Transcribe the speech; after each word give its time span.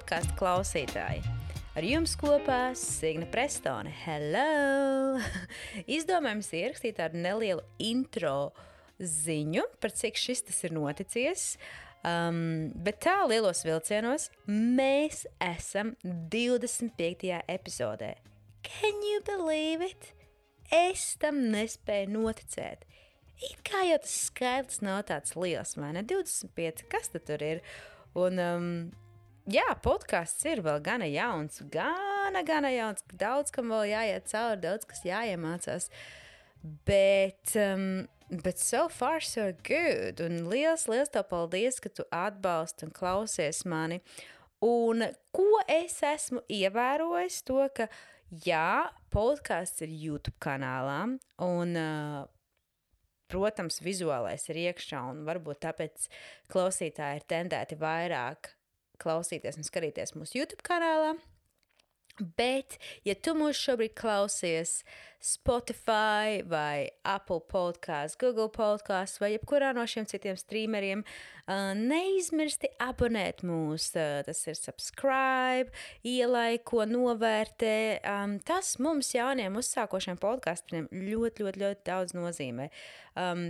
podkāstu 0.00 0.32
klausītāji! 0.38 1.20
Ar 1.76 1.84
jums 1.84 2.14
kopā 2.18 2.72
Signe 2.78 3.26
Prestone. 3.28 3.90
Hello! 4.06 5.20
Izdomājums 5.96 6.48
ierakstīt 6.56 6.96
tādu 6.96 7.20
nelielu 7.20 7.60
intro 7.84 8.52
ziņu 8.96 9.66
par 9.82 9.92
cik 9.92 10.16
šis 10.16 10.46
tas 10.48 10.60
ir 10.64 10.72
noticies. 10.76 11.44
Um, 12.00 12.70
bet 12.80 13.02
tā 13.04 13.18
lielos 13.28 13.60
vilcienos 13.66 14.30
mēs 14.48 15.26
esam 15.44 15.92
25. 16.32 17.34
epizodē. 17.44 18.14
Can 18.64 19.04
you 19.04 19.20
believe 19.26 19.84
it? 19.84 20.14
Es 20.72 21.12
tam 21.20 21.42
nespēju 21.52 22.14
noticēt. 22.14 22.88
It 23.50 23.60
kā 23.68 23.84
jau 23.90 24.00
tas 24.00 24.16
skaitlis 24.30 24.80
nav 24.84 25.04
tāds 25.12 25.36
liels, 25.36 25.76
vai 25.76 25.92
ne? 25.98 26.06
25, 26.08 26.88
kas 26.88 27.12
tur 27.12 27.44
ir? 27.44 27.60
Un, 28.16 28.40
um, 28.40 28.74
jā, 29.48 29.66
podkāsts 29.84 30.44
ir 30.48 30.62
vēl 30.64 30.80
gana 30.84 31.08
jauns, 31.08 31.60
gana, 31.72 32.42
gana 32.46 32.72
jauns. 32.74 33.04
Daudz 33.20 33.52
kam 33.54 33.72
vēl 33.72 33.90
jāiet 33.92 34.28
cauri, 34.30 34.60
daudz 34.64 34.88
kas 34.88 35.04
jāiemācās. 35.06 35.88
Bet, 36.86 37.54
um, 37.56 38.08
bet 38.28 38.60
so 38.60 38.88
far, 38.92 39.24
so 39.24 39.50
good. 39.64 40.20
Un 40.20 40.44
liels, 40.50 40.86
liels 40.90 41.12
tev 41.12 41.28
paldies, 41.30 41.80
ka 41.80 41.92
tu 41.92 42.04
atbalsti 42.12 42.88
un 42.88 42.94
klausies 42.96 43.64
mani. 43.64 44.00
Un 44.60 45.06
ko 45.32 45.48
es 45.70 46.02
esmu 46.04 46.42
ievērojis, 46.52 47.40
to, 47.48 47.62
ka 47.72 47.88
jā, 48.44 48.90
podkāsts 49.14 49.80
ir 49.86 49.96
YouTube 49.96 50.36
kanālā. 50.42 51.00
Un, 51.40 51.74
uh, 51.80 52.28
protams, 53.30 53.80
vizuālais 53.80 54.44
ir 54.50 54.64
iekšā, 54.66 55.00
un 55.14 55.24
varbūt 55.24 55.62
tāpēc 55.64 56.10
klausītāji 56.52 57.22
ir 57.22 57.28
tendēti 57.30 57.78
vairāk 57.80 58.52
klausīties 59.00 59.60
un 59.60 59.66
skatīties 59.66 60.16
mūsu 60.18 60.42
YouTube 60.42 60.64
kanālā. 60.66 61.16
Bet, 62.20 62.76
ja 63.06 63.14
tu 63.16 63.32
mūs 63.38 63.56
šobrīd 63.56 63.94
klausies 63.96 64.80
Spotify 65.24 66.40
vai 66.48 66.90
Apple 67.06 67.40
podkāstā, 67.48 68.18
Google 68.20 68.50
podkāstā 68.52 69.22
vai 69.22 69.30
jebkurā 69.34 69.70
no 69.76 69.86
šiem 69.88 70.04
citiem 70.08 70.36
streameriem, 70.36 71.04
neizmirsti 71.80 72.68
abonēt 72.82 73.40
mūs. 73.46 73.90
Tas 73.96 74.42
ir 74.52 74.58
subscribe, 74.58 75.72
ielaiko, 76.04 76.84
novērtē. 76.88 77.76
Tas 78.48 78.74
mums, 78.82 79.14
jauniem 79.16 79.56
uzsākošiem 79.60 80.20
podkāstiem, 80.20 80.90
ļoti, 80.92 81.46
ļoti, 81.46 81.64
ļoti 81.64 81.88
daudz 81.88 82.16
nozīmē. 82.18 82.68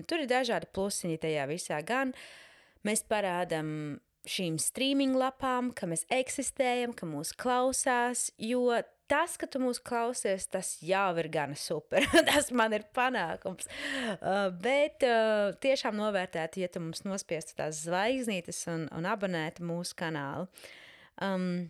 Tur 0.06 0.22
ir 0.22 0.30
dažādi 0.30 0.70
plusiņi 0.70 1.18
tajā 1.26 1.48
visā. 1.50 1.82
Gan 1.86 2.14
mēs 2.86 3.02
parādām 3.10 3.98
šīm 4.28 4.58
streaming 4.60 5.16
lapām, 5.18 5.70
ka 5.76 5.88
mēs 5.90 6.06
eksistējam, 6.12 6.92
ka 6.96 7.08
mūs 7.08 7.32
klausās, 7.38 8.28
jo 8.36 8.68
tas, 9.10 9.34
ka 9.40 9.48
tu 9.50 9.60
mūs 9.62 9.80
klausies, 9.82 10.46
tas 10.50 10.76
jau 10.84 11.08
ir 11.18 11.30
gana 11.32 11.56
super. 11.58 12.06
tas 12.30 12.50
man 12.54 12.76
ir 12.76 12.86
panākums. 12.96 13.68
Uh, 14.20 14.48
bet 14.62 15.06
uh, 15.06 15.50
tiešām 15.62 15.98
novērtētu, 15.98 16.62
ja 16.62 16.70
tu 16.70 16.82
mums 16.84 17.02
nospiestu 17.06 17.58
tās 17.58 17.82
zvaigznītes 17.86 18.62
un, 18.70 18.86
un 18.94 19.10
abonētu 19.10 19.66
mūsu 19.66 19.98
kanālu. 19.98 20.48
Um, 21.20 21.68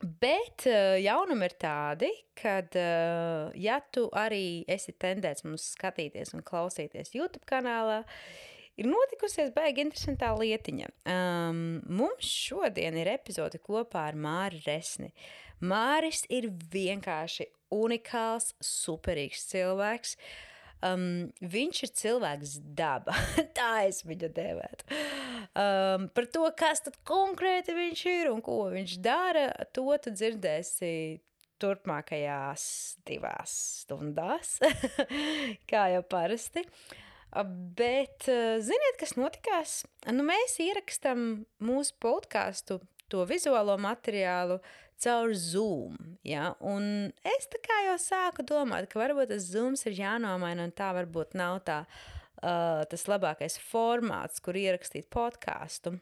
Bet 0.00 0.64
uh, 0.64 0.94
jaunumi 0.96 1.44
ir 1.44 1.54
tādi, 1.60 2.08
ka, 2.40 2.54
uh, 2.64 3.50
ja 3.52 3.76
tu 3.92 4.06
arī 4.16 4.62
esi 4.64 4.94
tendēts 4.96 5.44
mums 5.44 5.66
skatīties 5.74 6.32
un 6.32 6.40
klausīties 6.40 7.12
YouTube 7.12 7.44
kanālā, 7.50 7.98
ir 8.80 8.88
notikusies 8.88 9.52
baigi 9.54 9.84
interesantā 9.84 10.30
lietiņa. 10.38 10.90
Um, 11.12 11.62
mums 11.90 12.28
šodien 12.28 12.96
ir 13.00 13.12
epizode 13.12 13.60
kopā 13.62 14.08
ar 14.10 14.18
Māri 14.18 14.62
Resni. 14.66 15.12
Māris 15.60 16.24
ir 16.32 16.48
vienkārši 16.72 17.50
unikāls, 17.76 18.54
superīgs 18.64 19.44
cilvēks. 19.50 20.14
Um, 20.80 21.28
viņš 21.44 21.82
ir 21.84 21.90
cilvēks 22.00 22.54
daba. 22.78 23.12
Tā 23.58 23.72
es 23.90 24.00
viņu 24.08 24.30
dēvētu. 24.38 24.86
Um, 25.50 26.08
par 26.16 26.30
to, 26.32 26.46
kas 26.56 26.80
tad 26.86 26.96
konkrēti 27.04 27.76
viņš 27.76 28.06
ir 28.14 28.30
un 28.32 28.40
ko 28.44 28.62
viņš 28.72 28.96
dara, 29.04 29.50
to 29.76 29.84
tu 30.00 30.14
dzirdēsi 30.14 30.94
turpmākajās 31.60 32.64
divās 33.04 33.52
stundās, 33.82 34.56
kā 35.70 35.84
jau 35.92 36.00
parasti. 36.08 36.64
Uh, 36.64 37.09
Bet 37.30 38.26
ziniet, 38.26 38.96
kas 38.98 39.14
notikās? 39.14 39.74
Nu, 40.10 40.24
mēs 40.26 40.56
ierakstām 40.62 41.44
mūsu 41.62 41.94
podkāstu, 42.02 42.80
to 43.10 43.26
vizuālo 43.28 43.76
materiālu 43.78 44.58
caur 45.00 45.34
Zoom. 45.34 45.96
Ja? 46.26 46.52
Un 46.60 47.10
es 47.26 47.48
tā 47.50 47.60
kā 47.64 47.80
jau 47.88 47.96
sāku 48.00 48.44
domāt, 48.46 48.90
ka 48.90 49.00
varbūt 49.00 49.32
tas 49.32 49.48
Zoom 49.50 49.78
ir 49.88 49.98
jānomaina, 50.02 50.66
un 50.68 50.74
tā 50.76 50.90
varbūt 50.96 51.36
nav 51.38 51.60
tā, 51.66 51.82
uh, 51.86 52.82
tas 52.90 53.06
labākais 53.10 53.58
formāts, 53.70 54.42
kur 54.44 54.58
ierakstīt 54.60 55.08
podkāstu. 55.12 55.96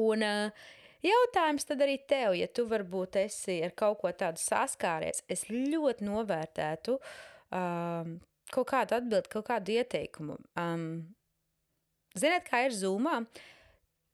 Un 0.00 0.24
uh, 0.24 0.64
jautājums 1.04 1.68
tad 1.68 1.84
arī 1.84 1.98
tev, 2.08 2.38
ja 2.38 2.48
tu 2.48 2.66
varbūt 2.70 3.20
esi 3.24 3.60
ar 3.66 3.74
kaut 3.76 4.00
ko 4.02 4.14
tādu 4.14 4.40
saskāries, 4.42 5.24
es 5.28 5.48
ļoti 5.50 6.06
novērtētu. 6.08 6.98
Uh, 7.50 8.16
kaut 8.54 8.70
kādu 8.72 8.98
atbildi, 8.98 9.30
kaut 9.32 9.46
kādu 9.48 9.78
ieteikumu. 9.78 10.36
Um, 10.58 10.84
ziniet, 12.18 12.46
kā 12.48 12.64
ir 12.66 12.76
zūmā? 12.76 13.22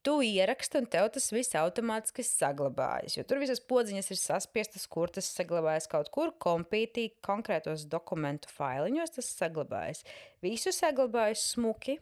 Tu 0.07 0.13
ieraksti, 0.23 0.79
un 0.79 0.85
tev 0.87 1.09
tas 1.17 1.25
viss 1.35 1.57
automātiski 1.59 2.23
saglabājas. 2.23 3.17
Jo 3.17 3.25
tur 3.27 3.41
visas 3.43 3.59
podziņas 3.59 4.13
ir 4.15 4.21
saspiestas, 4.21 4.85
kur 4.87 5.11
tas 5.11 5.27
saglabājas 5.35 5.89
kaut 5.91 6.13
kur 6.15 6.31
kompītī, 6.43 7.09
konkrētos 7.27 7.89
dokumentu 7.91 8.53
failiņos 8.55 9.17
tas 9.17 9.33
saglabājas. 9.41 10.05
Visu 10.47 10.71
saglabājas 10.75 11.49
smuki. 11.57 11.99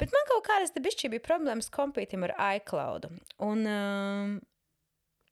Bet 0.00 0.12
man 0.12 0.28
kaut 0.28 0.44
kādas 0.48 0.72
bija 0.76 1.24
problēmas 1.24 1.72
kompītim 1.72 2.24
ar 2.28 2.36
iCloud. 2.58 3.08
Un, 3.44 3.64
um, 3.68 4.36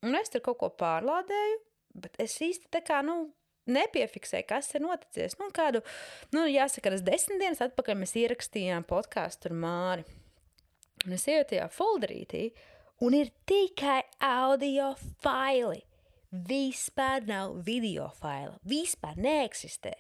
un 0.05 0.17
es 0.17 0.33
tur 0.33 0.45
kaut 0.45 0.59
ko 0.61 0.69
pārlādēju, 0.73 1.61
bet 2.01 2.17
es 2.21 2.37
īsti 2.45 2.73
tā 2.73 2.83
kā, 2.85 3.03
nu, 3.05 3.31
nepiefiksēju, 3.73 4.47
kas 4.49 4.73
ir 4.75 4.85
noticis. 4.85 5.37
Nu, 5.41 5.51
kādu, 5.55 5.83
nu, 6.35 6.47
jāsaka, 6.51 6.93
tas 6.95 7.05
desmit 7.07 7.43
dienas 7.43 7.63
atpakaļ 7.65 8.01
mēs 8.03 8.17
ierakstījām 8.19 8.87
podkāstu 8.89 9.51
ar 9.51 9.59
Māri. 9.65 10.09
Un 11.07 11.15
es 11.15 11.29
eju 11.31 11.47
tajā 11.53 11.69
folderītī, 11.73 12.49
un 13.07 13.15
ir 13.15 13.31
tikai 13.49 14.01
audio 14.25 14.93
faili. 15.23 15.85
Vispār 16.29 17.25
nav 17.29 17.63
video 17.65 18.11
faila. 18.19 18.59
Vispār 18.69 19.17
neeksistē. 19.17 19.95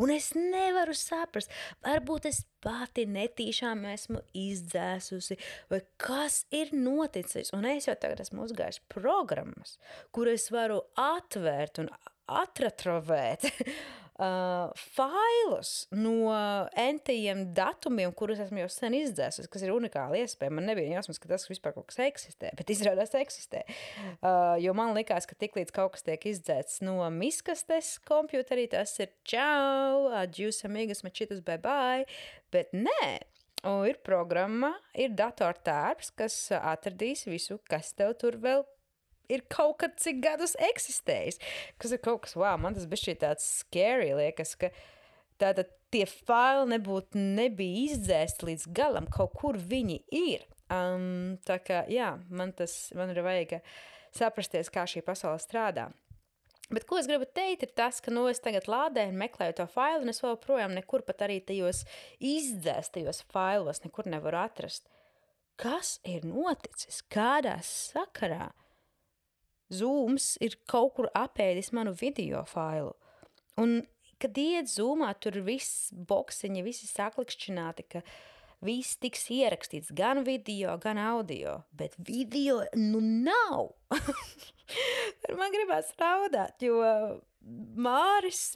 Un 0.00 0.10
es 0.10 0.30
nevaru 0.34 0.94
saprast, 0.96 1.52
varbūt 1.84 2.26
es 2.30 2.40
pati 2.64 3.04
netīšām 3.06 3.84
esmu 3.92 4.22
izdzēsusi, 4.36 5.36
vai 5.70 5.82
kas 6.00 6.42
ir 6.54 6.72
noticis. 6.74 7.52
Un 7.56 7.68
es 7.68 7.86
jau 7.88 7.96
tagad 8.00 8.22
esmu 8.24 8.46
uzgājis 8.46 8.80
programmas, 8.92 9.76
kur 10.10 10.30
es 10.32 10.48
varu 10.54 10.80
atvērt 10.98 11.82
un 11.84 11.92
atratrovēt 12.30 13.48
uh, 14.22 14.70
failus 14.76 15.72
no 15.94 16.32
entajiem 16.78 17.44
datumiem, 17.56 18.12
kurus 18.16 18.42
esmu 18.44 18.62
jau 18.62 18.68
sen 18.72 18.96
izdzēsis, 18.98 19.48
kas 19.52 19.64
ir 19.64 19.74
unikāli 19.74 20.22
iespēja. 20.22 20.54
Man 20.54 20.68
nebija 20.68 20.98
jāsmas, 20.98 21.20
ka 21.22 21.30
tas 21.32 21.48
vispār 21.50 21.74
kaut 21.76 21.88
kas 21.90 22.02
eksistē, 22.06 22.52
bet 22.58 22.72
izrādās 22.74 23.14
eksistē. 23.18 23.64
Uh, 24.20 24.54
jo 24.62 24.74
man 24.78 24.94
likās, 24.96 25.26
ka 25.28 25.38
tiklīdz 25.38 25.74
kaut 25.74 25.96
kas 25.96 26.06
tiek 26.06 26.28
izdzēts 26.32 26.82
no 26.86 26.98
miskastes 27.14 27.96
kompjuterī, 28.08 28.68
tas 28.72 28.94
ir 29.02 29.12
čau, 29.28 30.08
adjūs 30.22 30.64
amigas, 30.68 31.04
mačitas, 31.06 31.42
bye 31.44 31.60
bye, 31.62 32.06
bet 32.54 32.74
nē, 32.76 33.12
ir 33.88 33.98
programma, 34.04 34.74
ir 34.98 35.14
datortērps, 35.18 36.12
kas 36.18 36.38
atradīs 36.58 37.26
visu, 37.30 37.60
kas 37.70 37.92
tev 37.98 38.16
tur 38.18 38.38
vēl 38.42 38.64
ir 38.66 38.81
kaut 39.52 39.78
kad 39.82 39.94
cik 40.00 40.22
gadus 40.24 40.56
eksistējis. 40.70 41.40
Kas 41.80 41.94
ir 41.94 42.02
kaut 42.04 42.24
kas, 42.26 42.36
wow, 42.38 42.56
man 42.60 42.76
tas 42.78 42.88
bija 42.90 43.16
tāds 43.26 43.46
scary, 43.62 44.12
liekas, 44.18 44.56
ka 44.60 44.72
tātad 45.42 45.70
tie 45.92 46.06
faili 46.08 46.70
nebūtu 46.74 47.20
nebija 47.20 47.92
izdzēsti 47.92 48.48
līdz 48.48 48.68
galam, 48.76 49.08
kaut 49.12 49.34
kur 49.38 49.58
viņi 49.58 50.02
ir. 50.16 50.46
Um, 50.72 51.36
tā 51.44 51.58
kā, 51.60 51.82
jā, 51.92 52.14
man 52.32 52.54
tas, 52.56 52.92
man 52.96 53.12
ir 53.12 53.20
vajag 53.24 53.58
saprasties, 54.14 54.70
kā 54.72 54.86
šī 54.88 55.04
pasaule 55.04 55.40
strādā. 55.42 55.90
Bet 56.72 56.86
ko 56.88 56.96
es 56.96 57.08
gribu 57.10 57.26
teikt, 57.28 57.66
ir 57.66 57.72
tas, 57.76 57.98
ka 58.00 58.12
nu, 58.14 58.24
es 58.30 58.40
tagad 58.40 58.64
lādēju 58.70 59.12
meklēju 59.20 59.58
to 59.58 59.66
failu, 59.68 60.06
un 60.06 60.12
es 60.12 60.22
vēl 60.24 60.38
projām 60.40 60.72
nekur 60.72 61.04
pat 61.04 61.26
arī 61.26 61.42
tajos 61.44 61.82
izdzēstajos 62.16 63.26
failos 63.32 63.82
nekur 63.84 64.08
nevaru 64.08 64.40
atrast. 64.40 64.88
Kas 65.60 65.98
ir 66.08 66.24
noticis? 66.24 67.02
Kādā 67.12 67.58
sakarā? 67.66 68.48
Zooms 69.72 70.36
ir 70.44 70.58
kaut 70.70 70.94
kur 70.98 71.08
apēdis 71.16 71.72
manu 71.76 71.94
video 71.96 72.44
failu. 72.48 72.92
Un, 73.60 73.80
kad 74.22 74.38
iet 74.38 74.70
zūmā, 74.72 75.12
tur 75.20 75.40
viss 75.46 75.90
boksiņi, 75.92 76.64
visi 76.64 76.88
saklikšķināti, 76.90 77.86
ka 77.94 78.02
viss 78.62 78.98
tiks 79.02 79.26
ierakstīts 79.34 79.92
gan 79.96 80.22
video, 80.26 80.76
gan 80.82 81.00
audio, 81.02 81.60
bet 81.76 81.96
video 81.98 82.62
nu 82.78 83.02
nav. 83.02 83.72
Man 85.38 85.52
gribās 85.54 85.90
raudāt, 86.00 86.62
jo 86.64 86.78
Māris 87.76 88.54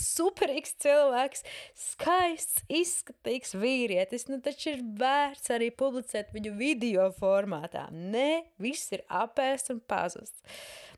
superīgs 0.00 0.74
cilvēks, 0.82 1.44
skaists, 1.80 2.64
izskatīgs 2.68 3.54
vīrietis. 3.56 4.26
Nu, 4.30 4.38
taču 4.44 4.74
ir 4.74 4.82
vērts 5.00 5.52
arī 5.54 5.70
publicēt 5.74 6.32
viņu 6.36 6.52
video 6.58 7.08
formātā. 7.16 7.86
Nē, 7.92 8.46
viss 8.62 8.92
ir 8.96 9.04
apēsts 9.08 9.72
un 9.74 9.80
pazusts. 9.88 10.44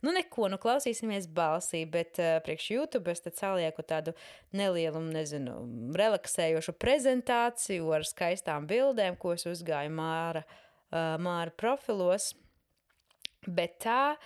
Nu, 0.05 0.13
neko, 0.15 0.47
nu, 0.53 0.59
klausīsimies 0.63 1.27
balsī, 1.35 1.83
bet 1.91 2.21
uh, 2.23 2.39
priekš 2.45 2.71
YouTube 2.75 3.11
es 3.11 3.25
salieku 3.35 3.83
tādu 3.87 4.15
nelielu, 4.55 5.01
nezinu, 5.11 5.61
relaksējošu 5.99 6.75
prezentāciju 6.79 7.91
ar 7.97 8.07
skaistām 8.07 8.69
bildēm, 8.71 9.19
ko 9.19 9.35
es 9.35 9.47
uzgāju 9.51 9.95
Māra, 9.95 10.45
uh, 10.47 11.17
Māra 11.23 11.55
profilos. 11.55 12.33
Bet 13.47 13.79
tā 13.83 14.17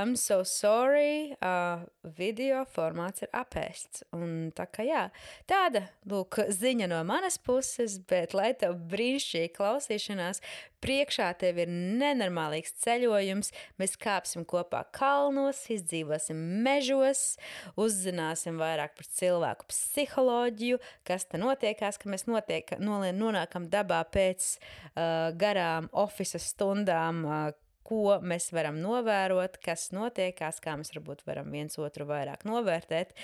I'm 0.00 0.16
so 0.16 0.42
sorry, 0.44 1.36
uh, 1.42 1.84
video 2.16 2.62
formāts 2.64 3.20
ir 3.20 3.28
apēsts. 3.36 4.00
Un 4.16 4.48
tā 4.56 4.64
kā 4.72 4.86
jā, 4.86 5.02
tāda, 5.50 5.82
lūk, 6.08 6.38
ziņa 6.56 6.88
no 6.88 7.02
manas 7.04 7.36
puses, 7.36 7.98
bet 8.08 8.32
lai 8.32 8.54
tev 8.56 8.78
brīnišķīgi 8.88 9.52
klausīšanās, 9.58 10.40
priekšā 10.80 11.28
tev 11.42 11.60
ir 11.60 11.68
nenormālīgs 12.00 12.78
ceļojums, 12.80 13.52
mēs 13.76 14.00
kāpsim 14.00 14.48
kopā 14.48 14.86
kalnos, 14.96 15.66
izdzīvosim 15.68 16.40
mežos, 16.64 17.36
uzzināsim 17.76 18.56
vairāk 18.56 18.96
par 18.96 19.12
cilvēku 19.20 19.68
psiholoģiju, 19.68 20.80
kas 21.04 21.28
te 21.28 21.44
notiekās, 21.44 22.00
ka 22.00 22.08
mēs 22.08 22.24
notiek, 22.24 22.78
nonākam 22.80 23.68
dabā 23.68 24.00
pēc 24.16 24.54
uh, 24.56 25.28
garām 25.36 25.92
oficiālām 25.92 26.48
stundām, 26.48 27.26
uh, 27.28 27.50
ko 27.90 28.20
mēs 28.22 28.50
varam 28.54 28.78
novērot, 28.82 29.58
kas 29.64 29.88
notiekās, 29.94 30.62
kā 30.62 30.76
mēs 30.78 30.94
varbūt 30.94 31.24
varam 31.26 31.50
viens 31.50 31.78
otru 31.82 32.06
vairāk 32.10 32.46
novērtēt. 32.46 33.16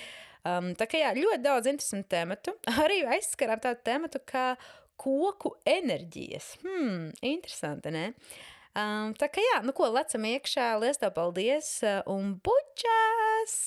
Um, 0.47 0.73
tā 0.77 0.87
kā 0.91 0.99
jā, 1.01 1.13
ļoti 1.15 1.41
daudz 1.43 1.71
interesantu 1.71 2.11
tematu. 2.13 2.55
Arī 2.83 3.01
aizskarām 3.15 3.63
tādu 3.63 3.81
tematu 3.87 4.21
kā 4.27 4.49
koku 4.99 5.55
enerģijas. 5.67 6.55
Hmm, 6.65 7.09
interesanti, 7.21 7.93
ne? 7.95 8.05
Um, 8.77 9.15
tā 9.17 9.31
kā 9.33 9.41
jā, 9.41 9.61
nu 9.65 9.73
ko, 9.77 9.89
lecam 9.93 10.27
iekšā, 10.29 10.75
liels 10.83 11.01
tev 11.01 11.15
paldies 11.15 11.71
uh, 11.85 12.03
un 12.13 12.35
bučās! 12.45 13.57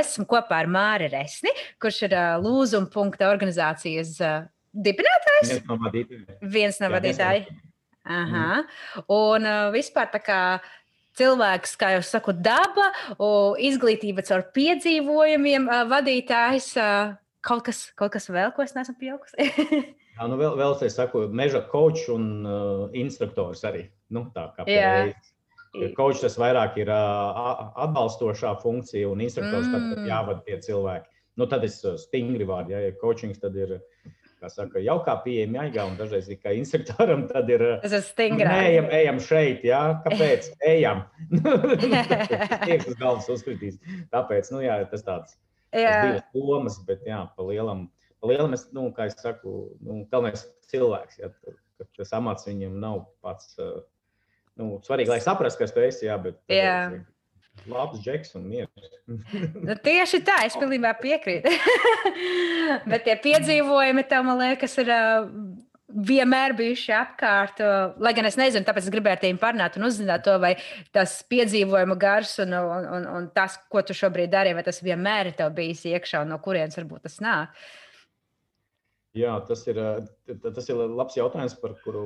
Mēs 0.00 0.14
esam 0.14 0.24
kopā 0.28 0.62
ar 0.62 0.68
Māri 0.72 1.10
Resni, 1.12 1.52
kurš 1.82 2.06
ir 2.08 2.16
uh, 2.16 2.38
Lūzuma 2.40 2.88
punkta 2.88 3.28
organizācijas 3.28 4.14
uh, 4.24 4.46
dibinātājs. 4.72 5.50
Viens 5.52 5.66
no 5.68 5.76
vadītājiem. 5.82 6.38
Viens 6.54 6.80
no 6.80 6.88
vadītājiem. 6.94 7.58
Aha. 8.08 8.44
Mm. 8.62 9.02
Un 9.12 9.48
uh, 9.50 9.66
vispār 9.74 10.08
tā 10.14 10.22
kā 10.24 10.40
cilvēks, 11.20 11.76
kā 11.76 11.90
jau 11.98 12.02
saku, 12.06 12.32
daba, 12.32 12.86
izglītība 13.60 14.24
caur 14.24 14.46
piedzīvojumiem, 14.54 15.66
vadītājs. 15.90 16.70
Kaut, 17.44 17.64
kas, 17.66 17.82
kaut 17.98 18.14
kas 18.14 18.30
vēl, 18.30 18.54
ko 18.56 18.64
es 18.64 18.72
neesmu 18.76 18.94
pieaugusi. 19.00 19.50
Jā, 20.16 20.28
nu 20.30 20.38
vēl, 20.40 20.56
vēl 20.56 20.78
es 20.86 20.96
saku, 20.96 21.26
meža 21.34 21.60
kočs 21.68 22.06
un 22.12 22.30
uh, 22.46 22.86
instruktors 22.96 23.66
arī. 23.68 23.86
Nu, 24.12 24.28
tā 24.32 24.48
kā 24.56 24.64
pēc. 24.68 25.34
Kočs 25.94 26.24
tas 26.24 26.34
vairāk 26.40 26.78
ir 26.82 26.88
atbalstošā 26.90 28.56
funkcija, 28.62 29.10
un 29.10 29.20
instruktors 29.22 29.68
mm. 29.68 29.92
tad 29.94 30.08
jāvada 30.08 30.42
tie 30.46 30.58
cilvēki. 30.64 31.06
Nu, 31.38 31.46
tad 31.50 31.62
es 31.64 31.78
stingri 32.02 32.46
vārdu, 32.48 32.74
ja, 32.74 32.80
ja 32.88 32.96
coachings 33.00 33.38
tad 33.42 33.58
ir. 33.58 33.78
Kā 34.40 34.48
saka, 34.48 34.80
jau 34.80 34.94
kā 35.04 35.18
pieejama 35.20 35.58
jāigā, 35.58 35.82
un 35.84 35.98
dažreiz 35.98 36.30
kā 36.40 36.54
instruktoram 36.56 37.26
tad 37.28 37.50
ir. 37.52 37.60
Tas 37.82 37.92
ir 37.98 38.04
stingrāk. 38.06 38.62
Ejam, 38.70 38.86
ejam 38.96 39.18
šeit, 39.20 39.66
jā, 39.68 39.80
kāpēc? 40.06 40.48
Ejam. 40.70 41.02
Tiek 42.64 42.86
uz 42.88 42.96
galvas 42.96 43.28
uzkritīs. 43.36 43.76
Tāpēc, 44.14 44.48
nu 44.54 44.62
jā, 44.64 44.78
tas 44.88 45.04
tāds. 45.04 45.36
Jā. 45.76 45.92
Tas 45.92 46.06
divas 46.06 46.24
domas, 46.32 46.78
bet 46.88 47.04
jā, 47.04 47.20
pa 47.36 47.46
lielam, 47.50 47.84
pa 48.16 48.32
lielam 48.32 48.56
es, 48.56 48.64
nu, 48.72 48.86
kā 48.96 49.10
es 49.12 49.20
saku, 49.20 49.74
nu, 49.84 50.00
galvenais 50.08 50.46
cilvēks, 50.72 51.20
jā, 51.20 51.28
tas 52.00 52.16
amats 52.16 52.48
viņam 52.48 52.80
nav 52.80 53.04
pats. 53.20 53.52
Uh, 53.60 53.84
nu, 54.58 54.76
svarīgi, 54.86 55.12
lai 55.12 55.22
saprastu, 55.22 55.62
kas 55.62 55.74
tu 55.74 55.82
esi. 55.84 56.06
Jā, 56.08 56.18
bet, 56.22 56.38
jā. 56.50 56.74
Labs 57.68 58.00
džeks 58.00 58.36
un 58.38 58.46
mieres. 58.48 58.92
nu, 59.68 59.74
tieši 59.84 60.22
tā, 60.24 60.38
es 60.48 60.56
pilnībā 60.58 60.94
piekrītu. 61.00 61.50
bet 62.90 63.04
tie 63.06 63.18
piedzīvojumi, 63.26 64.06
tev, 64.10 64.24
man 64.28 64.40
liekas, 64.44 64.78
ir. 64.82 64.94
Uh, 64.94 65.66
vienmēr 65.90 66.52
bijuši 66.54 66.92
apkārt. 66.94 67.58
Lai 67.98 68.12
gan 68.14 68.28
es 68.28 68.36
nezinu, 68.38 68.62
tāpēc 68.62 68.84
es 68.86 68.92
gribēju 68.94 69.16
ar 69.16 69.22
tevi 69.24 69.40
parunāt 69.42 69.74
un 69.74 69.88
uzzināt 69.88 70.22
to, 70.22 70.36
vai 70.38 70.52
tas 70.94 71.16
piedzīvojuma 71.26 71.96
gars 71.98 72.36
un, 72.44 72.54
un, 72.54 72.86
un, 72.94 73.08
un 73.18 73.26
tas, 73.34 73.56
ko 73.66 73.82
tu 73.82 73.96
šobrīd 73.98 74.30
dari, 74.30 74.54
vai 74.54 74.62
tas 74.62 74.78
vienmēr 74.86 75.32
ir 75.32 75.38
tev 75.40 75.50
bijis 75.56 75.82
iekšā 75.90 76.22
un 76.22 76.30
no 76.30 76.38
kurienes 76.44 76.78
varbūt 76.78 77.08
tas 77.08 77.18
nāk. 77.24 77.50
Uh, 77.50 77.89
Jā, 79.18 79.32
tas 79.42 79.64
ir, 79.66 79.78
tas 80.38 80.68
ir 80.70 80.78
labs 80.78 81.16
jautājums, 81.18 81.56
par 81.58 81.72
kuru 81.82 82.04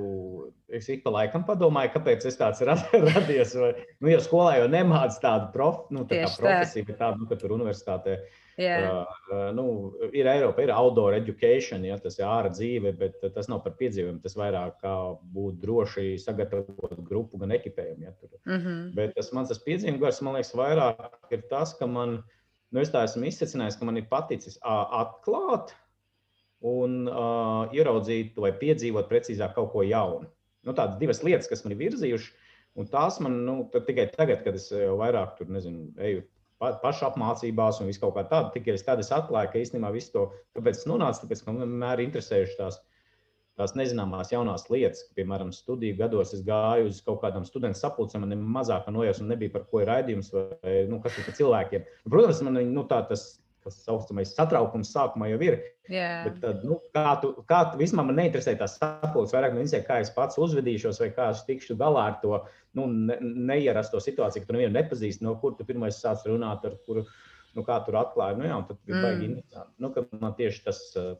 es 0.72 0.86
ik 0.88 1.02
pa 1.04 1.10
laikam 1.12 1.42
padomāju, 1.44 1.90
kāpēc 1.98 2.24
es 2.30 2.38
tāds 2.40 2.62
radies. 2.64 3.52
Vai, 3.60 3.74
nu, 4.00 4.08
ja 4.08 4.22
skolā 4.24 4.54
jau 4.56 4.70
nemācās 4.72 5.20
tādu 5.20 5.50
prof, 5.52 5.82
nu, 5.92 6.06
tā 6.08 6.22
profesiju, 6.32 6.86
bet 6.88 7.02
tādu, 7.02 7.20
nu, 7.20 7.28
ka 7.28 7.36
tur 7.42 7.52
universitātē 7.58 8.16
uh, 8.22 9.52
nu, 9.58 9.66
ir 10.16 10.30
Eiropa, 10.32 10.64
ir 10.64 10.72
outdoor 10.72 11.18
education, 11.18 11.84
ja, 11.84 12.00
tas 12.00 12.16
ir 12.22 12.24
ārā 12.24 12.54
dzīve, 12.56 12.94
bet 12.96 13.20
tas 13.36 13.52
nav 13.52 13.60
par 13.66 13.76
piedzīvojumu. 13.82 14.24
Tas 14.24 14.40
vairāk 14.40 14.80
kā 14.80 14.96
būt 15.36 15.60
droši 15.60 16.16
sagatavot 16.24 17.04
grupu, 17.04 17.44
gan 17.44 17.52
ekipējumu. 17.60 18.08
Ja, 18.08 18.16
tur. 18.16 18.32
mm 18.46 18.56
-hmm. 18.64 18.82
Bet 18.96 19.12
tas 19.20 19.32
mans 19.36 19.52
tas 19.52 19.60
piedzīvojums 19.68 20.00
gars, 20.00 20.24
man 20.24 20.40
liekas, 20.40 20.56
vairāk 20.56 21.36
ir 21.36 21.44
tas, 21.52 21.76
ka 21.76 21.86
man, 21.86 22.22
nu, 22.72 22.80
es 22.80 22.88
tā 22.88 23.04
esmu 23.04 23.28
izsacinājis, 23.28 23.76
ka 23.76 23.84
man 23.84 24.00
ir 24.00 24.08
paticis 24.08 24.58
atklāt 24.64 25.76
un 26.64 27.04
uh, 27.10 27.72
ieraudzīt 27.76 28.38
vai 28.40 28.54
piedzīvot 28.60 29.10
precīzāk 29.10 29.52
kaut 29.56 29.72
ko 29.74 29.84
jaunu. 29.84 30.30
Nu, 30.64 30.72
tādas 30.72 30.96
divas 31.00 31.20
lietas, 31.26 31.48
kas 31.50 31.64
man 31.64 31.74
ir 31.74 31.82
virzījušas, 31.82 32.30
un 32.80 32.88
tās 32.90 33.20
man 33.20 33.42
nu, 33.44 33.56
tikai 33.74 34.08
tagad, 34.14 34.40
kad 34.46 34.56
es 34.56 34.70
vairāk 34.72 35.36
tur 35.38 35.52
nezinu, 35.52 35.90
eju 36.00 36.24
pa, 36.64 36.72
pašapmācībās 36.82 37.82
un 37.82 37.90
visu 37.90 38.02
kaut 38.02 38.16
kā 38.16 38.24
tādu, 38.30 38.54
tikai 38.56 38.78
es 38.78 38.86
es 38.86 39.12
atklāju, 39.12 39.52
ka 39.52 39.60
īstenībā 39.60 39.92
visu 39.92 40.12
to, 40.14 40.24
kāpēc 40.56 40.80
tas 40.80 40.88
nonāca, 40.90 41.22
tāpēc, 41.22 41.44
man 41.46 41.62
vienmēr 41.64 42.00
ir 42.00 42.08
interesējušas 42.08 42.58
tās, 42.58 42.80
tās 43.60 43.76
nezināmās 43.78 44.32
jaunās 44.32 44.68
lietas. 44.70 45.04
Piemēram, 45.14 45.52
studiju 45.52 45.98
gados 46.00 46.34
es 46.34 46.42
gāju 46.46 46.88
uz 46.90 47.00
kaut 47.06 47.20
kādām 47.22 47.46
studentu 47.46 47.78
sapulcēm, 47.78 48.24
man 48.24 48.48
mazākā 48.56 48.94
nojausma, 48.94 49.28
nebija 49.34 49.54
par 49.54 49.68
ko 49.70 49.82
ir 49.82 49.90
raidījums 49.92 50.32
vai 50.34 50.84
nu, 50.90 51.00
kas 51.04 51.18
ir 51.18 51.28
par 51.28 51.38
cilvēkiem. 51.38 51.88
Protams, 52.08 52.42
man 52.46 52.60
nu, 52.72 52.86
tā, 52.90 53.04
tas 53.10 53.28
tas 53.64 53.78
saucamais 53.84 54.34
satraukums 54.36 54.92
sākumā 54.94 55.30
jau 55.32 55.40
ir. 55.44 55.58
Yeah. 55.90 56.24
Bet, 56.26 56.38
tad, 56.42 56.62
nu, 56.64 56.78
kā 56.94 57.16
tu, 57.20 57.32
kā 57.48 57.60
tu 57.70 57.80
vispār 57.80 58.06
man 58.08 58.18
neinteresē 58.20 58.54
tās 58.60 58.78
sapulces, 58.78 59.34
vairāk 59.36 59.56
no 59.56 59.64
kā 59.88 59.98
es 60.04 60.12
pats 60.14 60.40
uzvedīšos, 60.40 61.00
vai 61.02 61.10
kā 61.16 61.30
es 61.34 61.44
tikšu 61.48 61.76
galā 61.80 62.06
ar 62.10 62.18
to 62.22 62.38
nu, 62.78 62.86
ne, 62.88 63.18
neierasto 63.20 64.00
situāciju, 64.00 64.44
ka 64.44 64.50
tu 64.50 64.56
nevienu 64.56 64.76
nepazīsti, 64.78 65.24
no 65.24 65.36
kur 65.40 65.56
tu 65.58 65.66
pirmais 65.68 66.00
sāc 66.00 66.24
runāt, 66.28 66.64
ar 66.64 66.76
kuru, 66.88 67.04
nu, 67.54 67.64
kā 67.66 67.78
tur 67.86 68.00
atklāji. 68.00 68.40
Nu, 68.40 68.48
jā, 68.48 68.58
tad 68.68 68.80
bija 68.84 68.98
mm. 68.98 69.06
baigi 69.06 69.30
interesanti. 69.30 69.74
Nu, 69.84 69.92
ka 69.94 70.04
man 70.20 70.36
tieši 70.40 70.64
tas 70.66 70.82
uh, 71.00 71.14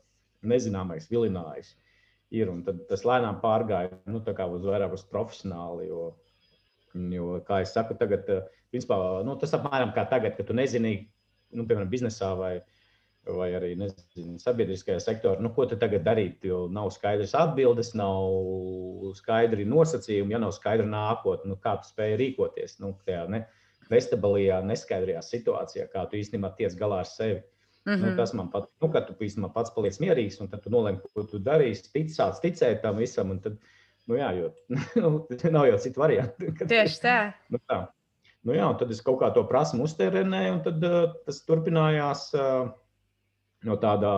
nezināmais 0.45 1.09
vilinājums 1.11 1.73
ir, 2.35 2.49
un 2.51 2.61
tad 2.65 2.83
tas 2.89 3.05
lēnām 3.07 3.39
pārgāja 3.43 3.93
nu, 4.09 4.21
uz 4.21 4.69
vairāk 4.69 4.95
uz 4.97 5.05
profesionāli. 5.09 5.89
Jo, 5.89 6.09
jo, 7.13 7.33
kā 7.47 7.61
es 7.63 7.73
saku, 7.75 7.97
tagad, 7.99 8.29
uh, 8.33 8.63
principā, 8.73 8.97
nu, 9.27 9.37
tas 9.39 9.53
apmēram 9.55 9.93
kā 9.95 10.07
tagad, 10.09 10.35
kad 10.37 10.49
tu 10.49 10.57
nezini, 10.57 10.97
nu, 11.55 11.65
piemēram, 11.67 11.89
biznesā 11.91 12.31
vai, 12.37 12.53
vai 13.25 13.49
arī 13.57 13.73
nezinu, 13.79 14.37
sabiedriskajā 14.41 14.99
sektorā, 15.01 15.41
nu, 15.41 15.51
ko 15.55 15.65
tagad 15.71 16.05
darīt. 16.05 16.45
Jo 16.45 16.65
nav 16.71 16.91
skaidrs 16.93 17.35
atbildes, 17.37 17.93
nav 17.97 19.11
skaidri 19.17 19.65
nosacījumi, 19.69 20.35
ja 20.35 20.41
nav 20.43 20.53
skaidra 20.57 20.87
nākotne, 20.89 21.53
nu, 21.53 21.59
kā 21.61 21.77
tu 21.81 21.89
spēj 21.91 22.17
rīkoties 22.21 22.79
nu, 22.83 22.93
tajā 23.07 23.25
ne, 23.33 23.45
vestibulijā, 23.91 24.61
neskaidrajā 24.65 25.21
situācijā, 25.25 25.89
kā 25.91 26.05
tu 26.09 26.19
īstenībā 26.21 26.53
tiec 26.57 26.77
galā 26.79 27.03
ar 27.03 27.09
sevi. 27.09 27.41
Mm 27.85 27.93
-hmm. 27.93 28.01
nu, 28.01 28.07
mhm. 28.07 28.17
tas 28.17 28.33
man 28.33 28.47
patīk, 28.49 28.71
nu, 28.81 28.91
ka 28.91 29.01
tu 29.01 29.13
īstenībā 29.13 29.53
pats 29.53 29.71
paliec 29.71 29.99
mierīgs, 30.01 30.41
un 30.41 30.47
tad 30.49 30.63
tu 30.63 30.69
nolēmi, 30.69 31.01
ko 31.13 31.23
tu 31.23 31.39
darīsi, 31.39 31.91
tic, 31.93 32.09
sāc 32.09 32.41
ticēt 32.41 32.81
tam 32.81 32.97
visam. 32.97 33.39
Tad, 33.39 33.59
nu, 34.07 34.15
jā, 34.15 34.31
jo 34.39 34.49
nu, 35.03 35.27
nav 35.51 35.67
jau 35.67 35.77
citu 35.77 35.99
variantu. 35.99 36.49
Tieši 36.67 37.01
tā. 37.01 37.33
nu, 37.49 37.59
tā. 37.69 37.85
Nu, 38.45 38.53
jā, 38.53 38.67
tad 38.77 38.91
es 38.93 39.01
kaut 39.01 39.19
kā 39.21 39.31
to 39.33 39.43
prasmu 39.49 39.87
uztērēju, 39.87 40.31
un 40.53 40.59
tad, 40.65 40.83
uh, 40.85 41.13
tas 41.25 41.41
turpinājās. 41.47 42.27
Uh, 42.37 42.73
no 43.65 43.77
tādā, 43.81 44.15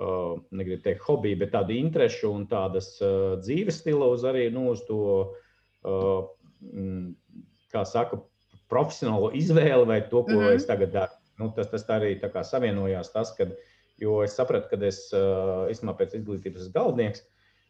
uh, 0.00 0.38
negribu 0.50 0.82
teikt, 0.84 1.04
hobija, 1.06 1.40
bet 1.42 1.52
tādu 1.54 1.76
interesu 1.76 2.32
un 2.34 2.46
tādas 2.50 2.94
uh, 3.02 3.36
dzīves 3.42 3.82
stila 3.82 4.10
uz 4.14 4.26
arī 4.28 4.48
nu, 4.54 4.70
uz 4.74 4.82
to, 4.88 5.00
uh, 5.86 6.26
kā 7.72 7.84
saka, 7.86 8.20
profesionālo 8.72 9.30
izvēli 9.36 9.86
vai 9.86 10.00
to, 10.10 10.24
ko 10.24 10.34
mm 10.34 10.42
-hmm. 10.42 10.58
es 10.58 10.66
tagad 10.66 10.92
daru. 10.92 11.12
Nu, 11.38 11.52
tas, 11.56 11.70
tas 11.70 11.84
arī 11.88 12.18
savienojās 12.42 13.12
tas, 13.12 13.34
kad, 13.36 13.52
jo 13.98 14.22
es 14.22 14.36
sapratu, 14.36 14.68
ka 14.70 14.86
es 14.86 15.12
īstenībā 15.12 15.96
pēc 15.96 16.14
izglītības 16.16 16.62
esmu 16.62 16.72
galvenieks. 16.72 17.22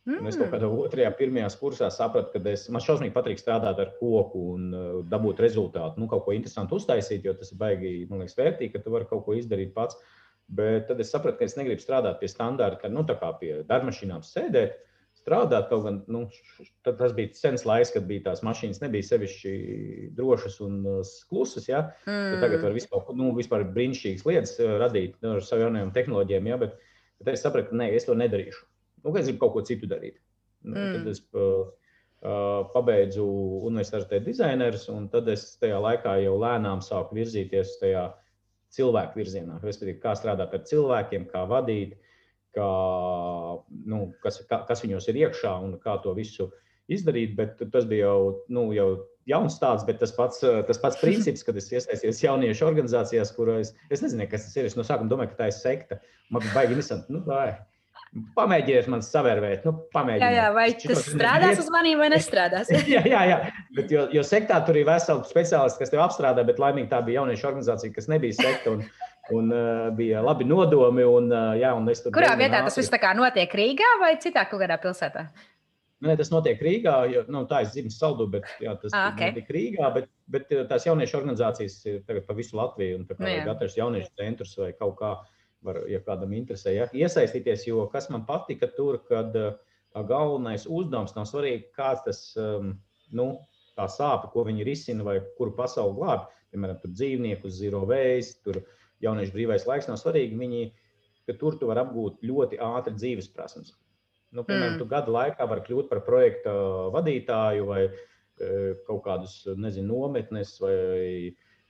Mm. 0.07 0.27
Es 0.31 0.37
kaut 0.39 0.53
kādā 0.53 0.69
otrajā, 0.71 1.11
pirmajā 1.19 1.49
kursā 1.59 1.89
sapratu, 1.91 2.31
ka 2.31 2.53
es, 2.53 2.69
man 2.71 2.83
šausmīgi 2.85 3.15
patīk 3.15 3.41
strādāt 3.43 3.81
ar 3.83 3.89
koku 3.99 4.45
un 4.55 4.69
uh, 4.71 4.85
dabūt 5.11 5.43
rezultātu. 5.43 5.99
Nu, 5.99 6.07
kaut 6.11 6.23
ko 6.29 6.35
interesantu 6.37 6.79
uztaisīt, 6.79 7.27
jo 7.27 7.35
tas 7.35 7.51
ir 7.51 7.59
baigi, 7.59 7.95
man 8.11 8.23
liekas, 8.23 8.37
vērtīgi, 8.39 8.71
ka 8.77 8.85
tu 8.85 8.95
vari 8.95 9.09
kaut 9.11 9.25
ko 9.27 9.35
izdarīt 9.35 9.75
pats. 9.75 9.99
Bet 10.47 10.87
tad 10.87 11.03
es 11.03 11.11
sapratu, 11.11 11.41
ka 11.41 11.49
es 11.49 11.57
negribu 11.59 11.83
strādāt 11.83 12.21
pie 12.21 12.31
standarta, 12.31 12.85
ka 12.85 12.91
nu, 12.93 13.03
pie 13.41 13.65
darbmašīnām 13.67 14.23
sēdēt 14.23 14.77
strādāt. 15.19 15.67
Kaut 15.73 15.83
gan 15.89 15.99
nu, 16.13 16.23
tas 16.87 17.17
bija 17.17 17.35
sens 17.35 17.67
laiks, 17.67 17.91
kad 17.97 18.07
bija 18.07 18.29
tās 18.29 18.45
mašīnas, 18.47 18.79
nebija 18.85 19.09
sevišķi 19.09 19.57
drošas 20.15 20.61
un 20.63 20.79
uh, 20.87 21.17
klusas. 21.27 21.67
Ja? 21.67 21.83
Mm. 22.07 22.39
Tagad 22.45 22.63
var 22.69 22.79
vispār, 22.79 23.11
nu, 23.19 23.33
vispār 23.35 23.67
brīnišķīgas 23.75 24.25
lietas 24.29 24.55
uh, 24.63 24.77
radīt 24.85 25.19
nu, 25.19 25.35
ar 25.35 25.43
saviem 25.43 25.67
jaunajām 25.67 25.93
tehnoloģijām, 25.99 26.51
ja? 26.53 26.63
bet, 26.63 26.79
bet 27.27 27.35
es 27.35 27.43
sapratu, 27.43 27.73
ka 27.73 27.83
nē, 27.83 27.91
es 27.99 28.07
to 28.07 28.15
nedarīšu. 28.15 28.63
Nu, 29.07 29.15
es 29.17 29.31
gribu 29.31 29.45
kaut 29.45 29.55
ko 29.57 29.65
citu 29.69 29.89
darīt. 29.91 30.19
Nu, 30.67 30.75
mm. 30.75 30.95
Tad 30.97 31.11
es 31.13 31.23
uh, 31.39 31.69
uh, 32.27 32.63
pabeidzu 32.75 33.27
universitātes 33.69 34.27
dizainerus, 34.27 34.89
un 34.93 35.07
tad 35.13 35.31
es 35.33 35.49
tajā 35.63 35.79
laikā 35.83 36.19
jau 36.25 36.35
lēnām 36.43 36.83
sāku 36.85 37.19
virzīties 37.21 37.79
tajā 37.83 38.09
cilvēku 38.77 39.23
virzienā. 39.23 39.61
Respektīvi, 39.63 40.01
kā 40.03 40.17
strādāt 40.19 40.53
ar 40.59 40.67
cilvēkiem, 40.67 41.31
kā 41.31 41.47
vadīt, 41.49 41.95
uh, 41.95 42.07
kā, 42.57 42.71
nu, 43.91 44.01
kas, 44.25 44.41
kā, 44.49 44.63
kas 44.69 44.83
viņos 44.85 45.11
ir 45.13 45.21
iekšā 45.27 45.53
un 45.65 45.77
kā 45.83 45.99
to 46.05 46.15
visu 46.17 46.49
izdarīt. 46.93 47.37
Bet 47.39 47.61
tas 47.73 47.87
bija 47.89 48.09
jau, 48.09 48.33
nu, 48.53 48.69
jau 48.77 48.89
jauns 49.29 49.59
tāds, 49.63 49.85
bet 49.89 50.01
tas 50.03 50.15
pats, 50.17 50.43
tas 50.43 50.83
pats 50.83 51.01
princips, 51.05 51.45
kad 51.47 51.59
es 51.61 51.71
iesaistījos 51.73 52.25
jauniešu 52.25 52.69
organizācijās, 52.69 53.35
kurās 53.37 53.75
es 53.91 54.05
nezinu, 54.05 54.29
kas 54.31 54.49
tas 54.49 54.61
ir. 54.61 54.69
Es 54.71 54.79
no 54.79 54.87
sākuma 54.87 55.13
domāju, 55.13 55.35
ka 55.35 55.45
tā 55.45 55.51
ir 55.53 55.59
sekta. 55.59 56.01
Man 56.33 56.45
bija 56.45 56.57
baigi 56.57 56.77
interesanti. 56.77 57.15
Nu, 57.15 57.23
vai. 57.29 57.51
Pamēģiniet 58.37 58.87
man 58.89 59.03
savērvēt, 59.05 59.67
nu, 59.69 59.73
pamēģiniet. 59.93 60.33
Jā, 60.33 60.45
jā, 60.47 60.53
vai 60.57 60.67
tas 60.81 61.03
strādās 61.05 61.59
uz 61.61 61.67
maniem 61.73 62.01
vai 62.01 62.07
nestrādās? 62.15 62.71
jā, 62.95 63.03
jā, 63.05 63.25
jā. 63.29 63.41
Bet, 63.77 63.91
jo, 63.93 64.07
jo 64.15 64.23
sektā 64.25 64.61
tur 64.65 64.79
ir 64.81 64.87
veseli 64.89 65.27
speciālisti, 65.29 65.83
kas 65.83 65.93
tev 65.93 66.05
apstrādā, 66.05 66.45
bet 66.49 66.63
laimīgi 66.63 66.89
tā 66.93 67.03
bija 67.05 67.21
jauniešu 67.21 67.51
organizācija, 67.51 67.93
kas 67.97 68.09
nebija 68.13 68.39
sekta. 68.39 68.77
Un, 68.77 68.87
un 69.37 69.51
uh, 69.51 69.89
bija 69.97 70.23
labi 70.25 70.47
nodomi. 70.49 71.05
Un, 71.05 71.29
uh, 71.33 71.53
jā, 71.59 71.75
un 71.77 71.91
Kurā 72.15 72.33
vietā 72.39 72.63
tas 72.65 72.79
viss 72.79 72.95
notiek 73.19 73.59
Rīgā 73.61 73.93
vai 74.01 74.15
citā 74.23 74.47
kaut 74.49 74.63
kādā 74.63 74.79
pilsētā? 74.81 75.27
Nē, 76.05 76.13
tas 76.19 76.29
notiek 76.29 76.61
Rīgā. 76.61 76.97
Jo, 77.09 77.23
nu, 77.33 77.45
tā 77.49 77.63
ir 77.65 77.71
dzimis 77.73 77.97
saldu, 78.01 78.27
bet 78.33 78.49
jā, 78.61 78.75
tas 78.81 78.93
ah, 78.93 79.11
okay. 79.13 79.33
notiek 79.33 79.49
Rīgā. 79.57 79.89
Bet, 79.95 80.11
bet 80.31 80.53
tās 80.71 80.85
jauniešu 80.89 81.17
organizācijas 81.21 81.79
ir 81.89 82.03
tagad 82.09 82.27
pa 82.29 82.37
visu 82.37 82.59
Latviju. 82.59 83.01
Un, 83.01 83.07
kā, 83.09 83.17
nu, 83.19 83.29
vajag 83.29 83.53
atrast 83.55 83.81
jauniešu 83.81 84.13
centrus 84.21 84.53
vai 84.61 84.73
kaut 84.77 84.99
kā, 85.01 85.15
var, 85.67 85.83
ja 85.91 86.01
kādam 86.05 86.33
interesē, 86.37 86.73
ja, 86.75 86.87
iesaistīties. 86.95 87.67
Jo 87.69 87.87
kas 87.93 88.09
man 88.13 88.25
patika 88.29 88.69
tur, 88.77 89.01
kad 89.09 89.35
uh, 89.37 89.55
galvenais 90.07 90.67
uzdevums 90.69 91.15
nav 91.17 91.29
svarīgi, 91.31 91.71
kāds 91.77 92.05
tas 92.07 92.23
um, 92.41 92.75
nu, 93.17 93.29
tā 93.77 93.87
sāpe, 93.93 94.31
ko 94.33 94.45
viņi 94.47 94.67
risina 94.67 95.05
vai 95.07 95.19
kuru 95.39 95.55
pasauli 95.57 95.97
glābi. 95.99 96.33
Piemēram, 96.55 96.79
tur 96.81 96.93
dzīvniekus, 96.95 97.57
zero 97.59 97.83
waste, 97.89 98.41
tur 98.47 98.61
jauniešu 99.05 99.35
brīvais 99.35 99.67
laiks 99.69 99.89
nav 99.91 99.99
svarīgi. 100.01 100.39
Viņi, 100.41 100.63
tur 101.41 101.59
tu 101.61 101.69
vari 101.69 101.83
apgūt 101.83 102.23
ļoti 102.25 102.61
ātri 102.63 102.95
dzīves 102.97 103.29
prasmes. 103.35 103.75
Nu, 104.33 104.45
piemēram, 104.45 104.77
mm. 104.77 104.81
tu 104.81 104.89
gada 104.91 105.13
laikā 105.13 105.47
vari 105.49 105.65
kļūt 105.67 105.91
par 105.91 106.03
projekta 106.07 106.53
vadītāju 106.95 107.67
vai 107.69 107.83
e, 107.87 107.91
kaut 108.89 109.03
kādus, 109.05 109.37
nezinu, 109.57 109.93
nometnes 109.93 110.57
vai 110.63 110.77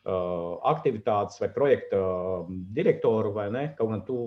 aktivitātes 0.06 1.40
vai 1.40 1.48
projekta 1.50 1.98
direktoru 2.76 3.32
vai 3.34 3.48
ne. 3.50 3.64
Kaut 3.78 3.90
gan 3.90 4.04
tu 4.06 4.18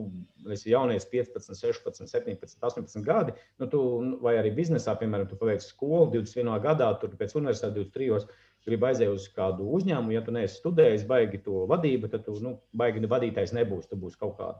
esi 0.51 0.73
jaunieks 0.73 1.07
15, 1.11 1.55
16, 1.55 2.07
17, 2.09 2.57
18 2.59 3.05
gadi, 3.05 3.35
nu, 3.59 3.67
tu, 3.71 3.81
vai 4.23 4.35
arī 4.39 4.51
biznesā, 4.55 4.97
piemēram, 4.99 5.29
tu 5.29 5.39
paveic 5.39 5.63
skolu 5.63 6.09
21. 6.17 6.51
gadā, 6.63 6.89
tur 6.99 7.15
pēc 7.19 7.35
universitātes 7.39 7.77
23 7.79 8.27
gribi 8.67 8.89
aiziet 8.89 9.09
uz 9.09 9.27
kādu 9.33 9.69
uzņēmumu, 9.77 10.13
ja 10.13 10.23
tu 10.25 10.33
neesi 10.35 10.59
studējis 10.59 11.05
baigi 11.09 11.39
to 11.45 11.63
vadību, 11.69 12.09
tad 12.11 12.25
tu 12.27 12.35
nu, 12.43 12.57
baigi 12.75 13.01
vadītājs 13.07 13.55
nebūs. 13.55 13.87
Tu 13.89 13.97
būsi 13.99 14.19
kaut 14.19 14.35
kādu 14.37 14.59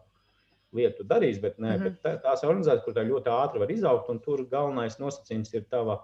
lietu 0.79 1.03
darījis, 1.09 1.41
bet, 1.41 1.57
ne, 1.59 1.73
mm 1.75 1.83
-hmm. 1.83 1.97
bet 2.03 2.23
tās 2.23 2.45
organizācijas, 2.45 2.85
kur 2.85 2.95
tā 2.95 3.03
ļoti 3.05 3.33
ātri 3.33 3.59
var 3.59 3.71
izaugt, 3.73 4.09
un 4.09 4.19
tur 4.23 4.45
galvenais 4.47 4.99
nosacījums 5.01 5.53
ir 5.53 5.65
tava, 5.69 5.99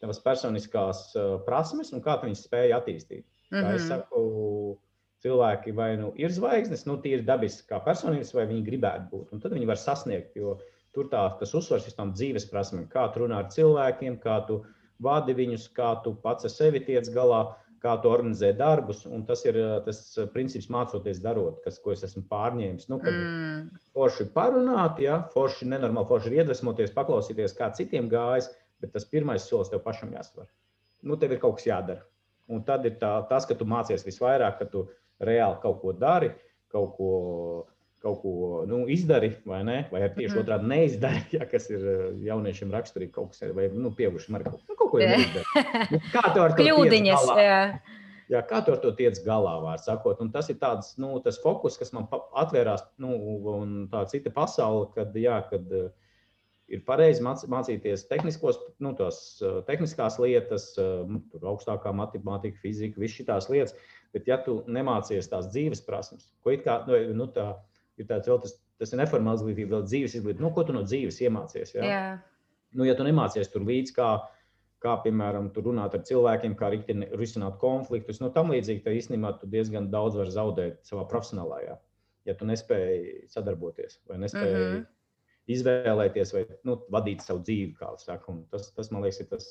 tavas 0.00 0.20
personiskās 0.22 1.02
uh, 1.16 1.40
prasmes 1.44 1.92
un 1.92 2.04
kā 2.04 2.20
tu 2.20 2.28
viņus 2.28 2.44
spēj 2.46 2.76
attīstīt. 2.76 3.26
Mm 3.50 3.58
-hmm. 3.58 3.74
Es 3.74 3.82
mhm. 3.82 3.88
saku, 3.88 4.78
cilvēki 5.24 5.74
vai 5.74 5.96
nu 5.98 6.12
ir 6.16 6.32
zvaigznes, 6.34 6.86
nu, 6.86 6.98
tie 7.02 7.16
ir 7.18 7.24
dabiski 7.26 7.66
kā 7.70 7.80
personības, 7.84 8.34
vai 8.34 8.46
viņi 8.46 8.66
gribētu 8.66 9.08
būt. 9.12 9.32
Un 9.32 9.40
tad 9.40 9.52
viņi 9.56 9.66
var 9.66 9.80
sasniegt, 9.80 10.36
jo 10.36 10.58
tur 10.94 11.08
tā, 11.12 11.24
tas 11.40 11.54
uzsvars 11.54 11.86
ir 11.88 11.96
tam 11.96 12.12
dzīves 12.12 12.48
prasmēm, 12.50 12.88
kā 12.92 13.08
tu 13.12 13.24
runā 13.24 13.42
ar 13.42 13.48
cilvēkiem, 13.54 14.18
kā 14.22 14.40
tu 14.46 14.64
vadi 15.02 15.34
viņus, 15.34 15.68
kā 15.74 15.94
tu 16.04 16.14
pats 16.22 16.44
ar 16.44 16.50
sevi 16.50 16.82
tiec 16.84 17.10
galā, 17.14 17.54
kā 17.82 17.94
tu 18.02 18.10
organizē 18.10 18.52
darbus. 18.58 19.04
Tas 19.26 19.44
ir 19.46 19.58
tas 19.86 20.00
princips, 20.34 20.70
mācoties 20.74 21.20
darot, 21.22 21.60
kas, 21.64 21.78
ko 21.82 21.94
es 21.94 22.02
esmu 22.06 22.24
pārņēmis. 22.30 22.88
Nu, 22.90 22.98
mm. 22.98 23.68
Forši 23.94 24.26
parunāt, 24.34 24.98
ja, 25.02 25.20
forši 25.34 25.70
nenormāli, 25.70 26.10
forši 26.10 26.34
iedvesmoties, 26.40 26.94
paklausīties, 26.96 27.54
kā 27.58 27.70
citiem 27.78 28.10
gājas, 28.10 28.50
bet 28.82 28.94
tas 28.94 29.06
pirmais 29.06 29.46
solis 29.46 29.70
tev 29.70 29.84
pašam 29.86 30.10
jāsver. 30.14 30.50
Nu, 31.06 31.18
tev 31.18 31.34
ir 31.34 31.42
kaut 31.42 31.60
kas 31.60 31.68
jādara. 31.70 32.02
Un 32.48 32.62
tad 32.64 32.86
ir 32.88 32.96
tā, 33.00 33.10
tas, 33.28 33.46
ka 33.48 33.56
tu 33.58 33.66
mācies 33.68 34.06
visvairāk, 34.06 34.60
ka 34.60 34.68
tu 34.72 34.86
reāli 35.24 35.58
kaut 35.62 35.82
ko 35.82 35.92
dari, 35.96 36.30
kaut 36.72 36.94
ko 36.96 37.10
kaut 37.98 38.20
ko 38.22 38.32
nu, 38.70 38.84
izdari, 38.86 39.32
vai 39.46 39.62
ne? 39.66 39.78
Vai 39.90 40.04
arī 40.04 40.12
tieši 40.20 40.36
mm. 40.36 40.42
otrādi 40.44 40.68
neizdari, 40.70 41.22
ja, 41.36 41.46
kas 41.50 41.68
ir 41.72 41.82
eh, 41.82 42.02
jauniešiem 42.28 42.74
raksturīgi 42.74 43.14
kaut 43.14 43.32
kas, 43.32 43.48
vai 43.56 43.68
nu, 43.74 43.90
pieaugušiem 43.94 44.38
arī 44.38 44.52
kaut, 44.52 44.60
nu, 44.68 44.76
kaut 44.78 44.92
ko 44.92 45.00
neizdari. 45.02 45.64
Nu, 45.90 46.02
kā 46.12 46.22
tu 46.30 46.44
ar 46.44 46.54
to 46.54 46.62
Kļūdiņas. 46.62 47.32
Jā, 48.28 48.42
kā 48.44 48.60
tu 48.60 48.74
ar 48.74 48.80
to 48.82 48.90
tiec 48.92 49.16
galā, 49.24 49.54
var 49.62 49.80
sakot. 49.80 50.18
Un 50.20 50.28
tas 50.30 50.50
ir 50.52 50.58
tāds, 50.60 50.92
nu, 51.00 51.14
tas 51.24 51.38
fokus, 51.40 51.78
kas 51.80 51.94
man 51.96 52.04
atvērās, 52.36 52.82
nu, 53.00 53.14
un 53.54 53.70
tā 53.88 54.02
cita 54.10 54.30
pasaule, 54.34 54.90
kad, 54.92 55.16
jā, 55.16 55.38
kad 55.48 55.72
uh, 55.72 55.86
ir 56.68 56.84
pareizi 56.86 57.24
mācīties 57.24 58.06
tehniskos, 58.10 58.60
nu, 58.84 58.92
tos, 58.98 59.20
uh, 59.42 59.60
tehniskās 59.68 60.18
lietas, 60.20 60.70
uh, 60.80 61.04
tur 61.32 61.48
augstākā 61.54 61.92
matemātika, 61.96 62.60
fizika, 62.62 63.00
visas 63.00 63.22
šīs 63.22 63.50
lietas. 63.52 63.76
Bet, 64.14 64.28
ja 64.28 64.38
tu 64.44 64.60
nemācies 64.68 65.28
tās 65.28 65.50
dzīves 65.52 65.84
prasmes, 65.84 66.30
ko 66.44 66.54
it 66.54 66.64
kā, 66.64 66.80
nu, 66.88 66.98
nu 67.16 67.28
tā, 67.32 67.50
ir 68.00 68.08
tāds 68.08 68.30
vēl 68.30 68.40
tas, 68.44 68.56
tas 68.80 68.92
ir 68.94 69.02
neformāls 69.02 69.42
izglītība, 69.42 69.76
vēl 69.76 69.86
dzīves 69.88 70.16
izglītība. 70.20 70.44
Nu, 70.46 70.52
ko 70.56 70.64
tu 70.64 70.76
no 70.76 70.84
dzīves 70.86 71.20
iemācies? 71.24 71.74
Ja? 71.76 71.84
Jā. 71.84 72.02
Nu, 72.76 72.84
ja 72.88 72.96
tu 72.96 73.04
nemācies 73.06 73.48
tur 73.52 73.64
līdzi, 73.68 73.94
kā, 73.96 74.10
kā 74.84 74.94
piemēram, 75.04 75.50
runāt 75.56 75.96
ar 75.96 76.04
cilvēkiem, 76.08 76.56
kā 76.58 76.70
risināt 77.18 77.58
konfliktus, 77.62 78.20
nu, 78.22 78.30
tam 78.34 78.52
līdzīgi, 78.54 78.84
tad 78.84 78.96
īstenībā 78.96 79.34
tu 79.40 79.48
diezgan 79.50 79.88
daudz 79.92 80.20
var 80.20 80.32
zaudēt 80.32 80.84
savā 80.88 81.06
profesionālajā, 81.10 81.78
ja 82.28 82.36
tu 82.36 82.48
nespēji 82.48 83.26
sadarboties 83.32 84.02
vai 84.08 84.20
nespēji 84.24 84.54
mm 84.54 84.64
-hmm. 84.68 84.86
Izvēlēties 85.48 86.34
vai 86.34 86.44
nu, 86.68 86.78
vadīt 86.92 87.24
savu 87.24 87.42
dzīvi. 87.46 87.76
Tas, 87.78 88.70
tas, 88.76 88.92
man 88.92 89.04
liekas, 89.04 89.22
ir 89.24 89.30
tas. 89.32 89.48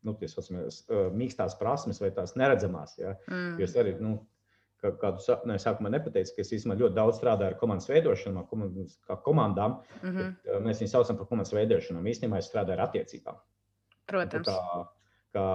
Nu, 0.00 0.14
tas 0.16 0.46
ir 0.48 1.10
mīkstās 1.12 1.58
prasmes 1.60 1.98
vai 2.00 2.08
tās 2.16 2.32
neredzamās. 2.40 2.94
Ja? 2.96 3.18
Mm. 3.28 3.58
Jo 3.60 3.66
es 3.66 3.74
arī 3.76 3.98
nu, 4.00 4.14
ka 4.80 4.92
kādu 5.00 5.36
ne, 5.48 5.58
sākumā 5.60 5.90
nepateicu, 5.92 6.32
ka 6.36 6.44
es 6.44 6.52
īstenībā 6.56 6.78
ļoti 6.80 6.96
daudz 6.96 7.18
strādāju 7.20 7.52
ar 7.52 7.58
komandas 7.60 7.88
veidošanu, 7.90 8.46
komandas, 8.48 8.96
kā 9.08 9.18
komandām. 9.26 9.80
Mm 10.00 10.08
-hmm. 10.08 10.30
bet, 10.30 10.54
uh, 10.54 10.62
mēs 10.64 10.80
viņus 10.80 10.94
saucam 10.96 11.18
par 11.18 11.28
komandas 11.28 11.52
veidošanu. 11.52 12.00
Īstenībā 12.00 12.38
es 12.38 12.48
strādāju 12.48 12.78
ar 12.78 12.86
attiecībām. 12.88 13.42
Protams. 14.08 14.48
Kā, 14.48 14.86
kā, 15.36 15.46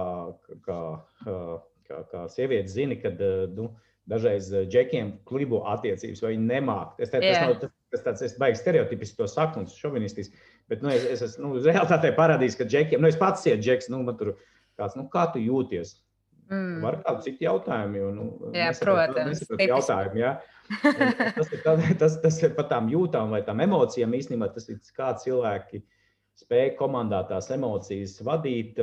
kā, 0.68 0.78
kā, 1.24 1.36
kā, 1.88 2.02
kā 2.12 2.28
sieviete 2.28 2.68
zina, 2.68 3.00
kad 3.02 3.20
uh, 3.20 3.50
nu, 3.50 3.72
dažreiz 4.06 4.52
džekiem 4.70 5.16
klibo 5.26 5.64
attiecības, 5.66 6.22
vai 6.22 6.36
viņi 6.36 6.46
nemāk. 6.46 6.94
Es 7.02 7.10
te, 7.10 7.20
tas 7.20 7.42
nav 7.42 7.58
tas, 7.60 7.72
tas 7.96 8.04
tāds, 8.04 8.24
es 8.28 8.36
baigs 8.40 8.62
stereotipiski 8.62 9.18
to 9.18 9.28
saku 9.30 9.62
un 9.62 9.70
šovinistisks, 9.70 10.48
bet 10.70 10.84
nu, 10.84 10.92
es, 10.94 11.06
es 11.16 11.24
esmu 11.30 11.54
nu, 11.56 11.62
realitātē 11.64 12.12
parādījis, 12.16 12.58
ka 12.60 12.68
džekiem, 12.68 13.02
nu 13.02 13.10
es 13.10 13.18
pats 13.20 13.48
esmu 13.48 13.64
džeks, 13.64 13.90
nu 13.92 14.04
man 14.06 14.18
tur 14.20 14.36
kāds, 14.78 14.98
nu 14.98 15.08
kā 15.12 15.26
tu 15.32 15.42
jūties? 15.42 15.96
Mm. 16.46 16.78
Var 16.84 17.00
kādu 17.02 17.24
citu 17.24 17.42
jautājumu, 17.42 17.98
jo, 17.98 18.08
nu, 18.14 18.26
jā, 18.54 18.68
protams, 18.78 19.40
jautājumu, 19.58 20.20
jā. 20.20 20.36
tas, 21.38 21.50
ir, 21.50 21.62
tas, 21.64 21.80
tas, 21.98 22.18
tas 22.22 22.38
ir 22.46 22.54
par 22.54 22.68
tām 22.70 22.90
jūtām 22.90 23.34
vai 23.34 23.40
tām 23.46 23.62
emocijām. 23.64 24.14
Īstenībā 24.14 24.52
tas 24.54 24.68
ir 24.70 24.78
kā 24.94 25.10
cilvēki 25.18 25.82
spēj 26.38 26.76
komandā 26.78 27.24
tās 27.26 27.50
emocijas 27.54 28.20
vadīt. 28.26 28.78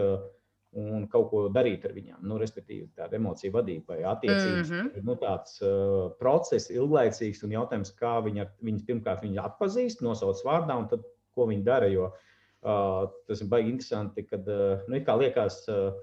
Un 0.79 1.07
kaut 1.11 1.29
ko 1.31 1.43
darīt 1.53 1.85
ar 1.85 1.93
viņiem. 1.95 2.19
Nu, 2.25 2.37
respektīvi, 2.41 2.87
tāda 2.97 3.17
emocija 3.19 3.53
vadība 3.53 3.93
vai 3.93 4.05
attiecības. 4.13 4.69
Mm 4.69 4.75
-hmm. 4.79 5.03
nu, 5.09 5.15
tāds 5.21 5.59
uh, 5.61 6.11
process, 6.19 6.71
ilglaicīgs 6.73 7.43
un 7.43 7.55
jautājums, 7.55 7.93
kā 7.99 8.15
viņi 8.25 8.47
viņas 8.61 8.87
pirmkārt 8.87 9.23
viņi 9.23 9.41
atpazīst, 9.43 10.01
nosauc 10.01 10.41
vārdā 10.45 10.77
un 10.77 10.87
tad 10.87 11.05
ko 11.35 11.47
viņi 11.49 11.63
dara. 11.63 11.87
Jo 11.87 12.09
uh, 12.09 13.09
tas 13.27 13.41
ir 13.41 13.47
baigi 13.47 13.69
interesanti, 13.69 14.23
kad 14.23 14.47
uh, 14.47 14.79
nu, 14.87 15.03
liekas. 15.19 15.67
Uh, 15.69 15.93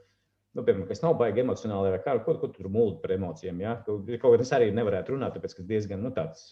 nu, 0.51 0.65
piemēram, 0.67 0.87
kas 0.89 0.99
nav 1.05 1.15
baigi 1.19 1.45
emocionāli, 1.45 1.93
vai 1.95 1.99
kā, 2.03 2.17
ko, 2.25 2.33
ko 2.41 2.49
tu 2.51 2.59
tur 2.65 2.71
mūli 2.75 2.97
par 3.03 3.13
emocijām. 3.15 3.61
Ja? 3.63 3.77
Kaut, 3.87 4.09
kā 4.09 4.31
tas 4.41 4.51
arī 4.57 4.71
nevarētu 4.75 5.15
runāt, 5.15 5.37
tāpēc, 5.37 5.55
ka 5.55 5.67
diezgan 5.69 6.03
nu, 6.03 6.11
tāds 6.15 6.49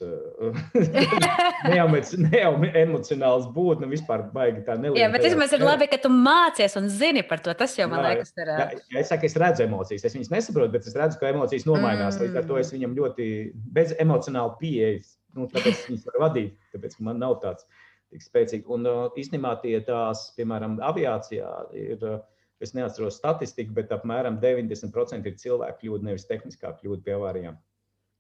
neemocionāls 1.75 3.49
būt, 3.57 3.83
nu, 3.83 3.88
vispār 3.90 4.28
baigi 4.35 4.62
tā 4.69 4.76
neliekas. 4.78 5.02
Jā, 5.02 5.11
bet 5.14 5.26
vismaz 5.26 5.57
ir 5.57 5.67
labi, 5.67 5.90
ka 5.90 5.99
tu 6.05 6.12
mācies 6.14 6.78
un 6.78 6.87
zini 6.95 7.26
par 7.26 7.43
to. 7.43 7.57
Tas 7.59 7.75
jau 7.78 7.90
man 7.90 8.05
jā, 8.05 8.14
liekas, 8.14 8.33
ir. 8.38 8.55
Jā, 8.55 8.69
ja 8.95 9.02
es 9.02 9.11
saku, 9.11 9.26
es 9.26 9.37
redzu 9.43 9.67
emocijas, 9.67 10.07
es 10.07 10.14
viņas 10.14 10.33
nesaprotu, 10.37 10.76
bet 10.78 10.87
es 10.87 10.97
redzu, 10.99 11.19
ka 11.19 11.35
emocijas 11.35 11.67
nomainās. 11.67 12.14
Mm. 12.14 12.28
Līdz 12.28 12.43
ar 12.43 12.49
to 12.52 12.62
es 12.62 12.73
viņam 12.76 12.97
ļoti 13.02 13.28
bez 13.75 13.99
emocionāla 13.99 14.55
pieejas, 14.62 15.17
nu, 15.35 15.50
tāpēc 15.50 15.88
viņas 15.90 16.07
var 16.12 16.23
vadīt, 16.28 16.55
tāpēc, 16.71 16.99
ka 17.00 17.11
man 17.11 17.19
nav 17.26 17.40
tāds 17.43 17.67
tik 18.14 18.23
spēcīgi. 18.23 18.69
Un 18.71 18.87
īstenībā 19.19 19.59
tie 19.67 19.75
tās, 19.83 20.28
piemēram, 20.38 20.78
aviācijā 20.87 21.55
ir. 21.75 21.99
Uh, 21.99 22.26
Es 22.65 22.75
neatceros 22.75 23.21
statistiku, 23.21 23.75
bet 23.77 23.93
apmēram 23.95 24.41
90% 24.43 25.31
ir 25.31 25.37
cilvēku 25.38 25.85
kļūda, 25.85 26.09
nevis 26.09 26.27
tehniskā 26.27 26.73
kļūda 26.81 27.05
pie 27.07 27.15
avārijām. 27.15 27.59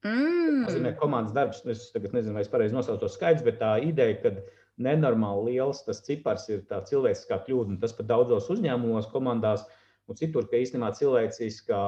Mm. 0.06 0.60
Tas 0.66 0.76
ir 0.78 0.86
komandas 1.00 1.34
darbs. 1.34 1.64
Es 1.66 1.88
nezinu, 1.94 2.36
vai 2.36 2.44
es 2.44 2.52
pareizi 2.52 2.76
nosaucu 2.76 3.02
to 3.02 3.10
skaidrs, 3.10 3.42
bet 3.46 3.58
tā 3.62 3.72
ideja, 3.82 4.20
ka 4.22 4.34
nenormāli 4.78 5.56
liels 5.56 5.82
tas 5.86 6.04
cipars 6.06 6.46
ir 6.52 6.62
tā 6.70 6.78
cilvēciskā 6.86 7.40
kļūda, 7.48 7.80
tas 7.82 7.96
pat 7.98 8.06
daudzos 8.12 8.46
uzņēmumos, 8.54 9.10
komandās 9.10 9.66
un 10.06 10.18
citur, 10.20 10.46
ka 10.46 10.62
īstenībā 10.62 10.92
cilvēciskā 10.94 11.82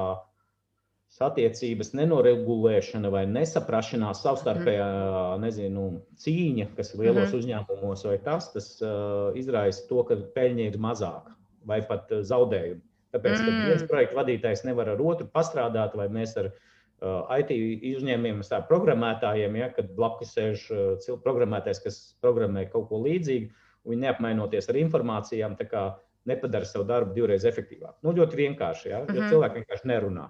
satiecības 1.10 1.94
nenoregulēšana 1.98 3.10
vai 3.10 3.24
nesaprašanās, 3.30 4.22
savstarpējā 4.26 4.90
mm. 4.90 5.42
nezinu, 5.46 5.86
cīņa, 6.22 6.70
kas 6.76 6.94
ir 6.94 7.04
lielos 7.06 7.30
mm. 7.30 7.38
uzņēmumos, 7.38 8.06
vai 8.10 8.18
tas, 8.26 8.50
tas 8.54 8.72
uh, 8.82 9.30
izraisa 9.38 9.86
to, 9.86 10.02
ka 10.06 10.18
peļņa 10.34 10.70
ir 10.70 10.82
mazāka 10.82 11.34
vai 11.68 11.80
pat 11.86 12.10
eh, 12.12 12.24
zaudējumu. 12.26 12.82
Tāpēc, 13.10 13.40
ka 13.42 13.50
viens 13.50 13.82
mm. 13.82 13.88
projekta 13.90 14.18
vadītājs 14.20 14.66
nevar 14.68 14.92
ar 14.92 15.00
otru 15.02 15.26
pastrādāt, 15.34 15.96
vai 15.98 16.04
mēs 16.14 16.36
ar 16.38 16.46
uh, 16.52 17.26
IT 17.34 17.50
uzņēmumiem, 17.98 18.44
ar 18.54 18.68
programmētājiem, 18.68 19.56
ja, 19.58 19.66
kad 19.74 19.88
blakus 19.96 20.30
sēž 20.36 20.68
uh, 20.70 21.08
programmētājs, 21.24 21.80
kas 21.82 21.98
programmē 22.22 22.68
kaut 22.70 22.86
ko 22.92 23.00
līdzīgu, 23.02 23.50
un 23.82 23.96
viņi 23.96 24.04
neapmainoties 24.04 24.70
ar 24.70 24.78
informācijām, 24.78 25.58
nepadara 26.30 26.68
savu 26.68 26.86
darbu 26.86 27.16
divreiz 27.16 27.46
efektīvāk. 27.48 27.96
Nu, 28.06 28.14
ļoti 28.14 28.38
vienkārši, 28.44 28.88
ja, 28.92 29.00
jo 29.00 29.08
mm 29.08 29.16
-hmm. 29.16 29.34
cilvēki 29.34 29.62
vienkārši 29.62 29.90
nerunā. 29.90 30.28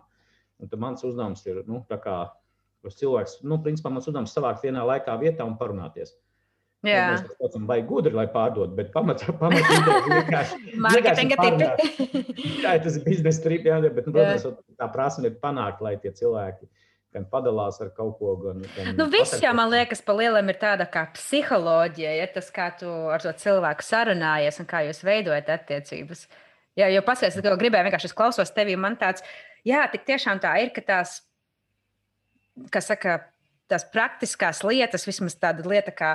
Un 0.60 0.68
tad 0.68 0.80
mans 0.80 1.04
uzdevums 1.04 1.44
ir, 1.46 1.62
nu, 1.66 1.84
kā 1.90 2.16
cilvēks, 2.88 3.42
nu, 3.44 3.60
principā 3.64 3.92
mans 3.92 4.08
uzdevums 4.08 4.32
savākt 4.32 4.64
vienā 4.64 4.84
laikā 4.86 5.18
vietā 5.20 5.44
un 5.44 5.58
parunāties. 5.60 6.12
Jā, 6.12 6.29
mēs 6.88 7.24
to 7.26 7.36
saucam, 7.36 7.64
vai 7.68 7.80
gudri, 7.84 8.12
lai 8.16 8.26
pārdotu, 8.32 8.72
bet 8.76 8.92
pamatā 8.94 9.34
pamat 9.42 9.72
vienkārši. 10.14 10.76
Mārketinga 10.80 11.40
tipi. 11.44 12.36
jā, 12.64 12.76
tas 12.80 12.96
ir 12.96 13.06
biznesa 13.06 13.44
trips, 13.44 13.68
jā, 13.68 13.80
bet, 13.86 14.06
nu, 14.06 14.14
protams, 14.14 14.46
tā 14.80 14.88
prasme 14.92 15.28
ir 15.28 15.40
panākt, 15.42 15.82
lai 15.84 15.96
tie 16.00 16.12
cilvēki 16.16 16.70
gan 17.14 17.26
padalās 17.30 17.80
ar 17.82 17.90
kaut 17.94 18.16
ko. 18.20 18.34
Gan, 18.40 18.62
gan 18.76 18.92
nu, 18.98 19.08
viss 19.12 19.40
jau 19.42 19.52
man 19.56 19.70
liekas, 19.72 20.02
pa 20.06 20.14
lielam 20.16 20.48
ir 20.52 20.60
tāda 20.60 20.86
kā 20.90 21.04
psiholoģija, 21.16 22.12
ja 22.20 22.28
tas, 22.32 22.52
kā 22.54 22.70
tu 22.80 22.90
ar 23.10 23.24
to 23.24 23.32
cilvēku 23.44 23.84
sarunājies 23.84 24.60
un 24.62 24.70
kā 24.70 24.84
jūs 24.86 25.02
veidojat 25.06 25.50
attiecības. 25.56 26.28
Jā, 26.78 26.86
jo 26.94 27.02
paskatās, 27.04 27.40
ka 27.42 27.56
gribēju 27.58 27.88
vienkārši 27.88 28.14
klausos 28.16 28.54
tevi, 28.54 28.76
man 28.78 28.94
tāds, 29.00 29.26
jā, 29.66 29.82
tik 29.90 30.06
tiešām 30.06 30.40
tā 30.40 30.54
ir, 30.62 30.70
ka 30.72 30.84
tās, 30.86 31.18
kas 32.72 32.92
saka, 32.92 33.18
tās 33.70 33.84
praktiskās 33.90 34.62
lietas, 34.64 35.04
vismaz 35.08 35.34
tāda 35.38 35.66
lieta 35.66 35.92
kā 35.94 36.14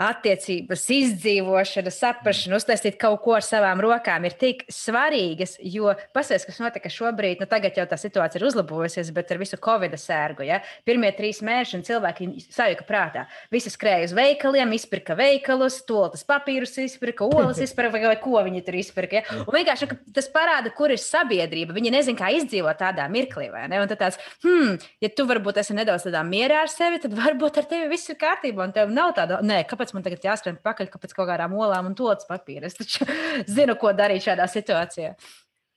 attiecības, 0.00 0.84
izdzīvošana, 0.96 1.92
saprāšana, 1.92 2.58
uztaisīt 2.60 2.96
kaut 3.00 3.20
ko 3.24 3.36
ar 3.36 3.44
savām 3.44 3.82
rokām 3.84 4.24
ir 4.24 4.36
tik 4.40 4.64
svarīgas, 4.72 5.58
jo 5.60 5.92
paskatieties, 6.14 6.46
kas 6.48 6.60
notika 6.62 6.92
šobrīd. 6.92 7.42
Nu, 7.42 7.48
tagad 7.50 7.76
jau 7.76 7.86
tā 7.88 7.98
situācija 8.00 8.40
ir 8.40 8.46
uzlabojusies, 8.48 9.12
bet 9.16 9.32
ar 9.34 9.40
visu 9.42 9.58
covid 9.60 9.96
sērgu. 10.00 10.46
Ja? 10.48 10.60
Pirmie 10.88 11.10
trīs 11.16 11.42
mēneši 11.44 11.82
cilvēki 11.86 12.30
sajūta 12.48 12.86
prātā. 12.88 13.26
Visi 13.52 13.72
skrēja 13.72 14.08
uz 14.08 14.16
veikaliem, 14.16 14.72
izpirka 14.76 15.16
veikalus, 15.18 15.80
toltas 15.88 16.24
papīrus, 16.28 16.76
izpirka 16.80 17.28
olas, 17.28 17.60
izpirka 17.66 18.06
vai 18.06 18.16
ko 18.22 18.40
viņi 18.46 18.64
tur 18.66 18.80
izpirka. 18.80 19.20
Ja? 19.20 19.40
Un 19.44 19.52
vienkārši 19.58 19.90
tas 20.16 20.30
parāda, 20.32 20.72
kur 20.76 20.94
ir 20.94 21.02
sabiedrība. 21.02 21.76
Viņi 21.76 21.94
nezina, 21.94 22.20
kā 22.20 22.32
izdzīvot 22.38 22.80
tādā 22.80 23.06
mirklī. 23.12 23.50
Un 23.50 23.90
tad 23.90 23.98
tāds, 24.00 24.20
hmm, 24.44 24.78
ja 25.02 25.12
tu 25.12 25.26
varbūt 25.28 25.60
esi 25.60 25.76
nedaudz 25.76 26.08
mierā 26.26 26.64
ar 26.64 26.72
sevi, 26.72 27.00
tad 27.02 27.14
varbūt 27.16 27.60
ar 27.60 27.68
tevi 27.70 27.90
viss 27.92 28.10
ir 28.12 28.18
kārtībā 28.20 28.64
un 28.66 28.74
tev 28.74 28.92
nav 28.94 29.12
tāda, 29.16 29.40
nē, 29.44 29.62
kāpēc 29.68 29.89
kāpēc 29.90 29.96
man 29.96 30.06
tagad 30.06 30.24
jāskrien 30.24 30.58
pakaļ 30.62 30.90
pēc 30.94 31.14
kaut 31.14 31.28
kādām 31.28 31.54
olām 31.58 31.90
un 31.90 31.94
todas 31.94 32.26
papīra. 32.28 32.66
Es 32.66 32.78
taču 32.78 33.06
zinu, 33.56 33.76
ko 33.76 33.92
darīt 33.92 34.24
šādā 34.24 34.46
situācijā. 34.46 35.14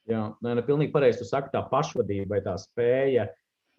Jā, 0.10 0.24
nē, 0.44 0.58
ne, 0.58 0.64
pilnīgi 0.64 0.92
pareizi. 0.92 1.22
Tu 1.22 1.30
saki, 1.30 1.52
tā 1.54 1.64
pašvadība 1.70 2.36
vai 2.36 2.42
tā 2.44 2.56
spēja 2.60 3.30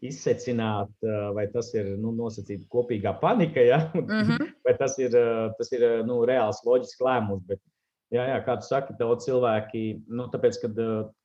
izsecināt, 0.04 0.90
vai 1.36 1.46
tas 1.52 1.70
ir 1.74 1.94
nu, 2.00 2.10
nosacīta 2.12 2.66
kopīgā 2.68 3.14
panika, 3.20 3.60
ja? 3.60 3.78
mm 3.94 4.08
-hmm. 4.08 4.48
vai 4.64 4.74
tas 4.76 4.98
ir, 4.98 5.12
tas 5.58 5.70
ir 5.72 6.04
nu, 6.04 6.24
reāls 6.26 6.64
loģisks 6.64 7.00
lēmums. 7.00 7.44
Bet, 7.46 7.60
jā, 8.10 8.24
jā, 8.32 8.40
kā 8.44 8.56
tu 8.58 8.66
saki, 8.66 8.96
daudz 8.98 9.28
cilvēki, 9.28 10.02
nu, 10.08 10.26
tāpēc, 10.32 10.60
kad, 10.60 10.80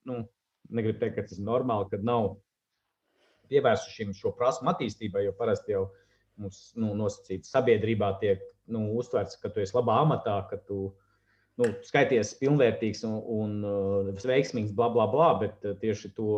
nu, 0.05 0.21
negribu 0.69 0.99
teikt, 0.99 1.15
ka 1.15 1.21
tas 1.21 1.39
ir 1.39 1.45
normāli, 1.45 1.89
kad 1.89 2.03
nav 2.03 2.37
pievērsuši 3.49 4.13
šo 4.13 4.35
prasmu 4.37 4.69
attīstībai, 4.69 5.25
jo 5.25 5.33
parasti 5.33 5.73
jau 5.73 5.87
mums 6.39 6.71
nu, 6.79 6.93
nosacīts 6.97 7.51
sabiedrībā 7.51 8.13
tiek 8.21 8.43
nu, 8.73 8.85
uztverts, 8.99 9.39
ka 9.41 9.51
tu 9.53 9.63
esi 9.63 9.75
labā 9.77 9.99
amatā, 10.03 10.39
ka 10.49 10.59
tu 10.67 10.89
nu, 11.59 11.69
skaities 11.85 12.33
pilnvērtīgs 12.39 13.03
un, 13.07 13.15
un 13.35 13.55
uh, 13.67 14.11
veiksmīgs, 14.23 14.73
bla, 14.75 14.89
bla, 14.93 15.07
bla, 15.11 15.31
bet 15.41 15.65
uh, 15.67 15.75
tieši 15.79 16.13
to 16.17 16.29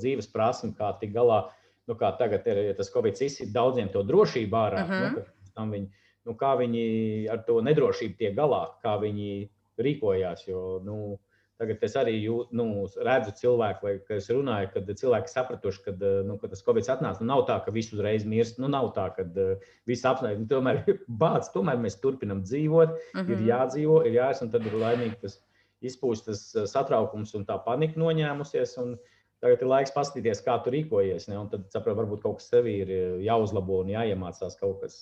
dzīves 0.00 0.28
prasmi, 0.32 0.74
kā 0.76 0.92
tik 1.00 1.14
galā, 1.16 1.46
nu, 1.88 1.96
kā 1.98 2.12
tagad 2.18 2.46
ir, 2.50 2.62
ja 2.70 2.74
tas 2.76 2.92
Covid 2.92 3.22
izsīt 3.24 3.54
daudziem 3.54 3.88
to 3.94 4.02
drošību 4.06 4.58
ārā, 4.60 4.84
uh 4.84 4.92
-huh. 4.92 5.22
nu, 5.56 5.68
viņi, 5.72 5.88
nu, 6.28 6.34
kā 6.34 6.56
viņi 6.60 6.86
ar 7.32 7.44
to 7.46 7.60
nedrošību 7.64 8.18
tiek 8.18 8.36
galā, 8.36 8.66
kā 8.82 8.98
viņi 9.00 9.48
rīkojās, 9.78 10.48
jo, 10.48 10.80
nu, 10.84 11.18
Tagad 11.56 11.84
es 11.86 11.94
arī 11.96 12.12
jūt, 12.20 12.50
nu, 12.56 12.84
redzu 13.06 13.32
cilvēku, 13.38 13.86
vai, 13.86 13.92
kas 14.04 14.26
runāja, 14.28 14.68
kad 14.74 14.90
cilvēki 15.00 15.32
sapratuši, 15.32 15.80
kad, 15.86 16.02
nu, 16.28 16.36
kad 16.42 16.52
tas 16.52 16.60
Covid 16.66 16.90
atnāca. 16.92 17.24
Nu, 17.24 17.30
nav 17.30 17.46
tā, 17.48 17.56
ka 17.64 17.72
viss 17.72 17.94
uzreiz 17.96 18.26
mirst. 18.28 18.60
Nu, 18.60 18.68
nav 18.72 18.90
tā, 18.96 19.06
ka 19.16 19.24
uh, 19.24 19.64
viss 19.88 20.04
apstājas. 20.04 20.42
Nu, 20.42 20.44
tomēr, 20.50 20.82
bāc, 21.22 21.48
tomēr 21.54 21.80
mēs 21.80 21.96
turpinām 22.02 22.44
dzīvot, 22.44 22.92
mm 22.92 23.18
-hmm. 23.20 23.32
ir 23.32 23.38
mhm. 23.38 23.48
jādzīvo, 23.48 23.98
ir 24.04 24.20
jāies, 24.20 24.44
un 24.44 24.52
tad 24.52 24.68
ir 24.68 24.76
laimīgi 24.84 25.20
tas 25.24 25.40
izpūst 25.84 26.28
tas 26.28 26.42
satraukums 26.72 27.34
un 27.38 27.48
tā 27.48 27.56
panika 27.64 28.00
noņēmusies. 28.00 28.78
Un, 28.84 28.96
Tagad 29.36 29.60
ir 29.60 29.68
laiks 29.68 29.92
paskatīties, 29.92 30.38
kā 30.40 30.54
tu 30.64 30.70
rīkojies. 30.72 31.26
Ne? 31.28 31.36
Un 31.36 31.50
tad, 31.52 31.66
saprot, 31.68 31.98
varbūt 31.98 32.22
kaut 32.22 32.38
kas 32.38 32.46
sev 32.48 32.66
ir 32.66 32.88
jāuzlabo 33.20 33.82
un 33.82 33.90
jāiemācās 33.92 34.56
kaut 34.56 34.80
kas, 34.80 34.94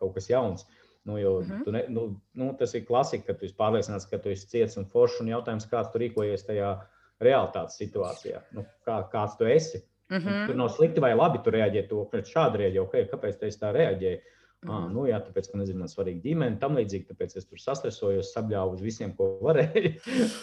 kaut 0.00 0.14
kas 0.14 0.30
jauns. 0.30 0.64
Uh, 0.64 0.81
Nu, 1.04 1.18
jo, 1.18 1.38
uh 1.38 1.46
-huh. 1.46 1.70
ne, 1.72 1.84
nu, 1.88 2.20
nu, 2.32 2.52
tas 2.58 2.74
ir 2.74 2.86
klasika, 2.86 3.26
ka 3.26 3.38
tu 3.38 3.44
esi 3.44 3.56
pārliecināts, 3.58 4.10
ka 4.10 4.18
tu 4.18 4.28
esi 4.28 4.46
ciets 4.46 4.76
un 4.76 4.84
foršs. 4.86 5.20
Un 5.20 5.28
jautājums, 5.28 5.66
kā 5.70 5.82
tu 5.92 5.98
rīkojies 5.98 6.46
tajā 6.46 6.76
realitātes 7.20 7.78
situācijā, 7.80 8.42
nu, 8.52 8.64
kā, 8.86 9.02
kāds 9.10 9.38
tu 9.38 9.44
esi. 9.44 9.82
Uh 10.10 10.18
-huh. 10.18 10.46
Tur 10.46 10.54
nav 10.54 10.68
slikti 10.68 11.00
vai 11.00 11.14
labi, 11.14 11.38
tu 11.44 11.50
reaģē 11.50 11.88
to 11.88 12.08
šādi 12.12 12.56
reaģē. 12.56 12.80
Okay, 12.80 13.08
kāpēc 13.10 13.38
tu 13.38 13.46
tā 13.46 13.72
reaģēji? 13.72 14.20
Uh 14.62 14.70
-huh. 14.70 14.84
ah, 14.84 14.92
nu, 14.92 15.06
jā, 15.06 15.18
tāpēc, 15.18 15.54
man 15.54 15.88
svarīga 15.88 16.22
ģimene, 16.22 16.58
tam 16.58 16.76
līdzīgi, 16.76 17.06
tāpēc 17.06 17.36
es 17.36 17.46
tur 17.46 17.58
sastresojos, 17.58 18.32
sabļāvu 18.34 18.72
uz 18.72 18.80
visiem, 18.80 19.16
ko 19.16 19.38
varēju. 19.42 19.92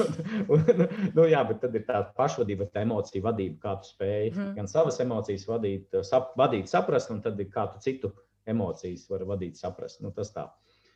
un, 0.54 0.64
nu, 1.16 1.24
jā, 1.24 1.48
bet 1.48 1.60
tad 1.62 1.76
ir 1.76 1.86
tā 1.88 2.14
pašvadība, 2.18 2.66
tā 2.66 2.82
emocija 2.82 3.24
vadība, 3.24 3.58
kā 3.64 3.82
tu 3.82 3.88
spēj 3.88 4.32
uh 4.32 4.38
-huh. 4.38 4.56
gan 4.56 4.68
savas 4.68 5.00
emocijas 5.00 5.48
vadīt, 5.48 6.04
sap, 6.04 6.36
vadīt, 6.38 6.66
saprast, 6.66 7.12
un 7.12 7.22
tad 7.22 7.40
ir 7.40 7.48
kā 7.48 7.74
tu 7.74 7.80
citu 7.80 8.12
emocijas 8.50 9.06
var 9.12 9.26
vadīt, 9.30 9.60
saprast. 9.60 10.02
Nu, 10.04 10.14
tas 10.16 10.34
tā. 10.36 10.48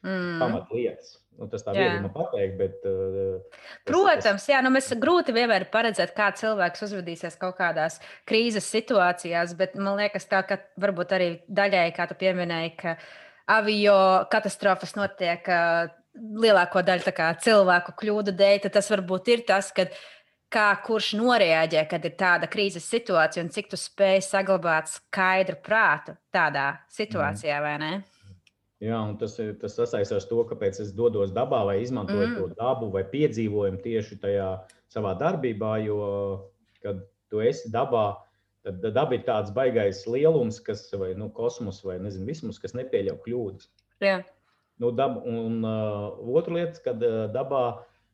Mm. 0.04 0.40
Pamatlietas. 0.42 1.18
Nu, 1.40 1.48
tas 1.50 1.64
tā 1.66 1.74
viegli 1.74 2.10
pateikt, 2.14 2.58
bet. 2.60 2.84
Uh, 2.86 3.62
Protams, 3.88 4.44
tas... 4.44 4.48
jā, 4.52 4.60
nu 4.62 4.70
mēs 4.74 4.92
grūti 5.02 5.34
vienmēr 5.34 5.66
paredzēt, 5.74 6.14
kā 6.18 6.28
cilvēks 6.38 6.86
uzvedīsies 6.86 7.40
kaut 7.42 7.56
kādās 7.58 7.98
krīzes 8.30 8.68
situācijās, 8.70 9.56
bet 9.58 9.78
man 9.80 9.98
liekas, 10.02 10.28
tā, 10.30 10.44
ka 10.46 10.60
varbūt 10.84 11.16
arī 11.18 11.30
daļai, 11.48 11.88
kā 11.96 12.06
tu 12.12 12.20
pieminēji, 12.20 12.76
ka 12.84 12.98
avio 13.56 13.98
katastrofas 14.32 14.94
notiek 15.00 15.50
uh, 15.50 15.88
lielāko 16.14 16.84
daļu 16.86 17.16
cilvēku 17.42 17.96
kļūdu 18.04 18.36
dēļ, 18.38 18.70
tas 18.76 18.92
varbūt 18.94 19.34
ir 19.34 19.48
tas, 19.48 19.72
ka 19.74 19.88
kā 20.54 20.70
kurš 20.86 21.14
noreaģē, 21.20 21.84
kad 21.90 22.06
ir 22.06 22.16
tāda 22.20 22.50
krīzes 22.52 22.86
situācija, 22.92 23.44
un 23.44 23.52
cik 23.54 23.72
tu 23.72 23.80
spēj 23.80 24.22
saglabāt 24.28 24.92
skaidru 24.92 25.58
prātu 25.66 26.16
tādā 26.34 26.68
situācijā, 26.94 27.58
mm. 27.58 27.66
vai 27.66 27.76
ne? 27.82 27.94
Jā, 28.84 28.98
un 29.00 29.16
tas, 29.20 29.38
tas 29.62 29.78
sasaistās 29.78 30.26
ar 30.26 30.30
to, 30.30 30.42
kāpēc 30.50 30.82
es 30.84 30.92
dodos 30.96 31.32
dabā 31.36 31.62
vai 31.70 31.78
izmantoju 31.82 32.26
mm. 32.28 32.36
to 32.36 32.50
dabu 32.60 32.90
vai 32.92 33.06
piedzīvojumu 33.08 33.80
tieši 33.84 34.20
tajā 34.20 34.50
savā 34.92 35.14
darbībā. 35.22 35.78
Jo, 35.86 36.00
kad 36.84 37.00
tu 37.32 37.40
esi 37.44 37.72
dabā, 37.72 38.10
tad 38.68 38.84
daba 38.84 39.16
ir 39.16 39.24
tāds 39.28 39.54
baisais 39.56 40.04
lielums, 40.10 40.60
kas, 40.66 40.86
vai 41.00 41.14
nu, 41.16 41.30
kosmos, 41.32 41.80
vai 41.88 41.96
nezinu, 42.04 42.28
vismus, 42.28 42.60
kas 42.60 42.76
nepieļauj 42.76 43.22
kļūdas. 43.24 43.72
Jā. 44.04 44.20
Nu, 44.84 44.92
daba, 44.92 45.22
un 45.30 45.64
uh, 45.64 46.20
otra 46.36 46.58
lieta, 46.58 46.84
kad 46.84 47.04
uh, 47.08 47.24
dabā 47.32 47.64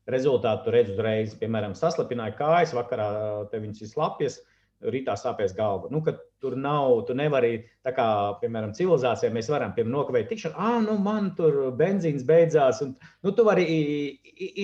rezultātu 0.10 0.74
redz 0.74 0.94
uzreiz, 0.94 1.36
piemēram, 1.40 1.76
saslapināja 1.78 2.38
kājas, 2.38 2.76
vakarā 2.78 3.10
te 3.52 3.62
viņas 3.62 3.84
ir 3.86 3.94
slapjas. 3.94 4.40
Uh, 4.40 4.56
rītā 4.80 5.16
sāpēs 5.20 5.54
galva. 5.56 5.90
Nu, 5.92 6.02
tur 6.40 6.56
nav, 6.60 7.02
tu 7.08 7.16
nevari, 7.18 7.66
tā 7.86 7.92
kā, 7.96 8.06
piemēram, 8.42 8.72
civilizācijā 8.78 9.32
mēs 9.36 9.50
varam, 9.52 9.74
piemēram, 9.76 9.96
nokavēt 9.98 10.30
tikšanu, 10.32 10.56
ah, 10.56 10.78
nu, 10.86 10.96
man 11.04 11.34
tur 11.36 11.74
benzīns 11.80 12.24
beidzās, 12.28 12.82
un 12.86 12.94
nu, 13.26 13.34
tu 13.36 13.46
vari 13.48 13.66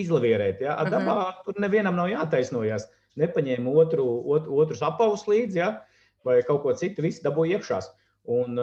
izlavierēt. 0.01 0.63
Ja? 0.63 0.77
Uh 0.77 0.87
-huh. 0.87 0.93
Dabā 0.95 1.17
tur 1.45 1.59
nevienam 1.59 1.95
nav 1.95 2.09
jātaisnojas. 2.09 2.87
Nepaņēma 3.15 3.71
otru, 3.71 4.05
ot, 4.27 4.47
otrus 4.47 4.81
apavus 4.81 5.27
līdzi, 5.27 5.57
ja? 5.57 5.81
vai 6.23 6.41
kaut 6.43 6.63
ko 6.63 6.73
citu, 6.73 7.01
visi 7.01 7.23
dabūja 7.23 7.59
iekšās. 7.59 7.91
Un, 8.25 8.57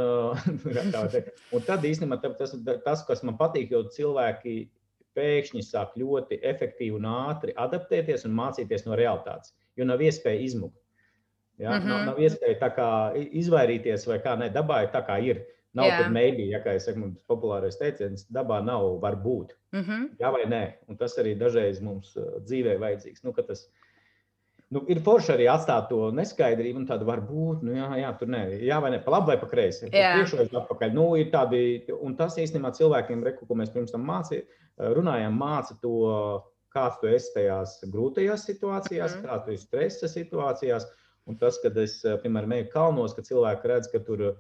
un 1.55 1.63
tad 1.67 1.85
īstenībā 1.85 2.21
tas, 2.39 2.57
tas, 2.85 3.05
kas 3.07 3.23
man 3.23 3.37
patīk, 3.39 3.71
jo 3.71 3.85
cilvēki 3.85 4.71
pēkšņi 5.17 5.63
sāk 5.67 5.97
ļoti 6.01 6.41
efektīvi 6.53 6.97
un 6.99 7.09
ātri 7.09 7.55
adaptēties 7.57 8.27
un 8.29 8.37
mācīties 8.39 8.87
no 8.87 8.97
realitātes, 8.99 9.55
jo 9.77 9.87
nav 9.89 10.03
iespēja 10.05 10.41
izmukt. 10.47 10.79
Ja? 11.59 11.71
Mm 11.71 11.83
-hmm. 11.83 11.89
nav, 11.89 12.05
nav 12.07 12.21
iespēja 12.21 12.59
tā 12.61 12.71
kā 12.77 12.89
izvairīties 13.43 14.07
vai 14.09 14.19
kā 14.25 14.37
ne, 14.39 14.51
dabā 14.51 14.83
ir 14.87 14.95
tā 14.95 15.05
kā 15.07 15.21
ir. 15.23 15.45
Nav 15.73 15.87
yeah. 15.87 16.01
tāda 16.01 16.13
maybe, 16.13 16.45
ja 16.53 16.59
kā 16.61 16.75
es 16.77 16.85
saku, 16.85 16.99
mums 17.01 17.23
populārais 17.29 17.79
teiciens, 17.81 18.27
dabā 18.29 18.59
nav 18.65 19.01
var 19.01 19.15
būt. 19.17 19.55
Mm 19.73 19.81
-hmm. 19.81 20.09
Jā 20.21 20.33
vai 20.33 20.45
nē, 20.45 20.73
un 20.89 20.97
tas 20.97 21.19
arī 21.19 21.39
dažreiz 21.39 21.81
mums 21.81 22.17
uh, 22.17 22.25
dzīvē 22.45 22.77
vajadzīgs. 22.79 23.25
Nu, 23.25 23.33
tas, 23.33 23.71
nu, 24.71 24.85
ir 24.89 25.01
forši 25.01 25.33
arī 25.33 25.47
atstāt 25.49 25.89
to 25.89 26.11
neskaidrību, 26.11 26.77
un 26.77 26.87
tāda 26.87 27.05
var 27.05 27.21
būt, 27.21 27.63
nu, 27.63 27.73
jā, 27.73 27.89
jā, 27.97 28.19
tur 28.19 28.29
nē, 28.29 28.61
jā 28.61 28.81
vai 28.81 28.91
nē, 28.91 29.05
pa 29.05 29.11
labi 29.11 29.27
vai 29.27 29.39
pa 29.39 29.47
kreisi. 29.47 29.89
Yeah. 29.93 30.15
Priekš 30.15 30.37
vai 30.37 30.63
atpakaļ. 30.63 30.93
Nu, 30.93 31.17
ir 31.17 31.31
tādi, 31.31 31.85
un 32.01 32.17
tas 32.17 32.37
īstenībā 32.39 32.73
cilvēkiem, 32.73 33.25
reku, 33.25 33.47
ko 33.47 33.55
mēs 33.55 33.73
pirms 33.73 33.93
tam 33.93 34.05
mācījām, 34.05 34.43
uh, 34.43 34.62
runājām, 34.97 35.37
māca 35.39 35.77
to, 35.83 35.97
kāds 36.73 36.99
tu 37.01 37.11
esi 37.13 37.33
tajās 37.37 37.79
grūtajās 37.93 38.47
situācijās, 38.49 39.17
mm 39.17 39.29
kā 39.29 39.39
tu 39.45 39.55
esi 39.55 39.67
stresa 39.67 40.11
situācijās. 40.11 40.89
Un 41.31 41.37
tas, 41.39 41.59
kad 41.63 41.77
es, 41.79 42.01
piemēram, 42.25 42.57
eju 42.57 42.71
kalnos, 42.73 43.13
kad 43.15 43.29
cilvēki 43.29 43.69
redz, 43.71 43.91
ka 43.93 44.01
tur 44.03 44.25
eh, 44.27 44.39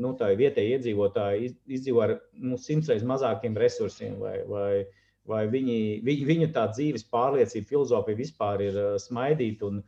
nu, 0.00 0.14
tā 0.16 0.30
vietējie 0.38 0.78
iedzīvotāji 0.78 1.50
izdzīvo 1.76 2.04
ar 2.06 2.14
nu, 2.40 2.56
simtreiz 2.56 3.04
mazākiem 3.04 3.58
resursiem, 3.60 4.16
vai, 4.22 4.38
vai, 4.48 4.86
vai 5.28 5.42
viņi, 5.52 5.76
vi, 6.06 6.16
viņu 6.24 6.48
tā 6.56 6.70
dzīves 6.72 7.04
pārliecība, 7.12 7.68
filozofija 7.74 8.22
vispār 8.22 8.64
ir 8.64 8.80
eh, 8.80 8.94
smaidīta. 9.02 9.68
Un, 9.72 9.84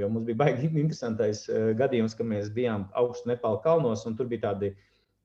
jo 0.00 0.08
mums 0.08 0.24
bija 0.24 0.40
baigi 0.40 0.70
interesantais 0.86 1.42
gadījums, 1.76 2.14
kad 2.16 2.24
mēs 2.30 2.48
bijām 2.54 2.86
augstu 2.96 3.28
Nepālu 3.28 3.60
kalnos, 3.60 4.06
un 4.08 4.16
tur 4.16 4.30
bija 4.30 4.46
tādi 4.46 4.70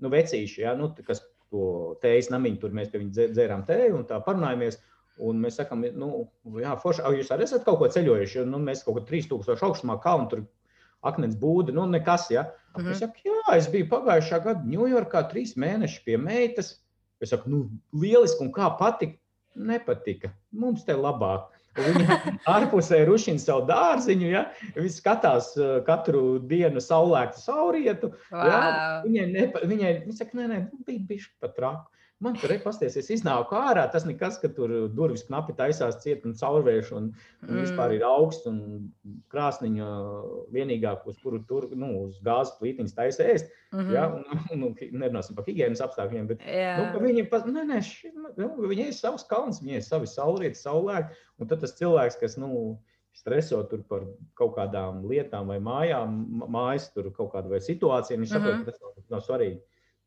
nu, 0.04 0.12
vecīši, 0.12 0.66
ja, 0.66 0.74
nu, 0.76 0.90
kas 1.08 1.22
to 1.52 1.98
tējas 2.04 2.32
namiņu, 2.34 2.62
tur 2.62 2.74
mēs 2.76 2.90
pie 2.92 3.02
viņiem 3.02 3.36
dzērām 3.36 3.68
tēju 3.68 4.00
un 4.00 4.08
tā 4.10 4.22
parunājāmies. 4.26 4.80
Un 5.22 5.42
mēs 5.44 5.60
sakām, 5.60 5.84
nu, 6.00 6.08
jā, 6.58 6.72
forši, 6.82 7.04
jūs 7.20 7.30
arī 7.36 7.46
esat 7.46 7.66
kaut 7.68 7.78
ko 7.82 7.90
ceļojuši. 7.94 8.46
Nu, 8.50 8.62
mēs 8.64 8.82
kaut 8.86 8.96
kur 8.98 9.04
3000 9.10 9.66
augstumā 9.68 10.00
kalnu 10.02 10.30
tur 10.32 10.46
akmens 11.06 11.36
būda, 11.38 11.76
nu, 11.76 11.86
nekas. 11.92 12.30
Ja? 12.34 12.48
-hmm. 12.74 12.92
Es 12.92 13.04
saku, 13.04 13.26
jā, 13.26 13.58
es 13.58 13.68
biju 13.72 13.90
pagājušā 13.92 14.40
gada 14.44 14.64
Ņujorkā 14.66 15.26
trīs 15.30 15.58
mēnešus 15.60 16.06
pie 16.06 16.18
meitas. 16.18 16.80
Es 17.22 17.30
saku, 17.30 17.50
nu, 17.50 17.70
lieliski, 17.94 18.42
un 18.46 18.52
kā 18.56 18.72
patika? 18.80 19.18
Nepatika. 19.56 20.32
Mums 20.52 20.86
te 20.88 20.96
labāk. 20.96 21.52
Viņa 21.80 22.18
ārpusē 22.52 23.00
rušina 23.08 23.40
savu 23.40 23.64
dārziņu, 23.70 24.28
ja 24.28 24.42
viņš 24.76 24.98
skatās 25.00 25.54
uh, 25.60 25.78
katru 25.88 26.40
dienu 26.44 26.84
saulēktu 26.84 27.40
saulrietu. 27.40 28.12
Wow. 28.34 28.50
Ja? 28.50 28.60
Viņai, 29.06 29.28
nepa, 29.32 29.64
viņai, 29.72 29.94
viņa 30.04 30.18
saka, 30.18 30.40
nē, 30.40 30.50
nē, 30.52 30.60
bija 30.88 31.06
bijis 31.14 31.30
pat 31.40 31.56
traku. 31.56 31.88
Man 32.22 32.36
tur 32.38 32.52
ir 32.54 32.60
pasties, 32.62 32.96
iznāku 33.10 33.56
ārā. 33.58 33.88
Tas 33.90 34.04
nekas, 34.06 34.36
ka 34.42 34.50
tur 34.54 34.70
durvis 34.94 35.24
knapi 35.26 35.56
taisās 35.58 35.98
ciet 36.04 36.28
un 36.30 36.36
caurvērš 36.38 36.92
un, 36.98 37.08
un 37.42 37.50
mm. 37.50 37.62
vispār 37.64 37.96
ir 37.96 38.06
augsts 38.06 38.46
un 38.50 38.60
krāsniņa 39.34 39.88
vienīgā, 40.54 40.94
uz 41.10 41.18
kuru 41.24 41.42
tur, 41.50 41.66
nu, 41.74 41.90
uz 42.06 42.20
gāzes 42.26 42.54
plītiņas 42.60 42.94
taisa 43.00 43.26
ēst. 43.26 43.50
Mm 43.72 43.82
-hmm. 43.82 43.96
ja? 43.96 44.06
un, 44.14 44.46
un, 44.54 44.68
un 44.70 45.02
nerunāsim 45.02 45.38
par 45.38 45.50
higiēnas 45.50 45.82
apstākļiem, 45.88 46.30
bet 46.30 46.46
yeah. 46.46 46.94
nu, 46.94 47.02
viņi, 47.08 47.26
pa, 47.32 47.42
nē, 47.48 47.66
nē, 47.74 47.82
ši, 47.90 48.14
nu, 48.38 48.54
viņi 48.70 48.88
ir 48.92 48.96
savs 48.98 49.26
kalns, 49.26 49.64
viņi 49.66 49.80
ir 49.80 49.86
savi 49.88 50.10
saulrieti, 50.12 50.62
saulēki. 50.62 51.18
Un 51.42 51.50
tad 51.50 51.66
tas 51.66 51.74
cilvēks, 51.80 52.22
kas, 52.22 52.38
nu, 52.38 52.78
streso 53.18 53.64
par 53.90 54.06
kaut 54.40 54.56
kādām 54.56 55.02
lietām 55.10 55.50
vai 55.52 55.60
mājām, 55.64 56.22
mājas 56.52 56.92
tur 56.94 57.10
kaut 57.16 57.34
kādu 57.34 57.52
vai 57.52 57.60
situāciju, 57.64 58.22
viņš 58.22 58.30
saprot, 58.30 58.54
mm 58.54 58.62
-hmm. 58.62 58.66
ka 58.66 58.72
tas 58.72 58.82
nav, 58.82 59.06
nav 59.18 59.26
svarīgi. 59.26 59.60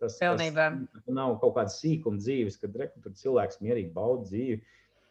Tas, 0.04 0.18
Pilnībā. 0.20 0.68
tas 0.92 1.08
nav 1.16 1.38
kaut 1.42 1.56
kāds 1.56 1.78
sīkums 1.80 2.26
dzīves, 2.26 2.60
kad 2.60 2.76
re, 2.80 2.90
cilvēks 3.22 3.62
mierīgi 3.64 3.92
bauda 3.94 4.28
dzīvi 4.28 4.60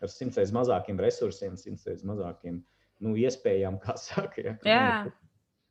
ar 0.04 0.12
simtreiz 0.12 0.54
mazākiem 0.54 1.00
resursiem, 1.02 1.58
simtreiz 1.60 2.04
mazākiem 2.08 2.62
nu, 3.04 3.18
iespējām, 3.20 3.80
kā 3.84 3.98
saka. 4.08 4.44
Ja, 4.44 4.56
jā. 4.68 4.88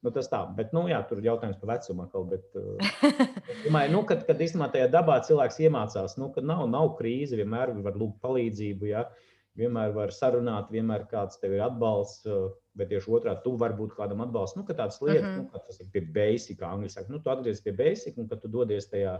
Nu, 0.02 0.10
tas 0.10 0.26
tā, 0.26 0.40
bet, 0.56 0.72
nu, 0.74 0.88
jā, 0.90 0.98
tur 1.06 1.20
ir 1.20 1.28
jautājums 1.28 1.60
par 1.60 1.76
vecumu. 1.76 2.08
Bet, 2.32 2.48
uh, 2.58 3.26
domāju, 3.62 3.92
nu, 3.94 4.00
kad, 4.08 4.24
kad 4.26 4.40
īstenībā 4.42 4.72
tajā 4.74 4.88
dabā 4.90 5.20
cilvēks 5.28 5.60
iemācās, 5.62 6.16
nu, 6.18 6.32
ka 6.34 6.42
nav, 6.42 6.64
nav 6.72 6.96
krīze, 6.98 7.38
vienmēr 7.38 7.76
var 7.84 7.98
lūgt 8.00 8.18
palīdzību. 8.24 8.90
Ja? 8.90 9.06
Vienmēr 9.58 9.92
var 9.92 10.12
sarunāt, 10.16 10.70
vienmēr 10.72 11.06
kāds 11.10 11.40
tev 11.40 11.52
ir 11.58 11.64
atbalsts. 11.66 12.26
Uh, 12.26 12.50
bet 12.78 12.88
tieši 12.92 13.10
otrādi 13.12 13.44
tu 13.44 13.54
vari 13.60 13.76
būt 13.76 13.94
kādam 13.96 14.22
atbalstam. 14.24 14.62
Nu, 14.62 14.74
tādas 14.74 15.00
lietas, 15.02 15.26
mm 15.26 15.40
-hmm. 15.40 15.52
nu, 15.52 15.64
tas 15.66 15.80
ir 15.80 15.88
pie 15.92 16.00
basic, 16.14 16.58
kā 16.60 16.70
angļu 16.72 16.88
saka, 16.92 17.12
nu, 17.12 17.20
tu 17.20 17.30
atgriezies 17.30 17.64
pie 17.64 17.72
basic, 17.72 18.18
un 18.18 18.28
kad 18.28 18.40
tu 18.40 18.48
dodies 18.48 18.88
tajā 18.88 19.18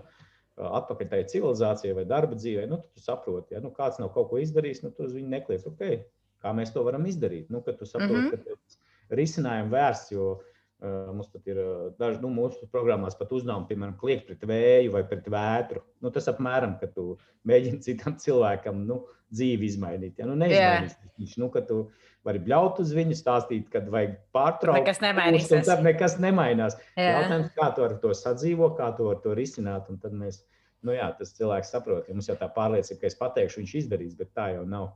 atpakaļ 0.56 1.08
tajā 1.08 1.26
civilizācijā 1.32 1.94
vai 1.96 2.04
darba 2.04 2.36
dzīvē, 2.36 2.66
nu, 2.68 2.76
tu 2.94 3.00
saproti, 3.00 3.54
ja 3.54 3.60
nu, 3.60 3.70
kāds 3.72 3.98
nav 4.00 4.12
kaut 4.12 4.28
ko 4.30 4.38
izdarījis, 4.38 4.82
nu, 4.82 4.90
tu 4.90 5.04
uz 5.04 5.12
viņu 5.16 5.28
nekliedz, 5.28 5.66
okay, 5.66 6.02
kā 6.44 6.52
mēs 6.52 6.72
to 6.72 6.84
varam 6.84 7.06
izdarīt. 7.06 7.50
Nu, 7.50 7.62
kad 7.62 7.78
tu 7.78 7.86
saproti, 7.86 8.14
mm 8.14 8.30
-hmm. 8.30 8.30
ka 8.30 8.56
tas 8.56 8.78
risinājums 9.10 9.72
vērsts, 9.72 10.12
jo 10.12 10.40
mums 10.82 11.28
pat 11.30 11.46
ir 11.46 11.58
daži 12.00 12.18
nu, 12.22 12.30
mūsu 12.34 12.66
programmās 12.72 13.14
pat 13.18 13.30
uzdevumi, 13.34 13.68
piemēram, 13.68 13.96
kliegt 14.00 14.26
pret 14.26 14.46
vēju 14.50 14.94
vai 14.94 15.02
pret 15.06 15.28
vētru. 15.30 15.82
Nu, 16.02 16.10
tas 16.14 16.26
apmēram, 16.32 16.74
ka 16.80 16.88
tu 16.90 17.16
mēģini 17.48 17.82
citam 17.86 18.16
cilvēkam 18.18 18.82
nu, 18.88 19.02
dzīvi 19.32 19.68
izmainīt. 19.70 20.18
Ja? 20.18 20.28
Nu, 20.28 20.36
neizmainīs 20.38 20.96
yeah. 20.96 21.12
viņš, 21.20 21.36
nu, 21.40 21.48
ka 21.54 21.62
tu 21.68 21.84
vari 22.26 22.42
bļaut 22.42 22.80
uz 22.82 22.92
viņu, 22.94 23.16
stāstīt, 23.18 23.68
kad 23.72 23.86
vajag 23.90 24.16
pārtraukt. 24.34 24.80
Nekas 24.82 25.02
nemainīsies. 25.02 25.68
Tad 25.68 25.84
nekas 25.86 26.18
nemainās. 26.22 26.76
Jā. 26.98 27.16
Jautājums, 27.18 27.52
kā 27.56 27.70
tu 27.76 27.86
ar 27.86 27.96
to 28.02 28.12
sadzīvo, 28.18 28.72
kā 28.78 28.90
tu 28.98 29.08
ar 29.10 29.22
to 29.24 29.36
risināt, 29.38 29.88
un 29.90 29.98
tad 30.02 30.14
mēs, 30.18 30.42
nu 30.86 30.94
jā, 30.94 31.08
tas 31.18 31.34
cilvēks 31.38 31.72
saprot, 31.74 32.04
ka 32.06 32.14
mums 32.14 32.30
jau 32.30 32.38
tā 32.38 32.50
pārliecība, 32.54 33.00
ka 33.02 33.10
es 33.10 33.18
pateikšu, 33.18 33.62
viņš 33.62 33.74
izdarīs, 33.82 34.18
bet 34.18 34.34
tā 34.38 34.52
jau 34.56 34.66
nav. 34.68 34.92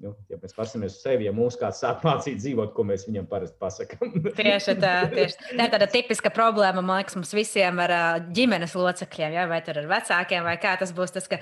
Nu, 0.00 0.14
ja 0.32 0.38
mēs 0.40 0.54
paskatāmies 0.56 0.94
uz 0.94 1.02
sevi, 1.02 1.26
ja 1.26 1.32
mūsu 1.36 1.58
kāds 1.60 1.82
sāk 1.82 2.00
mācīt 2.06 2.38
dzīvot, 2.40 2.70
ko 2.76 2.86
mēs 2.88 3.04
viņam 3.04 3.26
parasti 3.28 3.58
pasakām. 3.60 4.14
tieši 4.38 4.74
tā, 4.80 4.92
tieši 5.12 5.58
tā 5.58 5.66
tāda 5.74 5.88
tipiska 5.92 6.32
problēma, 6.32 6.80
man 6.80 7.02
liekas, 7.02 7.18
mums 7.18 7.34
visiem 7.36 7.82
ar 7.84 7.92
ģimenes 8.32 8.76
locekļiem, 8.78 9.36
ja, 9.36 9.44
vai 9.50 9.60
ar 9.60 9.82
vecākiem, 9.90 10.46
vai 10.48 10.56
kā 10.62 10.72
tas 10.80 10.94
būs. 10.96 11.12
Tas, 11.18 11.28
ka 11.28 11.40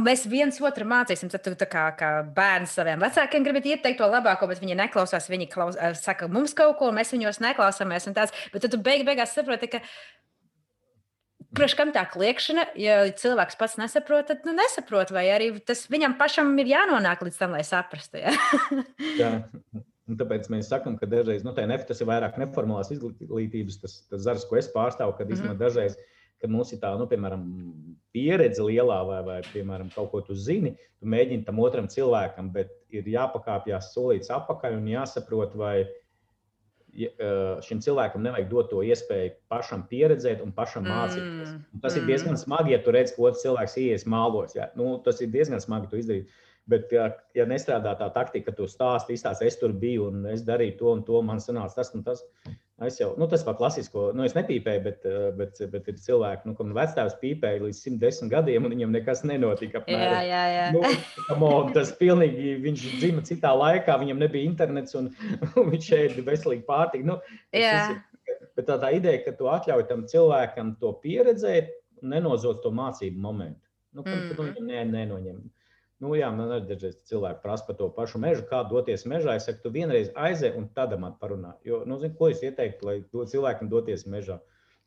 mēs 0.00 0.24
viens 0.32 0.60
otru 0.64 0.88
mācīsim, 0.88 1.28
tad 1.34 1.44
tu 1.44 1.68
kā, 1.68 1.84
kā 1.98 2.14
bērns 2.32 2.78
saviem 2.80 3.04
vecākiem 3.04 3.44
gribat 3.44 3.68
ieteikt 3.68 4.00
to 4.00 4.08
labāko, 4.08 4.48
bet 4.48 4.64
viņi 4.64 4.80
neklausās, 4.80 5.28
viņi 5.32 5.52
klaus, 5.52 5.76
saka 6.00 6.30
mums 6.32 6.56
kaut 6.56 6.78
ko, 6.80 6.94
mēs 6.96 7.12
viņos 7.12 7.44
neklausāmies. 7.44 8.08
Tāds, 8.16 8.32
bet 8.54 8.64
tad 8.64 8.72
tu 8.72 8.80
beig, 8.80 9.04
beigās 9.04 9.36
saproti, 9.36 9.68
ka 9.76 9.84
Kurš 11.56 11.74
kam 11.76 11.90
tā 11.92 12.02
kliēkšana, 12.08 12.66
ja 12.80 12.98
cilvēks 13.18 13.58
pats 13.60 13.76
nesaprot, 13.80 14.30
tad 14.30 14.46
nu, 14.48 14.54
nesaprot, 14.56 15.12
vai 15.12 15.26
arī 15.34 15.50
tas 15.60 15.84
viņam 15.92 16.16
pašam 16.20 16.52
ir 16.62 16.70
jānonāk 16.72 17.24
līdz 17.26 17.40
tam, 17.40 17.56
lai 17.56 17.64
saprastu. 17.66 18.22
Ja? 18.22 18.32
Jā. 19.20 19.32
Un 20.10 20.18
tāpēc 20.18 20.48
mēs 20.52 20.70
sakām, 20.72 20.96
ka 20.98 21.06
dažreiz 21.06 21.44
nu, 21.46 21.52
NF, 21.54 21.84
tas 21.88 22.00
ir 22.02 22.08
vairāk 22.08 22.38
neformālās 22.40 22.90
izglītības, 22.94 23.78
tas, 23.84 24.00
tas 24.10 24.24
zars, 24.24 24.46
ko 24.48 24.58
es 24.58 24.70
pārstāvu, 24.72 25.14
kad 25.18 25.30
mm 25.30 25.44
-hmm. 25.44 25.60
dažreiz, 25.60 25.96
kad 26.42 26.50
mums 26.50 26.72
ir 26.74 26.80
tā, 26.82 26.90
nu, 26.98 27.06
piemēram, 27.06 27.44
pieredze 28.12 28.64
lielā 28.66 28.98
vai, 29.06 29.20
vai 29.22 29.38
piemēram, 29.52 29.92
kaut 29.94 30.10
ko 30.10 30.20
tu 30.26 30.34
zini, 30.34 30.74
tu 30.98 31.06
mēģini 31.06 31.46
tam 31.46 31.60
otram 31.62 31.86
cilvēkam, 31.88 32.50
bet 32.52 32.72
ir 32.90 33.06
jāpakāpjas 33.06 33.92
solīts 33.94 34.32
apakaļ 34.34 34.76
un 34.80 34.88
jāsaprot, 34.90 35.54
vai 35.54 35.86
šim 37.64 37.80
cilvēkam 37.80 38.24
nevajag 38.26 38.48
dot 38.50 38.70
to 38.70 38.82
iespēju 38.84 39.32
pašam 39.52 39.84
pieredzēt 39.88 40.42
un 40.44 40.52
pašam 40.52 40.84
mācīties. 40.88 41.52
Mm. 41.54 41.60
Un 41.72 41.84
tas 41.84 41.96
mm. 41.96 42.00
ir 42.02 42.10
diezgan 42.10 42.40
smagi, 42.40 42.74
ja 42.74 42.80
tu 42.84 42.92
redz, 42.94 43.14
ko 43.16 43.30
otrs 43.30 43.44
cilvēks 43.44 43.76
ienāks 43.80 44.08
mālos. 44.12 44.56
Ja? 44.58 44.68
Nu, 44.78 44.98
tas 45.04 45.22
ir 45.24 45.32
diezgan 45.32 45.62
smagi 45.62 45.88
to 45.90 46.00
izdarīt. 46.00 46.32
Bet, 46.70 46.92
ja, 46.94 47.08
ja 47.34 47.46
nestrādā 47.48 47.96
tā 47.98 48.06
taktika, 48.14 48.52
ka 48.52 48.58
tu 48.60 48.68
stāsti, 48.70 49.16
izstāsti, 49.16 49.48
es 49.50 49.56
tur 49.58 49.72
biju 49.74 50.10
un 50.12 50.28
es 50.30 50.44
darīju 50.46 50.76
to 50.78 50.92
un 50.92 51.00
to, 51.08 51.22
man 51.26 51.42
sanāca 51.42 51.80
tas 51.80 51.90
un 51.96 52.04
tas. 52.06 52.22
Es 52.86 52.98
jau, 52.98 53.12
nu, 53.18 53.26
tas 53.30 53.44
par 53.46 53.54
klasisko, 53.58 54.08
nu, 54.16 54.24
es 54.26 54.34
nepīpēju, 54.34 54.82
bet, 54.82 55.04
eh, 55.06 55.26
bet, 55.38 55.58
bet 55.70 55.88
ir 55.92 55.98
cilvēki, 56.02 56.48
nu, 56.48 56.54
kam 56.58 56.72
vecāks 56.76 57.18
pīpēja 57.20 57.62
līdz 57.62 57.80
110 57.84 58.32
gadiem, 58.32 58.66
un 58.66 58.74
viņam 58.74 58.94
nekas 58.96 59.22
nenotika. 59.28 59.82
Apmēram. 59.82 60.16
Jā, 60.16 60.22
jā, 60.26 60.42
jā. 60.56 60.64
Nu, 60.74 60.82
on, 61.46 61.72
tas 61.76 61.92
pilnīgi, 61.98 62.56
viņš 62.64 62.86
dzīvo 62.96 63.24
citā 63.28 63.52
laikā, 63.54 63.98
viņam 64.02 64.22
nebija 64.24 64.48
internets, 64.48 64.96
un, 64.98 65.12
un 65.60 65.70
viņš 65.74 65.90
šeit 65.92 66.18
veselīgi 66.26 66.66
pārtika. 66.68 67.06
Nu, 67.12 67.18
jā. 67.54 67.74
Tas, 67.76 68.42
bet 68.58 68.68
tā, 68.70 68.78
tā 68.82 68.92
ideja, 68.98 69.22
ka 69.26 69.36
tu 69.38 69.50
atļauj 69.52 69.86
tam 69.90 70.06
cilvēkam 70.10 70.76
to 70.80 70.94
pieredzēt, 71.04 71.70
nenozot 72.02 72.64
to 72.64 72.72
mācību 72.74 73.22
momentu. 73.22 73.62
Nu, 73.92 74.02
kad, 74.02 74.14
mm 74.14 74.20
-hmm. 74.20 74.36
kad 74.36 74.46
viņam 74.46 74.66
ne, 74.66 74.84
nenoņem. 74.96 75.42
Nu, 76.02 76.16
jā, 76.18 76.28
man 76.34 76.50
arī 76.50 76.66
dažreiz 76.66 76.96
cilvēki 77.06 77.44
prasa 77.44 77.66
par 77.68 77.76
to 77.78 77.86
pašu 77.94 78.18
mežu, 78.22 78.42
kā 78.48 78.64
doties 78.66 79.04
mežā. 79.06 79.36
Es 79.38 79.46
saku, 79.46 79.62
tu 79.62 79.70
vienreiz 79.74 80.08
aizej 80.18 80.56
un 80.58 80.66
tad 80.74 80.96
man 80.98 81.14
parunā. 81.20 81.52
Jo, 81.68 81.84
nu, 81.86 82.00
zin, 82.02 82.16
ko 82.18 82.32
es 82.32 82.42
ieteiktu, 82.42 82.88
lai 82.88 82.96
do, 83.04 83.22
cilvēkam 83.30 83.70
doties 83.70 84.02
mežā? 84.10 84.40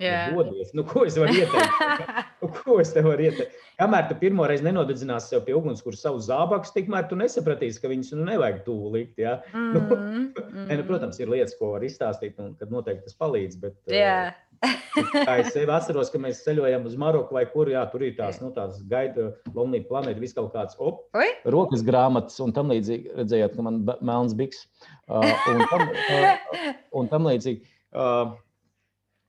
Jā, 0.04 0.26
nu, 0.34 0.42
dodies. 0.44 0.74
Nu, 0.76 0.84
ko 0.84 1.06
es 1.08 1.16
varu 1.16 1.32
ieteikt? 1.40 1.78
nu, 2.42 2.50
ko 2.52 2.82
es 2.84 2.92
tev 2.92 3.08
varu 3.08 3.30
ieteikt? 3.30 3.54
Kamēr 3.80 4.10
tu 4.10 4.18
pirmo 4.20 4.44
reizi 4.48 4.66
nenodedzināsi 4.68 5.32
sev 5.32 5.46
pie 5.48 5.56
uguns, 5.56 5.80
kur 5.86 5.96
savu 5.96 6.20
zābakus, 6.24 6.74
tikmēr 6.76 7.08
tu 7.08 7.16
nesapratīsi, 7.20 7.80
ka 7.80 7.92
viņus 7.92 8.12
nu, 8.18 8.26
nevajag 8.28 8.60
tuvu 8.68 8.92
likt. 8.98 9.22
Ja? 9.24 9.38
Mm 9.56 9.72
-hmm. 9.72 9.94
nu, 10.36 10.44
mm. 10.44 10.66
ne, 10.68 10.76
nu, 10.78 10.84
protams, 10.88 11.20
ir 11.20 11.32
lietas, 11.32 11.56
ko 11.60 11.72
var 11.72 11.84
izstāstīt, 11.84 12.36
un 12.44 12.56
kad 12.60 12.72
noteikti 12.72 13.08
tas 13.08 13.16
palīdz. 13.16 13.56
Bet, 13.62 13.80
yeah. 13.88 14.36
Kā 15.28 15.36
es 15.42 15.52
sev 15.54 15.72
atceros, 15.74 16.10
ka 16.14 16.20
mēs 16.22 16.44
ceļojam 16.46 16.86
uz 16.88 16.96
Maroku 17.00 17.36
vai 17.36 17.44
kur, 17.52 17.70
jā, 17.72 17.82
tur 17.92 18.06
ir 18.06 18.16
tās, 18.18 18.40
nu, 18.44 18.52
tās 18.56 18.80
gaida, 18.90 19.32
Lonija 19.56 19.88
planēta, 19.90 20.22
vis 20.22 20.36
kaut 20.38 20.54
kāds 20.56 20.78
op, 20.80 21.04
Oi? 21.18 21.28
rokas 21.52 21.84
grāmatas 21.86 22.40
un 22.44 22.54
tam 22.56 22.72
līdzīgi. 22.74 23.12
Redzējāt, 23.20 23.58
ka 23.58 23.66
man 23.66 23.82
melns 24.06 24.36
biks 24.38 24.66
uh, 25.12 25.26
un, 25.52 25.66
tam, 25.72 25.86
uh, 25.92 26.70
un 27.02 27.12
tam 27.12 27.28
līdzīgi. 27.32 27.74
Uh, 27.96 28.36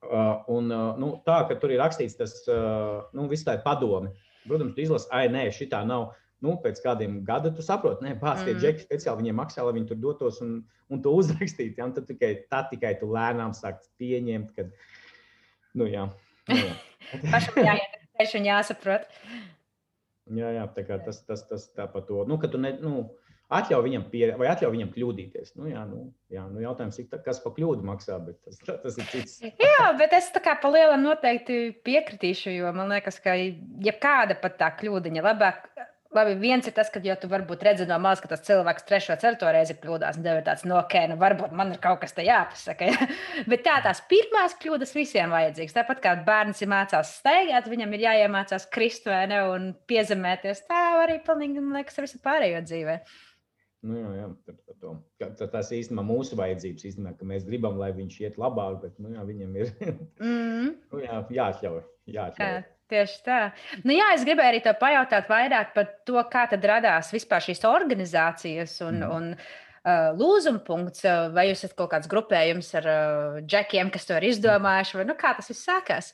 uh, 0.07 0.45
un, 0.53 0.71
uh, 0.71 0.93
nu, 1.01 1.17
tā, 1.27 1.43
ka 1.49 1.59
tur 1.61 1.75
ir 1.75 1.83
rakstīts 1.83 2.19
tas, 2.19 2.39
uh, 2.51 3.03
nu, 3.17 3.27
viss 3.33 3.47
tā 3.47 3.59
padomi. 3.65 4.13
Protams, 4.47 4.77
tu 4.77 4.85
izlasi, 4.85 5.11
ai, 5.15 5.27
nē, 5.33 5.49
šitā 5.55 5.83
nav. 5.87 6.13
Nu, 6.45 6.53
pēc 6.61 6.83
kādiem 6.85 7.23
gadiem 7.25 7.55
tu 7.57 7.65
saproti, 7.65 8.11
pāris 8.21 8.43
tie 8.45 8.53
mm. 8.53 8.61
džeki 8.61 8.85
speciāli 8.85 9.23
viņiem 9.23 9.39
maksā, 9.41 9.65
lai 9.65 9.73
viņi 9.79 9.89
tur 9.89 9.99
dotos 10.03 10.43
un, 10.45 10.59
un 10.93 11.01
to 11.03 11.15
uzrakstītu. 11.17 11.81
Ja? 11.81 11.87
Un 11.89 11.95
tad 11.97 12.05
tikai, 12.11 12.33
tad 12.53 12.69
tikai 12.71 12.93
tu 13.01 13.09
lēnām 13.09 13.55
sāki 13.57 13.89
pieņemt, 14.03 14.53
ka, 14.53 14.67
Nu, 15.77 15.89
jā. 15.91 16.09
Nu, 16.49 16.57
jā. 16.63 16.75
Pašam 17.35 17.61
jāiet 17.63 18.35
un 18.39 18.49
jāsaprot. 18.49 19.07
Jā, 20.37 20.51
jā, 20.57 20.65
tā 20.75 20.83
kā 20.89 20.99
tas, 21.05 21.21
tas, 21.29 21.45
tas 21.47 21.69
tā 21.77 21.87
par 21.91 22.03
to. 22.09 22.25
Nu, 22.27 22.39
ka 22.43 22.49
tu 22.51 22.59
ne, 22.59 22.73
nu, 22.83 23.05
atļauj 23.55 23.85
viņam, 23.85 24.07
pie, 24.11 24.25
vai 24.41 24.49
atļauj 24.51 24.73
viņam 24.75 24.91
kļūdīties. 24.95 25.53
Nu, 25.59 25.69
jā, 25.71 25.85
nu, 25.87 26.09
jā, 26.33 26.47
nu, 26.51 26.63
jautājums 26.65 26.99
ir, 27.03 27.11
kas 27.27 27.39
par 27.45 27.55
kļūdu 27.59 27.87
maksā, 27.87 28.19
bet 28.25 28.41
tas, 28.43 28.59
tas 28.85 28.99
ir 28.99 29.11
cits. 29.13 29.37
jā, 29.45 29.91
bet 30.01 30.17
es 30.19 30.33
tā 30.35 30.43
kā 30.43 30.57
pa 30.63 30.73
lielam 30.73 31.05
noteikti 31.07 31.61
piekritīšu, 31.87 32.57
jo 32.57 32.73
man 32.77 32.91
liekas, 32.97 33.21
ka 33.23 33.37
jebkāda 33.37 34.39
pat 34.43 34.59
tā 34.63 34.73
kļūdiņa 34.81 35.27
labāk 35.29 35.69
Labi, 36.17 36.33
viens 36.41 36.65
ir 36.65 36.73
tas, 36.73 36.89
ka 36.93 37.01
jau 37.05 37.17
tu 37.21 37.29
varbūt 37.29 37.65
redzi 37.67 37.87
no 37.89 37.99
malas, 38.01 38.23
ka 38.25 38.31
tas 38.31 38.45
cilvēks 38.47 38.87
trešo, 38.89 39.17
ceturto 39.21 39.51
reizi 39.53 39.77
kļūdās. 39.77 40.17
Un 40.17 40.25
tev 40.25 40.41
ir 40.41 40.47
tāds, 40.47 40.65
no, 40.69 40.79
ok, 40.81 40.97
nu 41.13 41.19
varbūt 41.21 41.53
man 41.57 41.75
ir 41.75 41.81
kaut 41.83 42.01
kas 42.03 42.17
te 42.17 42.25
jāpasaka. 42.25 42.89
Ja? 42.89 43.09
Bet 43.51 43.67
tā 43.67 43.77
tās 43.85 44.01
pirmās 44.09 44.57
kļūdas 44.63 44.97
visiem 44.97 45.35
vajadzīgas. 45.35 45.77
Tāpat 45.77 46.03
kā 46.05 46.17
bērns 46.27 46.65
ir 46.65 46.73
mācās 46.73 47.13
staigāt, 47.21 47.69
viņam 47.73 47.93
ir 47.97 48.07
jāiemācās 48.07 48.69
krist 48.73 49.09
vai 49.11 49.27
ne 49.31 49.43
un 49.53 49.71
piezemēties. 49.91 50.65
Tā 50.71 50.83
arī 51.05 51.21
pilnīgi, 51.27 51.61
man 51.61 51.83
liekas, 51.83 51.99
ar 52.01 52.09
visu 52.09 52.23
pārējo 52.25 52.65
dzīvē. 52.67 53.01
Nu, 53.87 53.99
jā, 54.01 54.13
jā, 54.17 54.31
tad, 54.49 54.87
tad, 55.39 55.43
tas 55.53 55.69
īstenībā 55.75 56.03
mūsu 56.07 56.39
vajadzības, 56.39 56.87
īstenībā, 56.89 57.13
ka 57.19 57.29
mēs 57.29 57.45
gribam, 57.47 57.77
lai 57.79 57.93
viņš 57.95 58.17
iet 58.25 58.39
labāk, 58.41 58.81
bet 58.83 58.97
nu, 59.03 59.13
jā, 59.15 59.27
viņam 59.29 59.61
ir 59.61 59.75
mm. 59.77 60.73
nu, 60.91 61.03
jā, 61.05 61.21
jāatļauj. 61.37 61.85
jāatļauj. 62.17 62.57
Jā. 62.57 62.76
Tieši 62.87 63.23
tā. 63.27 63.41
Nu, 63.83 63.91
jā, 63.97 64.13
es 64.15 64.25
gribēju 64.27 64.53
arī 64.53 64.63
te 64.63 64.73
pajautāt 64.79 65.27
vairāk 65.31 65.73
par 65.75 65.89
to, 66.07 66.21
kā 66.31 66.45
tad 66.53 66.63
radās 66.71 67.11
vispār 67.15 67.43
šīs 67.43 67.65
organizācijas 67.67 68.77
un, 68.87 69.01
mm. 69.03 69.15
un 69.17 69.33
uh, 69.35 70.13
lūzuma 70.15 70.63
punkts. 70.67 71.03
Vai 71.35 71.49
jūs 71.49 71.65
esat 71.65 71.75
kaut 71.79 71.91
kāds 71.97 72.11
grupējums 72.11 72.71
ar 72.79 72.91
uh, 72.93 73.39
džekiem, 73.43 73.91
kas 73.91 74.07
to 74.07 74.15
ir 74.21 74.29
izdomājuši, 74.31 75.01
vai 75.01 75.07
nu, 75.09 75.17
kā 75.19 75.35
tas 75.35 75.51
viss 75.51 75.67
sākās? 75.67 76.13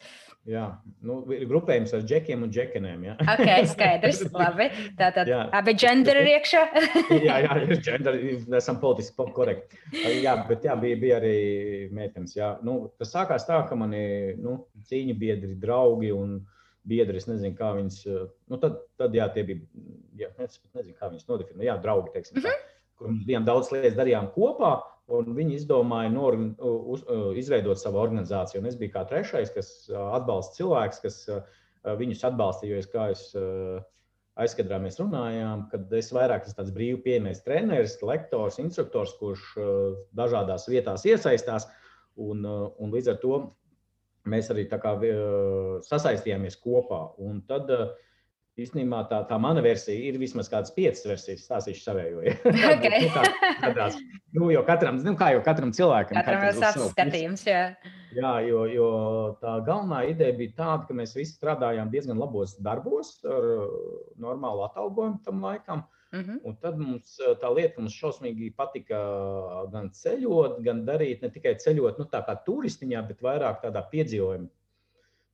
Jā, 0.49 0.65
nu, 1.07 1.21
ir 1.31 1.45
grupējums 1.47 1.93
ar 1.95 2.01
džekiem 2.03 2.41
un 2.43 2.51
džekenēm. 2.51 3.05
Jā, 3.07 3.13
ok, 3.21 3.51
skaidrs. 3.71 4.25
Labi. 4.41 4.71
Tātad 4.99 5.29
abi 5.31 5.75
genderi 5.79 6.25
ir 6.25 6.31
iekšā. 6.33 6.63
jā, 7.29 7.37
jā, 7.45 7.59
ir 7.63 7.83
genderi, 7.85 8.33
esam 8.59 8.81
politiski 8.83 9.29
korekti. 9.37 9.79
Jā, 10.25 10.35
bet 10.49 10.67
jā, 10.67 10.75
bija, 10.81 10.99
bija 11.05 11.21
arī 11.21 11.37
meitenes. 11.95 12.35
Jā. 12.35 12.57
Nu, 12.67 12.81
tas 12.99 13.15
sākās 13.15 13.47
tā, 13.47 13.61
ka 13.69 13.79
mani 13.79 14.03
nu, 14.41 14.57
cīņu 14.91 15.15
biedri, 15.21 15.53
draugi 15.63 16.11
un 16.17 16.41
biedri, 16.88 17.21
es 17.21 17.29
nezinu, 17.31 17.55
kā 17.59 17.73
viņas, 17.77 17.99
eh, 18.11 18.25
nu, 18.51 18.59
tad, 18.62 18.81
tad 19.01 19.14
jā, 19.16 19.29
tie 19.35 19.45
bija, 19.47 19.66
jā, 20.18 20.31
es 20.42 20.59
nezinu, 20.75 20.97
kā 20.99 21.11
viņas 21.12 21.29
nodefinē, 21.29 21.66
jā, 21.68 21.77
draugi, 21.83 22.12
teiksim, 22.14 22.40
mm 22.40 22.47
-hmm. 22.47 22.73
kur 22.99 23.12
mēs 23.12 23.29
bijām 23.29 23.47
daudz 23.47 23.71
lietas 23.73 23.99
darījām 23.99 24.33
kopā, 24.35 24.73
un 25.12 25.35
viņi 25.37 25.59
izdomāja 25.59 26.11
norgan, 26.12 26.55
uz, 26.59 27.03
izveidot 27.37 27.79
savu 27.79 27.99
organizāciju, 27.99 28.61
un 28.61 28.66
es 28.66 28.77
biju 28.77 28.92
kā 28.95 29.07
trešais, 29.09 29.51
kas 29.55 29.90
atbalsta 29.90 30.62
cilvēks, 30.62 31.01
kas 31.03 31.16
viņus 31.99 32.25
atbalstīja, 32.25 32.71
jo 32.71 32.79
es 32.79 32.87
kā 32.87 33.11
es 33.11 33.35
aizkadrā 34.38 34.79
mēs 34.81 35.01
runājām, 35.01 35.66
kad 35.71 35.92
es 35.92 36.12
vairāk 36.14 36.47
esmu 36.47 36.57
tāds 36.57 36.73
brīvi 36.73 37.03
pieejamais 37.03 37.42
treneris, 37.42 37.99
lektors, 38.03 38.59
instruktors, 38.62 39.12
kurš 39.18 39.42
dažādās 40.16 40.68
vietās 40.71 41.05
iesaistās, 41.05 41.68
un, 42.16 42.47
un 42.47 42.95
līdz 42.95 43.12
ar 43.12 43.18
to 43.21 43.42
mēs 44.29 44.51
arī 44.55 44.69
kā, 44.71 44.95
sasaistījāmies 45.89 46.59
kopā. 46.63 47.05
Un 47.23 47.41
tad 47.49 47.71
īstenībā 48.61 49.01
tā, 49.09 49.23
tā 49.29 49.39
mana 49.41 49.63
versija 49.65 50.11
ir 50.11 50.19
vismaz 50.21 50.51
kādas 50.53 50.75
piecas 50.77 51.07
versijas, 51.09 51.47
stāstīšu 51.47 51.85
savējo. 51.87 52.25
Ja? 52.27 52.35
Okay. 52.73 53.07
nu, 53.07 53.23
kādās, 53.63 53.97
nu, 54.37 54.51
jo 54.53 54.63
katram, 54.67 54.99
nu, 55.05 55.15
kā 55.19 55.33
jau 55.35 55.43
katram 55.45 55.73
cilvēkam, 55.75 56.19
katram 56.19 56.45
ir 56.49 56.59
savs 56.59 56.93
skatījums. 56.93 57.47
Jā, 57.49 57.63
jā 58.17 58.35
jo, 58.49 58.67
jo 58.73 58.91
tā 59.43 59.57
galvenā 59.67 60.03
ideja 60.11 60.37
bija 60.37 60.57
tāda, 60.61 60.87
ka 60.89 60.97
mēs 60.99 61.17
visi 61.17 61.37
strādājām 61.39 61.91
diezgan 61.93 62.21
labos 62.21 62.57
darbos 62.65 63.17
ar 63.25 63.49
normālu 64.21 64.67
atalgojumu 64.69 65.23
tam 65.27 65.45
laikam. 65.47 65.85
Mm 66.12 66.20
-hmm. 66.20 66.40
Un 66.44 66.57
tad 66.61 66.79
mums 66.79 67.18
tā 67.40 67.55
lieta, 67.57 67.81
mums 67.81 67.94
šausmīgi 67.96 68.51
patika 68.57 68.98
gan 69.72 69.90
ceļot, 69.90 70.59
gan 70.62 70.85
darīt 70.85 71.22
ne 71.22 71.31
tikai 71.31 71.55
ceļot, 71.57 71.98
nu, 71.98 72.05
tā 72.05 72.20
kā 72.27 72.37
turistiņā, 72.46 73.07
bet 73.09 73.22
vairāk 73.22 73.62
tādā 73.62 73.83
piedzīvojuma 73.92 74.48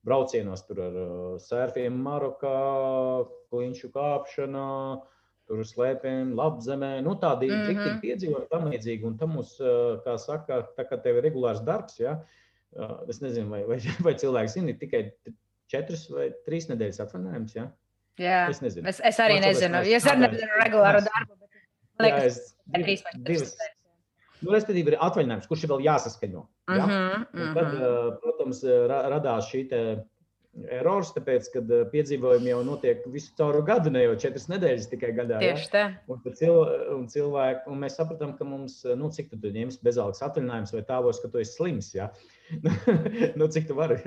braucienos 0.07 0.63
tur 0.67 0.81
ar 0.81 0.99
sērfiem 1.43 1.99
Marokā, 2.05 2.59
kliņšu 3.51 3.91
kāpšanā, 3.95 4.69
tur 5.49 5.65
slēpēm, 5.65 6.35
labzemē, 6.37 6.93
nu 7.05 7.17
tādi 7.23 7.49
mm 7.49 7.73
-hmm. 7.73 8.01
piedzīvojumi 8.05 8.51
tam 8.53 8.71
līdzīgi. 8.71 9.05
Un 9.05 9.19
tam 9.19 9.35
mums, 9.39 9.57
kā 10.05 10.19
saka, 10.19 10.63
tā 10.77 10.87
kā 10.89 11.01
tev 11.03 11.19
ir 11.19 11.25
regulārs 11.25 11.65
darbs, 11.65 11.99
ja, 12.01 12.19
es 13.09 13.21
nezinu, 13.25 13.49
vai, 13.51 13.65
vai, 13.65 13.81
vai 14.07 14.15
cilvēki 14.15 14.55
zina, 14.55 14.75
ir 14.75 14.79
tikai 14.79 15.03
četras 15.73 16.09
vai 16.11 16.31
trīs 16.47 16.69
nedēļas 16.71 17.01
atvaļinājums, 17.05 17.57
ja. 17.57 17.71
Jā, 18.19 18.45
es 18.51 18.61
nezinu. 18.65 18.87
Es, 18.91 19.01
es 19.05 19.19
arī 19.23 19.41
nezinu. 19.43 19.83
Es 19.97 20.07
arī 20.11 20.27
nezinu 20.27 20.61
regulāru 20.63 21.03
darbu. 21.07 21.37
Bet 21.39 22.03
man 22.03 22.07
liekas, 22.09 22.39
ka 22.73 22.83
trīs 22.85 23.05
vai 23.07 23.13
divas. 23.31 23.57
Nu, 24.39 24.53
respektīvi, 24.55 24.93
ir 24.93 25.03
atvaļinājums, 25.03 25.49
kurš 25.51 25.65
ir 25.67 25.73
vēl 25.73 25.85
jāsaskaņo. 25.89 26.45
Ja? 26.71 26.75
Mm 26.75 26.91
-hmm, 26.91 27.25
mm 27.33 27.41
-hmm. 27.41 27.55
Tad, 27.55 28.21
protams, 28.23 28.63
radās 29.15 29.51
šī 29.51 29.65
erors, 30.73 31.11
tāpēc, 31.15 31.49
ka 31.53 31.63
piedzīvojumi 31.93 32.51
jau 32.51 32.61
notiek 32.67 33.05
visu 33.13 33.33
cauru 33.39 33.61
gadu, 33.67 33.93
ne 33.95 34.03
jau 34.05 34.15
četras 34.21 34.49
nedēļas 34.51 34.89
tikai 34.91 35.13
gadā. 35.17 35.39
Tieši 35.43 35.69
tā. 35.73 35.85
Un, 36.11 36.23
cil, 36.39 36.57
un, 36.95 37.05
cilvēki, 37.11 37.65
un 37.71 37.83
mēs 37.85 37.99
sapratām, 37.99 38.35
ka 38.39 38.47
mums, 38.49 38.81
nu, 38.99 39.11
cik 39.15 39.31
tu 39.35 39.53
ņemsi 39.55 39.83
bezalgas 39.87 40.23
atvaļinājums 40.27 40.75
vai 40.75 40.83
tāvos, 40.89 41.21
ka 41.23 41.31
tu 41.33 41.43
esi 41.43 41.55
slims. 41.55 41.91
Ja? 41.97 42.09
nu, 43.39 43.49
cik 43.55 43.69
tu 43.71 43.77
vari? 43.79 44.01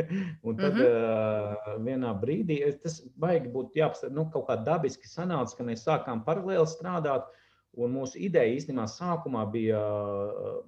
Un 0.44 0.58
tad 0.60 0.76
mm 0.76 0.82
-hmm. 0.82 1.78
uh, 1.78 1.78
vienā 1.88 2.14
brīdī 2.22 2.60
tas 2.84 3.02
vajag 3.22 3.52
būt 3.54 3.78
jāapsver, 3.80 4.12
nu, 4.12 4.28
kaut 4.34 4.50
kā 4.50 4.58
dabiski 4.66 5.08
sanāca, 5.08 5.58
ka 5.58 5.68
mēs 5.68 5.86
sākām 5.88 6.26
paralēli 6.26 6.68
strādāt. 6.68 7.30
Un 7.72 7.94
mūsu 7.96 8.20
ideja 8.20 8.52
īstenībā 8.52 8.84
sākumā 8.84 9.46
bija 9.52 9.80
uh, 9.80 10.64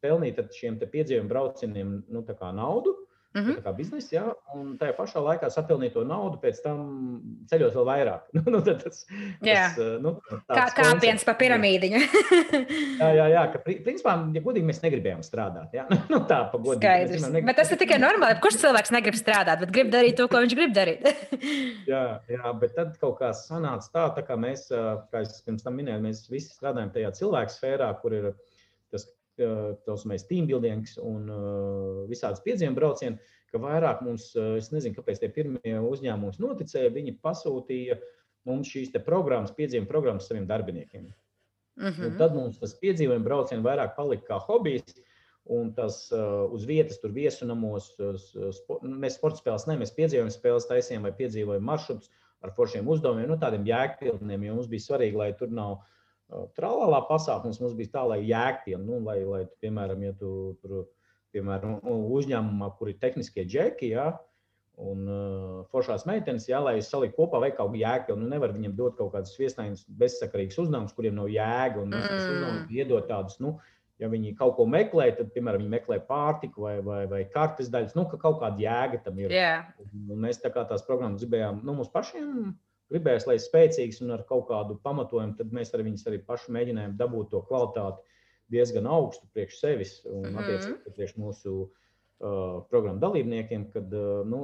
pelnīt 0.00 0.38
ar 0.38 0.48
šiem 0.52 0.78
piedzīvojumu 0.78 1.28
braucieniem 1.28 2.04
nu, 2.08 2.24
naudu. 2.52 3.05
Mm 3.36 3.42
-hmm. 3.44 3.56
Tā 3.56 3.62
kā 3.68 3.72
biznesa, 3.76 4.08
jā, 4.16 4.24
un 4.56 4.78
tajā 4.80 4.92
pašā 4.96 5.20
laikā 5.20 5.50
sapelnīt 5.52 5.92
to 5.92 6.04
naudu, 6.08 6.38
pēc 6.40 6.62
tam 6.64 6.78
ceļot 7.50 7.74
vēl 7.76 7.84
vairāk. 7.84 8.22
Nu, 8.36 8.42
nu, 8.52 8.60
tas, 8.62 9.04
tas, 9.44 9.76
nu, 10.00 10.12
kā 10.48 10.64
kāpiens 10.76 11.24
pa 11.24 11.34
piramīdiņu. 11.34 12.00
jā, 13.02 13.10
jā, 13.18 13.26
jā, 13.34 13.42
ka 13.52 13.58
principā, 13.66 14.14
ja 14.34 14.40
godīgi, 14.40 14.66
mēs 14.70 14.80
negribējām 14.82 15.20
strādāt. 15.26 15.74
Jā, 15.76 15.84
nu, 16.12 16.22
tā 16.30 16.38
pa 16.52 16.58
godīgi. 16.58 16.80
Skaidrs. 16.80 17.20
Mēs, 17.20 17.28
negrib... 17.34 17.50
Bet 17.50 17.60
tas 17.60 17.72
ir 17.72 17.80
tikai 17.82 17.98
normāli. 18.00 18.40
Kurš 18.40 18.56
cilvēks 18.64 18.94
negrib 18.96 19.18
strādāt, 19.20 19.60
bet 19.60 19.74
grib 19.76 19.92
darīt 19.92 20.16
to, 20.16 20.28
ko 20.28 20.40
viņš 20.40 20.56
grib 20.56 20.72
darīt? 20.72 21.04
jā, 21.92 22.04
jā, 22.32 22.54
bet 22.60 22.74
tad 22.78 22.96
kaut 23.02 23.18
kā 23.20 23.34
sanāca 23.36 23.92
tā, 23.92 24.06
tā 24.16 24.24
kā 24.24 24.40
mēs, 24.40 24.68
kā 25.12 25.20
es 25.26 25.42
pirms 25.44 25.66
tam 25.66 25.76
minēju, 25.76 26.06
mēs 26.08 26.24
visi 26.30 26.54
strādājam 26.56 26.94
tajā 26.94 27.12
cilvēku 27.20 27.52
sfērā, 27.52 27.92
kur 28.00 28.16
ir 28.16 28.32
tas 28.90 29.04
teambuildings 29.36 30.96
un 31.02 31.30
visādas 32.10 32.42
piedzīvuma 32.44 32.78
braucieni, 32.78 33.18
ka 33.52 33.60
vairāk 33.62 34.02
mums, 34.04 34.30
es 34.58 34.70
nezinu, 34.72 34.96
kāpēc 34.98 35.22
tie 35.22 35.30
pirmie 35.32 35.76
uzņēmumi 35.80 36.42
noticēja, 36.42 36.94
viņi 36.94 37.18
pasūtīja 37.24 37.98
mums 38.48 38.70
šīs 38.72 38.94
programmas, 39.06 39.54
piedzīvuma 39.56 39.90
programmas 39.90 40.28
saviem 40.28 40.46
darbiniekiem. 40.46 41.08
Mm 41.76 41.88
-hmm. 41.88 42.06
Un 42.06 42.16
tad 42.16 42.34
mums 42.34 42.58
tas 42.58 42.78
piedzīvojuma 42.80 43.24
brauciens 43.24 43.64
vairāk 43.64 43.96
palika 43.96 44.34
kā 44.34 44.40
hobijs. 44.46 44.96
Un 45.46 45.68
tas 45.74 46.10
uh, 46.10 46.50
uz 46.50 46.64
vietas, 46.66 46.98
tur 46.98 47.12
viesunamos, 47.14 47.92
uh, 48.00 48.16
spo, 48.50 48.80
mēs 48.82 49.14
sporta 49.14 49.38
spēles, 49.38 49.66
ne 49.68 49.76
mēs 49.78 49.92
piedzīvojam 49.94 50.30
spēles 50.34 50.66
taisījām 50.66 51.02
vai 51.06 51.12
piedzīvojam 51.12 51.62
maršrutus 51.62 52.10
ar 52.42 52.50
foršiem 52.56 52.88
uzdevumiem, 52.88 53.28
nu, 53.28 53.36
tādiem 53.38 53.62
jēgpilniem, 53.62 54.42
jo 54.42 54.54
mums 54.54 54.66
bija 54.66 54.82
svarīgi, 54.82 55.14
lai 55.16 55.32
tur 55.38 55.48
nav 55.54 55.72
uh, 55.76 55.84
trālālā 56.56 57.02
pasākums, 57.08 57.60
mums 57.62 57.74
bija 57.78 57.94
tā, 57.96 58.04
lai 58.10 58.20
jēgpilni, 58.26 58.86
nu, 58.86 59.00
lai, 59.06 59.20
lai, 59.24 59.42
piemēram, 59.62 60.02
ja 60.08 60.14
tu 60.18 60.30
tur, 60.62 60.86
piemēram, 61.34 61.78
uzņēmumā, 61.86 62.72
kur 62.78 62.90
ir 62.90 62.98
tehniskie 63.02 63.44
džeki, 63.46 63.92
ja, 63.94 64.10
un 64.76 65.06
uh, 65.08 65.62
foršās 65.72 66.04
meitenes, 66.08 66.48
jā, 66.50 66.58
lai 66.60 66.76
saliktu 66.84 67.16
kopā 67.22 67.40
vai 67.40 67.50
kaut 67.54 67.70
kādu 67.70 67.80
jēgu. 67.80 68.18
Nu, 68.20 68.28
nevar 68.32 68.52
viņiem 68.52 68.74
dot 68.76 68.98
kaut 68.98 69.14
kādus 69.14 69.36
viesnājus, 69.40 69.86
bezsakarīgus 70.02 70.60
uzdevumus, 70.60 70.92
kuriem 70.96 71.16
nav 71.16 71.30
jēga. 71.32 71.80
Un 71.80 71.94
mēs 71.94 72.04
mm. 72.04 72.18
uzdevums 72.18 72.76
iedot 72.76 73.08
tādus, 73.08 73.38
nu, 73.40 73.54
ja 74.02 74.10
viņi 74.12 74.34
kaut 74.36 74.56
ko 74.58 74.66
meklē, 74.68 75.08
tad, 75.16 75.32
piemēram, 75.32 75.64
viņi 75.64 75.72
meklē 75.78 76.00
pārtiku 76.08 76.66
vai, 76.66 76.76
vai, 76.84 77.00
vai 77.08 77.22
kartes 77.32 77.72
daļas, 77.72 77.96
nu, 77.96 78.04
ka 78.10 78.20
kaut 78.20 78.40
kāda 78.42 78.60
jēga 78.60 79.00
tam 79.06 79.20
ir. 79.22 79.32
Yeah. 79.32 79.72
Un 79.80 80.20
mēs 80.26 80.42
tā 80.44 80.52
kā 80.52 80.66
tās 80.68 80.84
programmas 80.86 81.24
gribējām, 81.24 81.62
nu, 81.64 81.78
mums 81.80 81.92
pašiem 81.94 82.52
gribējās, 82.92 83.26
lai 83.28 83.38
spēcīgs 83.42 84.02
un 84.04 84.14
ar 84.16 84.22
kaut 84.28 84.46
kādu 84.50 84.78
pamatojumu, 84.84 85.36
tad 85.38 85.54
mēs 85.54 85.72
arī 85.74 85.88
viņus 85.90 86.06
arī 86.10 86.20
paši 86.26 86.54
mēģinājām 86.56 86.94
dabūt 87.00 87.32
to 87.32 87.42
kvalitāti 87.48 88.04
diezgan 88.52 88.86
augstu 88.90 89.26
priekš 89.34 89.58
sevis 89.60 89.96
un 90.04 90.20
mm 90.20 90.28
-hmm. 90.28 90.38
attiecīgi 90.42 90.94
priekš 90.94 91.16
mūsu 91.18 91.54
uh, 91.66 92.62
programmu 92.70 93.02
dalībniekiem, 93.02 93.70
kad 93.72 93.92
uh, 93.92 94.22
nu, 94.26 94.42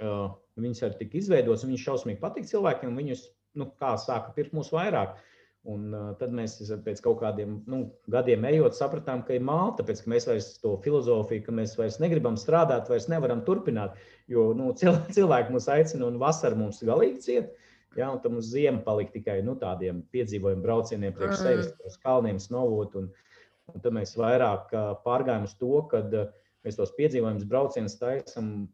uh, 0.00 0.30
viņas 0.56 0.82
arī 0.86 0.98
tika 0.98 1.18
izveidotas, 1.18 1.64
un 1.64 1.72
viņas 1.72 1.86
šausmīgi 1.88 2.20
patīk 2.20 2.48
cilvēkiem, 2.48 2.90
un 2.90 2.96
viņus, 3.02 3.28
nu, 3.60 3.70
kā 3.80 3.94
sāka 4.00 4.32
pirkt 4.34 4.56
mūs 4.56 4.72
vairāk. 4.72 5.18
Un, 5.64 5.94
tad 6.20 6.32
mēs 6.36 6.58
pēc 6.84 6.98
kaut 7.00 7.22
kādiem 7.22 7.54
nu, 7.70 7.78
gadiem 8.12 8.42
ejot, 8.50 8.74
sapratām, 8.76 9.22
ka 9.24 9.32
ir 9.32 9.44
māte, 9.48 9.78
tāpēc 9.78 10.02
ka 10.04 10.10
mēs 10.12 10.26
vairs 10.28 10.48
to 10.60 10.74
filozofiju, 10.84 11.44
ka 11.46 11.54
mēs 11.56 11.72
vairs 11.78 11.96
negribam 12.02 12.36
strādāt, 12.36 12.90
vairs 12.92 13.08
nevaram 13.08 13.40
turpināt. 13.46 13.96
Jo 14.28 14.50
nu, 14.56 14.74
cilvēki 15.16 15.54
mūs 15.54 15.70
aicina, 15.72 16.04
un 16.10 16.20
vasarā 16.20 16.58
mums 16.60 16.82
galīgi 16.84 17.24
ciet. 17.24 17.54
Ja, 17.96 18.10
un 18.10 18.18
tam 18.20 18.40
uz 18.40 18.50
ziemu 18.50 18.82
palika 18.84 19.14
tikai 19.14 19.38
nu, 19.46 19.54
tādiem 19.56 20.02
piedzīvojumu 20.12 20.64
braucieniem 20.66 21.14
priekš 21.16 21.36
mm. 21.38 21.44
sevis, 21.46 21.68
uz 21.86 21.96
kalniem 22.02 22.40
snovot. 22.42 22.98
Un, 22.98 23.08
un 23.70 23.84
tad 23.84 23.94
mēs 23.94 24.16
vairāk 24.18 24.74
pārgājām 25.06 25.46
uz 25.46 25.54
to, 25.60 25.78
ka 25.92 26.02
uh, 26.02 26.32
mēs 26.66 26.78
tos 26.80 26.92
piedzīvojumus 26.98 27.46
braucienus 27.48 27.96
taisām 28.00 28.66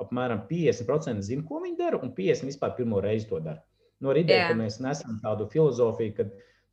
apmēram 0.00 0.42
50% 0.50 1.24
zina, 1.24 1.44
ko 1.48 1.60
viņi 1.62 1.78
dara, 1.78 2.00
un 2.02 2.12
50% 2.16 2.50
vispār 2.50 2.74
pirmo 2.76 3.00
reizi 3.04 3.30
to 3.30 3.40
dara. 3.44 3.62
No 4.00 4.10
nu, 4.10 4.18
ideja, 4.20 4.50
ka 4.50 4.56
mēs 4.58 4.80
nesam 4.84 5.20
tādu 5.22 5.46
filozofiju, 5.52 6.14
ka 6.18 6.26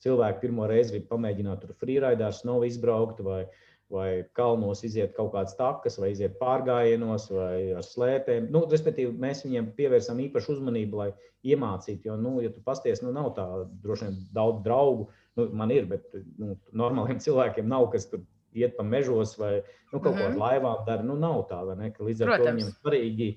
cilvēki 0.04 0.42
pirmo 0.42 0.68
reizi 0.68 0.98
grib 0.98 1.06
pamēģināt 1.12 1.62
tur 1.64 1.76
freeriders, 1.80 2.42
nav 2.48 2.66
izbraukt 2.68 3.22
vai, 3.24 3.46
vai 3.94 4.08
kalnos 4.36 4.84
iziet 4.84 5.14
kaut 5.16 5.32
kādas 5.36 5.56
takas, 5.60 5.96
vai 6.02 6.12
iziet 6.12 6.36
pārgājienos, 6.42 7.30
vai 7.32 7.56
ar 7.78 7.86
slēpēm. 7.88 8.50
Nu, 8.52 8.66
respektīvi, 8.72 9.14
mēs 9.24 9.46
viņiem 9.46 9.72
pievērsām 9.78 10.20
īpašu 10.26 10.58
uzmanību, 10.58 11.00
lai 11.00 11.10
iemācītu. 11.48 12.10
Jo, 12.10 12.20
nu, 12.20 12.36
ja 12.44 12.52
tu 12.52 12.64
pasties, 12.66 13.04
nu, 13.06 13.14
nav 13.16 13.32
tā 13.38 13.48
droši 13.86 14.10
vien 14.10 14.20
daudz 14.36 14.60
draugu, 14.68 15.08
nu, 15.40 15.48
man 15.56 15.72
ir, 15.76 15.88
bet 15.92 16.12
nu, 16.42 16.58
normāliem 16.76 17.24
cilvēkiem 17.24 17.72
nav, 17.72 17.88
kas 17.96 18.10
tur 18.12 18.26
iet 18.54 18.76
pa 18.78 18.84
mežos 18.86 19.38
vai 19.40 19.56
nu, 19.94 20.00
kaut 20.00 20.14
mm 20.14 20.18
-hmm. 20.18 20.20
ko 20.20 20.26
ar 20.26 20.30
mhm. 20.32 20.42
laivām 20.44 20.86
dara. 20.86 21.04
Nu, 21.04 21.16
nav 21.16 21.48
tā, 21.50 21.64
vai 21.66 21.80
ne? 21.80 21.92
Ka 21.92 22.04
līdz 22.04 22.22
ar 22.22 22.34
Protams. 22.34 22.46
to 22.46 22.56
viņam 22.58 22.78
svarīgi. 22.82 23.32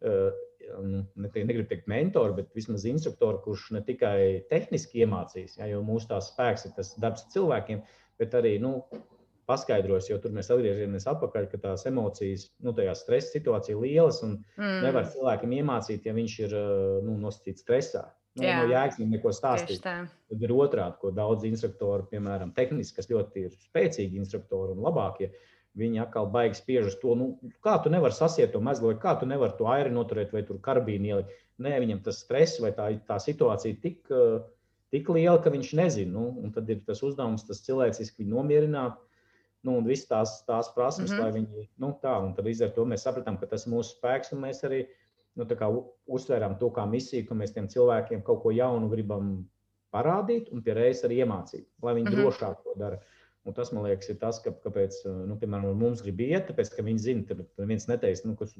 Uh, 0.00 0.30
ne, 0.86 1.04
negribu 1.34 1.68
teikt, 1.70 1.88
mentori, 1.90 2.36
bet 2.40 2.52
vismaz 2.56 2.86
instruktori, 2.88 3.40
kurš 3.44 3.70
ne 3.76 3.82
tikai 3.86 4.20
tehniski 4.50 5.04
iemācīs, 5.04 5.58
ja, 5.60 5.68
jo 5.70 5.80
mūsu 5.86 6.10
tās 6.12 6.32
spēks 6.32 6.68
ir 6.68 6.76
tas 6.76 6.92
darbs 7.02 7.26
cilvēkiem, 7.34 7.82
bet 8.20 8.36
arī 8.38 8.56
nu, 8.62 8.78
paskaidros, 9.50 10.06
jo 10.10 10.18
tur 10.22 10.34
mēs 10.34 10.50
atgriežamies 10.52 11.08
atpakaļ, 11.10 11.48
ka 11.50 11.60
tās 11.64 11.86
emocijas, 11.90 12.46
nu, 12.62 12.74
tajā 12.76 12.94
stresa 12.98 13.34
situācijā 13.34 13.74
ir 13.74 13.82
lielas 13.82 14.22
un 14.26 14.38
mm. 14.38 14.80
nevar 14.86 15.10
cilvēkam 15.10 15.54
iemācīt, 15.58 16.06
ja 16.06 16.14
viņš 16.16 16.38
ir 16.46 16.56
nu, 17.06 17.18
nosacīts 17.24 17.66
stresā. 17.66 18.06
Nu, 18.38 18.44
Jā. 18.46 18.60
no 18.60 18.70
jēgas 18.70 18.98
viņam 19.00 19.14
neko 19.16 19.32
stāstīt. 19.34 19.80
Tad 19.82 20.44
ir 20.46 20.52
otrādi, 20.54 20.94
ko 21.00 21.10
daudz 21.14 21.42
instruktori, 21.48 22.06
piemēram, 22.12 22.52
tehniski, 22.54 23.00
kas 23.00 23.10
ļoti 23.10 23.46
ir 23.48 23.56
spēcīgi 23.66 24.20
instruktori 24.22 24.76
un 24.76 24.84
labākie. 24.86 25.32
Viņi 25.78 26.00
atkal 26.02 26.26
baigi 26.34 26.58
spiež 26.58 26.88
uz 26.90 26.96
to, 26.98 27.14
nu, 27.14 27.26
kā 27.62 27.76
tu 27.82 27.92
nevari 27.92 28.16
sasiet 28.16 28.50
to 28.52 28.60
mezglu, 28.64 28.90
vai 28.90 29.02
kā 29.02 29.12
tu 29.20 29.28
nevari 29.30 29.54
to 29.58 29.68
airi 29.70 29.92
noturēt, 29.94 30.32
vai 30.34 30.42
tur 30.46 30.58
karbīni 30.64 31.12
ielikt. 31.12 31.36
Nē, 31.62 31.76
viņam 31.84 32.00
tas 32.06 32.22
stress 32.24 32.58
vai 32.62 32.72
tā, 32.74 32.88
tā 33.06 33.20
situācija 33.22 33.78
tik, 33.82 34.00
tik 34.90 35.12
liela, 35.14 35.38
ka 35.44 35.52
viņš 35.54 35.70
nezina. 35.78 36.10
Nu, 36.16 36.24
un 36.42 36.50
tad 36.56 36.70
ir 36.72 36.80
tas 36.86 37.04
uzdevums, 37.06 37.46
tas 37.46 37.62
cilvēciski 37.66 38.26
nomierināt. 38.26 38.98
Nu, 39.62 39.76
un 39.76 39.86
visas 39.86 40.08
tās, 40.08 40.34
tās 40.48 40.72
prasmes, 40.74 41.12
mm 41.12 41.16
-hmm. 41.16 41.22
lai 41.22 41.32
viņi, 41.36 41.68
nu, 41.84 41.92
tā, 42.02 42.16
un 42.24 42.34
tad 42.34 42.48
līdz 42.48 42.64
ar 42.64 42.74
to 42.74 42.84
mēs 42.88 43.04
sapratām, 43.04 43.36
ka 43.38 43.46
tas 43.46 43.66
ir 43.66 43.72
mūsu 43.74 43.98
spēks, 43.98 44.32
un 44.32 44.40
mēs 44.40 44.64
arī 44.64 44.86
nu, 45.36 45.46
uzsverām 46.06 46.58
to 46.58 46.70
kā 46.70 46.86
misiju, 46.88 47.26
ka 47.28 47.34
mēs 47.34 47.52
tiem 47.54 47.68
cilvēkiem 47.68 48.22
kaut 48.22 48.42
ko 48.42 48.50
jaunu 48.50 48.88
gribam 48.88 49.46
parādīt 49.92 50.50
un 50.52 50.62
pie 50.62 50.74
reizes 50.74 51.04
arī 51.04 51.22
iemācīt, 51.22 51.66
lai 51.82 51.94
viņi 51.94 52.08
mm 52.08 52.14
-hmm. 52.14 52.22
drošāk 52.22 52.62
to 52.64 52.74
dara. 52.76 52.98
Un 53.50 53.56
tas, 53.56 53.72
man 53.74 53.88
liekas, 53.88 54.12
ir 54.12 54.18
tas, 54.20 54.38
ka, 54.44 54.52
kāpēc 54.64 55.00
nu, 55.26 55.34
piemēram, 55.40 55.72
mums 55.78 56.04
grib 56.06 56.22
iet, 56.22 56.46
tāpēc, 56.50 56.70
ka 56.76 56.86
viņi 56.86 57.02
zina, 57.02 57.26
ka 57.26 57.66
viens 57.66 57.88
neteiks, 57.90 58.22
nu, 58.22 58.36
kas 58.38 58.54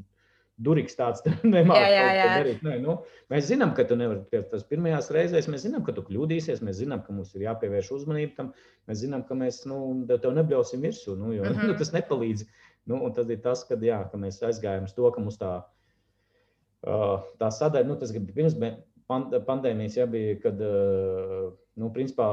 durīgs 0.61 0.99
tāds- 0.99 1.23
nemāķis 1.55 2.65
nu, 2.83 2.97
mēs 3.33 3.47
zinām, 3.53 3.73
ka 3.77 3.87
tu 3.87 3.97
nevari. 4.01 4.43
Tas 4.51 4.67
pirmajās 4.69 5.13
reizēs 5.15 5.49
mēs 5.53 5.65
zinām, 5.69 5.87
ka 5.87 5.95
tu 5.97 6.05
kļūdīsies, 6.09 6.65
mēs 6.67 6.83
zinām, 6.83 7.05
ka 7.07 7.15
mums 7.15 7.31
ir 7.39 7.47
jāpievērš 7.47 7.93
uzmanība 8.01 8.37
tam. 8.43 8.53
Mēs 8.91 9.05
zinām, 9.05 9.23
ka 9.29 9.39
mēs 9.39 9.63
nu, 9.71 9.81
tev 10.11 10.35
nebļausim 10.37 10.83
virsū, 10.83 11.15
nu, 11.17 11.33
jo 11.37 11.47
mm 11.47 11.55
-hmm. 11.55 11.69
nu, 11.71 11.79
tas 11.79 11.95
nepalīdz. 11.95 12.49
Nu, 12.91 13.05
tas 13.15 13.29
ir 13.31 13.41
tas, 13.45 13.63
kad, 13.69 13.83
jā, 13.85 14.03
ka 14.11 14.19
mēs 14.19 14.43
aizgājām 14.43 14.91
uz 14.91 14.97
to, 14.97 15.07
ka 15.15 15.23
mums 15.23 15.39
tā 15.39 15.61
ir 15.61 15.71
tā 16.83 17.51
sadaļa, 17.53 17.89
nu, 17.89 17.97
tas 18.01 18.13
bija 18.15 18.35
pirms 18.35 18.57
pandēmijas, 19.11 19.99
ja 19.99 20.07
bija, 20.07 20.39
kad, 20.41 20.61
nu, 21.77 21.91
principā, 21.93 22.31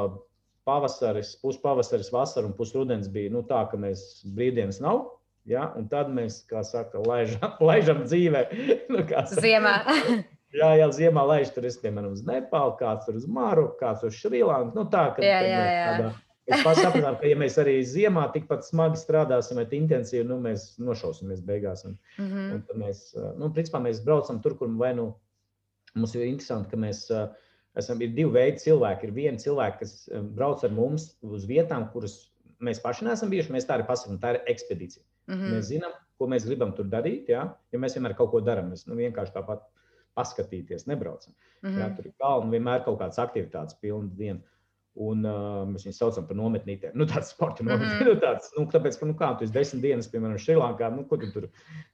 pavasaris, 0.68 1.36
puspavasaris, 1.42 2.12
vasara 2.14 2.50
un 2.50 2.56
pusrudens 2.58 3.08
bija 3.12 3.32
nu, 3.34 3.44
tā, 3.48 3.64
ka 3.72 3.80
mēs 3.80 4.04
brīvdienas 4.36 4.82
nav. 4.84 5.06
Ja? 5.48 5.70
Un 5.80 5.88
tad 5.92 6.12
mēs, 6.12 6.42
kā 6.50 6.64
saka, 6.68 7.00
laižam, 7.08 7.56
laižam 7.70 8.04
dzīvē. 8.04 8.44
nu, 8.94 9.04
ziemā. 9.40 9.76
jā, 10.60 10.72
jā, 10.82 10.92
ziemā 11.00 11.26
laiž 11.32 11.56
tur, 11.56 11.68
es, 11.70 11.80
piemēram, 11.82 12.14
uz 12.18 12.24
Nepālu, 12.28 12.76
kāds 12.80 13.08
tur 13.08 13.20
uz 13.20 13.28
Maroku, 13.32 13.80
kāds 13.82 14.04
uz 14.08 14.20
Šrilanku. 14.20 14.76
Nu, 14.78 14.88
tā, 14.92 15.10
kad, 15.16 15.26
jā, 15.26 15.42
jā, 15.48 15.68
jā. 15.72 15.92
Tādā, 15.92 16.16
Mēs 16.48 16.80
sapratām, 16.80 17.18
ka, 17.20 17.28
ja 17.28 17.36
mēs 17.36 17.58
arī 17.60 17.74
ziemā 17.84 18.22
tikpat 18.32 18.64
smagi 18.64 19.00
strādāsim, 19.02 19.58
bet 19.60 19.74
intensīvi, 19.76 20.24
nu, 20.30 20.38
mēs 20.40 20.78
nošausimies 20.80 21.42
beigās. 21.44 21.84
Un, 21.84 21.98
mm 22.16 22.30
-hmm. 22.30 22.62
un 22.72 22.84
mēs, 22.86 23.02
nu, 23.36 23.50
principā, 23.52 23.82
mēs 23.84 24.00
braucam 24.06 24.40
tur, 24.42 24.56
kur 24.58 24.72
vai 24.80 24.94
nu 24.96 25.10
mums 25.96 26.16
ir 26.16 26.24
interesanti, 26.24 26.70
ka 26.72 26.80
mēs 26.80 27.04
esam 27.78 28.00
divi 28.02 28.30
veidi 28.34 28.64
cilvēki. 28.64 29.08
Ir 29.08 29.14
viena 29.16 29.42
cilvēka, 29.42 29.80
kas 29.84 30.10
brauc 30.38 30.64
ar 30.66 30.74
mums 30.76 31.12
uz 31.22 31.46
vietām, 31.50 31.88
kuras 31.94 32.18
mēs 32.64 32.82
paši 32.84 33.08
neesam 33.08 33.32
bijuši. 33.34 33.54
Mēs 33.54 33.68
tā 33.70 33.78
arī 33.78 33.88
pasakām, 33.88 34.20
tā 34.22 34.36
ir 34.36 34.44
ekspedīcija. 34.54 35.04
Mm 35.28 35.36
-hmm. 35.36 35.56
Mēs 35.56 35.72
zinām, 35.72 35.96
ko 36.18 36.28
mēs 36.32 36.46
gribam 36.48 36.74
tur 36.76 36.86
darīt. 36.90 37.30
Ja, 37.30 37.48
ja 37.72 37.80
mēs 37.80 37.98
vienmēr 37.98 38.16
kaut 38.18 38.32
ko 38.32 38.42
darām, 38.42 38.72
mēs 38.72 38.88
nu, 38.88 38.96
vienkārši 38.96 39.34
tāpat 39.36 39.66
paskatīties, 40.18 40.88
nebraucam. 40.88 41.34
Mm 41.62 41.70
-hmm. 41.70 41.80
ja, 41.80 41.90
tur 41.96 42.06
ir 42.06 42.14
kalni, 42.18 42.52
vienmēr 42.58 42.84
kaut 42.86 43.00
kādas 43.00 43.20
aktivitātes, 43.22 43.78
pilna 43.82 44.10
diena. 44.18 44.40
Un 44.98 45.26
uh, 45.30 45.62
mēs 45.70 45.84
viņus 45.86 46.00
saucam 46.02 46.26
par 46.26 46.38
nometnītēm. 46.40 46.96
Nu, 46.98 47.06
tāds 47.10 47.30
sporta 47.36 47.66
nometnē. 47.66 48.00
Mm 48.00 48.08
nu, 48.08 48.16
tāds, 48.22 48.50
nu, 48.56 48.66
tāpēc, 48.72 48.98
ka, 49.00 49.08
nu, 49.10 49.16
kā 49.18 49.30
tu 49.38 49.46
esi 49.46 49.54
desmit 49.54 49.84
dienas, 49.84 50.08
piemēram, 50.12 50.40
Šrilankā, 50.42 50.90
nu, 50.94 51.04
ko 51.10 51.20
tu 51.22 51.30
tur, 51.34 51.48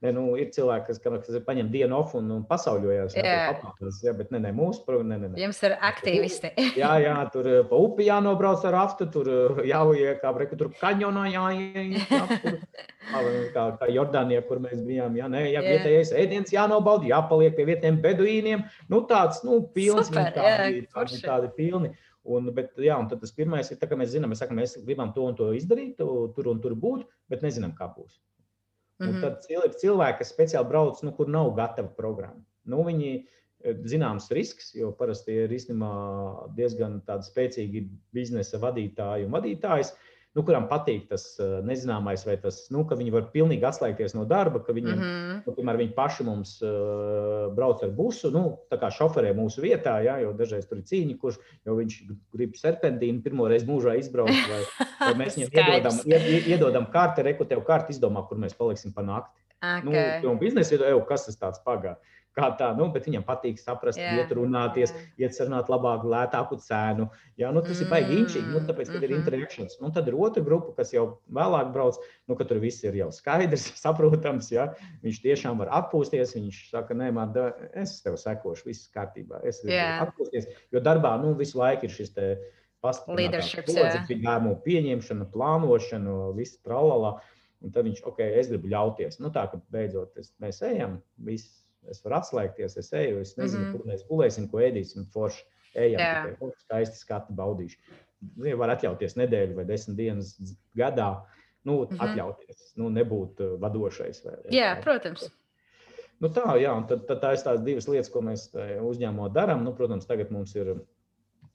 ne, 0.04 0.12
nu, 0.14 0.24
ir 0.40 0.50
cilvēki, 0.54 0.86
kas, 0.88 1.00
kas 1.02 1.42
paņem 1.46 1.70
dienu 1.72 1.98
off 1.98 2.14
un, 2.18 2.30
un 2.34 2.44
pasauļojās, 2.48 3.16
jā, 3.18 3.24
yeah. 3.24 3.52
apmācās, 3.54 4.00
jā, 4.04 4.14
bet, 4.16 4.30
ne, 4.34 4.40
ne, 4.44 4.52
mūsu 4.56 5.00
ne, 5.02 5.18
ne, 5.18 5.30
ne. 5.32 5.40
Jums 5.40 5.60
ir 5.66 5.76
aktīvisti. 5.90 6.52
jā, 6.82 6.92
jā, 7.04 7.16
tur 7.34 7.50
pa 7.70 7.80
upi 7.86 8.08
jānobrauc 8.08 8.64
ar 8.68 8.78
aftu, 8.84 9.08
tur 9.12 9.30
jāujiek, 9.66 10.20
kā 10.22 10.32
breka, 10.36 10.58
tur 10.60 10.72
kaņonā 10.80 11.26
jāiet, 11.34 12.08
tur, 12.44 12.58
kā, 13.56 13.66
kā 13.80 13.90
Jordānijā, 13.92 14.44
kur 14.48 14.62
mēs 14.64 14.80
bijām, 14.86 15.18
jā, 15.20 15.28
nē, 15.32 15.44
jā, 15.48 15.60
yeah. 15.60 15.70
vietējais 15.74 16.14
ēdiens 16.24 16.54
jānobauda, 16.54 17.08
jāpaliek 17.10 17.56
pie 17.58 17.68
vietējiem 17.72 18.00
beduīniem, 18.04 18.66
nu, 18.92 19.04
tāds, 19.10 19.44
nu, 19.46 19.62
pilns, 19.74 20.10
Super, 20.10 20.32
tādi, 20.34 20.82
jā, 20.84 20.90
tādi, 20.94 21.22
tādi 21.24 21.54
pilni. 21.58 21.94
Un, 22.24 22.48
bet, 22.56 22.72
jā, 22.80 22.96
un 22.96 23.08
tas 23.10 23.34
pirmais 23.36 23.68
ir, 23.68 23.76
tā, 23.80 23.88
ka 23.88 23.98
mēs 24.00 24.14
zinām, 24.14 24.30
mēs, 24.32 24.40
sakam, 24.40 24.56
mēs 24.56 24.78
gribam 24.86 25.12
to 25.12 25.26
un 25.28 25.36
to 25.36 25.50
izdarīt, 25.52 25.98
tur 25.98 26.48
un 26.48 26.62
tur 26.64 26.72
būt, 26.80 27.04
bet 27.28 27.44
nezinām, 27.44 27.74
kā 27.76 27.90
būs. 27.92 28.16
Un 29.00 29.06
mm 29.06 29.14
-hmm. 29.14 29.20
tad 29.20 29.46
ir 29.50 29.76
cilvēki, 29.80 30.18
kas 30.18 30.32
speciāli 30.32 30.68
brauc, 30.68 31.02
nu, 31.02 31.12
kur 31.12 31.28
nav 31.28 31.52
gatava 31.54 31.88
programma. 31.88 32.40
Nu, 32.64 32.84
viņi 32.84 33.10
e, 33.14 33.74
zināms 33.92 34.30
risks, 34.30 34.74
jo 34.74 34.92
parasti 34.92 35.32
ir 35.32 35.50
īstenībā 35.50 36.54
diezgan 36.56 37.02
spēcīgi 37.06 37.88
biznesa 38.12 38.58
vadītāji 38.58 39.26
un 39.26 39.32
vadītājs. 39.32 39.92
Nu, 40.34 40.42
kurām 40.42 40.66
patīk 40.70 41.06
tas 41.10 41.24
uh, 41.38 41.58
nezināmais, 41.66 42.24
vai 42.26 42.34
tas, 42.42 42.64
nu, 42.74 42.82
ka 42.88 42.98
viņi 42.98 43.12
var 43.14 43.28
pilnīgi 43.34 43.66
atslēgties 43.68 44.16
no 44.16 44.24
darba, 44.28 44.60
ka 44.64 44.74
viņiem, 44.74 44.96
mm 44.96 45.04
-hmm. 45.04 45.42
nu, 45.46 45.54
piemēram, 45.56 45.82
viņi 45.84 45.94
paši 45.94 46.26
mums 46.26 46.56
uh, 46.62 47.52
brauc 47.54 47.84
ar 47.86 47.92
busu, 47.94 48.32
nu, 48.34 48.44
tā 48.72 48.80
kā 48.82 48.90
šoferē 48.94 49.30
mūsu 49.36 49.62
vietā, 49.62 50.00
ja, 50.04 50.16
jo 50.22 50.32
dažreiz 50.38 50.66
tur 50.66 50.80
ir 50.80 50.88
cīņa, 50.90 51.18
kurš 51.20 51.38
jau 51.66 51.78
viņš 51.78 52.00
grib 52.34 52.58
serpentīnu 52.58 53.22
pirmo 53.22 53.48
reizi 53.48 53.70
mūžā 53.70 53.94
izbraukt, 54.00 54.50
vai, 54.50 54.62
vai 55.00 55.14
mēs 55.22 55.38
viņam 55.38 55.54
iedodam, 55.54 56.02
ied, 56.10 56.50
iedodam 56.50 56.90
karti, 56.90 57.22
reku 57.22 57.46
tev 57.46 57.62
karti 57.64 57.94
izdomā, 57.94 58.26
kur 58.28 58.38
mēs 58.38 58.58
paliksim 58.58 58.92
pa 58.92 59.06
nakti. 59.06 59.40
Okay. 59.64 60.20
Nu, 60.20 60.34
biznesa 60.36 60.74
ir, 60.74 60.82
kas 61.08 61.24
tas 61.24 61.38
tāds 61.40 61.62
pagā 61.64 61.94
kā 62.34 62.48
tā, 62.58 62.70
nu, 62.78 62.88
bet 62.94 63.06
viņam 63.08 63.24
patīk 63.26 63.60
saprast, 63.60 64.00
jā, 64.00 64.14
iet 64.18 64.32
runāties, 64.34 64.92
jā. 64.92 65.02
iet 65.24 65.36
sarunāt 65.36 65.70
labāku, 65.70 66.10
lētāku 66.10 66.58
cenu. 66.62 67.06
Jā, 67.40 67.50
nu, 67.54 67.62
tas 67.64 67.78
mm, 67.78 67.84
ir 67.84 67.92
baigi 67.92 68.18
inčīgi, 68.20 68.50
nu, 68.50 68.62
tāpēc, 68.66 68.90
kad 68.90 68.96
mm 68.96 69.00
-hmm. 69.00 69.04
ir 69.04 69.10
mhm. 69.10 69.20
interakcijas. 69.20 69.78
Nu, 69.82 69.90
tad 69.94 70.08
ir 70.10 70.18
otra 70.18 70.42
grupa, 70.42 70.74
kas 70.76 70.92
jau 70.94 71.06
vēlāk 71.30 71.70
brauc, 71.74 72.00
nu, 72.28 72.36
ka 72.38 72.46
tur 72.50 72.58
viss 72.62 72.84
ir 72.84 72.98
jau 72.98 73.10
skaidrs, 73.14 73.68
saprotams, 73.84 74.50
jā. 74.52 74.66
viņš 75.02 75.22
tiešām 75.22 75.62
var 75.62 75.70
atpūsties, 75.82 76.34
viņš 76.34 76.70
saka, 76.70 76.94
nē, 76.94 77.12
man, 77.12 77.32
es 77.74 78.00
tev 78.02 78.18
sekošu, 78.18 78.66
viss 78.66 78.90
kārtībā, 78.94 79.40
es 79.44 79.62
gribu 79.62 80.08
atpūsties, 80.08 80.50
jo 80.72 80.80
darbā, 80.80 81.16
nu, 81.22 81.34
visu 81.34 81.58
laiku 81.58 81.86
ir 81.86 81.94
šis 81.94 82.14
te 82.14 82.36
pastiprinātās 82.84 84.10
lēmumu 84.10 84.58
pieņemšana, 84.64 85.30
plānošana, 85.32 86.34
viss 86.36 86.60
tralala. 86.60 87.20
Un 87.64 87.72
tad 87.72 87.86
viņš, 87.86 88.02
ok, 88.04 88.18
es 88.20 88.50
gribu 88.50 88.68
ļauties. 88.68 89.20
Nu, 89.24 89.30
tā, 89.32 89.46
ka 89.48 89.56
beidzot 89.72 90.18
es, 90.20 90.34
mēs 90.42 90.60
ejam, 90.68 90.98
viss 91.16 91.63
es 91.90 92.02
varu 92.04 92.18
atslēgties, 92.20 92.78
es 92.80 92.92
eju, 92.92 93.20
es 93.20 93.36
nezinu, 93.36 93.64
mm 93.64 93.68
-hmm. 93.68 93.76
kur 93.76 93.92
mēs 93.92 94.06
gulēsim, 94.08 94.48
ko 94.50 94.62
ēdīsim, 94.64 95.06
forši 95.12 95.44
ejam, 95.74 96.00
tikai 96.00 96.50
skaisti 96.64 96.98
skatu 96.98 97.36
baudīšu. 97.36 97.78
Ja 98.44 98.56
var 98.56 98.72
atļauties 98.72 99.16
nedēļu 99.20 99.56
vai 99.58 99.64
desmit 99.68 99.96
dienas 99.96 100.34
gadā, 100.76 101.24
nu, 101.64 101.80
mm 101.82 101.88
-hmm. 101.88 102.04
atļauties, 102.06 102.74
nu, 102.76 102.90
nebūt 102.90 103.40
uh, 103.40 103.56
vadošais. 103.60 104.24
Vai, 104.24 104.36
jā, 104.48 104.60
yeah, 104.60 104.82
protams. 104.84 105.30
Nu, 106.20 106.28
tā, 106.28 106.46
jā, 106.60 106.72
un 106.72 106.86
tad, 106.86 107.06
tad 107.08 107.20
tā 107.20 107.32
ir 107.34 107.42
tās 107.42 107.62
divas 107.64 107.88
lietas, 107.88 108.10
ko 108.12 108.22
mēs 108.22 108.46
uzņēmumā 108.80 109.32
darām. 109.34 109.64
Nu, 109.64 109.74
protams, 109.76 110.06
tagad 110.06 110.30
mums 110.30 110.54
ir 110.54 110.76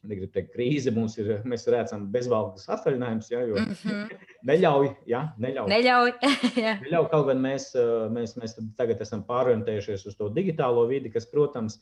negribu 0.07 0.31
teikt, 0.31 0.51
krīze 0.53 0.91
mums 0.95 1.17
ir, 1.19 1.31
mēs 1.49 1.65
redzam, 1.71 2.05
bezvaldes 2.13 2.69
atvaļinājums, 2.71 3.29
ja, 3.33 3.41
jo 3.47 3.59
mm 3.59 3.73
-hmm. 3.81 4.25
neļauj, 4.49 4.89
ja, 5.11 5.23
neļauj. 5.37 5.69
Neļauj, 5.73 6.13
neļauj 6.85 7.09
kaut 7.11 7.27
gan 7.27 7.41
mēs, 7.43 7.71
mēs, 8.15 8.35
mēs 8.39 8.55
tagad 8.79 9.01
esam 9.05 9.25
pārorientējušies 9.27 10.07
uz 10.07 10.19
to 10.19 10.29
digitālo 10.35 10.87
vidi, 10.87 11.11
kas, 11.11 11.27
protams, 11.29 11.79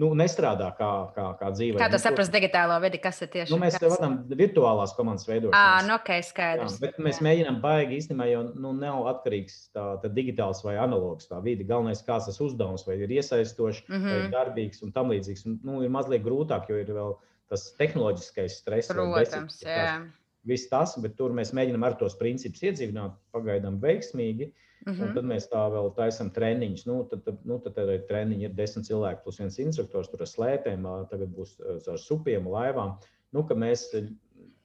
nu, 0.00 0.08
nestrādā 0.16 0.70
kā, 0.76 0.88
kā, 1.16 1.24
kā 1.40 1.48
dzīve. 1.52 1.80
Kā 1.80 1.88
tu 1.92 1.98
saprati 2.00 2.32
digitālo 2.32 2.78
vidi, 2.84 3.00
kas 3.02 3.20
ir 3.24 3.30
tieši? 3.32 3.52
Nu, 3.52 3.58
mēs 3.60 3.76
kas... 3.76 3.92
vadām 3.94 4.16
virtuālās 4.38 4.94
komandas 4.96 5.28
veidošanu. 5.28 5.58
Ah, 5.58 5.82
nu, 5.86 5.96
ok, 5.98 6.12
skaidrs. 6.28 6.78
Jā, 6.78 6.84
bet 6.86 7.02
mēs 7.02 7.20
jā. 7.20 7.26
mēģinām 7.28 7.58
baigi 7.64 7.98
īstenībā, 8.00 8.28
jo 8.30 8.44
nu, 8.52 8.72
nav 8.78 9.10
atkarīgs 9.12 9.58
tā, 9.76 9.84
tā 10.02 10.12
digitāls 10.16 10.64
vai 10.64 10.78
analogs 10.80 11.28
tā 11.28 11.42
vidi. 11.44 11.68
Galvenais, 11.68 12.04
kāds 12.06 12.30
tas 12.30 12.40
uzdevums 12.44 12.86
vai 12.88 12.98
ir 13.02 13.12
iesaistošs, 13.18 13.84
mm 13.88 13.94
-hmm. 13.94 14.08
vai 14.08 14.22
mhm. 14.22 14.32
darbīgs 14.32 14.82
un 14.86 14.96
tam 14.96 15.12
līdzīgs. 15.12 15.46
Un, 15.50 15.60
nu, 15.68 15.82
ir 15.84 15.92
mazliet 15.92 16.24
grūtāk, 16.24 16.72
jo 16.72 16.80
ir 16.80 16.96
vēl 16.96 17.14
tas 17.52 17.68
tehnoloģiskais 17.76 18.58
stress. 18.64 18.88
Protams, 18.88 19.60
jā. 19.62 20.02
Viss 20.48 20.66
tas, 20.66 20.96
bet 20.98 21.14
tur 21.16 21.30
mēs 21.30 21.52
mēģinām 21.54 21.84
ar 21.86 21.94
tos 21.94 22.16
principus 22.18 22.64
iedzīvināt 22.64 23.12
pagaidām 23.30 23.76
veiksmīgi. 23.78 24.48
Uh, 24.48 24.68
Mm 24.84 24.92
-hmm. 24.92 25.08
Un 25.08 25.14
tad 25.14 25.24
mēs 25.24 25.46
tā 25.50 25.62
vēl 25.70 25.92
taisām 25.94 26.30
treniņus. 26.34 26.86
Nu, 26.86 27.04
tad, 27.10 27.22
tad, 27.24 27.38
nu, 27.44 27.58
tad 27.58 27.76
arī 27.78 28.00
treniņi 28.08 28.48
ir 28.48 28.54
desmit 28.54 28.86
cilvēki 28.86 29.22
plus 29.22 29.38
viens 29.38 29.58
instruktors, 29.58 30.10
tur 30.10 30.20
ar 30.20 30.30
slēpēm, 30.30 30.88
tagad 31.10 31.28
būs 31.28 31.60
ar 31.88 31.98
supiem, 31.98 32.48
laivām. 32.48 32.98
Nu, 33.32 33.46
mēs 33.54 33.86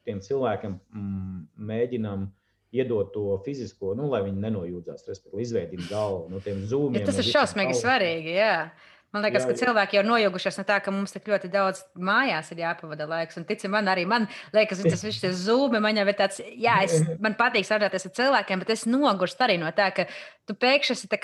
tiem 0.04 0.20
cilvēkiem 0.24 0.80
mm, 0.94 1.48
mēģinām 1.58 2.28
iedot 2.72 3.14
to 3.14 3.38
fizisko, 3.46 3.94
nu, 3.96 4.10
lai 4.12 4.24
viņi 4.26 4.44
nenojūdzās, 4.44 5.06
respektīvi, 5.08 5.46
izveidot 5.46 5.90
galvu 5.90 6.30
no 6.30 6.42
tiem 6.44 6.66
zūmiem. 6.68 7.02
Ja 7.02 7.06
tas 7.06 7.22
ir 7.22 7.30
šausmīgi 7.30 7.78
svarīgi. 7.80 8.36
Jā. 8.38 8.70
Man 9.16 9.24
liekas, 9.24 9.46
jā, 9.46 9.48
jā. 9.48 9.56
ka 9.56 9.62
cilvēki 9.62 9.96
jau 9.96 10.02
nojugušies 10.04 10.58
no 10.60 10.64
tā, 10.68 10.78
ka 10.84 10.92
mums 10.92 11.14
tik 11.14 11.30
ļoti 11.32 11.48
daudz 11.52 11.80
mājās 11.96 12.50
ir 12.52 12.60
jāpavada 12.66 13.06
laiks. 13.08 13.38
Un, 13.40 13.46
ticim, 13.48 13.72
man 13.72 13.88
arī 13.88 14.04
man 14.10 14.26
liekas, 14.56 14.82
tas 14.84 15.04
viss 15.06 15.24
ir 15.24 15.36
zūmi. 15.38 15.80
Man 15.84 16.00
jau 16.00 16.04
ir 16.12 16.18
tāds, 16.20 16.42
jā, 16.60 16.76
es, 16.84 16.98
man 17.24 17.38
patīk 17.40 17.68
sarunāties 17.68 18.10
ar 18.10 18.16
cilvēkiem, 18.20 18.64
bet 18.64 18.74
es 18.76 18.84
nogurstu 18.90 19.48
arī 19.48 19.56
no 19.62 19.72
tā, 19.76 19.94
ka 19.96 20.10
tu 20.48 20.58
pēkšņi 20.60 20.98
esi 20.98 21.22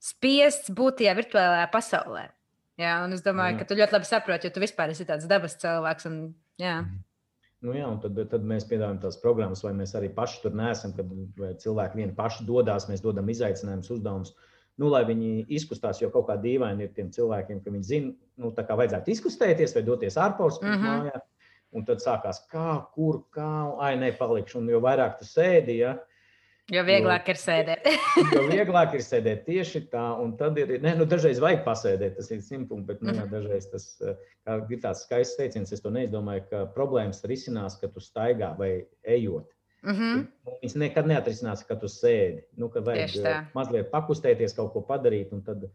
spiests 0.00 0.70
būt 0.72 1.02
tajā 1.02 1.16
virtuālajā 1.18 1.66
pasaulē. 1.74 2.28
Jā, 2.80 2.94
un 3.04 3.12
es 3.12 3.24
domāju, 3.26 3.58
jā. 3.58 3.60
ka 3.60 3.66
tu 3.68 3.76
ļoti 3.76 3.96
labi 3.98 4.08
saproti, 4.08 4.48
jo 4.48 4.54
tu 4.54 4.62
vispār 4.62 4.94
esi 4.94 5.04
tāds 5.08 5.26
dabas 5.28 5.58
cilvēks. 5.60 6.06
Un, 6.08 6.20
jā. 6.62 6.78
Mhm. 6.84 7.06
Nu 7.60 7.74
jā, 7.76 7.90
tad, 8.00 8.16
tad 8.30 8.46
mēs 8.48 8.64
piedāvājam 8.70 9.02
tās 9.02 9.18
programmas, 9.20 9.60
vai 9.66 9.74
mēs 9.76 9.90
arī 9.98 10.08
paši 10.16 10.38
tur 10.46 10.54
neesam, 10.56 10.94
kad 10.96 11.10
cilvēki 11.60 11.98
vieni 11.98 12.14
paši 12.16 12.46
dodas, 12.48 12.86
mēs 12.88 13.02
dodam 13.04 13.28
izaicinājumus, 13.28 13.90
uzdevumus. 13.98 14.30
Uh, 14.32 14.46
nu, 14.80 14.90
lai 14.92 15.02
viņi 15.08 15.46
izkustās, 15.56 16.00
jo 16.00 16.10
kaut 16.12 16.28
kā 16.30 16.38
dīvaini 16.40 16.86
ir 16.86 16.94
tiem 16.96 17.10
cilvēkiem, 17.14 17.60
ka 17.64 17.72
viņi 17.74 17.86
zina, 17.86 18.12
nu, 18.40 18.52
kā 18.56 18.76
vajadzētu 18.80 19.12
izkustēties 19.14 19.76
vai 19.76 19.84
doties 19.86 20.16
ārpus 20.20 20.60
mm 20.62 20.72
-hmm. 20.72 20.86
mājā. 20.88 21.20
Un 21.70 21.84
tad 21.86 22.00
sākās, 22.02 22.40
kā, 22.50 22.80
kur, 22.94 23.22
kā, 23.30 23.50
ai, 23.78 23.94
nē, 23.96 24.16
palikšu. 24.18 24.58
Un 24.58 24.72
jo 24.72 24.80
vairāk 24.82 25.20
tu 25.20 25.24
sēdi, 25.24 25.76
ja, 25.84 25.98
Jo 26.70 26.84
vieglāk 26.86 27.26
jo, 27.26 27.34
ir 27.34 27.38
sēdēt. 27.40 27.86
jo 28.34 28.42
vieglāk 28.46 28.92
ir 28.94 29.02
sēdēt 29.02 29.42
tieši 29.48 29.82
tā, 29.90 30.04
un 30.22 30.36
tad 30.38 30.58
ir, 30.60 30.76
ne, 30.82 30.92
nu, 30.98 31.06
dažreiz 31.08 31.40
vajag 31.42 31.64
pasēdēt, 31.66 32.14
tas 32.18 32.30
ir 32.30 32.42
simtpunkts, 32.46 32.86
bet, 32.86 33.00
nu, 33.02 33.10
jā, 33.10 33.24
mhm. 33.24 33.32
dažreiz 33.32 33.66
tas 33.72 33.86
ir 34.04 34.82
tāds 34.82 35.02
skaists 35.06 35.38
teiciens, 35.40 35.72
es 35.74 35.82
to 35.82 35.90
neizdomāju, 35.94 36.44
ka 36.50 36.62
problēmas 36.76 37.24
risinās, 37.26 37.78
ka 37.80 37.90
tu 37.90 38.02
staigā 38.04 38.52
vai 38.58 38.70
ejot. 39.02 39.50
Mm 39.82 39.96
-hmm. 39.96 40.24
Viņas 40.60 40.74
nekad 40.76 41.06
neatrisinās, 41.06 41.62
kad 41.66 41.80
tu 41.80 41.88
sēdi. 41.88 42.42
Nu, 42.56 42.68
kad 42.68 42.84
vajag 42.84 43.46
mazliet 43.54 43.90
pakustēties, 43.90 44.54
kaut 44.56 44.72
ko 44.72 44.80
padarīt. 44.80 45.30
Tad, 45.44 45.64
Tas 45.64 45.70
tā. 45.70 45.72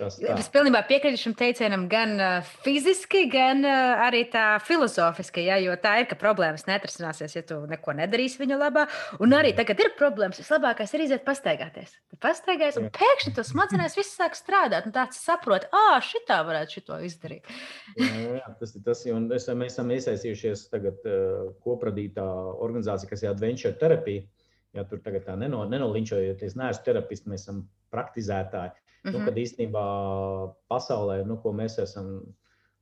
Es 0.00 0.48
pilnībā 0.52 0.82
piekrītu 0.88 1.20
šim 1.20 1.34
teicienam, 1.38 1.86
gan 1.90 2.14
uh, 2.18 2.52
fiziski, 2.64 3.24
gan 3.32 3.62
uh, 3.66 4.04
arī 4.06 4.24
tā 4.32 4.58
filozofiski. 4.64 5.44
Ja, 5.48 5.58
jo 5.62 5.76
tā 5.80 5.96
ir, 6.02 6.08
ka 6.10 6.18
problēmas 6.18 6.66
netrisināsies, 6.68 7.36
ja 7.38 7.44
tu 7.46 7.60
neko 7.70 7.94
nedarīsi 7.98 8.40
viņa 8.42 8.58
labā. 8.60 8.86
Un 9.24 9.36
arī 9.36 9.54
tagad 9.56 9.82
ir 9.84 9.94
problēmas. 9.98 10.40
Vislabākais 10.42 10.94
ir 10.96 11.06
iziet 11.06 11.24
pastaigāties. 11.26 11.96
Tu 12.12 12.20
pastaigājies, 12.22 12.80
un 12.82 12.90
pēkšņi 12.94 13.34
tas 13.38 13.52
smadzenēs 13.54 13.98
viss 13.98 14.18
sāk 14.18 14.38
strādāt. 14.38 14.88
Un 14.88 14.96
tāds 14.96 15.20
saprot, 15.24 15.68
ah, 15.74 15.98
šitā 16.04 16.40
varētu 16.46 16.80
šito 16.80 17.00
izdarīt. 17.06 17.50
jā, 17.98 18.38
jā, 18.38 18.54
tas 18.60 18.74
ir 18.74 18.86
tas, 18.86 19.04
un 19.14 19.28
es, 19.34 19.48
mēs 19.50 19.76
esam 19.76 19.92
iesaistījušies 19.94 20.68
tagad 20.72 21.04
uh, 21.08 21.50
kopradītā 21.64 22.24
organizācija, 22.64 23.10
kas 23.10 23.24
ir 23.24 23.34
Adventure 23.34 23.76
Therapy. 23.80 24.22
Ja 24.74 24.82
tur 24.90 24.98
tagad 25.04 25.22
tā 25.28 25.36
neno, 25.38 25.60
nenolinčojoties, 25.70 26.56
neesmu 26.58 26.82
terapists, 26.86 27.28
mēs 27.30 27.44
esam 27.44 27.60
praktizētāji. 27.94 28.74
Mm 29.04 29.10
-hmm. 29.10 29.18
nu, 29.18 29.24
kad 29.24 29.36
īstenībā 29.36 29.84
pasaulē, 30.68 31.24
nu, 31.26 31.36
ko 31.36 31.52
mēs 31.52 31.78
esam 31.82 32.22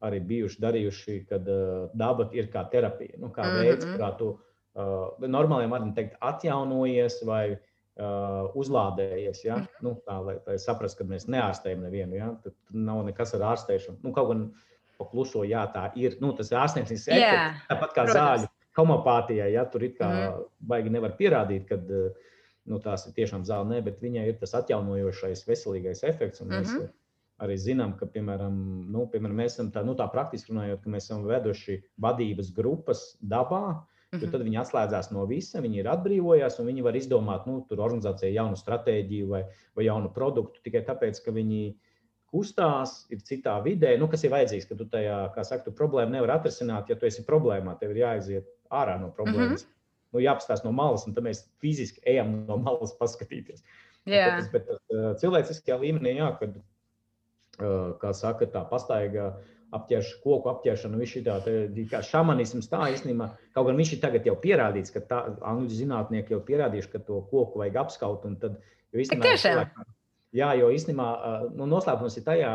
arī 0.02 0.20
bijuši 0.26 0.62
darījuši, 0.62 1.18
kad 1.28 1.48
uh, 1.48 1.90
daba 1.94 2.28
ir 2.32 2.50
kā 2.50 2.64
terapija, 2.70 3.18
nu, 3.18 3.28
kā 3.28 3.42
mm 3.42 3.50
-hmm. 3.50 3.62
veids, 3.62 3.84
kā 3.98 4.16
tu 4.18 4.28
uh, 4.28 5.28
normāli 5.28 5.70
varam 5.70 5.94
teikt, 5.94 6.16
atjaunojies 6.20 7.22
vai 7.26 7.52
uh, 7.52 8.54
uzlādējies. 8.54 9.44
Ja? 9.44 9.56
Mm 9.56 9.62
-hmm. 9.62 9.82
nu, 9.82 9.96
tā, 10.06 10.24
lai, 10.24 10.36
lai 10.46 10.58
saprastu, 10.58 10.98
ka 10.98 11.14
mēs 11.14 11.28
neārstējam 11.28 11.82
nevienu. 11.82 12.14
Ja? 12.14 12.34
Tad 12.42 12.54
nav 12.70 13.04
nekas 13.04 13.34
ar 13.34 13.40
ārstēšanu. 13.40 13.98
Nu, 14.02 14.12
kaut 14.12 14.28
gan 14.28 14.52
pakluso, 14.98 15.44
jā, 15.44 15.66
tā 15.74 15.90
ir. 15.94 16.16
Nu, 16.20 16.32
tas 16.32 16.50
ir 16.50 16.58
ārstniecības 16.58 17.08
efekts, 17.08 17.66
tāpat 17.68 17.90
kā 17.94 18.04
Protams. 18.04 18.16
zāļu 18.18 18.46
homopātijai. 18.76 19.52
Ja? 19.52 19.64
Tur 19.64 19.82
it 19.82 19.98
kā 19.98 20.06
mm 20.06 20.18
-hmm. 20.18 20.44
baigi 20.60 20.90
nevar 20.90 21.16
pierādīt, 21.18 21.64
ka 21.64 21.74
uh, 21.74 22.12
nu, 22.68 22.78
tās 22.82 23.06
ir 23.08 23.14
tiešām 23.16 23.46
zāle, 23.46 23.68
ne, 23.74 23.80
bet 23.84 24.02
viņai 24.02 24.26
ir 24.30 24.40
tas 24.40 24.54
atjaunojošais, 24.58 25.46
veselīgais 25.48 26.04
efekts. 26.08 26.42
Mēs 26.42 26.68
mm 26.70 26.78
-hmm. 26.78 26.90
arī 27.46 27.56
zinām, 27.58 27.94
ka, 27.98 28.06
piemēram, 28.06 28.58
nu, 28.92 29.06
piemēram 29.12 29.40
mēs 29.42 29.56
esam 29.58 29.72
tā, 29.74 29.84
nu, 29.86 29.96
tā 29.98 30.08
praktiski 30.12 30.52
runājot, 30.52 30.82
ka 30.82 30.90
mēs 30.90 31.08
esam 31.08 31.24
veduši 31.26 31.82
vadības 31.98 32.52
grupas 32.54 33.16
dabā. 33.20 33.82
Mm 34.12 34.18
-hmm. 34.20 34.30
Tad 34.30 34.42
viņi 34.42 34.58
atslēdzās 34.60 35.10
no 35.12 35.24
visa, 35.26 35.60
viņi 35.60 35.78
ir 35.80 35.88
atbrīvojās 35.88 36.60
un 36.60 36.66
viņi 36.66 36.82
var 36.82 36.96
izdomāt, 36.96 37.46
nu, 37.46 37.64
tur 37.68 37.80
organizācijai 37.80 38.34
jaunu 38.34 38.56
stratēģiju 38.56 39.28
vai, 39.28 39.44
vai 39.74 39.84
jaunu 39.84 40.12
produktu 40.12 40.60
tikai 40.62 40.84
tāpēc, 40.84 41.24
ka 41.24 41.32
viņi 41.32 41.74
kustās, 42.26 43.06
ir 43.10 43.18
citā 43.18 43.62
vidē, 43.64 43.98
nu, 43.98 44.08
kas 44.08 44.24
ir 44.24 44.30
vajadzīgs, 44.30 44.68
ka 44.68 44.74
tu 44.74 44.84
tajā, 44.84 45.32
kā 45.34 45.44
saka, 45.44 45.64
tu 45.64 45.70
problēmu 45.70 46.12
nevar 46.12 46.30
atrisināt, 46.30 46.88
ja 46.88 46.96
tu 46.96 47.06
esi 47.06 47.24
problēmā, 47.24 47.78
tev 47.78 47.90
ir 47.90 47.96
jāaiziet 47.96 48.46
ārā 48.70 49.00
no 49.00 49.08
problēmas. 49.16 49.64
Mm 49.64 49.68
-hmm 49.68 49.81
nu, 50.12 50.20
jāapstāsta 50.22 50.68
no 50.68 50.74
malas, 50.76 51.06
un 51.08 51.16
tad 51.16 51.26
mēs 51.26 51.44
fiziski 51.62 52.02
ejam 52.14 52.42
no 52.48 52.58
malas 52.60 52.94
paskatīties. 52.98 53.64
Jā. 54.08 54.28
Tas, 54.36 54.50
bet 54.52 54.68
uh, 54.72 55.12
cilvēciskajā 55.20 55.78
līmenī, 55.82 56.16
jā, 56.18 56.28
kad, 56.40 56.58
uh, 56.58 57.92
kā 58.02 58.12
saka, 58.16 58.48
tā 58.50 58.64
pastaiga 58.70 59.32
apģērš, 59.72 60.10
koku 60.24 60.50
apģēršana, 60.52 60.98
viņš 61.00 61.14
ir 61.16 61.24
tāds 61.28 62.10
šamanisms. 62.10 62.68
Tā 62.68 62.90
īstenībā, 62.92 63.30
kaut 63.56 63.70
gan 63.70 63.78
viņš 63.80 63.94
ir 63.94 64.02
tagad 64.02 64.28
jau 64.28 64.34
pierādīts, 64.42 64.92
ka 64.92 65.00
tā, 65.08 65.22
angļu 65.48 65.78
zinātnieki 65.78 66.34
jau 66.34 66.42
pierādījuši, 66.44 66.92
ka 66.92 67.00
to 67.06 67.22
koku 67.30 67.62
vajag 67.62 67.78
apskaut. 67.86 68.26
Tad, 68.42 68.58
jo 68.92 69.00
īstenībā, 69.04 69.32
cilvēki, 69.40 69.86
jā, 70.36 70.50
jo 70.60 70.68
īstenībā 70.76 71.08
nu, 71.56 71.70
noslēpums 71.70 72.18
ir 72.20 72.26
tajā, 72.26 72.52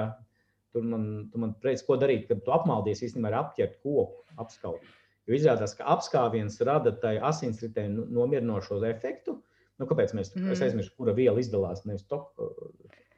tur 0.76 0.86
man, 0.86 1.08
tu 1.34 1.42
man 1.42 1.56
teici, 1.64 1.88
ko 1.88 1.98
darīt, 1.98 2.28
kad 2.30 2.44
tu 2.46 2.54
apmaldies 2.54 3.02
īstenībā 3.08 3.34
ar 3.34 3.40
apģērbu 3.42 3.82
koku 3.82 4.42
apskaut. 4.44 4.94
Jo 5.28 5.36
izrādās, 5.36 5.76
ka 5.76 5.88
apskāviens 5.96 6.56
rada 6.68 6.94
tai 6.96 7.18
asinsritē 7.20 7.88
nomierinošo 7.92 8.80
efektu. 8.88 9.42
Nu, 9.78 9.86
kāpēc 9.86 10.14
mēs 10.18 10.32
mm. 10.34 10.54
es 10.56 10.62
aizmirsu, 10.66 10.94
kura 10.98 11.14
viela 11.14 11.38
izdalās? 11.42 11.84
Nevis 11.86 12.08
top, 12.10 12.32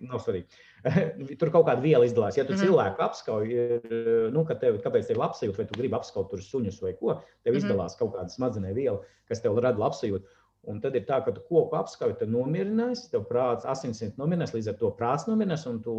nav 0.04 0.20
svarīgi. 0.24 0.50
tur 1.40 1.52
kaut 1.54 1.68
kāda 1.70 1.84
viela 1.84 2.08
izdalās. 2.08 2.36
Ja 2.40 2.44
tu 2.48 2.56
mm. 2.56 2.64
cilvēku 2.64 3.04
apskauj, 3.06 3.54
nu, 4.36 4.44
ka 4.48 4.58
tev, 4.60 4.82
kāpēc 4.84 5.08
tev 5.08 5.16
ir 5.16 5.22
labsajūta, 5.22 5.62
vai 5.62 5.68
tu 5.70 5.80
gribi 5.80 5.98
apskaut 6.00 6.28
tur 6.34 6.44
suņus 6.44 6.82
vai 6.84 6.94
ko, 7.00 7.20
tev 7.46 7.54
mm. 7.54 7.62
izdalās 7.62 7.96
kaut 8.00 8.16
kāda 8.18 8.34
smadzenē 8.34 8.74
viela, 8.76 9.00
kas 9.30 9.44
tev 9.46 9.60
rada 9.60 9.80
labsajūtu. 9.80 10.39
Un 10.68 10.82
tad 10.84 10.98
ir 11.00 11.06
tā, 11.08 11.22
ka 11.24 11.32
tu 11.32 11.42
koku 11.48 11.78
apskauj, 11.80 12.18
tad 12.20 12.32
nomierinās, 12.34 13.06
tev 13.14 13.24
prāts, 13.30 13.68
asinsrites 13.70 14.20
nomierinās, 14.20 14.52
līdz 14.54 14.74
ar 14.74 14.78
to 14.82 14.92
prāts 14.98 15.24
nomierinās, 15.30 15.64
un 15.72 15.80
tu, 15.86 15.96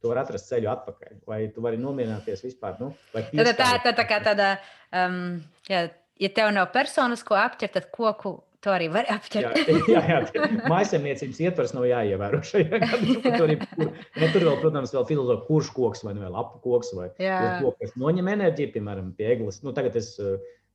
tu 0.00 0.12
vari 0.12 0.22
atrast 0.22 0.48
ceļu 0.52 0.70
atpakaļ. 0.70 1.18
Vai 1.28 1.40
tu 1.54 1.64
vari 1.64 1.80
nomierināties 1.82 2.46
vispār? 2.46 2.78
Nu, 2.78 2.92
tā 3.12 3.26
ir 3.34 3.52
tā, 3.58 3.90
tā 3.90 4.06
kā 4.08 4.20
tāda, 4.24 4.54
um, 4.94 5.40
jā, 5.68 5.88
ja 6.22 6.32
tev 6.36 6.54
nav 6.54 6.70
personas, 6.76 7.26
ko 7.26 7.36
apķert, 7.40 7.74
tad 7.80 7.90
koku 7.94 8.38
To 8.64 8.72
arī 8.72 8.86
var 8.88 9.04
aptvert. 9.12 9.58
jā, 9.92 10.00
jā, 10.08 10.20
jā 10.32 10.44
maisaimniecības 10.72 11.40
ietvers 11.44 11.74
nav 11.76 11.84
jāievēro 11.84 12.40
šajā 12.48 12.80
gadījumā. 12.80 13.32
Tur, 13.36 13.52
kur, 13.74 13.90
ne, 13.92 14.28
tur 14.32 14.46
vēl, 14.48 14.56
protams, 14.62 14.94
vēl 14.96 15.04
filozofija, 15.10 15.44
kurš 15.50 15.70
koks 15.76 16.04
vai, 16.06 16.14
vai 16.16 16.30
lapu 16.32 16.62
koks 16.64 16.94
vai 16.96 17.10
koks, 17.12 17.76
kas 17.82 17.92
noņem 18.00 18.30
enerģiju, 18.38 18.72
piemēram, 18.78 19.12
pie 19.18 19.28
eglis. 19.34 19.60
Nu, 19.66 19.74
tagad 19.76 19.98
es 20.00 20.14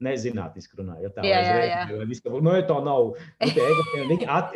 nezinātniski 0.04 0.80
runāju. 0.80 1.04
Ja 1.08 1.12
tā 1.16 1.26
jā, 1.28 1.40
jā, 1.44 1.60
jā. 1.68 2.02
Viska, 2.08 2.32
nu, 2.32 2.56
ja 2.56 2.66
tā 2.68 2.80
nav, 2.86 3.12
nu, 3.14 3.48
egli, 3.48 4.04
viņi 4.14 4.28
at, 4.32 4.56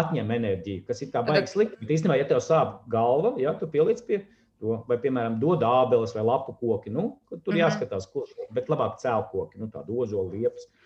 atņem 0.00 0.32
enerģiju, 0.38 0.84
kas 0.88 1.02
ir 1.04 1.12
kā 1.14 1.24
baigi 1.26 1.52
slikti. 1.52 1.80
Bet 1.80 1.94
īstenībā, 1.96 2.18
ja 2.20 2.28
tev 2.28 2.42
sāp 2.44 2.80
galva, 2.92 3.34
ja 3.40 3.54
tu 3.58 3.68
pieliec 3.70 4.02
pie 4.06 4.20
to, 4.60 4.80
vai, 4.88 4.98
piemēram, 5.00 5.40
dod 5.42 5.64
ābeles 5.66 6.14
vai 6.16 6.24
lapu 6.24 6.54
koki, 6.60 6.92
nu, 6.92 7.14
tur 7.30 7.38
mm 7.38 7.50
-hmm. 7.52 7.62
jāskatās, 7.64 8.08
kurš, 8.12 8.36
bet 8.54 8.68
labāk 8.72 9.00
cēlkoki, 9.02 9.58
nu, 9.60 9.68
tādu 9.72 10.00
ozolu 10.04 10.36
liepas. 10.36 10.68
Ah. 10.68 10.83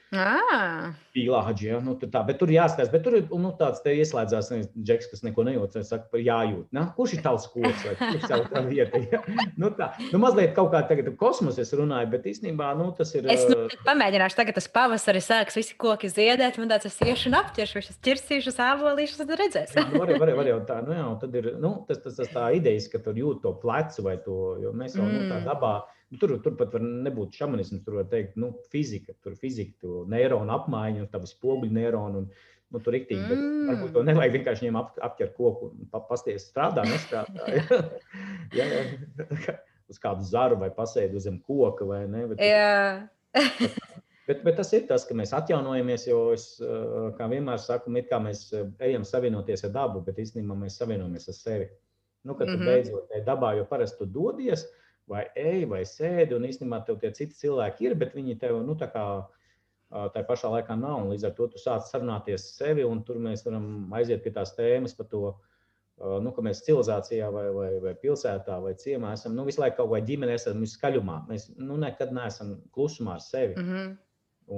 Pīlāģi, 1.13 1.67
ja, 1.69 1.79
nu, 1.85 1.93
tā, 2.01 2.23
bet 2.25 2.39
tur 2.41 2.49
jāskatās, 2.49 2.89
bet 2.93 3.03
tur 3.05 3.19
ir 3.19 3.27
nu, 3.29 3.51
tāds 3.59 3.83
ieslēdzās 3.85 4.49
džeks, 4.73 5.11
kas 5.11 5.25
neko 5.27 5.45
nejūt, 5.45 5.77
saka 5.85 6.09
par 6.13 6.23
jājūt. 6.25 6.71
Ne? 6.73 6.87
Kurš 6.97 7.17
ir 7.19 7.23
tavs 7.27 7.45
koks 7.53 7.85
vai 7.85 7.93
kurš 7.99 8.25
ir 8.25 8.47
tā 8.49 8.63
vieta? 8.65 9.03
Ja? 9.13 9.21
Nu, 9.61 9.69
tā, 9.77 9.91
nu, 10.09 10.21
mazliet 10.23 10.55
kaut 10.57 10.71
kā 10.73 10.81
tagad 10.89 11.11
kosmos 11.21 11.59
es 11.61 11.75
runāju, 11.77 12.09
bet 12.15 12.25
īstenībā 12.31 12.71
nu, 12.79 12.89
tas 12.97 13.13
ir. 13.19 13.29
Es 13.35 13.45
nu, 13.51 13.67
pamēģināšu 13.85 14.41
tagad 14.41 14.57
tas 14.57 14.71
pavasari 14.73 15.21
sāks 15.25 15.61
visi 15.61 15.77
koki 15.81 16.09
ziedēt, 16.13 16.57
man 16.63 16.73
tāds 16.73 16.89
es 16.89 16.97
iešu 17.05 17.29
un 17.29 17.39
apķeršu, 17.43 17.85
es 17.85 18.01
ķirsīšu 18.09 18.55
sābolīšu, 18.57 19.21
tad 19.21 19.37
redzēs. 19.43 19.77
nu, 19.93 20.01
var, 20.01 20.15
var, 20.25 20.35
var 20.41 20.53
jau 20.55 20.59
tā, 20.69 20.81
nu 20.89 20.97
jā, 20.97 21.05
tad 21.21 21.39
ir, 21.43 21.53
nu, 21.61 21.75
tas, 21.89 22.01
tas, 22.05 22.17
tas 22.23 22.33
tā 22.33 22.49
idejas, 22.57 22.89
ka 22.93 23.03
tur 23.05 23.19
jūt 23.19 23.45
to 23.45 23.53
plecu 23.61 24.09
vai 24.09 24.17
to, 24.25 24.41
jo 24.65 24.73
mēs 24.73 24.97
jau, 24.97 25.05
mm. 25.05 25.17
nu, 25.19 25.31
tā 25.35 25.45
dabā. 25.53 25.77
Nu, 26.09 26.17
tur, 26.17 26.39
tur 26.41 26.55
pat 26.57 26.73
var 26.73 26.85
nebūt 26.85 27.37
šamanisms, 27.37 27.83
tur 27.85 27.99
var 27.99 28.07
teikt, 28.09 28.39
nu, 28.41 28.55
fizika, 28.73 29.13
tur 29.25 29.35
fizika, 29.37 29.75
tu 29.83 30.05
neironu 30.09 30.55
apmaiņa, 30.55 31.03
un 31.05 31.11
tādas 31.13 31.35
spoguļu 31.37 31.75
neironu. 31.77 32.23
Un, 32.23 32.55
nu, 32.73 32.81
tur 32.85 32.97
rīktīgi, 32.97 33.21
bet 33.29 33.37
mm. 33.37 33.67
varbūt 33.69 33.93
to 33.97 34.05
nevajag 34.09 34.39
vienkārši 34.39 34.65
viņiem 34.65 34.79
ap, 34.81 34.95
apķert 35.05 35.35
koku 35.37 35.69
un 35.69 35.91
pa, 35.93 36.01
pasties, 36.09 36.49
strādā, 36.49 36.85
nestrādā. 36.89 37.51
ja, 38.57 38.69
ja, 38.73 39.59
uz 39.89 40.01
kādu 40.01 40.25
zaru 40.29 40.59
vai 40.61 40.71
pasēdi 40.73 41.21
zem 41.25 41.39
koka 41.45 41.89
vai 41.89 42.03
ne. 42.09 42.25
Bet, 42.33 42.43
yeah. 42.45 43.05
bet, 44.29 44.43
bet 44.49 44.59
tas 44.63 44.73
ir 44.77 44.89
tas, 44.89 45.05
ka 45.09 45.17
mēs 45.17 45.37
atjaunojamies, 45.37 46.09
jo 46.09 46.25
es, 46.37 46.51
kā 47.21 47.29
vienmēr 47.29 47.61
saku, 47.65 47.93
kā 48.09 48.21
mēs 48.25 48.49
ejam 48.85 49.05
savienoties 49.09 49.69
ar 49.69 49.77
dabu, 49.77 50.05
bet 50.09 50.25
īstenībā 50.25 50.57
mēs 50.57 50.81
savienojamies 50.81 51.29
ar 51.33 51.41
sevi. 51.41 51.71
Nu, 52.25 52.35
kad 52.35 52.49
mm 52.49 52.55
-hmm. 52.55 52.65
tu 52.65 52.73
beidzot 52.73 53.17
ej 53.17 53.25
dabā, 53.29 53.57
jo 53.57 53.65
parasti 53.69 53.99
tu 54.01 54.07
dodies, 54.13 54.65
uh, 54.65 54.88
vai 55.09 55.25
ej, 55.37 55.65
vai 55.71 55.83
sēdi, 55.89 56.37
un 56.37 56.47
īstenībā 56.49 56.83
tev 56.87 57.01
tie 57.03 57.11
citi 57.17 57.37
cilvēki 57.39 57.89
ir, 57.89 57.97
bet 57.99 58.15
viņi 58.17 58.39
tev, 58.41 58.61
nu, 58.67 58.77
tā 58.79 58.91
kā 58.93 59.05
tā 59.89 60.23
pašā 60.29 60.51
laikā 60.53 60.77
nav. 60.79 61.07
Līdz 61.09 61.29
ar 61.29 61.37
to 61.37 61.49
tu 61.53 61.61
sāc 61.61 61.87
sarunāties 61.89 62.51
sevi, 62.57 62.85
un 62.85 63.03
tur 63.05 63.21
mēs 63.23 63.45
varam 63.47 63.93
aiziet 63.97 64.25
pie 64.25 64.33
tās 64.37 64.53
tēmas 64.57 64.97
par 64.99 65.09
to, 65.13 65.23
nu, 65.99 66.33
ka 66.35 66.45
mēs 66.45 66.61
civilizācijā 66.67 67.31
vai, 67.35 67.47
vai, 67.55 67.71
vai 67.83 67.95
pilsētā 68.03 68.59
vai 68.63 68.75
ciemā 68.79 69.15
esam 69.17 69.35
nu, 69.37 69.47
visu 69.49 69.63
laiku 69.63 69.81
kaut 69.81 69.95
vai 69.95 70.03
ģimenē, 70.07 70.37
esam 70.39 70.61
skaļumā. 70.75 71.23
Mēs 71.31 71.49
nu, 71.57 71.79
nekad 71.81 72.13
neesam 72.15 72.59
klusumā 72.75 73.17
ar 73.17 73.25
sevi. 73.25 73.57
Mm 73.57 73.73
-hmm. 73.73 73.97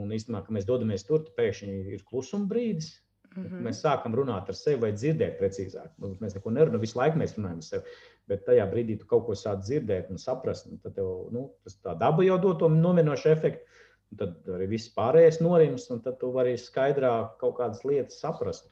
Un 0.01 0.11
īstenībā, 0.15 0.45
kad 0.47 0.55
mēs 0.55 0.67
dodamies 0.67 1.07
tur, 1.07 1.25
pēkšņi 1.37 1.95
ir 1.95 2.05
klusuma 2.07 2.47
brīdis. 2.47 2.93
Mm 3.37 3.45
-hmm. 3.45 3.63
Mēs 3.67 3.83
sākam 3.83 4.15
runāt 4.15 4.49
ar 4.49 4.55
sevi, 4.55 4.81
vai 4.83 4.93
dzirdēt 4.93 5.39
precīzāk. 5.39 5.91
Mēs 5.99 6.35
neko 6.35 6.51
nerunājam, 6.51 6.81
visu 6.81 6.99
laiku 6.99 7.19
mēs 7.19 7.37
runājam 7.39 7.57
ar 7.57 7.63
sevi. 7.63 7.83
Bet 8.29 8.45
tajā 8.47 8.67
brīdī 8.71 8.99
tu 9.01 9.09
kaut 9.11 9.25
ko 9.27 9.35
sāc 9.39 9.65
dzirdēt 9.65 10.11
un 10.13 10.21
saprast, 10.21 10.69
un 10.71 10.79
tad 10.83 10.95
tev, 10.99 11.09
nu, 11.35 11.49
tas 11.65 11.79
tā 11.83 11.97
daba 11.99 12.23
jau 12.27 12.37
dod 12.43 12.61
to 12.61 12.69
nominošu 12.73 13.33
efektu. 13.33 13.79
Tad 14.19 14.49
arī 14.51 14.67
viss 14.73 14.91
pārējais 14.95 15.39
norims, 15.43 15.87
un 15.95 16.03
tad 16.03 16.19
tu 16.19 16.33
vari 16.35 16.57
skaidrāk 16.59 17.37
kaut 17.43 17.57
kādas 17.61 17.85
lietas 17.87 18.19
saprast. 18.23 18.71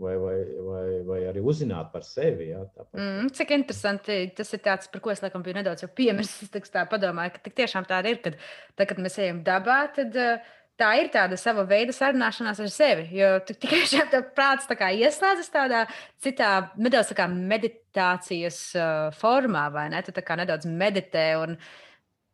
Vai, 0.00 0.14
vai, 0.16 0.36
vai, 0.64 0.84
vai 1.04 1.18
arī 1.28 1.42
uzzināt 1.44 1.90
par 1.92 2.06
sevi. 2.08 2.46
Jā, 2.54 2.62
mm, 2.96 3.26
cik 3.36 3.50
interesanti. 3.52 4.14
Tas 4.32 4.48
ir 4.56 4.62
tāds, 4.64 4.88
par 4.88 5.02
ko 5.04 5.12
es 5.12 5.20
laikam 5.20 5.44
biju 5.44 5.58
nedaudz 5.58 5.84
piemirsis. 5.92 6.48
Tā 6.72 6.86
domāju, 7.02 7.34
ka 7.36 7.52
tiešām 7.52 7.84
tāda 7.88 8.08
ir, 8.08 8.22
kad, 8.24 8.38
tad, 8.72 8.86
kad 8.88 9.02
mēs 9.04 9.18
ejam 9.20 9.42
dabā, 9.44 9.82
tad 9.98 10.16
uh, 10.16 10.54
tā 10.80 10.90
ir 11.00 11.10
tāda 11.12 11.36
sava 11.40 11.66
veida 11.68 11.92
sarunāšanās 11.94 12.62
ar 12.64 12.72
sevi. 12.72 13.06
Jo 13.18 13.34
tikai 13.46 13.82
šādi 13.92 14.22
prāts 14.36 14.70
ieslēdzas 14.70 15.52
tādā 15.52 15.84
citā, 16.22 16.50
nedaudz 16.80 17.12
tā 17.12 17.28
meditācijas 17.30 18.58
uh, 18.78 19.12
formā, 19.20 19.68
vai 19.74 19.88
ne? 19.92 20.02
Tu 20.06 20.14
nedaudz 20.16 20.68
meditē 20.68 21.28
un 21.42 21.56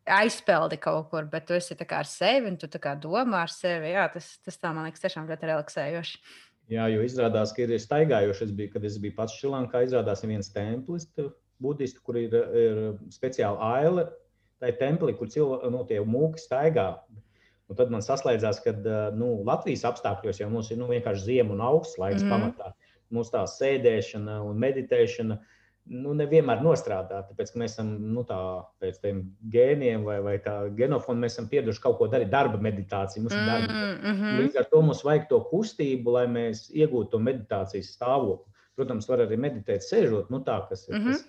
aizpeldi 0.07 0.79
kaut 0.79 1.09
kur, 1.11 1.27
bet 1.31 1.49
tu 1.49 1.57
esi 1.57 1.75
ar 1.75 2.07
sevi 2.07 2.53
un 2.53 2.57
tu 2.57 2.69
domā 3.03 3.43
ar 3.43 3.51
sevi. 3.51 3.91
Jā, 3.95 4.07
tas, 4.13 4.37
tas 4.45 4.59
tā 4.63 4.73
man 4.73 4.87
liekas 4.87 5.03
tiešām 5.03 5.27
ļoti 5.27 5.51
relaksējoši. 5.51 6.21
Jā, 6.71 6.89
jo 6.91 7.03
izrādās, 7.07 7.53
ka 7.55 7.63
ir 7.63 7.75
staigājoši. 7.79 8.47
Es 8.49 8.55
biju, 8.55 8.73
kad 8.75 8.87
es 8.87 8.99
biju 9.03 9.15
pats 9.19 9.35
Šrilankā, 9.39 9.85
izrādās 9.87 10.25
viens 10.27 10.51
templis, 10.51 11.07
budistu, 11.63 12.03
kur 12.07 12.19
ir, 12.19 12.35
ir 12.59 12.81
speciāla 13.15 13.71
aile. 13.77 14.07
Tā 14.63 14.73
ir 14.73 14.79
templī, 14.81 15.13
kur 15.15 15.31
cilvēki, 15.31 15.71
nu, 15.75 15.85
tie 15.87 16.01
mūki 16.03 16.43
staigā. 16.43 16.89
Un 17.67 17.79
tad 17.79 17.91
man 17.91 18.05
saslēdzās, 18.05 18.61
ka 18.63 18.75
nu, 19.19 19.33
Latvijas 19.47 19.85
apstākļos 19.89 20.41
jau 20.43 20.51
mums 20.53 20.71
ir 20.71 20.79
nu, 20.79 20.87
vienkārši 20.93 21.25
ziema 21.25 21.55
un 21.57 21.65
augsts 21.67 21.99
laiks 21.99 22.23
mm. 22.23 22.31
pamatā. 22.31 22.73
Mums 23.15 23.31
tā 23.33 23.43
sēdēšana 23.51 24.39
un 24.47 24.59
meditēšana 24.63 25.39
nu, 25.95 26.15
nevienmēr 26.19 26.63
nostrādā. 26.63 27.21
Tāpēc 27.29 27.53
mēs 27.59 27.77
esam 27.77 27.93
nu, 28.15 28.23
tā, 28.27 28.39
pēc 28.83 28.99
tam 29.03 29.23
gēniem 29.53 30.07
vai, 30.07 30.19
vai 30.23 30.37
tā 30.43 30.57
genofona, 30.79 31.25
mēs 31.25 31.37
esam 31.37 31.49
pieraduši 31.51 31.83
kaut 31.83 31.99
ko 32.01 32.09
darīt, 32.11 32.31
darba 32.33 32.61
meditāciju. 32.63 33.27
Mm, 33.27 33.47
darba. 33.51 33.77
Mm 33.77 34.21
-hmm. 34.21 34.41
Līdz 34.43 34.59
ar 34.63 34.69
to 34.73 34.83
mums 34.83 35.05
vajag 35.07 35.29
to 35.31 35.41
kustību, 35.51 36.19
lai 36.19 36.27
mēs 36.27 36.67
iegūtu 36.71 37.11
to 37.11 37.19
meditācijas 37.19 37.95
stāvokli. 37.99 38.53
Protams, 38.77 39.09
var 39.09 39.25
arī 39.25 39.39
meditēt 39.41 39.83
sēžot, 39.83 40.31
nu 40.31 40.43
tā, 40.45 40.61
kas 40.69 40.89
ir. 40.89 40.99
Mm 40.99 41.03
-hmm. 41.03 41.13
tas, 41.13 41.25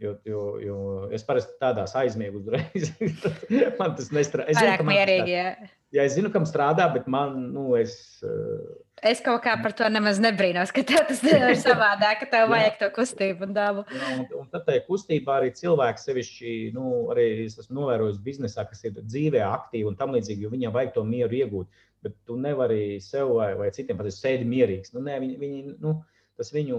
Jo, 0.00 0.14
jo, 0.24 0.42
jo 0.64 0.76
es 1.12 1.20
parasti 1.28 1.58
tādās 1.60 1.92
aizmiegu 1.98 2.40
uzreiz. 2.40 2.88
man 3.80 3.92
tas 3.98 4.08
nestrādā. 4.16 4.48
Es 4.48 4.56
zinu, 4.56 4.78
ka 4.80 4.86
mierīgi, 4.88 5.34
jā. 5.34 5.50
jā, 5.92 6.06
es 6.06 6.14
zinu, 6.16 6.30
kam 6.32 6.46
strādā, 6.48 6.86
bet 6.94 7.10
man, 7.10 7.36
nu, 7.52 7.74
es. 7.76 7.98
Uh... 8.24 8.78
Es 9.04 9.20
kaut 9.24 9.42
kā 9.44 9.58
par 9.60 9.74
to 9.76 9.84
nemaz 9.92 10.16
nebrīnos, 10.20 10.72
ka 10.72 10.86
tev 10.88 11.04
tas 11.10 11.20
ir 11.28 11.44
savādāk, 11.60 12.22
ka 12.22 12.30
tev 12.32 12.48
vajag 12.52 12.80
to 12.80 12.90
kustību 12.96 13.44
un 13.50 13.54
dabu. 13.56 13.84
Jā, 13.92 14.14
un, 14.14 14.24
un 14.40 14.48
tad 14.48 14.64
tajā 14.70 14.86
kustībā 14.88 15.36
arī 15.36 15.52
cilvēks 15.60 16.08
sevišķi, 16.08 16.56
nu, 16.76 16.88
arī 17.12 17.28
es 17.44 17.60
esmu 17.60 17.82
novērojis 17.82 18.24
biznesā, 18.24 18.64
kas 18.72 18.80
ir 18.88 18.96
dzīvē 19.02 19.44
aktīvi 19.50 19.92
un 19.92 20.00
tam 20.00 20.16
līdzīgi, 20.16 20.48
jo 20.48 20.54
viņam 20.56 20.76
vajag 20.80 20.96
to 20.96 21.04
mieru 21.12 21.42
iegūt. 21.42 21.86
Bet 22.00 22.16
tu 22.24 22.40
nevari 22.40 22.96
sev 23.04 23.36
vai, 23.36 23.52
vai 23.60 23.68
citiem 23.76 24.00
pateikt, 24.00 24.16
sēdi 24.16 24.48
mierīgs. 24.48 24.96
Nu, 24.96 25.04
ne, 25.04 25.20
viņi, 25.20 25.40
viņi, 25.44 25.64
nu, 25.84 25.98
tas 26.40 26.56
viņu 26.56 26.78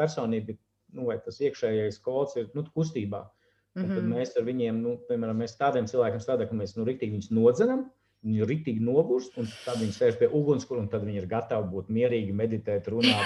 personība 0.00 0.56
nu, 0.92 1.06
vai 1.08 1.18
tas 1.24 1.40
iekšējais 1.40 2.00
kods 2.04 2.36
ir 2.40 2.50
nu, 2.56 2.64
kustībā. 2.76 3.24
Mm 3.74 3.82
-hmm. 3.82 3.94
Tad 3.94 4.04
mhm. 4.04 4.14
mēs 4.14 4.36
ar 4.36 4.44
viņiem, 4.44 4.80
nu, 4.84 4.96
piemēram, 5.08 5.38
mēs 5.42 5.56
tādiem 5.58 5.88
cilvēkiem 5.88 6.20
strādājam, 6.20 6.48
ka 6.48 6.60
mēs 6.60 6.76
nu, 6.76 6.84
rīktīgi 6.84 7.16
viņus 7.16 7.30
nodzenam, 7.32 7.86
viņi 8.22 8.42
ir 8.42 8.50
rīktīgi 8.50 8.82
nogurst, 8.84 9.38
un 9.40 9.48
tad 9.64 9.80
viņi 9.80 9.94
sēž 9.96 10.18
pie 10.20 10.28
ugunskura, 10.28 10.80
un 10.80 10.88
tad 10.88 11.06
viņi 11.06 11.22
ir 11.22 11.30
gatavi 11.30 11.70
būt 11.72 11.88
mierīgi, 11.88 12.34
meditēt, 12.36 12.90
runāt. 12.92 13.24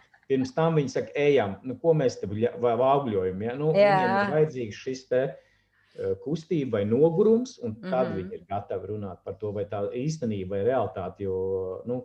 Pirms 0.26 0.54
tam 0.54 0.74
viņi 0.74 0.90
saka, 0.90 1.12
ejam, 1.14 1.56
nu, 1.62 1.76
ko 1.78 1.92
mēs 1.94 2.18
te 2.18 2.26
augļojam. 2.26 3.42
Ja? 3.42 3.54
Nu, 3.58 3.70
viņiem 3.76 4.14
ir 4.16 4.32
vajadzīgs 4.32 4.80
šis 4.82 5.04
te 5.10 5.20
eh, 5.22 6.14
kustība 6.24 6.80
vai 6.80 6.84
nogurums, 6.88 7.60
un 7.62 7.76
tad 7.78 8.08
mm 8.08 8.12
-hmm. 8.12 8.16
viņi 8.16 8.34
ir 8.34 8.46
gatavi 8.48 8.90
runāt 8.90 9.22
par 9.24 9.36
to, 9.38 9.52
vai 9.52 9.64
tā 9.70 9.84
īstenība 9.92 10.56
vai 10.56 10.64
realitāte. 10.64 11.22
Jo 11.22 11.82
nu, 11.86 12.02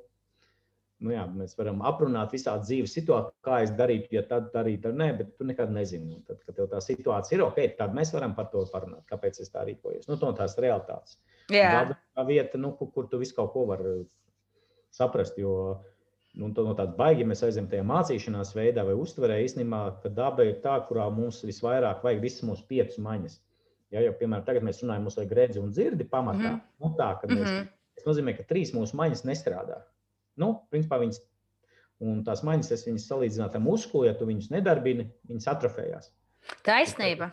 nu 1.01 1.13
jā, 1.13 1.25
mēs 1.33 1.55
varam 1.57 1.81
aprunāt 1.87 2.33
visādi 2.35 2.67
dzīves 2.67 2.93
situācijas, 2.97 3.35
kā 3.45 3.59
es 3.65 3.73
darītu, 3.77 4.13
ja 4.15 4.23
tad 4.29 4.51
darītu, 4.53 4.91
ar 4.91 4.97
nē, 5.01 5.09
bet 5.17 5.35
tu 5.37 5.47
nekad 5.49 5.73
nezini. 5.73 6.15
Un 6.19 6.23
tad, 6.27 6.41
kad 6.45 6.57
tev 6.57 6.69
tā 6.71 6.81
situācija 6.85 7.37
ir 7.37 7.45
ok, 7.47 7.61
tad 7.79 7.95
mēs 7.97 8.13
varam 8.15 8.35
par 8.37 8.51
to 8.53 8.63
parunāt, 8.73 9.03
kāpēc 9.09 9.41
es 9.41 9.53
tā 9.53 9.65
rīkojos. 9.67 10.07
Nu, 10.09 10.19
no 10.21 10.31
tās 10.37 10.57
realitātes. 10.61 11.17
Tā 11.49 12.25
ir 12.25 12.29
vieta, 12.29 12.61
nu, 12.61 12.73
kur, 12.77 12.91
kur 12.93 13.09
tu 13.11 13.21
visu 13.21 13.35
kaut 13.37 13.51
ko 13.55 13.65
vari 13.71 13.95
saprast. 14.93 15.39
Jo 15.41 15.81
nu, 16.37 16.51
no 16.53 16.75
tādas 16.77 16.95
baigi 16.99 17.27
mēs 17.27 17.43
aizjām 17.47 17.67
tajā 17.71 17.83
mācīšanās 17.87 18.53
veidā 18.55 18.85
vai 18.87 18.95
uztverē 18.99 19.41
īstenībā, 19.45 19.81
ka 20.03 20.11
daba 20.15 20.45
ir 20.47 20.61
tā, 20.63 20.77
kurā 20.87 21.09
mums 21.11 21.41
visvairāk 21.47 22.05
vajag 22.05 22.21
visas 22.23 22.45
mūsu 22.47 22.67
piecas 22.69 23.01
maņas. 23.03 23.39
Ja, 23.91 24.05
jo, 24.05 24.13
piemēram, 24.15 24.45
tagad 24.47 24.63
mēs 24.63 24.79
runājam, 24.83 25.09
mums 25.09 25.17
vajag 25.19 25.33
redzi 25.35 25.59
un 25.59 25.73
dzirdi 25.75 26.05
pamatā. 26.07 26.39
Mm 26.39 26.59
-hmm. 26.59 26.67
nu, 26.79 26.93
tā, 26.95 27.09
mēs, 27.27 27.49
mm 27.49 27.55
-hmm. 27.57 27.69
Tas 27.95 28.07
nozīmē, 28.07 28.37
ka 28.37 28.43
trīs 28.47 28.71
mūsu 28.73 28.95
maņas 28.97 29.25
nestrādā. 29.27 29.81
Nu, 30.39 30.53
principā 30.71 31.01
viņas, 31.01 31.21
un 32.03 32.23
tās 32.27 32.43
maņas, 32.47 32.71
es 32.75 32.87
viņas 32.87 33.07
salīdzinātu 33.11 33.59
ar 33.59 33.65
muskuli, 33.65 34.09
ja 34.09 34.17
tu 34.17 34.27
viņus 34.29 34.51
nedarbini, 34.53 35.09
viņas 35.29 35.49
atrofējās. 35.55 36.11
Taisnība. 36.65 37.31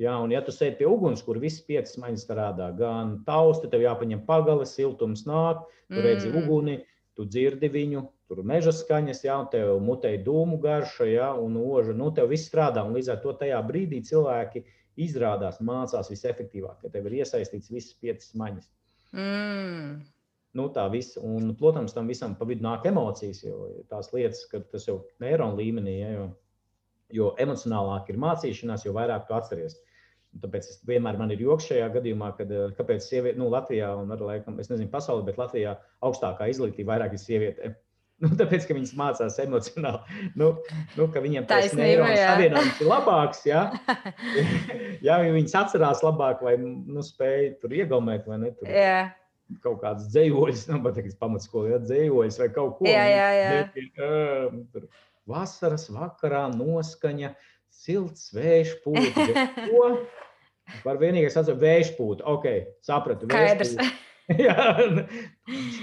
Jā, 0.00 0.14
un 0.24 0.32
ja 0.32 0.40
tu 0.42 0.54
sēdi 0.54 0.80
pie 0.80 0.88
uguns, 0.88 1.20
kur 1.22 1.38
visas 1.42 1.62
piecas 1.66 1.98
maņas 2.00 2.24
strādā, 2.24 2.70
gan 2.78 3.18
tausti, 3.26 3.68
tev 3.70 3.84
jāpaņem 3.84 4.24
pagale, 4.26 4.64
siltums 4.66 5.26
nāk, 5.28 5.66
tu 5.92 6.00
redzi 6.00 6.30
mm. 6.30 6.38
uguni, 6.40 6.78
tu 7.18 7.26
dzirdi 7.28 7.68
viņu, 7.70 8.06
tur 8.30 8.40
meža 8.48 8.72
skaņas, 8.72 9.20
ja 9.26 9.36
tev 9.52 9.76
mutē 9.84 10.14
dūmu 10.24 10.56
garša, 10.62 11.08
ja, 11.10 11.28
un 11.36 11.58
oža, 11.60 11.92
nu, 11.96 12.08
tev 12.16 12.32
viss 12.32 12.48
strādā. 12.48 12.86
Un 12.86 12.96
līdz 12.96 13.12
ar 13.12 13.20
to 13.24 13.34
tajā 13.36 13.60
brīdī 13.68 14.00
cilvēki 14.08 14.64
izrādās, 15.04 15.60
mācās 15.64 16.08
visefektīvāk, 16.12 16.80
ka 16.80 16.92
tev 16.92 17.10
ir 17.10 17.20
iesaistīts 17.20 17.72
visas 17.72 17.92
piecas 18.00 18.32
maņas. 18.38 18.70
Mm. 19.12 20.00
Nu, 20.58 20.66
tā 20.72 20.84
viss, 20.92 21.16
un, 21.16 21.54
protams, 21.56 21.94
tam 21.96 22.10
visam 22.10 22.34
pa 22.36 22.44
vidu 22.48 22.64
nāk 22.66 22.84
emocijas, 22.90 23.40
jo 23.44 23.70
tās 23.88 24.10
lietas, 24.12 24.44
ka 24.50 24.60
tas 24.72 24.84
jau 24.84 24.98
neironu 25.22 25.56
līmenī, 25.56 25.94
ja, 25.96 26.10
jo, 26.12 26.26
jo 27.16 27.30
emocionālāk 27.40 28.10
ir 28.12 28.18
mācīšanās, 28.20 28.84
jo 28.84 28.92
vairāk 28.96 29.24
tu 29.28 29.36
atceries. 29.36 29.78
Un 30.32 30.42
tāpēc 30.44 30.68
es 30.68 30.82
vienmēr 30.88 31.16
man 31.20 31.32
ir 31.32 31.40
joks 31.44 31.70
šajā 31.70 31.86
gadījumā, 31.94 32.34
kad 32.36 32.52
eh, 32.52 32.66
kāpēc 32.76 33.04
sieviete, 33.04 33.40
nu, 33.40 33.48
Latvijā 33.52 33.94
un 34.00 34.12
arī, 34.12 34.28
laikam, 34.28 34.58
es 34.60 34.68
nezinu, 34.68 34.90
pasaulē, 34.92 35.24
bet 35.28 35.40
Latvijā 35.40 35.72
augstākā 36.04 36.50
izglītība 36.52 36.94
vairāk 36.94 37.16
ir 37.16 37.24
sievietēm. 37.24 37.78
Nu, 38.22 38.28
tāpēc, 38.38 38.68
ka 38.68 38.74
viņas 38.76 38.92
mācās 38.94 39.36
emocionāli, 39.42 40.18
nu, 40.38 40.52
nu, 40.94 41.06
ka 41.10 41.18
viņiem 41.24 41.48
tas 41.50 41.72
neironu 41.74 42.14
savienojums 42.14 42.78
ir 42.78 42.86
labāks. 42.86 43.40
Ja, 43.48 43.64
ja 45.08 45.16
viņas 45.24 45.56
atcerās 45.58 46.04
labāk 46.06 46.44
vai 46.46 46.52
nu, 46.60 47.02
spēj 47.02 47.48
tur 47.64 47.74
iegaumēt 47.74 48.28
vai 48.30 48.38
ne. 48.44 48.52
Tur. 48.60 48.70
Yeah 48.70 49.10
kaut 49.62 49.80
kādas 49.82 50.08
dzīslojas, 50.12 50.66
nu, 50.70 50.80
tas 50.86 51.16
pamatskola 51.20 51.76
ir 51.76 51.86
dzīslojas 51.86 52.38
vai 52.42 52.50
kaut 52.54 52.76
ko. 52.78 52.88
Jā, 52.88 53.04
jā, 53.10 53.28
jā. 53.38 54.60
Tur 54.72 54.88
vasaras 55.28 55.88
vakarā 55.92 56.46
noskaņa, 56.54 57.34
silts 57.82 58.30
vējš 58.36 58.78
pūta. 58.84 59.48
Par 60.84 60.96
vienīgais 61.00 61.36
atceros 61.36 61.60
vējš 61.60 61.92
pūta. 61.98 62.24
Ok, 62.32 62.48
sapratu. 62.86 63.28
Skaidrs. 63.28 63.76
jā, 64.46 64.54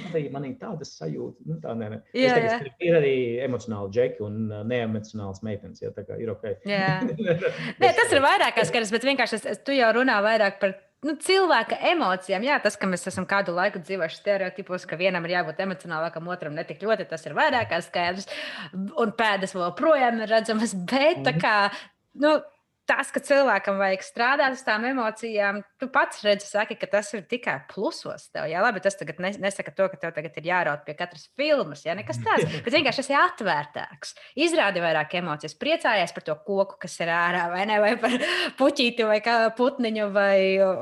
arī 0.09 0.23
man 0.31 0.45
ir 0.47 0.55
tāda 0.61 0.85
sajūta. 0.87 1.43
Nu, 1.47 1.57
tā, 1.61 1.73
nē, 1.77 1.89
nē. 1.93 1.99
Jā, 2.15 2.35
es 2.39 2.53
teiktu, 2.63 2.85
ir 2.87 2.97
arī 2.99 3.15
emocionāli 3.43 3.91
džeki 3.95 4.23
un 4.25 4.37
uh, 4.47 4.61
neemocionāls 4.67 5.43
meitenes. 5.45 5.81
Jā, 5.83 5.91
tā 5.95 6.05
kā 6.07 6.17
ir 6.21 6.31
ok. 6.33 6.45
nē, 6.65 7.89
tas 7.99 8.13
ir 8.15 8.23
vairāk 8.23 8.61
skaidrs, 8.69 8.93
bet 8.95 9.07
vienkārši 9.09 9.41
es, 9.41 9.63
tu 9.65 9.75
jau 9.75 9.91
runā 9.99 10.19
vairāk 10.25 10.59
par 10.63 10.77
nu, 11.07 11.15
cilvēka 11.23 11.79
emocijām. 11.91 12.45
Jā, 12.47 12.59
tas, 12.63 12.77
ka 12.79 12.89
mēs 12.89 13.07
esam 13.11 13.27
kādu 13.29 13.55
laiku 13.55 13.81
dzīvojuši 13.83 14.19
stereotipos, 14.19 14.85
ka 14.89 14.99
vienam 14.99 15.25
ir 15.27 15.37
jābūt 15.37 15.63
emocionālākam, 15.65 16.29
otram 16.33 16.57
ne 16.57 16.65
tik 16.67 16.83
ļoti, 16.85 17.07
tas 17.09 17.25
ir 17.27 17.37
vairāk 17.37 17.75
skaidrs. 17.85 18.29
Un 18.73 19.13
pēdas 19.17 19.55
vēl 19.55 19.75
projām 19.79 20.23
ir 20.23 20.31
redzamas, 20.31 20.75
bet 20.75 21.23
tā 21.25 21.35
mhm. 21.35 21.43
kā. 21.43 21.57
Nu, 22.19 22.39
tas, 22.89 23.11
ka 23.13 23.21
cilvēkam 23.21 23.77
vajag 23.79 24.03
strādāt 24.05 24.55
uz 24.57 24.63
tām 24.65 24.85
emocijām, 24.89 25.61
tu 25.81 25.89
pats 25.93 26.23
redzi, 26.25 26.47
saki, 26.49 26.77
ka 26.79 26.89
tas 26.89 27.11
ir 27.13 27.25
tikai 27.29 27.59
plusos. 27.69 28.29
Tev, 28.33 28.47
jā, 28.49 28.61
labi, 28.63 28.81
tas 28.83 28.97
tagad 28.97 29.19
nesaka 29.21 29.73
to, 29.75 29.89
ka 29.91 29.99
tev 30.01 30.13
tagad 30.15 30.37
ir 30.41 30.49
jāraut 30.49 30.81
pie 30.87 30.95
katras 30.97 31.27
filmas, 31.37 31.83
ja 31.85 31.93
nekas 31.97 32.21
tāds. 32.23 32.47
Bet 32.65 32.73
vienkārši 32.73 33.03
esi 33.05 33.17
atvērtāks, 33.17 34.15
izrādi 34.41 34.81
vairāk 34.83 35.13
emocijas, 35.19 35.57
priecājies 35.59 36.15
par 36.15 36.25
to 36.25 36.35
koku, 36.47 36.79
kas 36.81 36.97
ir 37.03 37.11
ārā, 37.13 37.45
vai 37.53 37.65
ne, 37.69 37.77
vai 37.83 37.93
par 38.01 38.15
puķīti, 38.59 39.05
vai 39.09 39.19
putniņu, 39.59 40.09
vai 40.15 40.39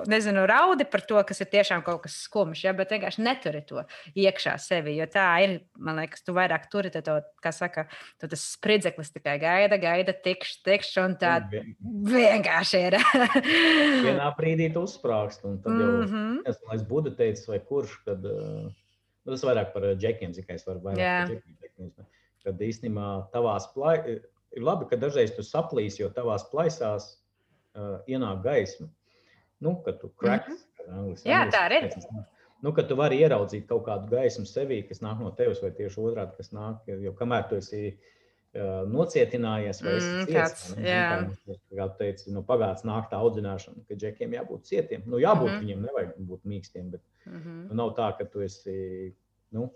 nezinu, 0.09 0.45
raudi 0.49 0.87
par 0.87 1.03
to, 1.09 1.19
kas 1.27 1.43
ir 1.43 1.51
tiešām 1.51 1.83
kaut 1.85 2.05
kas 2.05 2.15
skumjš, 2.27 2.63
ja, 2.69 2.75
bet 2.77 2.95
vienkārši 2.95 3.25
neturi 3.25 3.63
to 3.67 3.83
iekšā 4.15 4.55
sevi, 4.63 4.95
jo 5.01 5.09
tā 5.11 5.27
ir, 5.43 5.57
man 5.75 5.99
liekas, 5.99 6.23
tu 6.23 6.35
vairāk 6.37 6.69
turi 6.71 6.93
to, 6.93 7.19
kā 7.43 7.51
saka, 7.55 7.87
tu 8.21 8.31
tas 8.31 8.47
spridzeklis 8.55 9.11
tikai 9.15 9.37
gaida, 9.43 9.79
gaida, 9.81 10.15
tikšs, 10.15 10.61
tikšs 10.65 10.97
un 11.03 11.17
tā 11.19 11.35
vienkārši 12.05 12.81
ir. 12.87 12.97
Vienā 14.07 14.29
brīdī 14.37 14.69
tu 14.73 14.83
uzsprāgst, 14.87 15.45
un 15.47 15.59
tad 15.63 15.79
jau 15.81 15.89
mm 15.91 16.07
-hmm. 16.11 16.39
es 16.45 16.59
domāju, 16.61 16.83
ka 16.83 16.89
Buda 16.89 17.11
teica, 17.11 17.51
vai 17.51 17.59
kurš, 17.59 17.97
kad 18.05 18.25
uh, 18.25 18.69
nu, 19.25 19.31
tas 19.31 19.43
vairāk 19.43 19.73
par 19.73 19.89
džekiem, 19.95 20.33
cik 20.33 20.49
es 20.55 20.67
varu 20.67 20.79
vairāk 20.79 20.97
yeah. 20.97 21.27
par 21.27 21.35
džekiem. 21.35 21.91
Kad 22.43 22.61
īstenībā 22.61 23.29
tavās 23.31 23.67
plai, 23.73 23.97
ir 24.51 24.63
labi, 24.63 24.87
ka 24.89 24.95
dažreiz 24.95 25.35
tu 25.35 25.43
saplīsi, 25.43 26.01
jo 26.01 26.09
tavās 26.09 26.47
plaisās 26.51 27.17
uh, 27.75 27.99
ienāk 28.07 28.43
gaisma. 28.43 28.87
Nu, 29.59 29.81
kad 29.85 29.99
tu 29.99 30.09
kraks. 30.09 30.47
Mm 30.47 30.55
-hmm. 30.55 30.67
Anglis, 30.87 31.25
Jā, 31.25 31.41
anglis, 31.41 31.55
tā 31.55 31.63
ir. 31.75 32.25
Nu, 32.61 32.73
kad 32.73 32.87
tu 32.89 32.95
vari 32.97 33.19
ieraudzīt 33.21 33.67
kaut 33.69 33.85
kādu 33.85 34.09
gaismu 34.09 34.45
sevī, 34.49 34.81
kas 34.87 35.01
nāk 35.03 35.19
no 35.21 35.31
tevis, 35.37 35.61
vai 35.61 35.71
tieši 35.77 35.99
otrādi, 36.01 36.37
kas 36.37 36.53
nāk, 36.55 36.87
jo 36.87 37.13
kamēr 37.13 37.49
tu 37.49 37.59
esi 37.61 37.99
nocietinājies 38.91 39.81
vai 39.83 39.95
mm, 39.97 40.27
ciets, 40.29 40.63
kāds, 40.77 41.57
kā 41.77 41.87
teici, 41.99 42.31
nu, 42.33 42.43
pagātnes 42.47 42.85
nāk 42.87 43.09
tā 43.11 43.19
audzināšana, 43.21 43.83
ka 43.87 43.97
džekiem 43.99 44.33
jābūt 44.37 44.69
cietiem. 44.69 45.03
Nu, 45.05 45.19
jābūt 45.21 45.49
mm 45.49 45.53
-hmm. 45.53 45.65
viņiem, 45.65 45.83
nevajag 45.87 46.15
būt 46.31 46.45
mīkstiem, 46.53 46.89
bet 46.95 47.03
mm 47.25 47.37
-hmm. 47.37 47.59
nu, 47.67 47.79
nav 47.81 47.93
tā, 47.99 48.11
ka 48.17 48.25
tu 48.25 48.41
esi, 48.41 49.13
nu, 49.51 49.69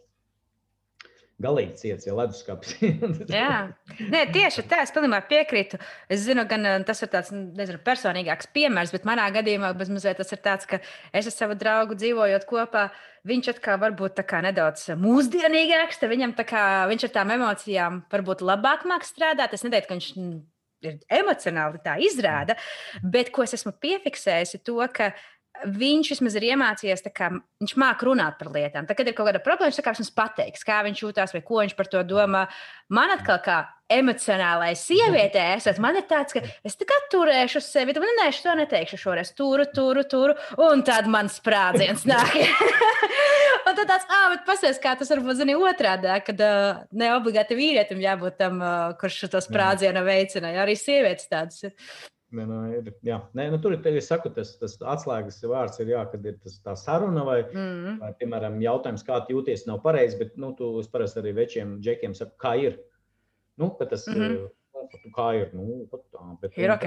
galīgi 1.43 1.77
ciets, 1.79 2.07
ja 2.07 2.15
leduskapis. 2.17 2.75
Jā, 3.31 3.71
Nē, 3.99 4.23
tieši 4.33 4.65
tā, 4.69 4.81
es 4.85 4.93
pilnībā 4.95 5.21
piekrītu. 5.29 5.79
Es 6.11 6.23
zinu, 6.25 6.45
gan 6.49 6.67
eh, 6.67 6.77
tas 6.87 7.01
ir 7.03 7.11
tāds 7.13 7.31
nezinu, 7.33 7.81
personīgāks 7.85 8.51
piemērs, 8.55 8.93
bet 8.95 9.07
manā 9.07 9.27
gadījumā 9.33 9.73
mazliet 9.79 10.21
tas 10.21 10.31
ir 10.35 10.41
tāds, 10.43 10.69
ka 10.69 10.81
es 11.13 11.29
ar 11.29 11.35
savu 11.35 11.57
draugu 11.59 11.97
dzīvojot 11.99 12.47
kopā, 12.49 12.87
viņš 13.27 13.51
atkal 13.55 13.81
varbūt 13.81 14.17
tā 14.21 14.25
kā 14.27 14.41
nedaudz 14.45 14.87
mūsdienīgāks, 15.01 16.01
tad 16.01 16.13
viņam 16.13 16.37
tā 16.37 16.47
kā 16.49 16.63
viņš 16.91 17.09
ar 17.09 17.13
tām 17.19 17.35
emocijām 17.37 18.01
varbūt 18.11 18.45
labāk 18.45 18.87
māk 18.89 19.05
strādāt. 19.07 19.53
Es 19.57 19.65
neteiktu, 19.67 19.91
ka 19.91 19.99
viņš 19.99 20.09
ir 20.87 20.97
emocionāli 21.21 21.81
tā 21.85 21.97
izrāda, 22.01 22.57
bet 23.03 23.29
ko 23.33 23.45
es 23.45 23.53
esmu 23.57 23.73
piefiksējis, 23.81 24.55
ir 24.57 24.65
to, 24.65 24.79
ka 24.93 25.11
viņš 25.65 26.13
vismaz 26.13 26.35
ir 26.37 26.47
iemācījies, 26.51 27.03
kā 27.15 27.29
viņš 27.61 27.75
māca 27.79 28.07
runāt 28.07 28.39
par 28.39 28.51
lietām. 28.53 28.87
Tad, 28.87 28.97
kad 28.97 29.07
ir 29.07 29.15
kaut 29.17 29.29
kāda 29.29 29.41
problēma, 29.43 29.71
viņš 29.71 30.01
mums 30.01 30.15
pateiks, 30.15 30.65
kā 30.67 30.81
viņš 30.87 31.03
jūtas 31.03 31.35
vai 31.35 31.43
ko 31.45 31.61
viņš 31.61 31.75
par 31.77 31.89
to 31.91 32.03
domā. 32.07 32.45
Man 32.91 33.13
atkal, 33.13 33.39
kā 33.43 33.57
emocionālai 33.91 34.71
sievietei, 34.79 35.57
esat, 35.57 35.79
man 35.83 35.97
ir 35.99 36.05
tāds, 36.09 36.35
ka 36.35 36.43
es 36.67 36.77
tikai 36.79 36.97
turēšu 37.11 37.61
sevi, 37.63 37.95
bet 37.95 38.05
nē, 38.21 38.29
es 38.31 38.39
to 38.43 38.53
neteikšu 38.57 38.99
šoreiz. 39.01 39.33
Turu, 39.37 39.67
turu, 39.75 40.05
turu, 40.07 40.35
un 40.63 40.83
tad 40.87 41.09
man 41.11 41.31
sprādziens 41.31 42.05
nāk. 42.09 42.37
un 43.67 43.75
tad 43.75 43.83
tāds, 43.83 44.07
ah, 44.07 44.29
bet 44.33 44.47
pasies, 44.47 44.79
kā 44.81 44.95
tas 44.99 45.11
varbūt 45.11 45.41
zini 45.41 45.57
otrādi, 45.59 46.13
kad 46.27 46.45
uh, 46.45 46.85
ne 46.95 47.11
obligāti 47.17 47.57
vīrietim 47.59 48.01
jābūt 48.03 48.39
tam, 48.39 48.63
uh, 48.63 48.95
kurš 49.01 49.25
to 49.33 49.43
sprādzienu 49.43 50.05
veicina. 50.07 50.55
Arī 50.63 50.77
sievietes 50.79 51.27
tādas 51.31 51.67
ir. 52.31 52.37
Nē, 52.39 52.45
nu, 52.47 52.59
ir, 52.77 52.93
jā. 53.05 53.19
Nē, 53.37 53.47
nu, 53.53 53.59
tur 53.61 53.75
ir 53.75 53.81
tevi, 53.85 54.01
saku, 54.03 54.31
tas, 54.35 54.53
tas 54.59 54.77
atslēgas 54.79 55.41
vārds, 55.43 55.79
ir, 55.83 55.91
jā, 55.93 56.05
kad 56.11 56.25
ir 56.25 56.37
tas, 56.43 56.57
tā 56.63 56.75
saruna, 56.79 57.25
vai, 57.27 57.41
mm. 57.43 57.99
vai, 58.01 58.13
piemēram, 58.19 58.59
jautājums, 58.63 59.03
kā 59.07 59.19
jūties, 59.29 59.67
nav 59.67 59.81
pareizi. 59.83 60.17
Bet 60.21 60.37
nu, 60.41 60.53
tu 60.57 60.73
parasti 60.93 61.21
arī 61.21 61.35
večiem 61.41 61.77
džekiem 61.83 62.15
saki, 62.17 62.37
kā 62.41 62.55
ir. 62.61 62.79
Nu, 63.59 63.69
tas, 63.79 64.07
mm 64.07 64.13
-hmm. 64.13 64.47
nu, 65.03 65.11
kā 65.17 65.27
ir? 65.41 65.51
Nu, 65.53 65.87
tā, 65.91 66.37
bet, 66.41 66.57
ir 66.57 66.71
ok. 66.71 66.85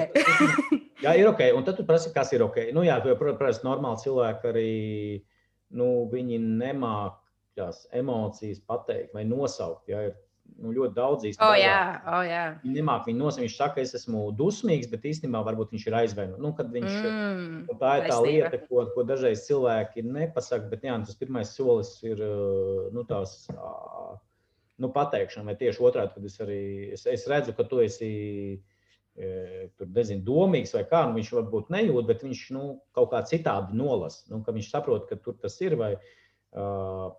jā, 1.04 1.14
ir 1.20 1.28
ok. 1.28 1.40
Un 1.56 1.64
tad 1.64 1.76
tu 1.76 1.84
prasi, 1.84 2.12
kas 2.14 2.32
ir 2.32 2.42
ok. 2.42 2.56
Nu, 2.72 2.82
jā, 2.82 3.00
protams, 3.18 3.62
normāli 3.64 4.02
cilvēki 4.04 4.48
arī 4.48 5.24
nu, 5.70 6.10
nemāk 6.10 7.20
tās 7.54 7.86
emocijas 7.92 8.60
pateikt 8.60 9.14
vai 9.14 9.24
nosaukt. 9.24 9.88
Jā, 9.88 10.02
ir 10.08 10.14
nu, 10.60 10.72
ļoti 10.74 10.94
daudz 10.96 11.26
īstenībā. 11.28 11.48
Oh, 11.48 11.56
jā, 11.58 11.78
oh, 12.10 12.20
jā. 12.26 12.42
Viņš 12.62 12.76
nemāk 12.78 13.08
viņu 13.08 13.20
nosaukt. 13.20 13.44
Viņš 13.44 13.56
saka, 13.58 13.82
es 13.82 13.94
esmu 13.98 14.26
dusmīgs, 14.38 14.90
bet 14.92 15.06
īstenībā 15.10 15.40
varbūt 15.46 15.74
viņš 15.74 15.86
ir 15.88 15.96
aizvainots. 16.00 16.42
Nu, 16.42 16.52
viņš, 16.58 16.98
mm, 17.00 17.56
nu, 17.68 17.78
tā 17.80 17.94
ir 17.98 18.06
tā 18.06 18.12
taisnība. 18.12 18.28
lieta, 18.28 18.60
ko, 18.68 18.84
ko 18.94 19.06
dažreiz 19.08 19.46
cilvēki 19.48 20.04
nepasaka. 20.06 20.70
Bet 20.72 20.86
jā, 20.86 20.98
tas 21.08 21.18
pirmais 21.20 21.54
solis 21.56 21.96
ir 22.06 22.22
nu, 22.94 23.06
tās. 23.08 23.42
Nu, 24.82 24.88
pateikšana, 24.90 25.52
vai 25.52 25.58
tieši 25.58 25.82
otrādi, 25.86 26.16
kad 26.16 26.24
es 26.26 26.40
arī 26.42 26.62
es, 26.96 27.04
es 27.06 27.28
redzu, 27.30 27.52
ka 27.54 27.62
tu 27.70 27.78
esi 27.78 28.08
e, 28.58 29.28
tur, 29.78 29.86
nezinu, 29.94 30.24
domīgs 30.26 30.74
vai 30.74 30.82
kā, 30.90 31.04
nu, 31.06 31.14
viņš 31.14 31.30
varbūt 31.36 31.70
nejūt, 31.70 32.08
bet 32.08 32.24
viņš 32.26 32.40
nu, 32.56 32.64
kaut 32.96 33.12
kā 33.12 33.20
citādi 33.30 33.78
nolasa. 33.78 34.24
Nu, 34.32 34.42
viņš 34.42 34.72
saprot, 34.72 35.06
ka 35.06 35.20
tur 35.22 35.38
tas 35.38 35.60
ir. 35.62 35.78
Vai, 35.78 35.92
uh, 36.58 37.12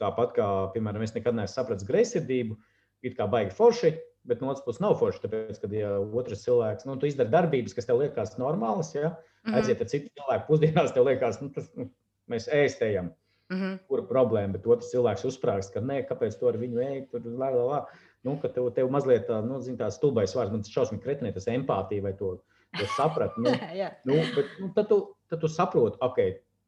Tāpat 0.00 0.32
kā, 0.36 0.46
piemēram, 0.74 1.04
es 1.04 1.14
nekad 1.16 1.36
neesmu 1.36 1.52
sapratis 1.52 1.86
greizsirdību, 1.88 2.56
it 3.04 3.16
kā 3.18 3.26
baigi 3.30 3.52
forši, 3.56 3.92
bet 4.26 4.40
no 4.40 4.50
otras 4.50 4.64
puses 4.64 4.82
nav 4.82 4.96
forši. 5.00 5.22
Tāpēc, 5.26 5.60
kad 5.62 5.76
ja 5.76 5.92
otrs 6.00 6.46
cilvēks 6.46 6.88
nu, 6.88 6.96
izdara 7.06 7.32
darbības, 7.34 7.76
kas 7.76 7.88
tev 7.88 8.00
liekas 8.00 8.38
normālas, 8.40 8.94
ja, 8.96 9.12
mm 9.12 9.52
-hmm. 9.52 9.60
aiziet 9.60 9.84
ar 9.84 9.92
citu 9.92 10.10
cilvēku 10.16 10.48
pusdienās, 10.48 10.94
tev 10.96 11.06
liekas, 11.10 11.40
nu, 11.42 11.52
tas, 11.52 11.68
nu, 11.76 11.90
mēs 12.30 12.48
ēstējam. 12.48 13.12
Mm 13.52 13.60
-hmm. 13.60 13.78
Kur 13.86 14.06
problēma, 14.08 14.52
bet 14.56 14.66
otrs 14.66 14.90
cilvēks 14.90 15.24
uzsprāgst, 15.28 15.72
ka 15.72 15.80
nē, 15.80 16.02
kāpēc 16.08 16.38
tu 16.38 16.48
ar 16.48 16.56
viņu 16.58 16.82
ej, 16.82 17.06
tur 17.10 17.20
lā, 17.20 17.52
lā, 17.54 17.66
lā. 17.70 17.84
Nu, 18.24 18.40
ka 18.42 18.48
tev, 18.48 18.72
tev 18.74 18.90
mazliet 18.90 19.28
tā, 19.28 19.44
nu, 19.44 19.60
zin, 19.60 19.76
tā 19.76 19.90
stulbais 19.90 20.34
vārds, 20.34 20.50
man 20.50 20.62
tas 20.62 20.72
šausmīgi 20.72 21.02
kretinē, 21.04 21.32
tas 21.32 21.46
empātija 21.46 22.02
vai 22.02 22.12
to 22.12 22.40
to 22.78 22.86
sapratu. 22.96 23.40
Nu, 23.40 23.50
nu, 24.08 24.14
bet, 24.34 24.46
nu, 24.60 24.70
tad, 24.74 24.88
tu, 24.88 25.00
tad 25.30 25.40
tu 25.40 25.48
saproti, 25.48 25.98
ok, 26.00 26.18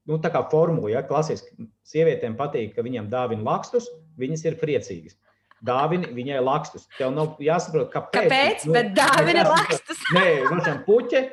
nu, 0.09 0.18
tā 0.22 0.30
kā 0.32 0.42
formula, 0.50 0.90
ja 0.92 1.04
klasiski 1.06 1.68
sievietēm 1.88 2.36
patīk, 2.38 2.74
ka 2.76 2.84
viņiem 2.86 3.11
dāvina 3.12 3.44
lakstus, 3.44 3.88
viņas 4.20 4.44
ir 4.48 4.61
priecīgas. 4.61 5.18
Dāvini 5.64 6.12
viņai 6.14 6.38
lakstus. 6.46 6.86
Tev 6.94 7.11
nav 7.16 7.40
jāsaprot, 7.42 7.90
kāpēc. 7.90 8.28
Kāpēc? 8.28 8.66
Nu, 8.68 8.76
bet 8.76 8.92
dāvini 8.96 9.42
lakstus. 9.42 10.04
Nē, 10.14 10.26
nu, 10.52 10.76
puķe, 10.86 11.24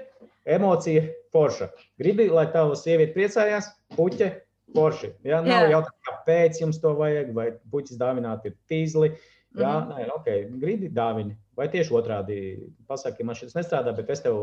emocija, 0.57 1.05
forša. 1.36 1.69
Gribi, 2.01 2.28
lai 2.34 2.47
tava 2.53 2.78
sieviete 2.80 3.13
priecājās, 3.13 3.69
puķe, 3.93 4.32
forši. 4.76 5.11
Ja? 5.30 5.43
Nav 5.45 5.69
jautājums, 5.69 6.01
kāpēc 6.09 6.61
jums 6.63 6.82
to 6.82 6.95
vajag, 6.97 7.32
vai 7.38 7.51
puķis 7.71 8.01
dāvināt 8.01 8.47
ir 8.49 8.57
tīzli. 8.71 9.13
Jā, 9.55 9.71
mm 9.71 9.91
-hmm. 9.91 9.99
nē, 9.99 10.07
ok, 10.15 10.59
gribi 10.59 10.89
dāvini. 10.91 11.38
Vai 11.55 11.69
tieši 11.71 11.93
otrādi 11.93 12.39
pasaki, 12.88 13.23
man 13.23 13.36
šis 13.36 13.55
nestrādā, 13.55 13.95
bet 13.95 14.09
es 14.09 14.21
tev 14.21 14.36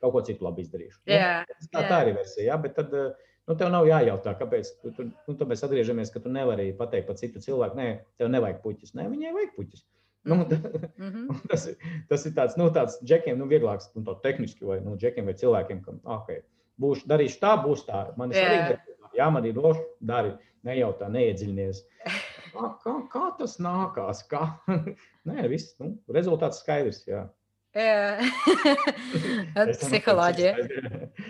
kaut 0.00 0.12
ko 0.12 0.22
citu 0.26 0.44
labi 0.44 0.64
izdarīšu. 0.64 0.98
Jā, 1.06 1.44
nu, 1.46 1.68
tā, 1.70 1.84
tā 1.88 2.00
ir 2.08 2.16
versija, 2.16 2.46
jā, 2.48 2.56
bet 2.62 2.74
tad 2.74 2.90
nu, 3.48 3.56
tev 3.58 3.72
nav 3.72 3.88
jājautā, 3.88 4.34
kāpēc. 4.38 4.70
Tu, 4.82 4.92
tu, 4.96 5.08
nu, 5.28 5.34
tad 5.38 5.50
mēs 5.50 5.64
atgriežamies, 5.66 6.12
ka 6.14 6.22
tu 6.22 6.32
nevari 6.32 6.70
pateikt 6.78 7.08
par 7.10 7.18
citu 7.20 7.42
cilvēku, 7.42 7.78
nē, 7.78 7.88
tev 8.20 8.30
nevajag 8.32 8.62
puķis. 8.64 8.94
Nē, 8.98 9.08
viņai 9.12 9.34
vajag 9.38 9.52
puķis. 9.56 9.84
Nu, 10.24 10.36
mm 10.44 11.10
-hmm. 11.10 11.40
tas, 11.50 11.66
tas 12.08 12.26
ir 12.26 12.32
tāds, 12.36 12.56
nu, 12.56 12.70
tāds 12.70 13.00
džekiem, 13.02 13.38
nu, 13.38 13.48
vieglāks, 13.50 13.90
nu, 13.94 14.14
tehniski, 14.22 14.64
vai 14.64 14.80
nu, 14.80 14.96
džekiem 14.96 15.26
vai 15.26 15.34
cilvēkiem, 15.34 15.82
kam, 15.82 15.98
ok, 16.04 16.30
būšu, 16.78 17.08
darīšu 17.10 17.40
tā, 17.42 17.56
būs 17.64 17.86
tā. 17.88 18.04
Man 18.16 18.30
ir 18.30 18.38
svarīgi, 18.38 18.78
jā, 19.18 19.30
man 19.30 19.44
ir 19.44 19.58
roši, 19.58 19.82
dari, 20.00 20.36
nejautā, 20.62 21.08
neiedziļinies. 21.08 21.82
Kā, 22.52 22.68
kā, 22.84 22.92
kā 23.08 23.28
tas 23.38 23.54
nākās? 23.64 24.18
Kā? 24.28 24.42
Nē, 25.28 25.46
viss, 25.48 25.72
nu, 25.80 25.94
rezultāts 26.12 26.58
skaidrs. 26.60 26.98
Jā. 27.08 27.22
Jā, 27.72 28.20
psiholoģija. 29.80 30.50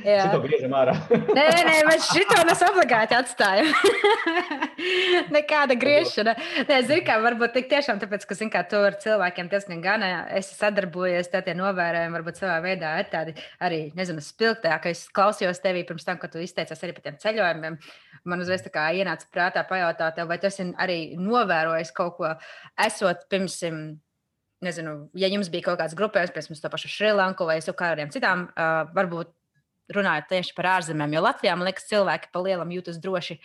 Jā, 0.02 0.24
tā 0.32 0.40
griežam 0.42 0.72
ārā. 0.74 0.96
nē, 1.38 1.44
nē, 1.68 1.76
mēs 1.86 2.08
šito 2.10 2.40
mēs 2.48 2.64
obligāti 2.66 3.14
atstājam. 3.14 3.68
Nekāda 5.36 5.76
griešana. 5.78 6.34
Nē, 6.66 6.80
zinu, 6.88 7.04
kā 7.06 7.20
varbūt 7.22 7.54
tik 7.54 7.70
tiešām, 7.70 8.02
tāpēc, 8.02 8.26
ka, 8.26 8.38
zinu, 8.40 8.50
kā 8.56 8.64
tu 8.66 8.82
ar 8.82 8.98
cilvēkiem 9.04 9.52
diezgan 9.54 9.86
gan 9.86 10.02
esi 10.34 10.58
sadarbojies, 10.58 11.30
tad 11.30 11.46
tie 11.46 11.54
novērojumi 11.62 12.18
varbūt 12.18 12.42
savā 12.42 12.58
veidā 12.66 12.96
ir 12.98 13.10
tādi 13.14 13.38
arī, 13.62 13.82
nezinu, 13.94 14.18
spilgtāki. 14.26 14.96
Es 14.96 15.06
klausījos 15.14 15.62
tevī 15.62 15.86
pirms 15.86 16.10
tam, 16.10 16.18
kad 16.18 16.34
tu 16.34 16.42
izteicies 16.42 16.82
arī 16.82 16.98
par 16.98 17.06
tiem 17.06 17.22
ceļojumiem. 17.22 17.78
Man 18.26 18.42
uzreiz 18.42 18.66
tā 18.66 18.74
kā 18.74 18.90
ienāca 18.98 19.30
prātā 19.30 19.62
pajautāt 19.70 20.18
tev, 20.18 20.26
vai 20.32 20.42
tu 20.42 20.50
esi 20.50 20.72
arī 20.74 21.02
novērojis 21.22 21.94
kaut 21.94 22.18
ko, 22.18 22.34
esot 22.82 23.28
pirms 23.30 23.62
nezinu, 24.64 24.96
ja 25.18 25.30
jums 25.32 25.50
bija 25.52 25.70
kaut 25.70 25.80
kāds 25.82 25.96
grupējums, 25.98 26.32
piemēram, 26.34 26.62
to 26.62 26.72
pašu 26.72 26.90
Šrilanku 26.92 27.46
vai 27.48 27.60
kādiem 27.60 28.10
citām, 28.14 28.48
uh, 28.52 28.82
varbūt 28.96 29.32
runājot 29.92 30.28
tieši 30.30 30.56
par 30.56 30.70
ārzemēm, 30.78 31.14
jo 31.16 31.22
Latvijā, 31.24 31.54
man 31.58 31.68
liekas, 31.68 31.88
cilvēki 31.90 32.30
pa 32.32 32.42
lielam 32.44 32.70
jūtas 32.72 33.00
droši 33.02 33.38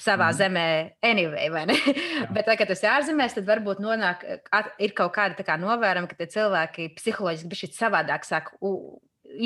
savā 0.00 0.28
mm. 0.30 0.36
zemē, 0.38 0.66
anyway, 1.06 1.48
vai 1.54 1.64
ne? 1.70 1.76
Bet, 2.34 2.44
tā, 2.48 2.56
kad 2.58 2.70
tas 2.70 2.82
ir 2.82 2.90
ārzemēs, 2.90 3.36
tad 3.36 3.48
varbūt 3.48 3.82
nonāk, 3.82 4.24
at, 4.54 4.72
ir 4.82 4.94
kaut 4.96 5.14
kāda 5.16 5.46
kā 5.46 5.56
novērojama, 5.60 6.10
ka 6.10 6.18
tie 6.18 6.28
cilvēki 6.34 6.90
psiholoģiski 6.98 7.50
bija 7.52 7.70
savādāk 7.78 8.26
sāk 8.26 8.52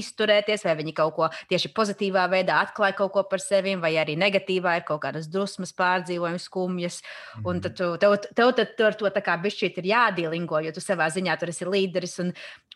izturēties, 0.00 0.64
vai 0.66 0.74
viņi 0.78 0.94
kaut 0.96 1.14
ko 1.16 1.28
tieši 1.50 1.72
pozitīvā 1.76 2.26
veidā 2.32 2.60
atklāja 2.64 2.96
kaut 2.98 3.12
ko 3.14 3.24
par 3.30 3.42
sevi, 3.42 3.74
vai 3.80 3.94
arī 4.00 4.16
negatīvā 4.20 4.78
ir 4.78 4.86
kaut 4.88 5.02
kādas 5.04 5.28
dusmas, 5.32 5.74
pārdzīvojumi, 5.78 6.42
skumjas. 6.42 7.00
Un 7.44 7.62
tad 7.64 7.76
tu, 7.78 7.90
tev, 8.00 8.18
tev, 8.36 8.54
tev 8.56 8.90
ar 8.90 8.98
to 9.00 9.12
tā 9.14 9.24
kā 9.24 9.36
bišķīt 9.42 9.82
ir 9.82 9.92
jādīlingo, 9.92 10.62
jo 10.64 10.74
tu 10.74 10.84
savā 10.84 11.10
ziņā 11.14 11.38
tur 11.40 11.52
esi 11.54 11.68
līderis 11.68 12.18
un, 12.24 12.32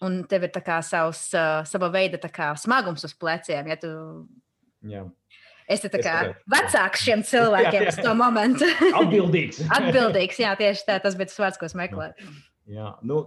un 0.07 0.23
tev 0.31 0.49
ir 0.49 0.55
tā 0.55 0.65
kā 0.65 0.83
savs, 0.87 1.29
uh, 1.37 1.63
sava 1.69 1.91
veida 1.93 2.21
kā 2.33 2.53
smagums 2.59 3.05
uz 3.09 3.17
pleciem. 3.19 3.73
Ja 3.73 3.81
tu... 3.81 3.91
Jā. 4.89 5.07
Es 5.71 5.85
esmu 5.87 6.33
vecāks 6.51 7.05
šiem 7.07 7.23
cilvēkiem 7.27 7.87
uz 7.93 7.99
to 8.03 8.15
momentu. 8.19 8.69
Atbildīgs. 8.99 9.63
Atbildīgs, 9.73 10.41
jā, 10.43 10.57
tieši 10.59 10.89
tā, 10.89 10.99
tas 11.03 11.17
bija 11.19 11.31
tas 11.31 11.39
vārds, 11.45 11.61
ko 11.61 11.69
es 11.69 11.77
meklēju. 11.79 12.17
Jā, 12.19 12.52
nu, 13.03 13.19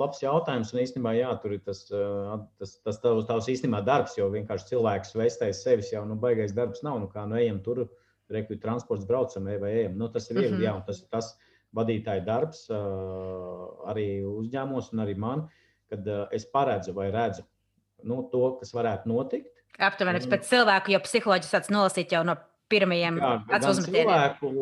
labs 0.00 0.22
jautājums. 0.22 0.72
Un 0.74 0.82
īstenībā, 0.82 1.12
jā, 1.18 1.30
tur 1.42 1.56
ir 1.56 1.62
tas, 1.66 1.84
tas, 1.88 2.76
tas 2.82 3.00
tavs, 3.02 3.26
tavs 3.28 3.50
īstenībā 3.52 3.82
darbs, 3.86 4.16
jo 4.18 4.28
vienkārši 4.32 4.72
cilvēks 4.72 5.14
vestēs 5.18 5.62
sevis 5.62 5.92
jau, 5.92 6.04
nu, 6.08 6.18
baigais 6.18 6.54
darbs 6.56 6.82
nav. 6.86 6.98
Nu, 7.02 7.10
kā 7.12 7.26
nu 7.30 7.38
ejam 7.38 7.60
tur, 7.62 7.84
rekvi 8.32 8.58
transports 8.62 9.06
braucam, 9.06 9.46
vai 9.62 9.72
ejam. 9.82 9.98
Nu, 10.00 10.08
tas 10.12 10.30
ir 10.30 10.40
viegli, 10.40 10.56
mm 10.56 10.60
-hmm. 10.60 10.66
jā, 10.66 10.76
un 10.76 10.82
tas 10.86 11.02
ir 11.02 11.08
tas 11.10 11.36
vadītāja 11.76 12.24
darbs 12.24 12.66
arī 13.90 14.24
uzņēmumos 14.24 14.92
un 14.92 15.04
arī 15.04 15.16
man, 15.16 15.48
kad 15.90 16.06
es 16.32 16.46
paredzu 16.46 16.94
vai 16.96 17.10
redzu 17.10 17.42
nu, 18.02 18.22
to, 18.32 18.56
kas 18.60 18.72
varētu 18.74 19.10
notikt. 19.10 19.52
Aptuveni 19.78 20.20
pēc 20.20 20.46
cilvēku, 20.48 20.94
jo 20.94 21.00
psiholoģiski 21.04 21.52
tāds 21.52 21.72
nolasīt 21.72 22.12
jau 22.12 22.22
no 22.24 22.36
pirmajiem 22.72 23.18
uzmetīgiem. 23.20 24.08
Cilvēku, 24.08 24.52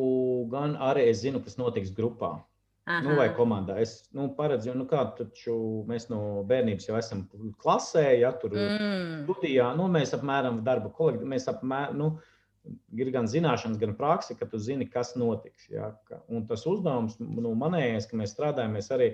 gan 0.51 0.75
arī 0.77 1.09
es 1.13 1.23
zinu, 1.23 1.43
kas 1.45 1.57
notiks 1.61 1.95
grupā. 1.95 2.35
Aha. 2.85 3.01
Nu, 3.01 3.15
vai 3.17 3.31
komandā. 3.33 3.79
Es 3.81 4.11
nu, 4.13 4.27
paredzu, 4.37 4.75
nu, 4.77 4.85
kā 4.89 5.01
taču 5.17 5.55
mēs 5.89 6.11
no 6.11 6.43
bērnības 6.49 6.91
jau 6.91 6.99
esam 6.99 7.23
klasē, 7.63 8.05
ja 8.21 8.35
tur 8.37 8.53
mm. 8.53 9.23
studijā. 9.25 9.71
Nu, 9.79 9.87
mēs 9.93 10.13
apmēram 10.17 10.61
darba 10.67 10.93
kolektīvā, 10.93 11.31
mēs 11.37 11.49
apmēram. 11.53 11.99
Nu, 12.01 12.15
Ir 12.97 13.11
gan 13.13 13.27
zināšanas, 13.29 13.77
gan 13.77 13.91
praksa, 13.93 14.33
ka 14.41 14.47
tu 14.49 14.57
zini, 14.57 14.87
kas 14.89 15.11
notiks. 15.21 15.67
Ja? 15.69 15.91
Un 16.33 16.47
tas 16.49 16.63
uzdevums, 16.65 17.19
nu, 17.21 17.51
manējais, 17.61 18.07
ka 18.09 18.17
mēs 18.17 18.33
strādājam, 18.33 18.73
mēs 18.79 18.89
arī 18.95 19.11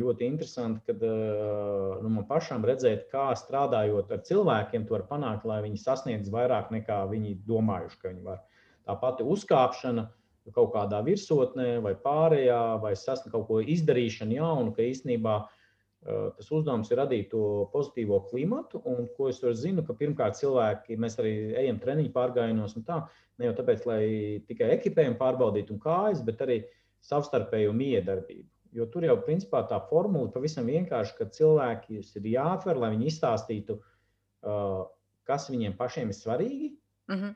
ļoti 0.00 0.24
interesanti, 0.24 0.80
kad 0.88 1.04
nu, 1.04 2.08
man 2.14 2.24
pašam 2.24 2.64
redzēt, 2.64 3.04
kā 3.12 3.26
strādājot 3.36 4.16
ar 4.16 4.24
cilvēkiem, 4.24 4.88
to 4.88 4.96
var 4.96 5.04
panākt, 5.10 5.44
lai 5.44 5.60
viņi 5.66 5.82
sasniedz 5.82 6.32
vairāk 6.32 6.72
nekā 6.72 7.02
viņi 7.12 7.36
domājuši, 7.44 8.00
ka 8.00 8.14
viņi 8.14 8.24
var. 8.30 8.40
Tā 8.88 8.96
pati 9.02 9.28
uzkāpšana, 9.36 10.08
uh, 10.08 10.23
kaut 10.52 10.72
kādā 10.74 11.00
virsotnē, 11.04 11.78
vai 11.84 11.94
pārējā, 11.96 12.60
vai 12.82 12.92
sasniegt 12.98 13.32
kaut 13.32 13.46
ko 13.48 13.60
izdarīšanu 13.60 14.36
jaunu, 14.36 14.72
ka 14.76 14.84
īstenībā 14.84 15.36
uh, 15.40 16.30
tas 16.36 16.50
uzdevums 16.52 16.90
ir 16.92 17.00
radīt 17.00 17.30
to 17.32 17.44
pozitīvo 17.72 18.20
klimatu. 18.28 18.82
Un 18.84 19.08
ko 19.16 19.30
es 19.30 19.40
zinu, 19.62 19.84
ka 19.86 19.96
pirmkārt 19.96 20.36
cilvēki, 20.40 20.98
mēs 21.00 21.16
arī 21.22 21.34
ejam 21.64 21.80
treniņu 21.80 22.12
pārgājienos, 22.12 22.76
un 22.76 22.84
tā 22.88 23.00
ne 23.38 23.48
jau 23.48 23.54
tāpēc, 23.60 23.86
lai 23.88 24.02
tikai 24.48 24.74
ekipējumu 24.76 25.16
pārbaudītu 25.20 25.74
un 25.74 25.80
kājas, 25.82 26.20
bet 26.26 26.42
arī 26.44 26.60
savstarpēju 27.04 27.72
miedarbību. 27.76 28.48
Jo 28.74 28.88
tur 28.90 29.06
jau 29.06 29.14
principā 29.22 29.62
tā 29.70 29.78
formula 29.88 30.32
pavisam 30.34 30.66
vienkārši, 30.66 31.14
ka 31.18 31.30
cilvēki 31.30 32.00
ir 32.02 32.28
jāatver, 32.32 32.80
lai 32.80 32.90
viņi 32.96 33.08
izstāstītu, 33.10 33.78
uh, 33.78 34.82
kas 35.24 35.48
viņiem 35.48 35.76
pašiem 35.78 36.10
ir 36.10 36.18
svarīgi, 36.18 36.70
mm 37.08 37.16
-hmm. 37.16 37.34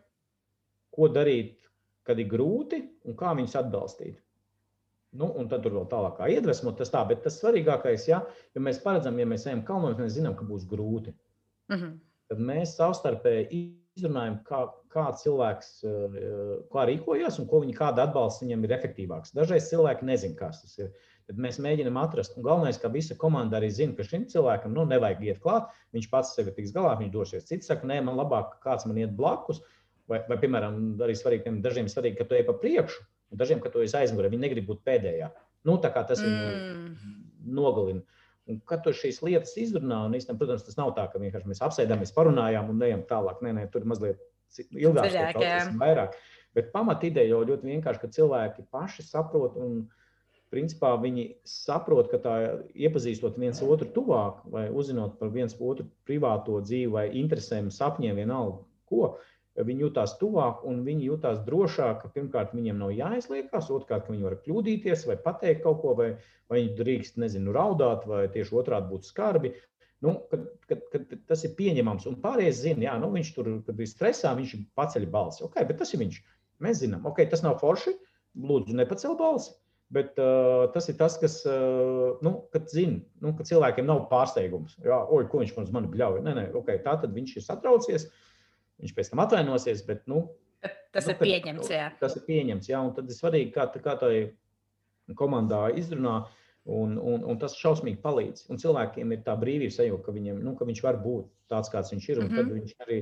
ko 0.92 1.08
darīt 1.14 1.67
kad 2.08 2.18
ir 2.18 2.30
grūti 2.30 2.80
un 3.04 3.16
kā 3.18 3.34
viņus 3.36 3.58
atbalstīt. 3.60 4.16
Nu, 5.18 5.30
un 5.40 5.48
tad 5.48 5.62
tur 5.64 5.72
vēl 5.72 5.86
tālāk 5.88 6.18
iedvesmot, 6.34 6.76
tas 6.76 6.92
tā, 6.92 7.00
bet 7.08 7.22
tas 7.24 7.38
svarīgākais, 7.40 8.08
ja, 8.10 8.20
ja 8.54 8.60
mēs 8.64 8.80
paredzam, 8.82 9.16
ja 9.20 9.24
mēs 9.28 9.46
ejam 9.48 9.62
kalnos, 9.64 9.96
mēs 9.96 10.18
zinām, 10.18 10.34
ka 10.36 10.44
būs 10.48 10.66
grūti. 10.68 11.14
Mm 11.72 11.76
-hmm. 11.76 11.94
Tad 12.28 12.40
mēs 12.44 12.74
savstarpēji 12.76 13.46
izrunājam, 13.96 14.36
kā, 14.44 14.66
kā 14.92 15.06
cilvēks 15.22 15.70
eh, 15.88 16.18
kā 16.72 16.84
rīkojas 16.90 17.38
un 17.40 17.48
ko 17.48 17.62
viņa, 17.64 17.76
kāda 17.78 18.04
atbalsts 18.04 18.44
viņam 18.44 18.64
ir 18.64 18.74
efektīvāks. 18.76 19.32
Dažreiz 19.36 19.70
cilvēki 19.70 20.04
nezina, 20.04 20.36
kas 20.36 20.60
tas 20.62 20.76
ir. 20.78 20.92
Tad 21.28 21.40
mēs 21.44 21.58
mēģinām 21.60 21.96
atrast, 22.00 22.36
un 22.38 22.44
galvenais, 22.46 22.78
ka 22.80 22.88
visa 22.88 23.14
komanda 23.20 23.58
arī 23.58 23.68
zina, 23.68 23.92
ka 23.96 24.04
šim 24.04 24.22
cilvēkam 24.32 24.72
nu, 24.72 24.86
nevajag 24.88 25.26
iet 25.26 25.40
klāt. 25.42 25.66
Viņš 25.92 26.06
pats 26.08 26.30
sevi 26.36 26.54
tiks 26.56 26.72
galā, 26.72 26.94
viņš 27.00 27.10
dosies. 27.12 27.44
Cits 27.50 27.68
saka, 27.68 27.84
nē, 27.86 27.98
man 28.06 28.16
labāk 28.16 28.54
kāds 28.64 28.86
man 28.88 28.96
iet 28.96 29.12
blakus, 29.16 29.60
Vai, 30.08 30.22
vai 30.28 30.38
piemēram, 30.40 30.76
arī 31.04 31.14
svarīgi, 31.18 31.52
dažiem 31.64 31.88
ir 31.88 31.92
svarīgi, 31.92 32.16
ka 32.16 32.24
tu 32.28 32.36
ej 32.38 32.46
pa 32.46 32.54
priekšu, 32.56 33.02
un 33.32 33.40
dažiem, 33.40 33.58
ka 33.60 33.72
tu 33.72 33.82
esi 33.84 33.96
aizmugurē. 33.98 34.30
Viņi 34.32 34.46
negrib 34.46 34.70
būt 34.70 34.80
pēdējā. 34.88 35.28
Nu, 35.68 35.76
tā 35.82 35.90
kā 35.92 36.04
tas 36.08 36.22
mm. 36.24 36.94
viņu 36.96 37.58
nogalina. 37.58 38.00
Un, 38.48 38.62
kad 38.64 38.80
tu 38.84 38.94
šīs 38.96 39.20
lietas 39.26 39.52
izrunā, 39.60 40.06
un 40.08 40.16
īstenībā, 40.16 40.40
protams, 40.40 40.64
tas 40.64 40.78
nav 40.78 40.94
tā, 40.96 41.04
ka 41.12 41.20
vienkārši 41.20 41.50
mēs 41.50 41.60
apsēdāmies, 41.66 42.14
parunājām 42.16 42.70
un 42.72 42.80
ejam 42.86 43.04
tālāk. 43.10 43.42
Nē, 43.44 43.52
nē, 43.58 43.66
tur 43.72 43.84
ir 43.84 43.90
mazliet 43.92 44.24
ilgāk, 44.72 45.12
process, 45.36 45.74
vairāk. 45.82 46.16
Bet 46.56 46.72
pamatideja 46.72 47.34
jau 47.34 47.42
ļoti 47.44 47.68
vienkārši, 47.68 48.00
ka 48.00 48.12
cilvēki 48.16 48.64
paši 48.72 49.04
saprot 49.04 49.58
un 49.60 49.82
principā 50.48 50.94
viņi 50.96 51.26
saprot, 51.44 52.08
ka 52.08 52.22
tā 52.24 52.36
iepazīstot 52.72 53.36
viens 53.36 53.60
otru 53.60 53.90
tuvāk 53.92 54.40
vai 54.48 54.64
uzzinot 54.72 55.18
par 55.20 55.28
viens 55.34 55.52
otru 55.60 55.84
privāto 56.08 56.56
dzīvi 56.64 56.88
vai 56.94 57.04
interesēm, 57.20 57.68
sapņiem, 57.74 58.16
vienalga 58.16 58.64
ko, 58.88 59.18
viņi 59.66 59.86
jutās 59.86 60.14
tuvāk 60.20 60.62
un 60.68 60.82
viņi 60.86 61.08
jutās 61.08 61.40
drošāk, 61.46 62.04
pirmkārt 62.14 62.54
viņiem 62.54 62.78
nav 62.78 62.92
jāizliekas, 62.94 63.70
otrkārt, 63.74 64.10
viņi 64.10 64.26
var 64.26 64.38
kļūdīties 64.44 65.06
vai 65.08 65.16
pateikt 65.24 65.64
kaut 65.64 65.80
ko, 65.82 65.94
vai, 65.98 66.12
vai 66.50 66.62
viņi 66.62 66.76
drīkst, 66.78 67.18
nezinu, 67.22 67.54
raudāt, 67.56 68.06
vai 68.06 68.26
tieši 68.34 68.54
otrādi 68.62 68.92
būt 68.92 69.08
skarbi. 69.10 69.54
Nu, 70.04 70.14
kad, 70.30 70.44
kad, 70.70 70.84
kad 70.92 71.14
tas 71.26 71.42
ir 71.42 71.56
pieņemams, 71.58 72.06
un 72.06 72.20
pārējie 72.22 72.52
zina, 72.54 72.84
jā, 72.86 72.98
nu, 73.02 73.10
viņš 73.14 73.30
tur, 73.34 73.48
kad 73.66 73.80
ir 73.82 73.88
stresā, 73.90 74.34
viņš 74.38 74.52
paceļ 74.78 75.08
balsi. 75.10 75.42
Okay, 75.48 75.66
bet 75.66 75.80
tas 75.82 75.90
ir 75.94 76.04
viņš. 76.04 76.20
Mēs 76.62 76.84
zinām, 76.84 77.06
ok, 77.08 77.24
tas 77.30 77.42
nav 77.42 77.58
forši. 77.62 77.96
Lūdzu, 78.38 78.76
nepacel 78.78 79.16
balsi. 79.18 79.56
Bet 79.90 80.18
uh, 80.20 80.68
tas 80.74 80.86
ir 80.92 80.98
tas, 81.00 81.16
kas, 81.18 81.40
uh, 81.48 82.18
nu, 82.22 82.34
kad 82.52 82.68
zina, 82.70 83.00
nu, 83.24 83.32
ka 83.34 83.46
cilvēkiem 83.48 83.88
nav 83.88 84.04
pārsteigums. 84.10 84.76
Jā, 84.84 85.00
oi, 85.08 85.24
ko 85.32 85.40
viņš 85.40 85.72
man 85.74 85.88
bļauj. 85.90 86.20
Nē, 86.26 86.34
nē, 86.36 86.44
okay, 86.60 86.82
tā 86.84 86.98
tad 87.00 87.14
viņš 87.16 87.38
ir 87.38 87.46
satraucies. 87.46 88.06
Viņš 88.82 88.94
pēc 88.94 89.12
tam 89.12 89.22
atvainosies, 89.24 89.84
bet 89.86 90.04
nu, 90.10 90.24
tas 90.94 91.06
nu, 91.08 91.14
ir 91.14 91.20
pieņemts. 91.22 91.70
Jā. 91.72 91.88
Tas 92.00 92.16
ir 92.18 92.26
pieņemts, 92.26 92.70
jā, 92.70 92.82
un 92.84 92.92
tad 92.96 93.10
ir 93.10 93.16
svarīgi, 93.16 93.52
kā, 93.54 93.66
kā 93.74 93.96
tā 94.00 94.12
komandā 95.18 95.68
izrunā. 95.78 96.20
Un, 96.68 96.98
un, 97.00 97.22
un 97.24 97.38
tas 97.40 97.54
šausmīgi 97.56 97.96
palīdz. 98.02 98.42
Un 98.52 98.58
cilvēkiem 98.60 99.14
ir 99.14 99.22
tā 99.24 99.32
brīvība 99.40 99.72
sajūta, 99.72 100.02
ka, 100.04 100.12
viņam, 100.12 100.42
nu, 100.44 100.52
ka 100.58 100.66
viņš 100.68 100.82
var 100.84 100.98
būt 101.00 101.30
tāds, 101.48 101.70
kāds 101.72 101.94
viņš 101.94 102.08
ir. 102.10 102.18
Mm 102.20 102.26
-hmm. 102.26 102.36
Tad 102.36 102.50
viņš 102.58 102.74
arī, 102.84 102.98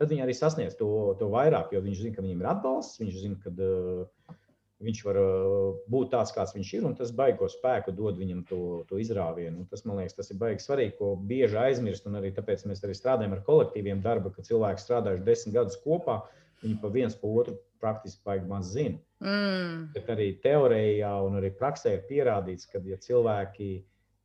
tad 0.00 0.14
viņi 0.14 0.24
arī 0.24 0.36
sasniedz 0.38 0.78
to, 0.78 0.88
to 1.20 1.28
vairāk, 1.28 1.74
jo 1.76 1.82
viņš 1.84 1.98
zina, 2.06 2.14
ka 2.16 2.24
viņiem 2.24 2.40
ir 2.40 2.48
atbalsts. 2.54 3.02
Viņš 3.02 3.18
zina, 3.20 3.36
ka 3.42 3.52
uh, 3.52 4.38
viņš 4.82 5.00
var 5.06 5.18
uh, 5.20 5.80
būt 5.90 6.12
tāds, 6.12 6.32
kāds 6.34 6.54
viņš 6.56 6.70
ir, 6.78 6.86
un 6.88 6.96
tas 6.98 7.12
baigo 7.16 7.48
spēku 7.50 7.94
dod 7.96 8.18
viņam 8.18 8.42
to, 8.48 8.60
to 8.88 8.98
izrāvienu. 9.02 9.62
Un 9.62 9.68
tas, 9.70 9.84
man 9.86 10.00
liekas, 10.00 10.16
tas 10.18 10.32
ir 10.32 10.40
baigi 10.40 10.64
svarīgi, 10.64 10.96
ko 10.98 11.14
bieži 11.30 11.58
aizmirst. 11.62 12.08
Un 12.10 12.18
arī 12.20 12.32
tāpēc 12.34 12.66
mēs 12.68 12.82
arī 12.84 12.96
strādājam 12.98 13.36
ar 13.36 13.44
kolektīviem 13.46 14.02
darba, 14.04 14.32
ka 14.34 14.44
cilvēki 14.46 14.82
strādājuši 14.82 15.26
desmit 15.28 15.56
gadus 15.58 15.78
kopā, 15.84 16.18
viņi 16.64 16.80
pa 16.82 16.90
viens 16.94 17.16
pa 17.18 17.30
otru 17.30 17.56
praktiski 17.82 18.22
baigi 18.26 18.50
maz 18.50 18.74
zina. 18.74 18.98
Mm. 19.22 19.88
Bet 19.94 20.10
arī 20.14 20.28
teorijā 20.42 21.14
un 21.26 21.38
arī 21.38 21.52
praksē 21.58 21.96
ir 21.96 22.04
pierādīts, 22.10 22.68
ka 22.70 22.82
ja 22.86 22.98
cilvēki 23.02 23.72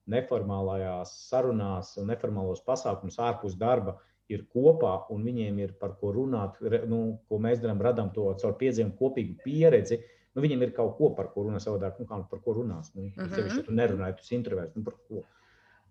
neformālajās 0.07 1.13
sarunās 1.27 1.95
un 1.99 2.13
neformālos 2.13 2.61
pasākumus 2.65 3.17
ārpus 3.19 3.57
darba 3.59 3.97
ir 4.31 4.43
kopā 4.51 4.93
un 5.11 5.23
viņiem 5.23 5.59
ir 5.63 5.73
par 5.79 5.95
ko 5.99 6.13
runāt, 6.15 6.59
nu, 6.87 7.17
ko 7.27 7.39
mēs 7.43 7.59
darām, 7.63 7.81
radām 7.83 8.11
to 8.15 8.27
caur 8.39 8.55
piedzīvumu 8.59 8.95
kopīgu 8.99 9.37
pieredzi, 9.43 9.99
uh, 9.99 10.16
nu, 10.37 10.43
viņam 10.45 10.67
ir 10.67 10.75
kaut 10.77 10.93
ko, 10.99 11.09
par 11.17 11.31
ko 11.33 11.47
runā 11.47 11.61
savādāk. 11.63 11.97
Nu, 12.01 12.05
kā, 12.09 12.21
par 12.29 12.43
ko 12.45 12.53
runās? 12.59 12.93
Nu, 12.93 13.07
uh 13.09 13.17
-huh. 13.17 13.33
Sevišķi, 13.33 13.63
ja 13.63 13.65
tu 13.65 13.73
nerunāji, 13.73 14.17
tu 14.19 14.35
intervēs, 14.37 14.75
nu, 14.75 14.83
par 14.85 14.95
ko, 15.07 15.23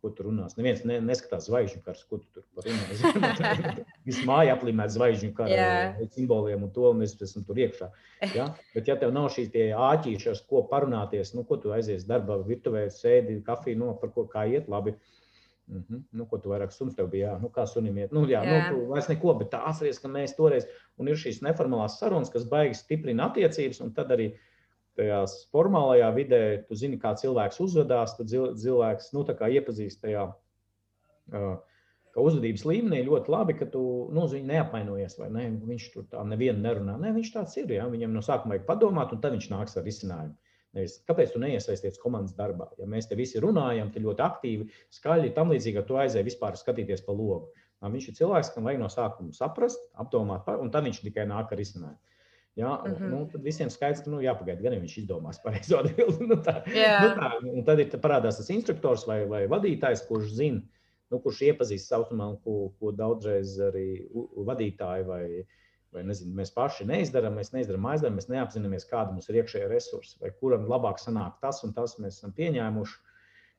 ko 0.01 0.11
tu 0.15 0.27
runās. 0.29 0.55
Neviens 0.59 0.85
ne, 0.87 1.01
neskatās 1.03 1.49
zvaigžņu 1.49 1.83
karas, 1.83 2.05
ko 2.05 2.21
tu 2.23 2.27
tur 2.35 2.69
runā. 2.69 2.85
Viss 4.07 4.23
māja 4.29 4.55
aplīmēta 4.55 4.95
zvaigžņu 4.95 5.33
kara 5.35 5.51
yeah. 5.51 5.99
simboliem 6.15 6.63
un 6.63 6.71
to 6.71 6.93
mēs 6.95 7.17
esam 7.23 7.45
tur 7.45 7.59
iekšā. 7.59 7.91
Ja? 8.35 8.55
Bet, 8.75 8.89
ja 8.89 8.97
tev 9.01 9.13
nav 9.17 9.29
šīs 9.35 9.51
āķīšas, 9.91 10.45
ar 10.45 10.49
ko 10.49 10.63
parunāties, 10.71 11.35
nu, 11.35 11.45
ko 11.45 11.57
tu 11.57 11.75
aizies 11.77 12.07
darbā, 12.07 12.39
virtuvē, 12.47 12.87
sēdi, 12.93 13.43
kafiju, 13.47 13.79
no, 13.83 13.95
par 14.01 14.15
ko 14.15 14.29
kā 14.31 14.47
iet 14.47 14.69
labi. 14.69 14.95
Mm 15.67 15.85
-hmm. 15.89 16.03
nu, 16.13 16.27
ko 16.27 16.39
tu 16.39 16.49
vairāk 16.49 16.71
suns 16.71 16.95
tev 16.95 17.09
bija? 17.11 17.33
Jā, 17.33 17.39
nu, 17.43 17.49
kā 17.49 17.67
sunim 17.67 17.99
iet? 17.99 18.13
Nu, 18.13 18.23
jā, 18.27 18.43
jā. 18.45 18.71
nu, 18.71 18.77
tu 18.77 18.87
vairs 18.87 19.09
neko, 19.09 19.35
bet 19.35 19.51
tā 19.51 19.63
atceries, 19.67 19.99
ka 19.99 20.09
mēs 20.09 20.37
toreiz, 20.37 20.67
un 20.97 21.09
ir 21.09 21.17
šīs 21.17 21.43
neformālās 21.43 21.99
sarunas, 21.99 22.31
kas 22.31 22.45
baigi 22.49 22.75
stiprina 22.75 23.27
attiecības, 23.27 23.81
un 23.81 23.93
tad 23.95 24.11
arī 24.11 24.29
tajās 24.97 25.49
formālajā 25.53 26.15
vidē, 26.15 26.43
tu 26.69 26.75
zini, 26.75 26.99
kā 26.99 27.15
cilvēks 27.15 27.61
uzvedās, 27.61 28.17
tad 28.17 28.29
cilvēks 28.63 29.13
nu, 29.13 29.25
iepazīst 29.27 30.01
tajā 30.03 30.29
uh, 31.35 31.59
uzvedības 32.17 32.65
līmenī 32.65 33.03
ļoti 33.07 33.33
labi, 33.33 33.57
ka 33.59 33.69
tu 33.73 33.83
nu, 34.15 34.25
viņu 34.31 34.49
neapvainojies, 34.49 35.19
vai 35.21 35.29
ne? 35.35 35.47
Viņš 35.69 35.89
tur 35.93 36.07
tā 36.13 36.25
nevienu 36.25 36.63
nerunā. 36.65 36.97
Nē, 37.01 37.13
viņš 37.17 37.33
tāds 37.35 37.57
ir. 37.61 37.73
Ja? 37.77 37.89
Viņam 37.93 38.15
no 38.17 38.23
sākuma 38.25 38.55
vajag 38.55 38.67
padomāt, 38.69 39.13
un 39.13 39.21
tad 39.21 39.37
viņš 39.37 39.51
nāks 39.53 39.77
ar 39.77 39.85
risinājumu. 39.87 40.37
Nevis, 40.77 40.99
kāpēc 41.09 41.33
tu 41.33 41.41
neiesaisties 41.41 42.01
komandas 42.03 42.35
darbā? 42.37 42.69
Ja 42.77 42.89
mēs 42.91 43.09
te 43.09 43.17
visi 43.17 43.41
runājam, 43.41 43.89
tad 43.95 44.05
ļoti 44.05 44.25
aktīvi, 44.25 44.67
skaļi, 44.93 45.33
tam 45.37 45.55
līdzīgi, 45.55 45.79
ka 45.79 45.87
tu 45.89 45.97
aizēji 46.03 46.29
vispār 46.29 46.59
skatīties 46.61 47.05
pa 47.07 47.15
logu. 47.17 47.49
Viņš 47.87 48.09
ir 48.11 48.17
cilvēks, 48.19 48.51
kam 48.55 48.67
vajag 48.67 48.83
no 48.83 48.91
sākuma 48.93 49.37
saprast, 49.37 49.81
apdomāt, 50.01 50.49
un 50.61 50.73
tad 50.75 50.87
viņš 50.89 51.03
tikai 51.05 51.27
nāk 51.29 51.53
ar 51.53 51.61
risinājumu. 51.61 51.99
Ja, 52.57 52.83
mm 52.87 52.93
-hmm. 52.93 53.11
nu, 53.13 53.29
tad 53.33 53.43
visiem 53.45 53.71
skaidrs, 53.71 54.01
ka 54.05 54.11
nu, 54.11 54.23
jāpagaida, 54.25 54.63
gan 54.63 54.79
viņš 54.81 54.95
izdomās 55.03 55.41
pareizo 55.45 55.77
atbildību. 55.83 56.29
nu, 56.31 56.37
tā, 56.41 56.63
yeah. 56.73 57.05
nu, 57.05 57.11
tā, 57.61 57.65
tad 57.67 57.83
ir 57.85 58.01
parādās 58.01 58.41
tas 58.41 58.49
instruktors 58.51 59.05
vai, 59.07 59.27
vai 59.29 59.43
vadītājs, 59.47 60.07
kurš 60.09 60.33
zina, 60.39 60.63
nu, 61.13 61.21
kurš 61.21 61.43
iepazīst 61.51 61.93
saucamā, 61.93 62.31
ko, 62.45 62.73
ko 62.81 62.93
daudzreiz 62.97 63.59
arī 63.61 64.09
vadītāji 64.49 65.05
vai, 65.05 65.25
vai 65.97 66.05
nezinu, 66.07 66.35
mēs 66.37 66.53
paši 66.55 66.87
neizdarām, 66.89 67.39
mēs 67.41 67.53
neizdarām 67.55 67.89
aizdevumu, 67.91 68.21
mēs 68.21 68.31
neapzināmies, 68.31 68.87
kāda 68.91 69.15
mums 69.15 69.29
ir 69.31 69.41
iekšējā 69.41 69.71
resursa, 69.73 70.19
vai 70.23 70.31
kuram 70.37 70.69
labāk 70.71 71.01
sanāk 71.03 71.41
tas 71.43 71.63
un 71.67 71.75
tas 71.77 71.97
mēs 72.03 72.21
esam 72.21 72.35
pieņēmuši. 72.37 72.97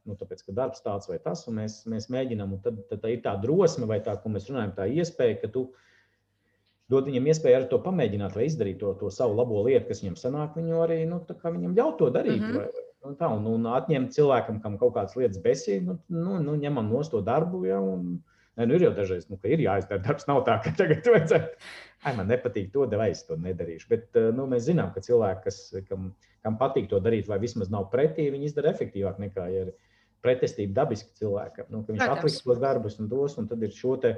Nu, 0.07 0.15
tāpēc, 0.15 0.45
ka 0.45 0.53
darbs 0.55 0.83
tāds 0.85 1.09
vai 1.09 1.17
tas, 1.19 1.41
un 1.49 1.57
mēs, 1.59 1.81
mēs 1.91 2.07
mēģinām, 2.13 2.53
un 2.55 2.61
tad, 2.63 2.79
tad 2.87 3.01
tā 3.03 3.11
ir 3.11 3.19
tā 3.25 3.33
drosme, 3.43 3.89
vai 3.89 3.97
tā, 4.05 4.13
ko 4.23 4.31
mēs 4.31 4.47
runājam, 4.47 4.71
tā 4.77 4.85
iespēja, 4.87 5.41
ka 5.41 5.49
tu 5.51 5.65
dod 6.87 7.09
viņam 7.09 7.27
iespēju 7.27 7.57
arī 7.57 7.67
to 7.71 7.81
pamēģināt, 7.83 8.37
vai 8.37 8.45
izdarīt 8.47 8.79
to, 8.79 8.93
to 9.01 9.11
savu 9.11 9.35
labo 9.35 9.65
lietu, 9.65 9.89
kas 9.89 10.05
viņam 10.05 10.15
sanāk, 10.21 10.55
viņu 10.55 10.79
arī 10.85 11.01
nu, 11.09 11.19
viņam 11.43 11.75
ļaut 11.75 11.99
to 11.99 12.07
darīt. 12.15 12.39
Mm 12.39 12.53
-hmm. 12.53 12.61
vai, 12.61 12.87
nu, 13.03 13.13
tā, 13.19 13.29
un, 13.35 13.45
un 13.51 13.67
atņemt 13.73 14.15
cilvēkam, 14.15 14.61
kam 14.63 14.77
kaut 14.79 14.95
kādas 14.95 15.15
lietas 15.19 15.43
besī, 15.43 15.81
nu, 15.83 15.97
nu, 16.07 16.39
nu 16.43 16.55
ņemam 16.55 16.89
no 16.91 17.03
to 17.03 17.21
darbu. 17.21 17.65
Ja, 17.65 17.81
un, 17.81 18.21
Ne, 18.57 18.65
nu 18.65 18.77
ir 18.77 18.87
jau 18.87 18.93
dažreiz, 18.97 19.27
nu, 19.29 19.37
ka 19.41 19.49
ir 19.53 19.61
jāizdara 19.61 20.01
darbs. 20.01 20.25
Nav 20.29 20.41
tā, 20.47 20.55
ka 20.63 20.71
tagad 20.77 21.05
vajadzētu, 21.05 21.67
ai, 22.03 22.13
man 22.17 22.31
nepatīk 22.31 22.71
to, 22.73 22.87
vai 22.97 23.11
es 23.13 23.21
to 23.27 23.37
nedarīšu. 23.41 23.89
Bet 23.91 24.17
eh, 24.17 24.31
nu, 24.33 24.47
mēs 24.49 24.65
zinām, 24.69 24.89
ka 24.95 25.03
cilvēki, 25.05 25.43
kas, 25.45 25.59
kam, 25.89 26.09
kam 26.45 26.57
patīk 26.61 26.89
to 26.89 27.01
darīt, 27.03 27.29
vai 27.29 27.37
vismaz 27.43 27.69
nav 27.73 27.91
pretī, 27.93 28.31
viņi 28.33 28.49
izdara 28.49 28.73
efektīvāk 28.73 29.21
nekā, 29.21 29.45
ja 29.53 29.67
ir 29.67 29.75
pretestība 30.25 30.81
dabiski 30.81 31.13
cilvēkam. 31.19 31.69
Nu, 31.73 31.83
viņš 31.85 32.03
atliks 32.07 32.41
tos 32.45 32.61
darbus 32.63 32.97
un 33.01 33.11
dos, 33.11 33.37
un 33.37 33.49
tad 33.51 33.61
ir 33.63 33.75
šo 33.75 33.93
te, 34.01 34.15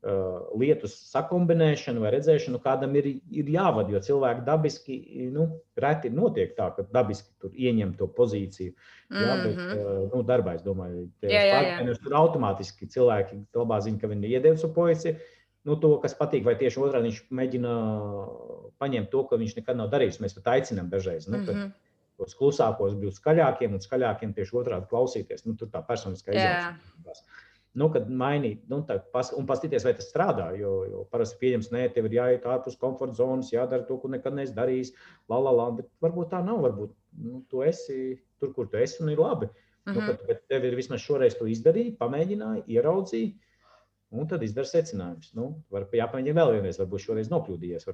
lietu 0.00 0.88
sakumbinēšanu 0.88 2.00
vai 2.00 2.12
redzēšanu, 2.14 2.60
kādam 2.64 2.94
ir, 2.96 3.06
ir 3.28 3.50
jāvada. 3.52 3.92
Jo 3.92 4.00
cilvēki 4.04 4.44
dabiski, 4.46 4.96
nu, 5.34 5.46
reti 5.76 6.12
notiek 6.14 6.54
tā, 6.56 6.70
ka 6.76 6.86
dabiski 6.92 7.34
tur 7.42 7.52
ieņem 7.52 7.92
to 7.98 8.08
pozīciju. 8.16 8.72
Mm 8.72 9.16
-hmm. 9.16 9.26
Jā, 9.26 9.34
bet, 9.44 9.56
mhm. 9.56 9.82
uh, 9.82 10.14
nu, 10.14 10.22
darbā, 10.22 10.54
es 10.54 10.62
domāju, 10.62 11.10
jā. 11.22 11.98
tur 12.02 12.16
automātiski 12.16 12.88
cilvēki 12.88 13.44
labā 13.54 13.80
zina, 13.80 13.98
ka 13.98 14.08
viņi 14.08 14.32
iedēv 14.32 14.54
uz 14.54 14.64
policiju. 14.74 15.16
Nu, 15.64 15.76
to, 15.76 15.98
kas 16.00 16.16
patīk, 16.16 16.44
vai 16.44 16.56
tieši 16.56 16.80
otrādi 16.80 17.10
viņš 17.10 17.20
mēģina 17.30 17.72
paņemt 18.78 19.10
to, 19.10 19.24
ko 19.24 19.36
viņš 19.36 19.56
nekad 19.56 19.76
nav 19.76 19.90
darījis. 19.90 20.20
Mēs 20.20 20.34
pat 20.34 20.46
aicinām 20.46 20.88
dažreiz. 20.88 21.28
Nu, 21.28 21.38
mm 21.38 21.44
-hmm. 21.44 21.72
Tos 22.16 22.34
klusākos 22.36 22.94
būt 23.00 23.16
skaļākiem 23.16 23.72
un 23.72 23.80
skaļākiem 23.80 24.34
tieši 24.34 24.56
otrādi 24.56 24.88
klausīties. 24.88 25.46
Nu, 25.46 25.54
tur 25.56 25.68
tā 25.68 25.84
personiskā 25.86 26.32
izaugsme 26.32 26.76
nu, 27.78 27.86
kad 27.94 28.08
mainīt, 28.10 28.62
nu, 28.70 28.80
tā, 28.86 28.96
pas, 29.14 29.30
un 29.38 29.46
paskatīties, 29.46 29.84
vai 29.86 29.94
tas 29.98 30.08
strādā. 30.10 30.48
Jo, 30.58 30.72
jo 30.90 31.04
parasti 31.12 31.38
pieņems, 31.42 31.70
nē, 31.74 31.84
tev 31.94 32.08
ir 32.08 32.16
jāiet 32.18 32.46
ārpus 32.50 32.78
komforta 32.80 33.20
zonas, 33.20 33.52
jādara 33.54 33.86
to, 33.86 33.98
ko 34.02 34.10
nekad 34.10 34.34
neesi 34.36 34.56
darījis. 34.56 34.94
La, 35.30 35.38
la, 35.38 35.54
la, 35.54 35.68
bet 35.78 35.90
varbūt 36.02 36.32
tā 36.32 36.42
nav. 36.46 36.62
Varbūt 36.66 36.96
nu, 37.26 37.42
tu 37.50 37.62
esi 37.66 38.16
tur, 38.42 38.54
kur 38.56 38.70
tu 38.72 38.80
esi, 38.80 38.98
un 39.04 39.12
ir 39.14 39.22
labi. 39.22 39.50
Mm 39.86 39.92
-hmm. 39.92 40.00
nu, 40.00 40.06
bet, 40.06 40.26
bet 40.26 40.42
tev 40.48 40.64
ir 40.64 40.76
vismaz 40.76 41.00
šoreiz 41.00 41.38
to 41.38 41.46
izdarīja, 41.46 41.96
pamēģināja, 42.02 42.66
ieraudzīja. 42.66 43.32
Un 44.10 44.26
tad 44.26 44.42
izdara 44.42 44.66
secinājumus. 44.66 45.28
Nu, 45.38 45.44
var 45.70 45.84
jāpamēģina 45.94 46.34
vēl 46.34 46.56
vienreiz, 46.56 46.80
varbūt 46.80 47.04
šoreiz 47.04 47.28
nokļūdījies. 47.30 47.84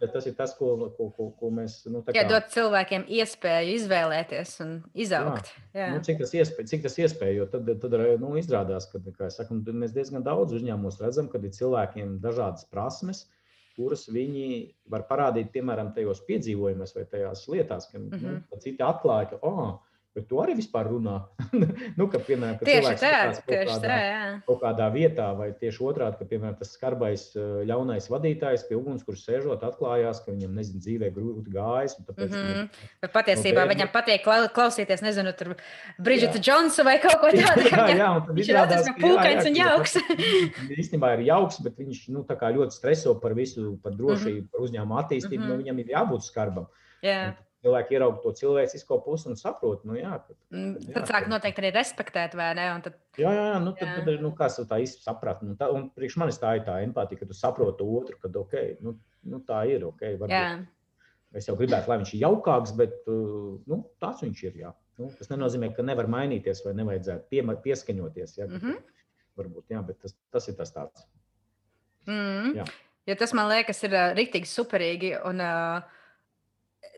Bet 0.00 0.10
tas 0.10 0.26
ir 0.26 0.34
tas, 0.34 0.54
ko, 0.58 0.72
ko, 0.96 1.06
ko, 1.14 1.28
ko 1.38 1.50
mēs. 1.54 1.76
Nu, 1.86 2.00
kā... 2.02 2.14
Jā, 2.16 2.24
dot 2.26 2.48
cilvēkiem 2.50 3.04
iespēju 3.20 3.76
izvēlēties 3.76 4.56
un 4.64 4.72
izaugt. 5.04 5.52
Jā. 5.70 5.84
Jā. 5.84 5.86
Nu, 5.94 6.02
cik 6.02 6.18
tas 6.24 6.34
iespēja, 6.34 6.70
cik 6.72 6.82
tas 6.88 6.98
iespēja 7.04 7.36
jo 7.38 7.46
tad, 7.52 7.70
tad 7.84 7.94
nu, 8.22 8.32
izrādās, 8.40 8.88
ka 8.90 9.30
saku, 9.30 9.60
mēs 9.70 9.94
diezgan 9.94 10.26
daudz 10.26 10.58
uzņēmumos 10.58 10.98
redzam, 11.04 11.30
ka 11.30 11.38
ir 11.38 11.54
cilvēkiem 11.54 12.18
dažādas 12.24 12.66
prasmes, 12.74 13.22
kuras 13.78 14.08
viņi 14.10 14.48
var 14.90 15.06
parādīt, 15.06 15.54
piemēram, 15.54 15.94
tajos 15.94 16.22
piedzīvojumos 16.26 16.98
vai 16.98 17.06
tajās 17.10 17.46
lietās, 17.50 17.86
ka 17.92 18.00
mm 18.00 18.10
-hmm. 18.10 18.42
nu, 18.50 18.62
citi 18.62 18.82
atklāja, 18.82 19.30
ka, 19.30 19.38
oh, 19.46 19.78
Bet 20.14 20.28
tu 20.30 20.38
arī 20.38 20.52
vispār 20.54 20.86
runā. 20.86 21.16
nu, 21.98 22.04
ka, 22.06 22.20
piemēram, 22.22 22.58
ka 22.60 22.66
tieši 22.68 22.90
tā, 23.00 23.08
tieši 23.48 23.66
kādā, 23.66 23.78
tā, 23.82 23.94
jā. 23.98 24.26
kaut 24.46 24.60
kādā 24.60 24.86
vietā, 24.94 25.26
vai 25.34 25.48
tieši 25.58 25.80
otrādi, 25.88 26.20
ka, 26.20 26.26
piemēram, 26.30 26.54
tas 26.60 26.70
skarbais, 26.76 27.24
eh, 27.34 27.48
ļaunais 27.66 28.06
vadītājs 28.12 28.62
pie 28.68 28.76
ugunskuras 28.78 29.24
sēžot, 29.26 29.64
atklājās, 29.66 30.20
ka 30.22 30.30
viņam, 30.30 30.52
nezinu, 30.54 30.82
dzīvē 30.84 31.08
grūti 31.16 31.54
gājis. 31.56 31.96
Tāpēc, 31.98 32.28
mm 32.28 32.44
-hmm. 32.46 32.68
Bet 33.02 33.14
patiesībā 33.16 33.56
no 33.56 33.64
bērni... 33.64 33.74
viņam 33.74 33.90
patīk 33.96 34.28
klausīties, 34.54 35.02
nezinu, 35.02 35.32
tur 35.34 35.56
Bridžita 35.98 36.38
Džonsa 36.38 36.86
vai 36.86 36.94
kaut 37.02 37.18
ko 37.18 37.32
tādu. 37.34 37.66
jā, 37.66 37.86
jā, 37.98 38.10
un 38.14 38.22
tad 38.28 38.38
viņš 38.38 38.52
ir 38.52 38.60
tāds 38.60 38.92
pūkains 39.00 39.48
un 39.50 39.58
jauks. 39.58 39.96
īstenībā 40.80 41.16
ir 41.16 41.24
jauks, 41.26 41.58
bet 41.66 41.82
viņš 41.82 42.06
nu, 42.14 42.22
ļoti 42.28 42.70
streso 42.70 43.16
par 43.18 43.34
visu, 43.34 43.80
par 43.82 43.98
drošību, 43.98 44.38
mm 44.38 44.46
-hmm. 44.46 44.52
par 44.52 44.68
uzņēmumu 44.68 45.00
attīstību. 45.02 45.42
Mm 45.42 45.50
-hmm. 45.50 45.58
nu, 45.58 45.62
viņam 45.64 45.82
ir 45.82 45.92
jābūt 45.96 46.30
skarbam. 46.30 46.70
Yeah 47.02 47.34
cilvēki 47.64 47.96
ieraudzīja 47.96 48.22
to 48.22 48.32
cilvēcisko 48.40 48.98
pusi 49.06 49.30
un 49.30 49.38
saprot, 49.40 49.84
nu, 49.88 49.96
jā, 49.96 50.12
ka, 50.20 50.36
mm, 50.52 50.74
jā, 50.84 50.92
tad 50.98 51.10
sāk 51.10 51.26
noteikti 51.32 51.62
arī 51.62 51.72
respektēt, 51.74 52.36
vai 52.38 52.50
ne? 52.58 52.68
Tad, 52.84 53.00
jā, 53.20 53.32
jā, 53.32 53.48
jā, 53.54 53.58
nu, 53.64 53.72
tad, 53.78 53.90
jā. 53.90 54.04
tad 54.04 54.22
nu, 54.24 54.30
kas 54.36 54.60
tā 54.68 54.78
īsti 54.84 55.04
saprat. 55.06 55.42
Nu, 55.46 55.56
tā, 55.60 55.70
un 55.72 55.88
priekš 55.96 56.18
manis 56.20 56.40
tā 56.42 56.54
ir 56.58 56.64
tā 56.68 56.78
empātija, 56.84 57.22
ka 57.22 57.28
tu 57.30 57.36
saproti 57.38 57.86
otru, 57.86 58.20
ka 58.20 58.30
ok, 58.44 58.56
nu, 58.84 58.96
nu, 59.32 59.40
tā 59.48 59.64
ir 59.72 59.86
ok. 59.88 60.06
Varbūt. 60.22 60.70
Es 61.34 61.48
jau 61.48 61.56
gribētu, 61.58 61.90
lai 61.90 61.98
viņš 61.98 62.14
ir 62.14 62.20
jaukāks, 62.22 62.76
bet 62.78 63.08
uh, 63.10 63.56
nu, 63.70 63.80
tāds 64.02 64.22
viņš 64.22 64.44
ir. 64.46 64.60
Jā. 64.60 64.70
Nu, 65.00 65.08
tas 65.18 65.32
nenozīmē, 65.32 65.72
ka 65.74 65.82
nevar 65.82 66.06
mainīties 66.10 66.62
vai 66.62 66.76
nevajadzētu 66.78 67.26
pie, 67.32 67.42
pieskaņoties. 67.64 68.38
Jā, 68.38 68.46
mm 68.46 68.60
-hmm. 68.60 68.76
Varbūt, 69.40 69.64
jā, 69.74 69.80
bet 69.82 69.98
tas, 69.98 70.14
tas 70.30 70.46
ir 70.48 70.54
tas 70.54 70.70
tāds. 70.70 71.08
Mm 72.06 72.14
-hmm. 72.14 72.56
Jā. 72.60 72.64
Ja 73.06 73.16
tas 73.16 73.32
man 73.32 73.48
liekas, 73.48 73.82
ir 73.84 73.92
uh, 73.92 74.14
rīktīgi 74.16 74.48
superīgi. 74.48 75.10
Un, 75.28 75.40
uh, 75.40 75.82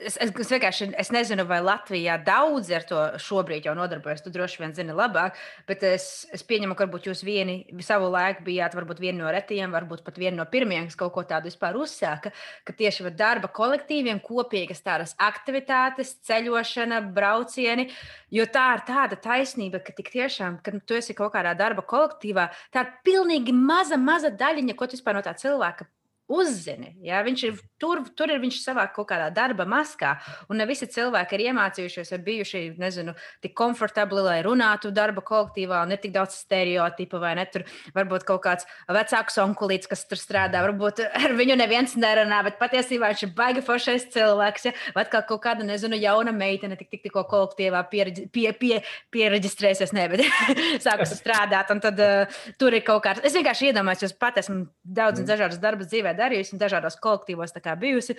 es, 0.01 0.16
es, 0.20 0.30
es 0.30 0.51
vienkārši 0.53 0.88
es 1.01 1.11
nezinu, 1.14 1.47
vai 1.49 1.59
Latvijā 1.64 2.16
daudz 2.24 2.70
ar 2.74 2.84
to 2.88 3.01
šobrīd 3.22 3.66
jau 3.68 3.74
nodarbojas. 3.76 4.22
Tu 4.24 4.32
droši 4.34 4.62
vien 4.62 4.74
zini 4.76 4.97
labāk, 4.97 5.38
bet 5.68 5.84
es, 5.86 6.26
es 6.34 6.44
pieņemu, 6.47 6.76
ka 6.76 6.86
varbūt 6.86 7.09
jūs 7.11 7.22
vieni 7.26 7.59
savu 7.84 8.11
laiku 8.12 8.44
bijāt 8.47 8.76
varbūt 8.76 9.01
vieni 9.03 9.20
no 9.22 9.32
retajiem, 9.32 9.72
varbūt 9.74 10.05
pat 10.07 10.20
vieni 10.20 10.36
no 10.38 10.47
pirmajiem, 10.51 10.90
kas 10.90 11.01
kaut 11.01 11.14
ko 11.16 11.24
tādu 11.28 11.51
vispār 11.51 11.78
uzsāka. 11.80 12.32
Ka 12.66 12.76
tieši 12.76 13.09
ar 13.09 13.16
darba 13.16 13.51
kolektīviem 13.57 14.20
kopīgas 14.24 14.84
tādas 14.84 15.16
aktivitātes, 15.22 16.16
ceļošana, 16.28 17.03
braucieni. 17.16 17.88
Jo 18.34 18.47
tā 18.53 18.68
ir 18.76 18.86
tāda 18.88 19.18
taisnība, 19.22 19.80
ka 19.84 19.94
tik 19.97 20.12
tiešām, 20.14 20.61
kad 20.64 20.80
tu 20.86 20.99
esi 20.99 21.16
kaut 21.16 21.34
kādā 21.36 21.55
darba 21.59 21.84
kolektīvā, 21.86 22.51
tā 22.74 22.84
ir 22.84 22.97
pilnīgi 23.07 23.55
maza, 23.57 23.99
maza 24.01 24.32
daļiņa, 24.34 24.76
ko 24.76 24.88
tu 24.88 24.99
vispār 24.99 25.18
no 25.18 25.24
tā 25.24 25.36
cilvēka 25.38 25.88
uzzini. 26.27 26.93
Ja? 27.07 27.20
Viņš 27.27 27.43
ir 27.47 27.59
tur, 27.81 28.03
tur 28.16 28.31
ir 28.33 28.41
viņš 28.43 28.59
savā 28.62 28.87
kaut 28.95 29.09
kādā 29.11 29.29
darba 29.35 29.66
maskā. 29.68 30.16
Un 30.51 30.59
ne 30.61 30.66
visi 30.68 30.89
cilvēki 30.91 31.37
ir 31.37 31.45
iemācījušies, 31.51 32.12
ir 32.12 32.24
bijuši 32.27 32.62
nezinu, 32.81 33.14
tik 33.45 33.55
komfortabli, 33.59 34.24
lai 34.24 34.39
runātu 34.47 34.91
darba 34.95 35.22
kolektīvā, 35.27 35.83
un 35.85 35.95
ne 35.95 35.99
tik 36.01 36.14
daudz 36.16 36.39
stereotipu, 36.43 37.20
vai 37.22 37.35
ne 37.39 37.47
tur 37.51 37.66
varbūt 37.97 38.27
kaut 38.29 38.43
kāds 38.47 38.66
vecāks 38.91 39.39
onkulīts, 39.43 39.91
kas 39.91 40.07
tur 40.11 40.20
strādā. 40.20 40.64
Varbūt 40.66 41.05
ar 41.07 41.37
viņu 41.39 41.59
neviens 41.59 41.97
nerunā, 42.01 42.43
bet 42.49 42.59
patiesībā 42.62 43.12
viņš 43.12 43.27
ir 43.29 43.35
baigi 43.39 43.64
foršais 43.66 44.09
cilvēks. 44.16 44.68
Ja? 44.70 44.74
Vai 44.97 45.07
kā 45.11 45.22
kaut 45.29 45.45
kāda, 45.47 45.66
nezinu, 45.66 45.99
jauna 46.01 46.35
meitene 46.35 46.79
tik, 46.81 46.91
tik, 46.91 47.05
tikko 47.07 47.27
kolektīvā 47.31 47.85
piereģi, 47.93 48.27
pie, 48.35 48.49
pie, 48.59 48.81
pieregistrēsies, 49.14 49.95
ne, 49.97 50.09
bet 50.11 50.24
sākusi 50.87 51.18
strādāt, 51.18 51.70
un 51.74 51.83
tad 51.85 52.03
uh, 52.03 52.43
tur 52.59 52.74
ir 52.74 52.85
kaut 52.87 53.05
kāds. 53.07 53.22
Es 53.27 53.37
vienkārši 53.37 53.70
iedomājos, 53.70 54.07
jo 54.07 54.12
pat 54.20 54.41
esmu 54.43 54.64
daudz 54.83 55.22
mm. 55.22 55.29
dažādas 55.29 55.62
darbas 55.62 55.91
dzīvē 55.93 56.16
darījusi 56.19 56.57
un 56.57 56.62
dažādos 56.62 56.99
kolektīvos 57.03 57.55
bijusi. 57.81 58.17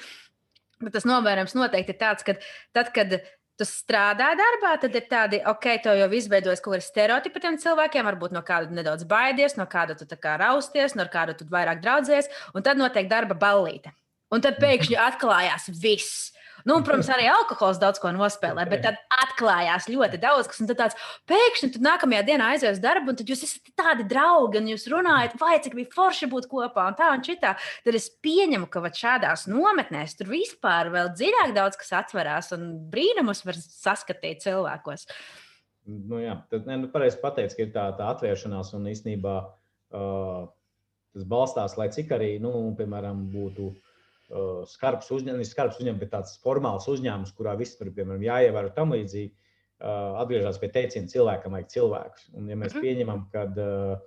Bet 0.81 0.93
tas 0.93 1.07
novērojums 1.09 1.55
noteikti 1.57 1.95
ir 1.95 1.99
tāds, 2.01 2.23
ka 2.23 2.37
tad, 2.75 2.91
kad 2.93 3.17
tu 3.57 3.65
strādā 3.65 4.29
darbā, 4.37 4.75
tad 4.81 4.95
ir 4.95 5.05
tādi, 5.09 5.39
ok, 5.49 5.65
to 5.81 5.93
jau 5.97 6.09
izveidojas 6.13 6.61
kaut 6.61 6.75
kādi 6.75 6.85
stereotipi 6.85 7.41
tiem 7.41 7.57
cilvēkiem, 7.61 8.05
varbūt 8.05 8.35
no 8.35 8.43
kāda 8.45 8.73
nedaudz 8.77 9.07
baidies, 9.09 9.57
no 9.57 9.65
kāda 9.69 9.97
tu 9.97 10.05
rausties, 10.37 10.93
no 10.97 11.07
kāda 11.09 11.33
tu 11.37 11.47
vairāk 11.49 11.81
draudzies, 11.81 12.29
un 12.53 12.65
tad 12.65 12.77
notiek 12.77 13.09
darba 13.09 13.37
ballīte. 13.37 13.93
Un 14.33 14.43
tad 14.43 14.59
pēkšņi 14.61 14.99
atklājās 14.99 15.71
viss. 15.81 16.36
Nu, 16.67 16.75
un, 16.75 16.83
protams, 16.83 17.07
arī 17.13 17.29
alkohols 17.31 17.77
daudz 17.79 17.99
ko 18.03 18.09
nospēlē, 18.11 18.65
bet 18.67 18.81
tad 18.83 18.97
atklājās 19.21 19.85
ļoti 19.87 20.17
daudz 20.19 20.49
kas. 20.51 20.59
Tāds 20.75 20.97
pēkšņi 21.29 21.69
tu 21.77 21.81
nākamajā 21.85 22.25
dienā 22.27 22.49
aizies 22.51 22.81
darbu, 22.83 23.13
un 23.13 23.19
tad 23.19 23.31
jūs 23.31 23.45
esat 23.45 23.71
tādi 23.79 24.03
draugi, 24.09 24.59
un 24.59 24.67
jūs 24.73 24.83
runājat, 24.91 25.37
vai 25.39 25.53
cik 25.63 25.77
bija 25.77 25.93
forši 25.95 26.27
būt 26.33 26.49
kopā, 26.51 26.89
un 26.91 26.99
tā 26.99 27.07
un 27.13 27.23
šitā. 27.23 27.53
Tad 27.87 27.99
es 27.99 28.09
pieņemu, 28.25 28.67
ka 28.73 28.83
šādās 28.91 29.47
nometnēs 29.47 30.17
tur 30.19 30.33
vispār 30.33 30.91
vēl 30.91 31.13
dziļāk 31.15 31.55
daudz 31.55 31.79
kas 31.79 31.93
atverās, 32.01 32.51
un 32.57 32.67
brīnumus 32.91 33.45
var 33.47 33.55
saskatīt 33.63 34.43
cilvēkos. 34.43 35.07
Nu, 35.87 36.19
jā, 36.19 36.35
tad 36.51 36.67
nu, 36.67 36.91
pareizi 36.91 37.21
pateicis, 37.23 37.55
ka 37.55 37.63
ir 37.63 37.71
tā, 37.71 37.89
tā 37.95 38.11
atvēršanās 38.11 38.75
un 38.75 38.91
īstenībā 38.91 39.39
uh, 39.39 40.47
tas 41.15 41.27
balstās, 41.31 41.79
lai 41.79 41.87
cik 41.95 42.11
arī, 42.17 42.33
nu, 42.43 42.51
piemēram, 42.75 43.29
būtu 43.31 43.71
uh, 43.71 43.83
skarbs 44.67 45.11
uzņēmums, 45.13 45.51
skarbs 45.53 45.79
uzņēmums, 45.79 46.01
bet 46.01 46.13
tāds 46.13 46.37
formāls 46.43 46.87
uzņēmums, 46.91 47.33
kurā 47.37 47.55
viss 47.59 47.77
tur, 47.79 47.91
piemēram, 47.95 48.25
jāievēro 48.25 48.73
tam 48.75 48.91
līdzīgi, 48.95 49.31
uh, 49.31 50.19
atgriežas 50.23 50.59
pie 50.61 50.69
teiciena, 50.73 51.11
cilvēkam 51.11 51.55
vajag 51.55 51.71
cilvēkus. 51.75 52.29
Un, 52.35 52.49
ja 52.51 52.59
mēs 52.59 52.75
mhm. 52.75 52.83
pieņemam, 52.83 53.25
ka 53.33 53.45
uh, 53.47 54.05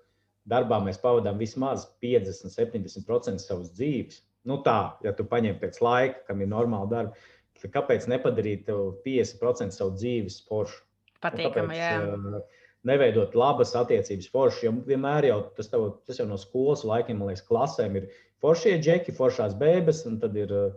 darbā 0.51 0.81
mēs 0.85 1.01
pavadām 1.01 1.41
vismaz 1.41 1.89
50, 2.05 2.53
70% 2.53 3.45
savas 3.45 3.73
dzīves, 3.77 4.23
nu 4.51 4.61
tā, 4.67 4.79
ja 5.05 5.13
tu 5.17 5.27
paņem 5.29 5.61
pēc 5.61 5.81
laika, 5.85 6.25
kam 6.29 6.45
ir 6.45 6.53
normāla 6.53 6.91
darba, 6.91 7.29
tad 7.61 7.75
kāpēc 7.75 8.09
nepadarīt 8.09 8.71
50% 9.05 9.77
savu 9.77 9.97
dzīves 9.97 10.41
foršu? 10.49 10.83
Patīkami, 11.21 11.77
jā. 11.77 12.41
Neveidot 12.89 13.35
labas 13.37 13.75
attiecības 13.77 14.31
forši. 14.33 14.63
Jo 14.65 14.71
vienmēr 14.87 15.27
jau 15.29 15.41
tas, 15.53 15.67
tev, 15.69 15.83
tas 16.09 16.17
jau 16.17 16.25
no 16.25 16.39
skolas 16.41 16.81
laikiem, 16.89 17.19
man 17.21 17.29
liekas, 17.29 17.45
klasēm 17.45 17.99
ir 18.01 18.07
foršie 18.43 18.79
džeki, 18.83 19.17
foršās 19.17 19.57
bēbes, 19.61 20.05
un 20.09 20.19
tad 20.23 20.37
ir 20.39 20.53
uh, 20.55 20.71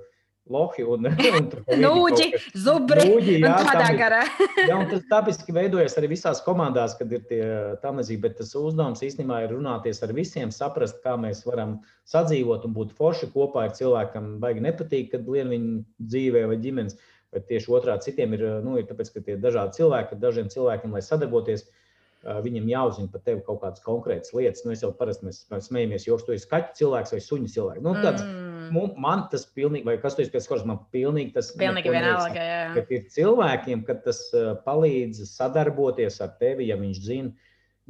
lohi 0.49 0.83
un, 0.83 1.07
un 1.37 1.47
nūģi, 1.79 2.27
zubri. 2.59 3.05
Nūģi, 3.07 3.37
jā, 3.43 3.53
tādā 3.63 3.87
garā. 3.97 4.21
jā, 4.69 4.75
un 4.75 4.89
tas 4.91 5.05
dabiski 5.09 5.55
veidojas 5.55 5.95
arī 5.99 6.11
visās 6.13 6.43
komandās, 6.45 6.97
kad 6.99 7.11
ir 7.15 7.23
tie 7.29 7.43
tam 7.83 8.01
līdzīgi, 8.01 8.21
bet 8.25 8.37
tas 8.41 8.51
uzdevums 8.59 9.03
īstenībā 9.05 9.43
ir 9.45 9.55
runāties 9.55 10.03
ar 10.03 10.13
visiem, 10.15 10.51
saprast, 10.51 10.99
kā 11.05 11.15
mēs 11.19 11.45
varam 11.47 11.79
sadzīvot 12.11 12.67
un 12.67 12.75
būt 12.75 12.93
forši 12.97 13.31
kopā 13.35 13.69
ar 13.69 13.77
cilvēkam. 13.77 14.37
Baigi 14.43 14.65
nepatīk, 14.67 15.13
kad 15.15 15.29
lien 15.29 15.51
viņa 15.53 15.77
dzīvē 16.01 16.47
vai 16.51 16.59
ģimenes, 16.65 16.99
bet 17.33 17.47
tieši 17.49 17.71
otrādi 17.73 18.09
citiem 18.09 18.35
ir, 18.35 18.43
nu, 18.65 18.75
ir 18.81 18.89
tāpēc, 18.89 19.15
ka 19.15 19.23
tie 19.23 19.39
dažādi 19.41 19.79
cilvēki, 19.79 20.19
dažiem 20.21 20.51
cilvēkiem, 20.53 20.91
lai 20.93 21.01
sadarboties, 21.05 21.63
uh, 21.65 21.79
viņam 22.23 22.69
jāuzzina 22.71 23.11
par 23.11 23.23
tevi 23.25 23.43
kaut 23.43 23.61
kādas 23.63 23.83
konkrētas 23.83 24.33
lietas. 24.35 24.63
Nu, 24.63 24.71
es 24.71 24.83
jau 24.83 24.93
parasti 24.95 25.27
mēs, 25.27 25.41
mēs 25.51 25.67
smējamies, 25.69 26.07
jo 26.07 26.17
tu 26.23 26.35
esi 26.35 26.47
kaķis 26.49 26.79
cilvēks 26.79 27.15
vai 27.15 27.21
suņu 27.23 27.51
cilvēks. 27.51 27.83
Nu, 27.83 27.95
tāds, 27.99 28.23
mm. 28.23 28.51
Man 28.73 29.25
tas 29.29 29.43
pilnīgi, 29.53 29.85
vai 29.85 29.97
kas 30.01 30.15
tu 30.15 30.23
esi 30.23 30.31
pēc 30.33 30.45
skolas, 30.47 30.63
man 30.65 30.79
pilnīgi 30.93 31.33
tas 31.35 31.51
pilnīgi 31.59 31.91
vienalga. 31.93 32.45
Jā. 32.47 32.61
Kad 32.77 32.93
ir 32.95 33.03
cilvēkiem, 33.13 33.83
kad 33.85 33.99
tas 34.05 34.21
palīdz 34.65 35.19
sadarboties 35.29 36.21
ar 36.23 36.31
tevi, 36.39 36.69
ja 36.71 36.79
viņš 36.79 37.01
zina. 37.03 37.33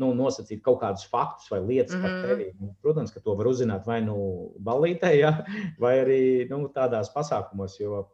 Nu, 0.01 0.09
nosacīt 0.17 0.63
kaut 0.65 0.79
kādus 0.81 1.05
faktus 1.05 1.51
vai 1.53 1.59
lietas 1.61 1.93
mm 1.93 2.01
-hmm. 2.01 2.21
par 2.21 2.29
tevi. 2.29 2.47
Nu, 2.59 2.71
protams, 2.81 3.11
ka 3.13 3.21
to 3.21 3.35
var 3.37 3.45
uzzināt 3.45 3.85
vai 3.85 4.01
nu 4.01 4.17
balītē, 4.57 5.13
ja, 5.19 5.45
vai 5.79 5.99
arī 6.01 6.49
nu, 6.49 6.65
tādās 6.73 7.13
pasākumos. 7.13 7.77
Jo 7.79 8.07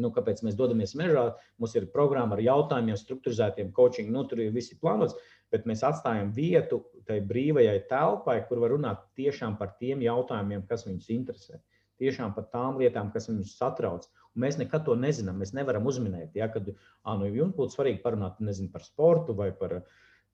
Nu, 0.00 0.10
kāpēc 0.14 0.42
mēs 0.42 0.56
dodamies 0.58 0.96
mežā? 0.98 1.28
Mums 1.62 1.76
ir 1.78 1.86
programma 1.92 2.34
ar 2.34 2.42
jautājumiem, 2.42 2.96
struktūrizētiem 2.98 3.70
coaching, 3.76 4.10
nu, 4.14 4.24
tur 4.30 4.42
ir 4.42 4.50
viss 4.54 4.74
plānots, 4.80 5.14
bet 5.54 5.68
mēs 5.70 5.84
atstājam 5.86 6.32
vietu 6.34 6.80
tai 7.06 7.20
brīvajai 7.22 7.76
telpai, 7.90 8.40
kur 8.48 8.62
var 8.64 8.74
runāt 8.74 9.04
tiešām 9.18 9.54
par 9.60 9.76
tiem 9.78 10.02
jautājumiem, 10.02 10.66
kas 10.70 10.86
viņus 10.88 11.12
interesē. 11.14 11.60
Tiešām 12.02 12.34
par 12.34 12.48
tām 12.50 12.80
lietām, 12.82 13.12
kas 13.14 13.28
viņus 13.30 13.54
satrauc. 13.54 14.08
Un 14.34 14.42
mēs 14.42 14.58
nekad 14.58 14.82
to 14.88 14.96
nezinām. 14.98 15.38
Mēs 15.38 15.54
nevaram 15.54 15.86
uzminēt, 15.86 16.34
ja, 16.34 16.48
kad 16.50 16.72
nu, 16.72 17.28
jums 17.30 17.54
būtu 17.54 17.76
svarīgi 17.76 18.02
parunāt 18.02 18.40
nezinu, 18.42 18.72
par 18.72 18.82
sportu 18.82 19.36
vai 19.38 19.52
par, 19.54 19.76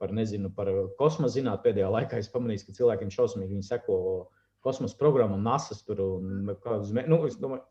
par, 0.01 0.15
nezinu, 0.17 0.49
par 0.57 0.71
kosmosa 0.97 1.37
zinātnē. 1.37 1.67
Pēdējā 1.67 1.91
laikā 1.99 2.23
es 2.23 2.33
pamanīju, 2.33 2.71
ka 2.71 2.79
cilvēkiem 2.81 3.13
šausmīgi 3.13 3.59
viņi 3.59 3.69
seko 3.69 3.99
kosmosa 4.65 4.97
programmām, 5.01 5.45
NASA 5.45 5.77
tur 5.85 6.01
un 6.07 6.55
kādus. 6.65 6.95
Nu, 6.97 7.21
es 7.29 7.37
domāju, 7.41 7.67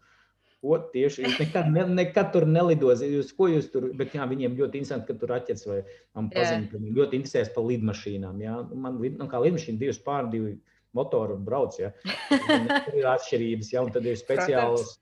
Ko 0.60 0.76
tieši 0.92 1.24
jūs 1.24 1.38
nekad, 1.40 1.70
ne, 1.72 1.86
nekad 2.02 2.34
tur 2.34 2.44
nelidosiet? 2.50 3.14
Jūs, 3.16 3.30
ko 3.36 3.48
jūs 3.48 3.70
tur, 3.72 3.86
bet 3.96 4.16
jā, 4.18 4.26
viņiem 4.28 4.58
ļoti 4.60 4.82
interesanti, 4.82 5.08
ka 5.08 5.16
tur 5.22 5.32
atķers 5.38 5.68
vai 5.70 5.78
paziņo, 6.18 6.66
ka 6.72 6.82
viņi 6.82 6.96
ļoti 6.98 7.20
interesēs 7.22 7.54
par 7.56 7.68
lidmašīnām. 7.70 8.42
Jā. 8.44 8.58
Man 8.76 8.98
nu, 9.00 9.28
kā 9.32 9.40
lidmašīna 9.46 9.80
divas 9.80 10.02
pār 10.04 10.28
divi 10.34 10.58
motoru 10.98 11.38
brauc, 11.40 11.78
jā. 11.80 11.94
Tur 12.90 12.98
ir 13.00 13.08
atšķirības, 13.14 13.72
jā, 13.72 13.86
un 13.86 13.94
tad 13.96 14.10
ir 14.10 14.20
speciāls 14.20 14.98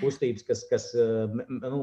kustības, 0.00 0.44
kas, 0.46 0.62
kas 0.70 0.88
eh, 0.94 1.38
nu, 1.48 1.80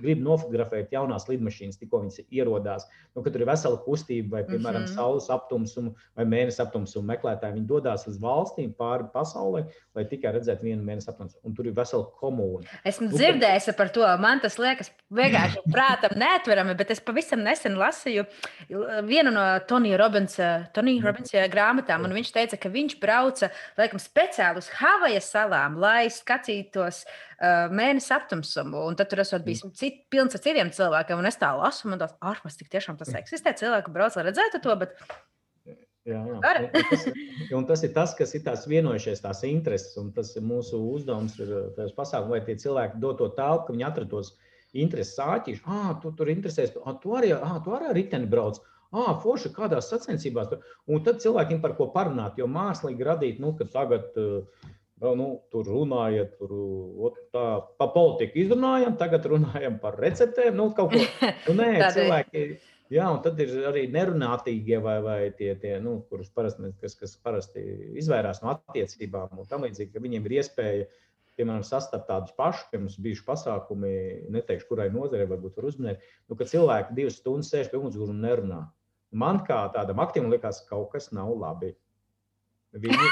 grib 0.00 0.22
nofotografēt 0.24 0.92
jaunās 0.94 1.26
lidmašīnas, 1.30 1.78
tikko 1.80 2.02
viņas 2.04 2.22
ierodās. 2.28 2.86
Nu, 3.14 3.24
tur 3.24 3.40
ir 3.40 3.46
vesela 3.48 3.80
kustība, 3.84 4.38
vai, 4.38 4.42
piemēram, 4.48 4.84
mm 4.84 4.88
-hmm. 4.88 4.96
saules 4.96 5.28
aptumsuma 5.32 5.92
vai 6.16 6.26
mēnesis 6.28 6.62
aptumsuma 6.64 7.14
meklētāji. 7.14 7.58
Viņi 7.58 7.68
dodas 7.68 8.06
uz 8.10 8.20
valstīm 8.22 8.72
pāri 8.78 9.08
pasaulē, 9.14 9.64
lai 9.94 10.04
tikai 10.10 10.34
redzētu 10.36 10.66
vienu 10.66 10.84
mēnesi 10.86 11.10
aptumsumu. 11.10 11.42
Un 11.44 11.54
tur 11.54 11.66
ir 11.66 11.76
vesela 11.76 12.06
komūna. 12.20 12.66
Esmu 12.84 13.10
nu, 13.10 13.16
dzirdējis 13.16 13.70
par 13.76 13.92
to. 13.94 14.06
Man 14.20 14.40
tas 14.40 14.58
liekas 14.58 14.92
vienkārši 15.10 15.64
prātam 15.74 16.16
neatverami, 16.18 16.76
bet 16.78 16.90
es 16.90 17.00
pavisam 17.00 17.42
nesen 17.44 17.76
lasīju 17.80 18.26
vienu 19.06 19.30
no 19.34 19.46
Tonija 19.68 19.98
Robinsa, 19.98 20.50
Tonija 20.74 21.04
Robinsa 21.06 21.46
grāmatām, 21.50 22.04
un 22.04 22.14
viņš 22.14 22.32
teica, 22.32 22.56
ka 22.60 22.68
viņš 22.68 22.98
brauca 23.00 23.50
laikam 23.78 23.98
speciāli 23.98 24.62
uz 24.62 24.70
Havajas 24.78 25.30
salām, 25.32 25.78
lai 25.80 26.08
skatītos 26.10 27.04
uh, 27.04 27.19
mēnesi 27.72 28.12
aptumsumu. 28.16 28.84
Un 28.90 28.98
tad 28.98 29.10
tur 29.10 29.22
esot 29.24 29.44
bijis 29.46 29.64
mm. 29.64 29.74
cit, 29.78 30.04
pilns 30.12 30.36
ar 30.36 30.44
citiem 30.44 30.72
cilvēkiem, 30.76 31.20
un 31.20 31.28
es 31.30 31.40
tā 31.40 31.52
lasu, 31.56 31.88
un 31.88 32.00
tas 32.00 32.16
ārpus 32.20 32.58
tik 32.60 32.70
tiešām 32.72 33.00
tas 33.00 33.12
eksistē. 33.22 33.54
Cilvēki 33.60 33.94
brauc, 33.94 34.16
lai 34.18 34.26
redzētu 34.28 34.62
to. 34.64 34.76
Bet... 34.80 34.96
Jā, 36.08 36.20
jā. 36.24 36.36
Un 36.40 36.68
tas, 36.72 37.06
un 37.58 37.66
tas 37.68 37.82
ir 37.84 37.92
tas, 37.96 38.14
kas 38.16 38.32
ir 38.36 38.44
tās 38.46 38.64
vienojušies, 38.70 39.20
tās 39.24 39.42
intereses. 39.48 39.96
Un 40.00 40.12
tas 40.16 40.32
ir 40.36 40.44
mūsu 40.46 40.80
uzdevums, 40.94 41.36
ir 41.42 41.52
tajos 41.76 41.96
pasākumos, 41.96 42.38
lai 42.38 42.44
tie 42.46 42.56
cilvēki 42.60 43.00
dod 43.02 43.20
to 43.20 43.28
telpu, 43.36 43.68
ka 43.68 43.76
viņi 43.76 43.86
atrados 43.88 44.34
intereses 44.72 45.18
sāķīši. 45.18 45.64
Ah, 45.66 45.92
tu 46.02 46.12
tur 46.16 46.30
interesēs, 46.32 46.72
ah, 46.84 46.96
tu 47.02 47.16
arī, 47.18 47.34
ah, 47.36 47.58
tu 47.64 47.74
arī 47.76 47.90
ar 47.90 47.98
riteni 47.98 48.30
brauc. 48.30 48.62
Ah, 48.90 49.12
forši 49.22 49.52
kādās 49.54 49.90
sacensībās. 49.92 50.56
Un 50.90 51.04
tad 51.06 51.20
cilvēkiem 51.22 51.60
par 51.62 51.76
ko 51.78 51.90
parunāt, 51.94 52.38
jo 52.40 52.48
mākslīgi 52.50 53.06
radīt, 53.06 53.42
nu, 53.42 53.52
ka 53.58 53.68
tagad 53.70 54.16
uh, 54.18 54.40
nu, 55.00 55.28
tur 55.52 55.68
runājot, 55.68 56.34
tur 56.40 57.14
tā, 57.32 57.44
pa 57.80 57.88
politiku 57.94 58.42
izrunājam, 58.42 58.98
tagad 59.00 59.28
runājam 59.32 59.78
par 59.82 59.96
receptēm. 60.00 60.56
Nu, 60.58 60.70
kaut 60.76 60.92
ko 60.92 61.00
nu, 61.48 61.56
nē, 61.56 61.70
cilvēki. 61.96 62.44
Jā, 62.90 63.06
un 63.14 63.20
tad 63.22 63.38
ir 63.38 63.52
arī 63.70 63.84
nerunātīgie, 63.94 64.80
vai, 64.82 64.96
vai 65.04 65.18
tie, 65.38 65.52
tie 65.62 65.76
nu, 65.82 66.00
kurus 66.10 66.32
parasti, 66.34 66.72
kas, 66.82 66.96
kas 66.98 67.14
parasti 67.22 67.62
izvairās 68.02 68.42
no 68.42 68.50
attiecībām, 68.56 69.38
un 69.38 69.46
tam 69.48 69.62
līdzīgi, 69.62 69.92
ka 69.94 70.02
viņiem 70.02 70.26
ir 70.26 70.40
iespēja 70.40 70.88
piemēram, 71.40 71.64
sastapt 71.64 72.08
tādus 72.10 72.34
pašus, 72.36 72.66
pie 72.70 72.80
mums 72.82 72.98
bijuši 73.00 73.24
pasākumi, 73.26 73.92
neteikšu, 74.34 74.68
kurai 74.68 74.90
nozarei 74.92 75.28
varbūt 75.30 75.56
var 75.56 75.68
uzminēt, 75.70 76.02
nu, 76.28 76.36
ka 76.36 76.48
cilvēki 76.50 76.96
divas 76.98 77.16
stundas 77.20 77.52
sēž 77.52 77.70
pie 77.70 77.80
ugunsgrūda 77.80 78.12
un 78.12 78.24
nerunā. 78.26 78.60
Man 79.22 79.40
kā 79.46 79.62
tādam 79.74 80.02
aktīvam 80.04 80.30
likās, 80.32 80.60
ka 80.66 80.76
kaut 80.76 80.92
kas 80.92 81.10
nav 81.16 81.32
labi. 81.38 81.72
Viņi. 82.76 83.08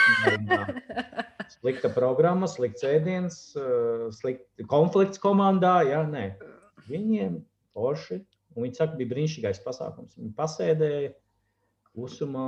Slikta 1.58 1.88
programma, 1.90 2.46
slikts 2.50 2.84
ēdiens, 2.86 3.38
slikts 4.18 4.68
konflikts 4.70 5.20
komandā. 5.22 5.80
Jā, 5.88 6.04
nē. 6.06 6.26
Viņiem 6.88 7.40
forši. 7.74 8.20
Un 8.54 8.66
viņi 8.66 8.78
saka, 8.78 8.98
bija 8.98 9.12
brīnišķīgais 9.12 9.60
pasākums. 9.64 10.16
Viņi 10.18 10.32
pasēdēja 10.36 11.12
klusumā, 11.92 12.46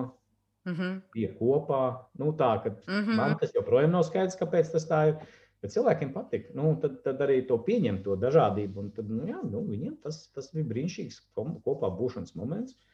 mm 0.66 0.74
-hmm. 0.74 1.00
bija 1.14 1.32
kopā. 1.38 1.82
Nu, 2.18 2.32
tā, 2.32 2.52
mm 2.64 2.76
-hmm. 2.86 3.16
Man 3.16 3.36
tas 3.38 3.54
joprojām 3.54 3.90
nav 3.90 4.04
skaidrs, 4.08 4.38
kāpēc 4.38 4.72
tas 4.72 4.88
tā 4.88 5.08
ir. 5.08 5.16
Bet 5.62 5.72
cilvēkiem 5.72 6.12
patīk. 6.12 6.54
Nu, 6.54 6.76
tad, 6.80 7.02
tad 7.04 7.20
arī 7.20 7.46
to 7.46 7.58
pieņemt, 7.58 8.02
to 8.04 8.16
dažādību. 8.16 8.90
Tad, 8.96 9.10
nu, 9.10 9.26
jā, 9.26 9.40
nu, 9.44 9.60
viņiem 9.60 9.96
tas, 10.02 10.30
tas 10.34 10.52
bija 10.52 10.64
brīnišķīgs 10.64 11.20
kopā 11.34 11.90
būšanas 11.98 12.34
moments. 12.34 12.72
Nu, 12.72 12.89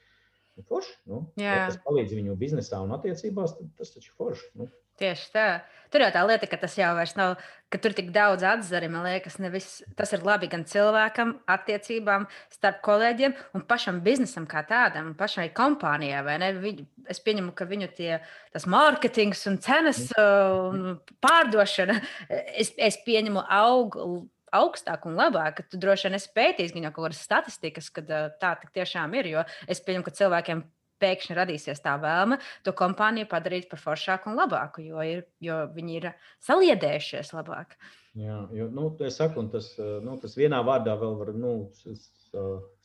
forši, 0.64 0.96
nu, 1.10 1.22
ja 1.40 1.66
tas 1.66 1.78
palīdz 1.84 2.16
viņu 2.16 2.36
biznesā 2.40 2.80
un 2.84 2.94
attiecībās, 2.96 3.56
tad 3.58 3.70
tas 3.78 3.92
taču 3.94 4.12
ir 4.12 4.18
forši. 4.18 4.50
Nu. 4.56 4.68
Tieši 4.96 5.26
tā. 5.34 5.46
Tur 5.92 6.02
jau 6.02 6.08
tā 6.14 6.22
lieta, 6.26 6.48
ka 6.48 6.56
tas 6.58 6.72
jau 6.78 6.88
nav, 7.18 7.34
ka 7.70 7.78
tur 7.78 7.92
tik 7.94 8.08
daudz 8.14 8.42
atzari, 8.48 8.88
man 8.90 9.04
liekas, 9.04 9.36
nevis, 9.38 9.82
tas 9.96 10.12
ir 10.16 10.24
labi 10.24 10.48
gan 10.50 10.64
cilvēkam, 10.66 11.34
attiecībām, 11.52 12.24
starp 12.50 12.80
kolēģiem 12.86 13.36
un 13.54 13.64
pašam 13.68 14.00
biznesam 14.04 14.48
kā 14.48 14.64
tādam, 14.66 15.12
pašai 15.18 15.50
kompānijai. 15.56 16.24
Viņu, 16.62 16.86
es 17.12 17.20
pieņemu, 17.22 17.52
ka 17.54 17.68
viņu 17.68 17.90
tie, 17.98 18.16
tas 18.56 18.66
mārketings 18.72 19.44
un 19.52 19.60
cenas 19.62 20.00
un 20.16 20.96
pārdošana, 21.22 22.00
es, 22.56 22.72
es 22.80 22.98
pieņemu 23.04 23.44
aug 23.46 24.00
augstāk 24.58 25.06
un 25.08 25.18
labāk, 25.18 25.58
ka 25.58 25.66
tu 25.70 25.80
droši 25.82 26.08
vien 26.08 26.18
esi 26.18 26.32
pētījis 26.36 26.74
gan 26.76 26.88
jau 26.88 26.94
kaut 26.94 27.08
kādas 27.08 27.26
statistikas, 27.26 27.90
ka 27.94 28.04
tā 28.40 28.54
tiešām 28.74 29.14
ir. 29.20 29.30
Jo 29.34 29.44
es 29.68 29.82
pieņemu, 29.84 30.06
ka 30.06 30.16
cilvēkiem 30.20 30.64
pēkšņi 31.02 31.36
radīsies 31.36 31.82
tā 31.84 31.96
vēlme 32.00 32.38
to 32.64 32.72
kompāniju 32.76 33.28
padarīt 33.30 33.68
par 33.70 33.82
foršāku 33.82 34.30
un 34.30 34.38
labāku, 34.40 34.84
jo, 34.86 35.02
ir, 35.04 35.26
jo 35.44 35.60
viņi 35.74 35.98
ir 36.00 36.08
saliedējušies 36.46 37.34
labāk. 37.36 37.76
Jā, 38.16 38.38
jo, 38.56 38.70
nu, 38.72 38.88
saku, 39.12 39.44
tas, 39.52 39.74
nu, 39.76 40.16
tas 40.22 40.38
vienā 40.38 40.62
vārdā 40.64 40.94
vēl 40.96 41.18
var 41.20 41.34
nu, 41.36 41.52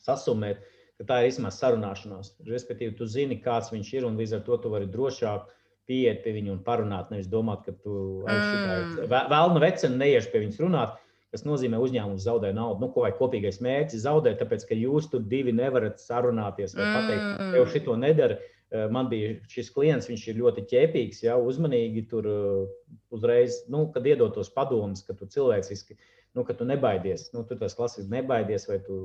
sasumēt, 0.04 0.60
ka 1.00 1.08
tā 1.08 1.20
ir 1.22 1.30
īstenībā 1.30 1.52
sarunāšanās. 1.56 2.34
Respektīvi, 2.48 2.96
tu 2.98 3.08
zini, 3.08 3.40
kāds 3.40 3.72
viņš 3.72 3.92
ir, 3.96 4.06
un 4.08 4.20
līdz 4.20 4.36
ar 4.38 4.44
to 4.48 4.60
tu 4.60 4.72
vari 4.72 4.90
drošāk 4.92 5.48
pieiet 5.88 6.20
pie 6.24 6.34
viņa 6.36 6.52
un 6.52 6.60
parunāt. 6.66 7.08
Nevis 7.10 7.30
domāt, 7.32 7.64
ka 7.64 7.74
tu 7.80 8.22
mm. 8.28 9.08
vēlna 9.08 9.64
vecena 9.64 10.02
neiešu 10.04 10.34
pie 10.34 10.44
viņas 10.44 10.60
runāt, 10.62 11.00
kas 11.32 11.46
nozīmē, 11.48 11.80
uzņēmums 11.80 12.24
zaudē 12.26 12.52
naudu. 12.56 12.84
Nu, 12.84 12.90
ko 12.92 13.06
vai 13.06 13.12
kopīgais 13.16 13.62
mērķis 13.64 14.04
zaudē, 14.04 14.34
tāpēc 14.40 14.66
ka 14.68 14.76
jūs 14.76 15.08
tur 15.12 15.24
divi 15.28 15.54
nevarat 15.56 16.02
sarunāties 16.02 16.76
vai 16.76 16.88
pateikt, 16.92 17.24
mm. 17.24 17.54
tev 17.56 17.70
šito 17.72 17.96
nedara. 17.98 18.38
Eh, 18.72 18.86
man 18.92 19.08
bija 19.08 19.34
šis 19.52 19.68
klients, 19.72 20.08
viņš 20.08 20.26
ir 20.28 20.40
ļoti 20.40 20.66
ķēpīgs, 20.70 21.24
jau 21.26 21.38
uzmanīgi 21.48 22.06
tur 22.08 22.28
eh, 22.28 22.96
uzreiz, 23.12 23.62
nu, 23.72 23.86
kad 23.92 24.06
iedod 24.08 24.32
tos 24.36 24.52
padomus, 24.52 25.04
ka 25.04 25.16
tu 25.16 25.28
cilvēciski, 25.32 25.96
nu, 26.36 26.44
ka 26.48 26.56
tu 26.56 26.68
nebaidies. 26.68 27.30
Nu, 27.34 27.44
tur 27.48 27.60
tas 27.60 27.76
klasiski 27.76 28.12
nebaidies, 28.12 28.68
vai 28.68 28.78
tu 28.84 28.96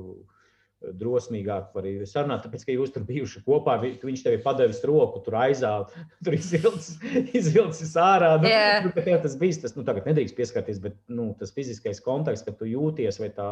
drosmīgāk 0.78 1.72
var 1.74 1.86
arī 1.86 2.06
sarunāt, 2.06 2.44
tāpēc, 2.44 2.64
ka 2.66 2.74
jūs 2.76 2.92
tur 2.94 3.02
bijuši 3.08 3.42
kopā, 3.46 3.74
viņš 3.82 4.22
tev 4.22 4.36
ir 4.36 4.44
padevis 4.44 4.78
roku, 4.86 5.22
tur 5.24 5.38
aizāli, 5.40 6.04
tur 6.24 6.36
izvilcis 6.38 7.96
ārā. 7.98 8.36
Nu, 8.38 8.50
yeah. 8.50 8.86
nu, 8.86 8.92
tas 8.94 9.34
bija 9.40 9.58
tas, 9.64 9.74
nu, 9.78 9.84
tagad 9.86 10.06
nedrīkst 10.08 10.38
pieskarties, 10.38 10.78
bet 10.84 10.96
nu, 11.10 11.32
tas 11.40 11.54
fiziskais 11.56 12.02
kontakts, 12.04 12.46
ka 12.46 12.54
tu 12.54 12.68
jūties 12.70 13.18
vai 13.22 13.32
tā 13.34 13.50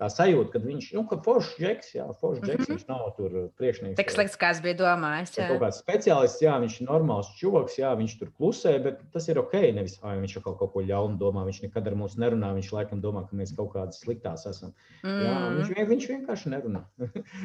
tā 0.00 0.08
sajūta, 0.12 0.52
ka 0.52 0.60
viņš 0.60 0.86
ir 0.90 0.98
nu, 0.98 1.04
foršs 1.24 1.54
džeks, 1.56 1.92
jā, 1.96 2.06
foršs 2.20 2.42
džeks, 2.42 2.58
mm 2.58 2.64
-hmm. 2.64 2.72
viņš 2.74 2.88
nav 2.90 3.04
tur 3.16 3.36
uh, 3.36 3.46
priekšnieks. 3.60 3.96
Tik 3.96 4.12
slikts, 4.12 4.36
kā 4.40 4.50
es 4.52 4.60
biju 4.64 4.76
domājis. 4.82 5.32
Jā. 5.38 5.46
Kaut 5.48 5.62
kāds 5.64 5.80
speciālists, 5.80 6.42
jā, 6.44 6.56
viņš 6.60 6.76
ir 6.80 6.88
normāls 6.90 7.30
čūlis, 7.40 7.78
jā, 7.80 7.94
viņš 7.96 8.16
tur 8.20 8.32
klusē, 8.36 8.76
bet 8.84 9.00
tas 9.14 9.28
ir 9.32 9.40
ok. 9.40 9.56
Nevis, 9.78 9.96
ai, 10.02 10.18
viņš 10.20 10.36
kaut, 10.44 10.58
kaut 10.60 10.72
ko 10.74 10.84
ļaunu 10.84 11.16
domā, 11.20 11.46
viņš 11.48 11.62
nekad 11.64 11.88
ar 11.88 11.96
mums 11.96 12.16
nerunā, 12.20 12.52
viņš 12.58 12.72
laikam 12.76 13.00
domā, 13.00 13.24
ka 13.28 13.36
mēs 13.40 13.56
kaut 13.56 13.72
kādas 13.72 14.00
sliktās 14.04 14.46
esam. 14.46 14.74
Mm. 15.02 15.20
Jā, 15.24 15.36
viņš, 15.56 15.88
viņš 15.92 16.08
vienkārši 16.12 16.52
nerunā. 16.52 16.84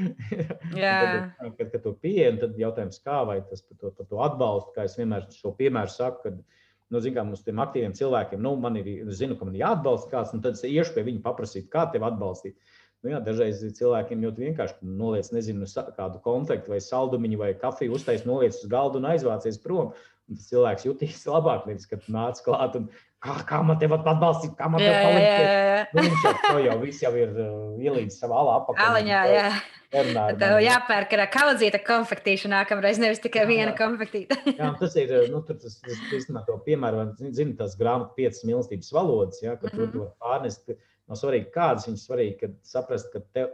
jā. 0.84 0.98
tad, 1.40 1.56
kad, 1.58 1.68
kad 1.72 1.84
to 1.84 1.96
pieeja, 2.04 2.36
tad 2.44 2.60
jautājums, 2.60 3.00
kā 3.00 3.24
vai 3.28 3.40
tas 3.48 3.64
par 3.64 3.78
to, 3.80 3.96
par 3.96 4.12
to 4.12 4.26
atbalstu, 4.28 4.76
kā 4.76 4.90
es 4.90 4.98
vienmēr 5.00 5.30
šo 5.32 5.56
piemēru 5.56 5.94
saku, 5.94 6.28
kad, 6.28 6.44
nu, 6.92 7.02
zinām, 7.04 7.32
mums 7.32 7.44
tiem 7.46 7.62
aktīviem 7.64 7.96
cilvēkiem, 7.98 8.42
nu, 8.44 8.54
man 8.60 8.78
ir, 8.82 8.90
zinu, 9.16 9.38
ka 9.40 9.48
man 9.48 9.56
ir 9.56 9.64
jāatbalsta 9.64 10.12
kāds, 10.12 10.34
un 10.36 10.44
tad 10.44 10.60
es 10.60 10.66
iešu 10.68 10.96
pie 10.96 11.06
viņa 11.08 11.24
paprasīt, 11.26 11.70
kā 11.72 11.86
tevi 11.92 12.08
atbalstīt. 12.08 12.58
Nu, 13.02 13.14
jā, 13.16 13.22
dažreiz 13.26 13.64
cilvēkiem 13.80 14.22
ļoti 14.28 14.44
vienkārši 14.46 14.90
noliec, 15.00 15.32
nezinu, 15.34 15.66
kādu 15.98 16.20
konfliktu 16.22 16.74
vai 16.74 16.82
saldumiņu 16.86 17.40
vai 17.40 17.54
kafiju, 17.58 17.96
uztais, 17.98 18.28
noliec 18.30 18.60
uz 18.60 18.68
galdu 18.70 19.02
un 19.02 19.08
aizvācies 19.10 19.58
prom. 19.64 19.96
Un 20.30 20.38
tas 20.38 20.52
cilvēks 20.52 20.86
jutīs 20.86 21.24
labāk, 21.28 21.66
nevis, 21.68 21.88
kad 21.90 22.06
nāc 22.14 22.44
klāt 22.46 22.78
un 22.78 22.92
kā, 23.22 23.36
kā 23.48 23.60
man 23.66 23.80
te 23.82 23.90
atbalstīt, 23.92 24.56
kā 24.58 24.70
man 24.72 24.82
te. 24.82 24.88
Jā, 24.88 25.02
jā, 25.14 25.36
jā. 25.68 25.84
Nu, 25.92 26.06
viņš 26.08 26.26
jau, 26.26 26.58
jau, 26.66 26.80
viss 26.82 27.04
jau 27.06 27.12
ir 27.20 27.32
uh, 27.36 27.54
ielīdz 27.82 28.18
savā 28.22 28.42
alā 28.42 28.58
apakšā. 28.62 28.90
Aliņā, 28.90 29.22
jā. 29.32 29.46
Tev 29.92 30.54
jāpērk 30.64 31.14
ar 31.18 31.26
kaudzīta 31.34 31.82
konfektīša 31.84 32.52
nākamreiz, 32.54 33.00
nevis 33.02 33.20
tikai 33.24 33.44
viena 33.50 33.74
konfektīta. 33.76 34.38
jā, 34.60 34.70
tas 34.80 34.96
ir, 35.00 35.12
nu, 35.34 35.42
tur 35.48 35.60
tas, 35.60 35.76
tas, 35.84 36.00
tas, 36.08 36.30
to 36.48 36.56
piemēru, 36.68 37.10
zinu, 37.20 37.58
tas 37.60 37.76
grāmatu 37.80 38.16
piecas 38.16 38.46
mīlestības 38.48 38.94
valodas, 38.96 39.42
ja, 39.44 39.58
ka 39.58 39.68
mm 39.68 39.74
-hmm. 39.74 39.92
tur 39.92 40.06
var 40.06 40.14
pārnest. 40.24 40.72
Nav 41.12 41.20
svarīgi, 41.20 41.52
kādas 41.52 41.90
viņas 41.90 42.06
svarīgi, 42.08 42.38
kad 42.40 42.54
saprast, 42.64 43.12
ka 43.12 43.20
tev, 43.36 43.50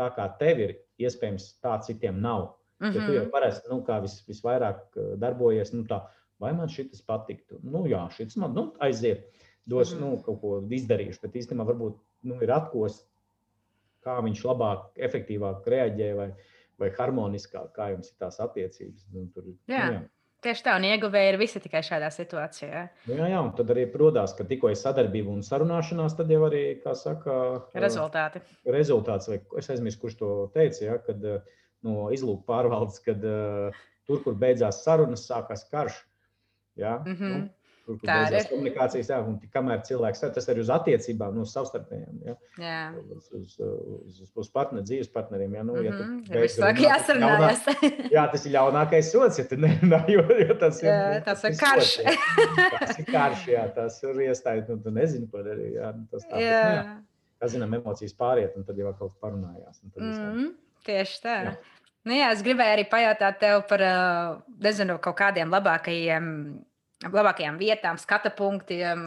tā 0.00 0.08
kā 0.16 0.30
tev 0.40 0.62
ir, 0.64 0.76
iespējams, 0.96 1.50
tā 1.60 1.76
citiem 1.84 2.22
nav. 2.24 2.54
Mm 2.80 2.88
-hmm. 2.88 2.96
Ja 2.96 3.06
tu 3.06 3.12
jau 3.12 3.22
mhm. 3.22 3.30
parasti 3.30 3.68
nu, 3.70 3.84
vis, 4.02 4.24
visvairāk 4.28 4.80
uh, 4.96 5.18
darbojies, 5.20 5.72
nu, 5.72 5.84
tā, 5.84 6.00
vai 6.42 6.52
man 6.56 6.70
šis 6.72 7.02
patiktu. 7.06 7.60
Nu, 7.64 7.84
jā, 7.90 8.02
šis 8.16 8.36
man 8.40 8.54
nu, 8.56 8.68
aiziet, 8.84 9.28
dos 9.66 9.94
mm 9.94 10.02
nu, 10.02 10.10
kaut 10.22 10.40
ko 10.42 10.56
izdarīšu, 10.78 11.22
bet 11.24 11.38
īstenībā 11.42 11.66
varbūt 11.66 11.96
nu, 12.30 12.40
ir 12.42 12.52
atkost, 12.54 13.06
kā 14.06 14.18
viņš 14.22 14.44
labāk, 14.46 14.90
efektīvāk 15.08 15.66
reaģē 15.66 16.10
vai, 16.18 16.28
vai 16.78 16.92
harmoniskāk, 16.98 17.72
kā 17.74 17.90
jums 17.94 18.12
ir 18.12 18.20
tās 18.22 18.38
attiecības. 18.44 19.08
Nu, 19.14 19.26
tur, 19.34 19.50
jā. 19.66 19.88
Nu, 19.88 19.96
jā. 19.98 20.04
Tieši 20.44 20.62
tā, 20.62 20.74
un 20.78 20.84
ieguvēji 20.84 21.30
ir 21.32 21.38
visi 21.40 21.60
tikai 21.64 21.80
šādā 21.82 22.10
situācijā. 22.12 22.82
Nu, 23.08 23.16
jā, 23.18 23.30
jā, 23.32 23.38
un 23.42 23.48
tad 23.56 23.70
arī 23.72 23.86
rodās, 23.98 24.34
ka 24.36 24.44
tikko 24.46 24.68
ir 24.70 24.78
sadarbība 24.78 25.32
un 25.32 25.40
sarunāšanās, 25.42 26.14
tad 26.18 26.30
jau 26.30 26.42
arī, 26.46 26.60
kā 26.84 26.92
saka, 26.94 27.38
rezultāti. 27.74 28.42
Rezultāts, 28.76 29.30
vai 29.32 29.40
es 29.58 29.70
aizmirsu, 29.72 30.02
kurš 30.04 30.18
to 30.20 30.30
teica, 30.54 30.82
ja, 30.84 30.98
kad 31.02 31.24
uh, 31.24 31.56
no 31.88 32.10
izlūku 32.14 32.44
pārvaldes, 32.46 33.00
kad 33.02 33.24
uh, 33.26 33.80
tur, 34.06 34.20
kur 34.22 34.36
beidzās 34.38 34.84
sarunas, 34.84 35.24
sākās 35.26 35.66
karš. 35.72 35.98
Ja? 36.76 36.98
Mm 37.04 37.14
-hmm. 37.14 37.32
nu, 37.32 37.48
tur, 37.86 37.98
kur 38.00 38.10
beidzās 38.10 38.48
komunikācijas, 38.50 39.10
jā, 39.12 39.18
un 39.28 39.36
kamēr 39.54 39.82
cilvēks 39.86 40.22
tas 40.34 40.48
arī 40.52 40.62
uz 40.64 40.70
attiecībām, 40.74 41.34
no 41.34 41.44
nu, 41.44 41.50
savstarpējām, 41.50 42.18
ja? 42.26 42.34
jā. 42.58 42.80
uz, 43.16 43.30
uz, 43.38 43.54
uz, 43.60 44.32
uz, 44.34 44.50
partneru, 44.54 44.84
dzīves 44.84 45.10
partneriem. 45.14 45.54
Ja? 45.54 45.62
Nu, 45.62 45.74
mm 45.74 45.78
-hmm. 45.78 45.84
ja 45.84 45.92
mhm. 45.92 46.42
Vislāk 46.42 46.82
jāsarunājas. 46.82 47.64
jā, 48.16 48.26
tas 48.32 48.46
ir 48.46 48.52
ļaunākais 48.52 49.12
sots, 49.12 49.38
ja 49.38 49.44
tu 49.44 49.56
nerunā, 49.56 50.04
jo, 50.16 50.26
jo 50.48 50.54
tas 50.54 50.82
ir, 50.82 50.90
jā, 50.90 51.24
tas 51.24 51.40
tas 51.40 51.50
ir 51.50 51.58
karš. 51.64 51.98
Ja? 51.98 52.16
tas 52.80 52.98
ir 52.98 53.10
karš, 53.12 53.48
jā, 53.48 53.74
tas 53.74 54.02
ir 54.02 54.22
iestājas, 54.28 54.68
nu, 54.68 54.78
tu 54.82 54.90
nezini, 54.90 55.30
ko 55.30 55.42
darīt. 55.42 55.74
Jā, 55.80 55.92
nu, 55.96 56.06
tas 56.10 56.24
tā, 56.24 56.40
jā. 56.40 56.62
Bet, 56.62 56.70
nu, 56.70 56.76
jā. 56.76 57.02
Kā 57.36 57.48
zinām, 57.52 57.74
emocijas 57.74 58.14
pāriet, 58.16 58.56
un 58.56 58.64
tad 58.64 58.78
jau 58.78 58.92
kaut 58.94 59.12
kas 59.12 59.18
parunājās. 59.20 59.82
Mm 59.82 60.12
-hmm. 60.12 60.54
Tieši 60.86 61.18
tā. 61.22 61.36
Jā. 61.44 61.56
Nu, 62.06 62.14
jā, 62.14 62.30
es 62.30 62.44
gribēju 62.46 62.76
arī 62.76 62.86
pajautāt 62.86 63.40
tev 63.42 63.66
par 63.66 63.82
nezinu, 64.62 65.00
kaut 65.02 65.16
kādiem 65.18 65.50
labākajiem, 65.50 66.28
labākajām 67.02 67.58
vietām, 67.58 67.98
skatu 67.98 68.30
punktiem 68.38 69.02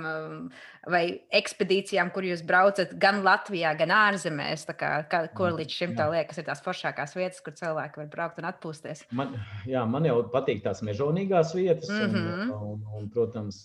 vai 0.91 1.03
ekspedīcijām, 1.39 2.11
kur 2.11 2.27
jūs 2.27 2.43
braucat 2.45 2.91
gan 2.99 3.21
Latvijā, 3.23 3.71
gan 3.79 3.93
ārzemēs. 3.95 4.67
Kā, 4.75 4.91
kā, 5.09 5.23
kur 5.37 5.55
līdz 5.55 5.79
šim 5.79 5.95
tā 5.95 6.09
liekas, 6.11 6.41
ir 6.41 6.49
tās 6.51 6.63
foršākās 6.65 7.15
vietas, 7.15 7.39
kur 7.45 7.55
cilvēki 7.55 8.03
var 8.03 8.11
braukt 8.11 8.43
un 8.43 8.49
atpūsties? 8.51 9.07
Man, 9.15 9.37
jā, 9.69 9.85
man 9.87 10.07
jau 10.09 10.19
patīk 10.35 10.61
tās 10.67 10.83
mežonīgās 10.85 11.55
vietas, 11.55 11.87
mm 11.87 12.13
-hmm. 12.13 12.51
un, 12.51 12.71
un, 12.73 12.87
un, 12.99 13.09
protams, 13.15 13.61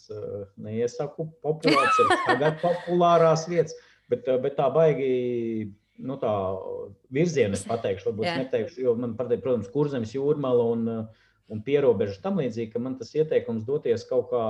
neiesaku 0.57 1.27
populāras, 1.43 2.03
tagad 2.31 2.63
populārās 2.63 3.49
vietas, 3.51 3.75
bet, 4.09 4.31
bet 4.47 4.57
tā 4.63 4.71
baigi 4.71 5.75
nu, 5.99 6.17
tā 6.21 6.33
virzienu 7.15 7.59
es 7.59 7.65
pateikšu, 7.69 8.09
varbūt 8.11 8.27
yeah. 8.27 8.41
neteikšu, 8.43 8.81
jo 8.87 8.95
man 8.99 9.15
protams, 9.19 9.71
kurzemes 9.73 10.15
jūrmala 10.17 10.67
un, 10.73 10.89
un 11.51 11.63
pierobežas 11.67 12.23
tam 12.25 12.41
līdzīgi, 12.43 12.73
ka 12.73 12.83
man 12.83 12.99
tas 13.01 13.15
ieteikums 13.15 13.67
doties 13.69 14.07
kaut 14.09 14.31
kā 14.33 14.45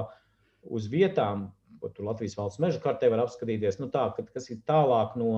uz 0.65 0.89
vietām, 0.93 1.51
ko 1.81 1.91
tur 1.93 2.09
Latvijas 2.09 2.39
valsts 2.39 2.63
meža 2.63 2.81
kartē 2.81 3.11
var 3.13 3.27
apskatīties, 3.27 3.81
nu 3.83 3.91
tā, 3.93 4.07
ka, 4.17 4.25
kas 4.33 4.49
ir 4.55 4.63
tālāk 4.69 5.19
no, 5.21 5.35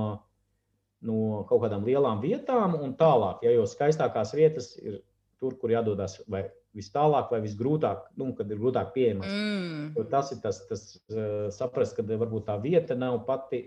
no 1.03 1.43
kaut 1.51 1.65
kādām 1.65 1.87
lielām 1.89 2.23
vietām 2.23 2.79
un 2.79 2.95
tālāk, 2.99 3.43
ja 3.47 3.57
jau 3.57 3.67
skaistākās 3.71 4.35
vietas 4.37 4.77
ir 4.79 5.01
tur, 5.43 5.57
kur 5.61 5.75
jādodas 5.75 6.21
vai 6.31 6.47
vis 6.77 6.91
tālāk, 6.93 7.31
vai 7.33 7.41
visgrūtāk, 7.45 8.11
nu, 8.21 8.31
kad 8.37 8.51
ir 8.53 8.61
grūtāk 8.61 8.93
pieejams. 8.95 9.27
Mm. 9.27 10.07
Tas 10.13 10.33
ir 10.35 10.43
tas, 10.45 10.61
tas 10.69 10.85
uh, 11.09 11.49
saprast, 11.55 11.97
ka 11.97 12.05
varbūt 12.05 12.47
tā 12.51 12.59
vieta 12.61 12.97
nav 12.99 13.23
pati 13.29 13.63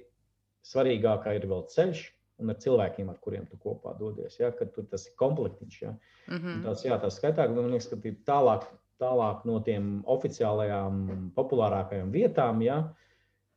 svarīgākā, 0.69 1.33
ir 1.39 1.47
vēl 1.49 1.65
ceļš. 1.73 2.03
Un 2.39 2.53
ar 2.53 2.59
cilvēkiem, 2.63 3.09
ar 3.11 3.17
kuriem 3.23 3.47
tu 3.49 3.57
kopā 3.59 3.95
dodies, 3.99 4.37
ja, 4.39 4.51
kad 4.55 4.71
tu, 4.75 4.85
tas 4.87 5.07
ir 5.09 5.15
komplektiņš. 5.19 5.81
Ja. 5.81 5.95
Mm 6.29 6.37
-hmm. 6.37 6.61
Tas, 6.63 6.85
jā, 6.85 6.99
tas 7.01 7.19
skaitāk, 7.19 7.51
man 7.55 7.71
liekas, 7.73 7.89
ka 7.91 8.13
tālāk, 8.31 8.67
tālāk 8.99 9.45
no 9.45 9.59
tiem 9.59 10.03
oficiālajām, 10.05 11.31
populārākajām 11.35 12.11
vietām, 12.11 12.61
ja, 12.61 12.93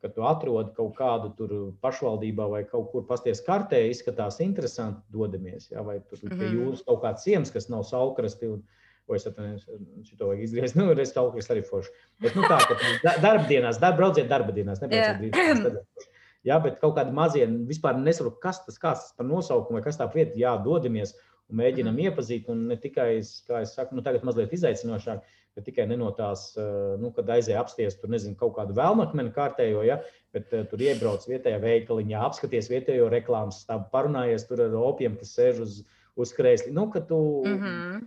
ka 0.02 0.08
tu 0.08 0.26
atrodi 0.26 0.74
kaut 0.74 0.96
kādu 0.98 1.30
tur 1.38 1.50
pašvaldībā 1.82 2.48
vai 2.50 2.64
kaut 2.64 2.90
kur 2.90 3.06
pasties 3.06 3.42
kartē, 3.46 3.84
izskatās 3.88 4.40
interesanti, 4.40 5.02
dodamies. 5.14 5.70
Ja? 5.70 5.82
Vai 5.82 6.00
tur 6.00 6.18
pie 6.18 6.34
mhm. 6.34 6.56
jūras 6.56 6.82
kaut 6.86 7.02
kāds 7.02 7.22
ciems, 7.22 7.50
kas 7.50 7.68
nav 7.68 7.84
saukrasti. 7.84 8.46
Un, 8.56 8.62
Vai 9.10 9.16
es 9.18 9.24
šo 9.26 10.28
vajag 10.28 10.42
izgriezt. 10.44 10.76
Nu, 10.78 10.84
es 10.94 11.10
kaut 11.12 11.34
kas 11.34 11.50
arī 11.50 11.64
forši. 11.66 11.90
Bet, 12.22 12.36
nu, 12.38 12.44
tā, 12.46 12.60
ka 12.62 13.16
darba 13.18 13.48
dienās, 13.48 13.80
darba, 13.82 13.96
brauciet 13.98 14.28
darba 14.30 14.54
dienās, 14.54 14.78
nebrauciet 14.78 15.18
brīvdienās. 15.18 16.06
Jā, 16.46 16.56
bet 16.62 16.80
kaut 16.82 16.96
kādi 16.96 17.14
mazie, 17.14 17.44
vispār 17.68 18.00
nesaprotu, 18.00 18.40
kas 18.42 18.64
tas 18.66 18.80
kāds 18.82 19.12
par 19.18 19.28
nosaukumu 19.28 19.78
vai 19.78 19.84
kas 19.84 20.00
tā 20.00 20.08
vieta, 20.10 20.34
jā, 20.38 20.56
dodamies 20.64 21.14
un 21.50 21.60
mēģinam 21.60 21.94
mm. 21.94 22.08
iepazīt. 22.08 22.48
Un 22.50 22.66
ne 22.72 22.78
tikai, 22.80 23.20
kā 23.46 23.62
es 23.62 23.76
saku, 23.76 23.94
nu, 23.94 24.02
tagad 24.02 24.26
mazliet 24.26 24.54
izaicinošāk, 24.56 25.22
bet 25.56 25.66
tikai 25.68 25.86
ne 25.86 25.98
no 26.00 26.10
tās, 26.16 26.48
eh, 26.58 26.96
nu, 27.00 27.12
kad 27.14 27.30
aizēja 27.34 27.60
apsties 27.62 27.98
tur, 28.00 28.10
nezinu, 28.12 28.34
kaut 28.40 28.56
kādu 28.56 28.74
vēlmakmeni 28.78 29.34
kārtējo, 29.36 29.84
ja, 29.86 30.00
bet 30.32 30.52
uh, 30.56 30.64
tur 30.64 30.80
iebrauc 30.80 31.26
vietējā 31.28 31.58
veikaliņā, 31.60 32.20
apskaties 32.24 32.70
vietējo 32.72 33.10
reklāmas 33.12 33.60
stāvu, 33.66 33.84
parunājies 33.92 34.46
tur 34.48 34.64
ar 34.64 34.76
opiem, 34.80 35.18
kas 35.20 35.34
sēž 35.36 35.60
uz, 35.66 35.82
uz 36.16 36.32
krēsli. 36.32 36.72
Nu, 36.72 36.86
ka 36.90 37.02
tu 37.04 37.18
mm 37.44 37.58
-hmm. 37.60 38.06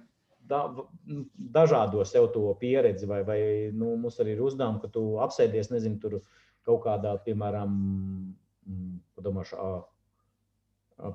da, 0.49 0.63
dažādo 1.59 2.05
sev 2.05 2.31
to 2.33 2.49
pieredzi, 2.59 3.05
vai, 3.05 3.21
vai 3.23 3.39
nu, 3.73 3.93
mums 3.95 4.17
arī 4.19 4.33
ir 4.33 4.41
uzdevumi, 4.41 4.81
ka 4.81 4.87
tu 4.87 5.05
apsēdies, 5.21 5.69
nezinu, 5.69 5.99
tur 6.01 6.17
kaut 6.65 6.85
kādā, 6.85 7.15
piemēram, 7.25 7.75
mm, 8.65 8.95
padomāšu, 9.17 9.57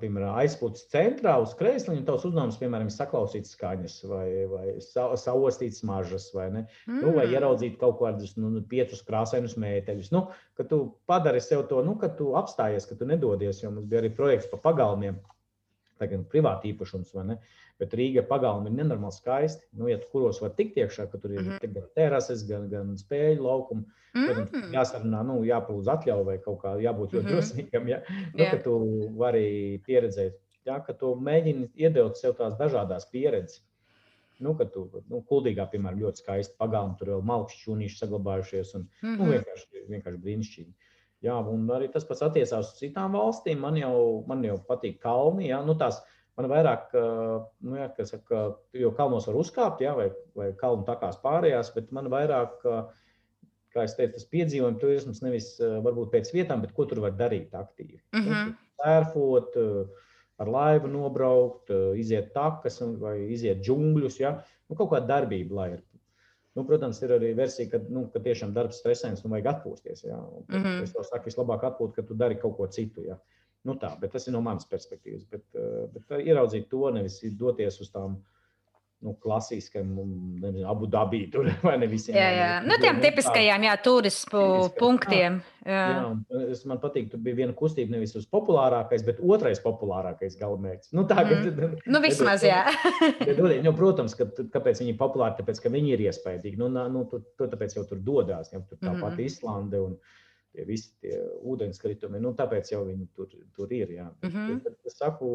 piemēram, 0.01 0.35
aizpūtas 0.43 0.85
centrā 0.93 1.35
uz 1.41 1.55
krēsliņa, 1.57 2.05
tavs 2.05 2.27
uzdevums, 2.29 2.59
piemēram, 2.61 2.91
ir 2.91 2.95
saklausīt 2.95 3.49
skaņas 3.49 3.97
vai, 4.11 4.27
vai 4.51 4.65
sa 4.85 5.09
saostīt 5.19 5.79
smaržas, 5.79 6.29
vai, 6.37 6.51
ne? 6.53 6.65
mm. 6.87 7.01
nu, 7.01 7.15
vai 7.17 7.25
mm. 7.25 7.35
ieraudzīt 7.37 7.79
kaut 7.81 7.99
kādus 8.03 8.37
nu, 8.37 8.53
nu, 8.53 8.63
piecus 8.71 9.03
krāsainus 9.07 9.57
mēteļus. 9.61 10.13
Nu, 10.15 10.27
ka 10.59 10.69
tu 10.69 10.83
padari 11.11 11.41
sev 11.45 11.65
to, 11.73 11.81
nu, 11.87 11.97
ka 12.01 12.13
tu 12.19 12.35
apstājies, 12.41 12.89
ka 12.91 12.99
tu 13.01 13.09
nedodies, 13.09 13.65
jo 13.65 13.73
mums 13.73 13.89
bija 13.91 14.05
arī 14.05 14.13
projekts 14.17 14.51
pa 14.53 14.61
pagalmiem, 14.69 15.19
tagad 16.01 16.27
privāti 16.33 16.73
īpašums, 16.73 17.13
vai 17.17 17.27
ne? 17.33 17.37
Bet 17.81 17.95
Rīga 17.97 18.25
pagalmi 18.29 18.69
ir 18.69 18.77
nenormāli 18.77 19.17
skaisti. 19.17 19.65
Nu, 19.79 19.89
tu 20.03 20.11
kuros 20.13 20.41
var 20.43 20.53
tikt 20.57 20.77
iekšā, 20.81 21.07
ka 21.13 21.21
tur 21.21 21.33
ir 21.33 21.41
mm 21.41 21.55
-hmm. 21.55 21.73
gan 21.77 21.89
terases, 21.97 22.45
gan, 22.49 22.69
gan 22.73 22.93
spēļu 23.01 23.47
laukumi, 23.47 23.87
mm 24.15 24.29
-hmm. 24.29 24.69
jāsarunā, 24.77 25.23
nu, 25.31 25.41
jāpalūdz 25.49 25.89
atļauju 25.95 26.29
vai 26.29 26.37
kaut 26.45 26.61
kā 26.65 26.77
jābūt 26.83 27.17
ļoti 27.17 27.25
mm 27.25 27.31
-hmm. 27.31 27.33
drosmīgam, 27.33 27.89
ja? 27.89 28.03
nu, 28.35 28.45
yeah. 28.45 28.53
ka 28.53 28.63
tu 28.65 28.77
vari 29.17 29.81
pieredzēt, 29.87 30.39
ja? 30.67 30.81
ka 30.81 30.93
tu 30.93 31.15
mēģini 31.31 31.71
iedot 31.75 32.17
sev 32.17 32.37
tās 32.37 32.59
dažādas 32.59 33.09
pieredzes. 33.11 33.65
Nu, 34.41 34.55
kad 34.57 34.73
tu 34.73 34.87
nu, 35.09 35.21
kuldīgā, 35.29 35.67
piemēram, 35.69 36.01
ļoti 36.01 36.23
skaisti 36.23 36.55
pagalmi, 36.59 36.95
tur 36.99 37.09
vēl 37.09 37.25
malks 37.29 37.59
šūnīši 37.61 37.99
saglabājušies 37.99 38.75
un 38.75 38.87
mm 38.87 39.09
-hmm. 39.09 39.19
nu, 39.19 39.33
vienkārši, 39.33 39.83
vienkārši 39.89 40.23
brīnišķīgi. 40.25 40.73
Jā, 41.21 41.37
un 41.53 41.67
arī 41.69 41.91
tas 41.93 42.07
pats 42.09 42.23
attiecās 42.25 42.73
uz 42.73 42.79
citām 42.79 43.13
valstīm. 43.13 43.61
Man 43.61 43.77
jau, 43.77 44.25
man 44.29 44.45
jau 44.45 44.57
patīk 44.69 45.03
kalni, 45.03 45.51
jā, 45.51 45.59
nu, 45.67 45.75
tās 45.77 46.01
Man 46.41 46.49
vairāk, 46.49 46.95
nu, 47.67 47.75
jā, 47.77 47.91
saka, 48.09 48.39
jo 48.81 48.95
kalnos 48.97 49.27
var 49.29 49.37
uzkāpt, 49.37 49.83
jā, 49.85 49.93
vai, 49.99 50.07
vai 50.39 50.47
kalnu 50.57 50.87
takās 50.87 51.19
pārējās, 51.21 51.69
bet 51.75 51.91
man 51.93 52.09
vairāk, 52.13 52.63
kā 53.75 53.85
es 53.85 53.97
teicu, 53.99 54.15
tas 54.15 54.29
piedzīvojums, 54.33 54.81
turisms 54.81 55.21
nevis 55.21 55.51
varbūt 55.61 56.15
pēc 56.15 56.31
vietām, 56.33 56.63
bet 56.65 56.73
ko 56.77 56.87
tur 56.89 57.03
var 57.05 57.13
darīt 57.19 57.53
aktīvi. 57.57 58.01
Mm 58.17 58.25
-hmm. 58.25 58.55
Sērfot, 58.81 59.59
ar 60.41 60.53
laivu 60.55 60.89
nobraukt, 60.89 61.75
iziet 62.01 62.33
takas 62.33 62.81
vai 63.03 63.19
iziet 63.35 63.61
džungļus, 63.61 64.21
ja? 64.23 64.39
nu, 64.69 64.79
kaut 64.79 64.95
kāda 64.95 65.13
darbība, 65.13 65.55
lai 65.61 65.71
ir. 65.75 65.85
Nu, 66.59 66.65
protams, 66.67 66.99
ir 67.07 67.13
arī 67.15 67.31
versija, 67.39 67.69
ka, 67.71 67.79
nu, 67.95 68.09
ka 68.11 68.23
tiešām 68.25 68.55
darbs 68.55 68.81
stresains 68.83 69.23
un 69.25 69.37
vajag 69.37 69.53
atpūsties. 69.53 70.03
Ja? 70.09 70.19
Un, 70.19 70.47
mm 70.49 70.63
-hmm. 70.63 70.83
Es 70.83 70.93
to 70.93 71.05
saku, 71.07 71.31
vislabāk 71.31 71.67
atpūt, 71.69 71.93
ka 71.95 72.03
tu 72.03 72.15
dari 72.15 72.39
kaut 72.41 72.57
ko 72.57 72.67
citu. 72.67 73.05
Ja? 73.07 73.19
Nu 73.65 73.77
tā, 73.77 73.93
bet 74.01 74.13
tas 74.13 74.27
ir 74.27 74.33
no 74.33 74.41
manas 74.41 74.67
perspektīvas. 74.69 75.27
Bet, 75.31 75.45
eh, 75.55 75.87
bet 75.93 76.11
eh, 76.11 76.25
ieraudzīt 76.33 76.69
to, 76.69 76.91
nevis 76.91 77.21
doties 77.39 77.81
uz 77.81 77.91
tām 77.93 78.17
nu, 79.01 79.15
klasiskām, 79.23 79.95
nezinu, 80.43 80.67
abu 80.69 80.89
dabī 80.91 81.23
tur 81.33 81.49
vai 81.67 81.77
ne 81.81 81.89
visiem. 81.91 82.17
Jā, 82.19 82.29
jā. 82.37 82.51
Nu, 82.67 82.77
tiem 82.83 82.99
nu, 82.99 83.05
tipiskajām, 83.05 83.65
jā, 83.65 83.77
turismu 83.85 84.43
punktiem. 84.77 85.41
Jā. 85.65 85.81
jā, 85.93 86.43
es 86.53 86.63
man 86.69 86.81
patīk, 86.81 87.11
tu 87.13 87.21
biji 87.21 87.39
viena 87.43 87.57
kustība 87.57 87.95
nevis 87.95 88.15
uz 88.17 88.29
populārākais, 88.33 89.05
bet 89.07 89.21
otrais 89.21 89.61
populārākais 89.65 90.39
galamērķis. 90.41 90.93
Nu, 90.97 91.05
tā, 91.09 91.25
mm. 91.25 91.51
kad, 91.59 91.83
nu, 91.89 92.03
vismaz, 92.05 92.45
jā. 92.45 92.63
bet, 93.25 93.41
nu, 93.65 93.75
protams, 93.77 94.17
ka, 94.19 94.29
kāpēc 94.53 94.85
viņi 94.85 94.95
ir 94.95 95.01
populāri, 95.01 95.39
tāpēc, 95.41 95.61
ka 95.65 95.73
viņi 95.73 95.95
ir 95.97 96.07
iespaidīgi. 96.09 96.61
Nu, 96.61 96.71
nu, 96.73 97.05
tu, 97.11 97.23
tu, 97.37 97.49
tāpēc 97.49 97.77
jau 97.79 97.87
tur 97.89 98.01
dodās, 98.05 98.53
ja 98.53 98.63
tur 98.63 98.81
tā 98.81 98.93
mm. 98.95 99.05
pati 99.05 99.29
Islande 99.33 99.85
un, 99.85 100.01
tie 100.51 100.65
visi 100.67 100.91
tie 101.03 101.19
ūdenskritumi. 101.47 102.21
Nu, 102.23 102.33
tāpēc 102.37 102.73
jau 102.73 102.83
viņi 102.89 103.07
tur, 103.17 103.31
tur 103.57 103.73
ir. 103.73 103.93
Jā. 103.97 104.09
Mm 104.23 104.31
-hmm. 104.31 104.63
Bet, 104.65 104.79
es 104.85 104.99
saku, 104.99 105.31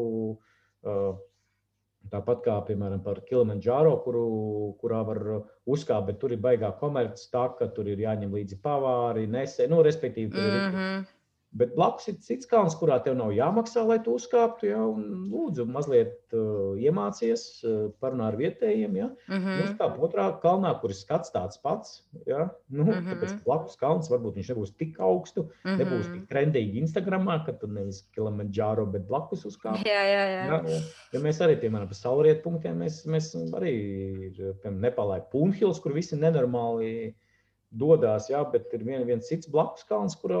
tāpat 2.12 2.42
kā 2.44 2.56
piemēram 2.68 3.02
par 3.04 3.20
Kilimanjaro, 3.28 3.96
kuru, 4.04 4.24
kurā 4.80 5.02
var 5.06 5.22
uzkāpt, 5.66 6.06
bet 6.10 6.20
tur 6.22 6.34
ir 6.36 6.42
baigā 6.42 6.72
komerces 6.80 7.30
tā, 7.32 7.48
ka 7.58 7.68
tur 7.76 7.88
ir 7.92 8.02
jāņem 8.04 8.34
līdzi 8.38 8.60
pavāri, 8.62 9.26
nesē, 9.30 9.68
nu, 9.72 9.82
respektīvi, 9.86 10.32
tur 10.32 10.42
mm 10.42 10.74
-hmm. 10.76 10.98
ir 11.04 11.15
Bet 11.56 11.72
blakus 11.76 12.08
ir 12.10 12.16
cits 12.24 12.48
kalns, 12.50 12.74
kurā 12.76 12.98
tev 13.04 13.14
nav 13.16 13.30
jāmaksā, 13.32 13.84
lai 13.88 13.96
tu 14.04 14.16
uzkāptu. 14.18 14.68
Ja, 14.68 14.82
lūdzu, 14.84 15.64
mazliet 15.72 16.34
uh, 16.36 16.76
iemācies, 16.80 17.46
uh, 17.64 17.86
parunā 18.02 18.28
ar 18.30 18.36
vietējiem. 18.40 18.98
Ja. 18.98 19.08
Mm 19.30 19.40
-hmm. 19.40 19.62
Nu, 19.62 19.76
kā 19.78 19.88
otrā 20.08 20.26
kalnā, 20.42 20.74
kur 20.80 20.92
ir 20.92 20.98
skats 20.98 21.32
tāds 21.32 21.60
pats. 21.62 22.02
Ja. 22.26 22.50
Nu, 22.68 22.84
mm 22.84 22.92
-hmm. 22.92 23.08
Tāpēc 23.12 23.44
blakus 23.44 23.76
kalns 23.80 24.10
varbūt 24.12 24.36
viņš 24.36 24.52
nebūs 24.52 24.76
tik 24.76 25.00
augstu, 25.00 25.42
mm 25.42 25.70
-hmm. 25.70 25.78
nebūs 25.80 26.12
tik 26.12 26.28
trendīgi 26.28 26.80
Instagramā, 26.84 27.44
ka 27.46 27.52
tu 27.52 27.66
nevis 27.66 28.02
Kilimanjaro, 28.14 28.86
bet 28.86 29.06
blakus 29.08 29.44
uzkāpsi. 29.44 29.86
Jā, 29.86 30.02
jā, 30.12 30.24
jā. 30.36 30.46
Ja, 30.46 30.80
ja 31.12 31.20
mēs 31.20 31.40
arī, 31.40 31.60
piemēram, 31.60 31.88
pa 31.88 31.94
saulrietu 31.94 32.42
punktiem, 32.42 32.78
mēs, 32.78 33.06
mēs 33.06 33.32
arī 33.52 33.72
ir, 34.26 34.54
piemēram, 34.62 34.80
Nepālē 34.80 35.20
Punhils, 35.30 35.80
kur 35.80 35.92
visi 35.92 36.16
nenormāli 36.16 37.14
dodas, 37.78 38.30
jā, 38.30 38.42
bet 38.52 38.72
ir 38.76 38.84
vien, 38.86 39.04
viens 39.08 39.28
cits 39.28 39.50
blakus 39.52 39.86
kalns, 39.88 40.16
kurā 40.20 40.40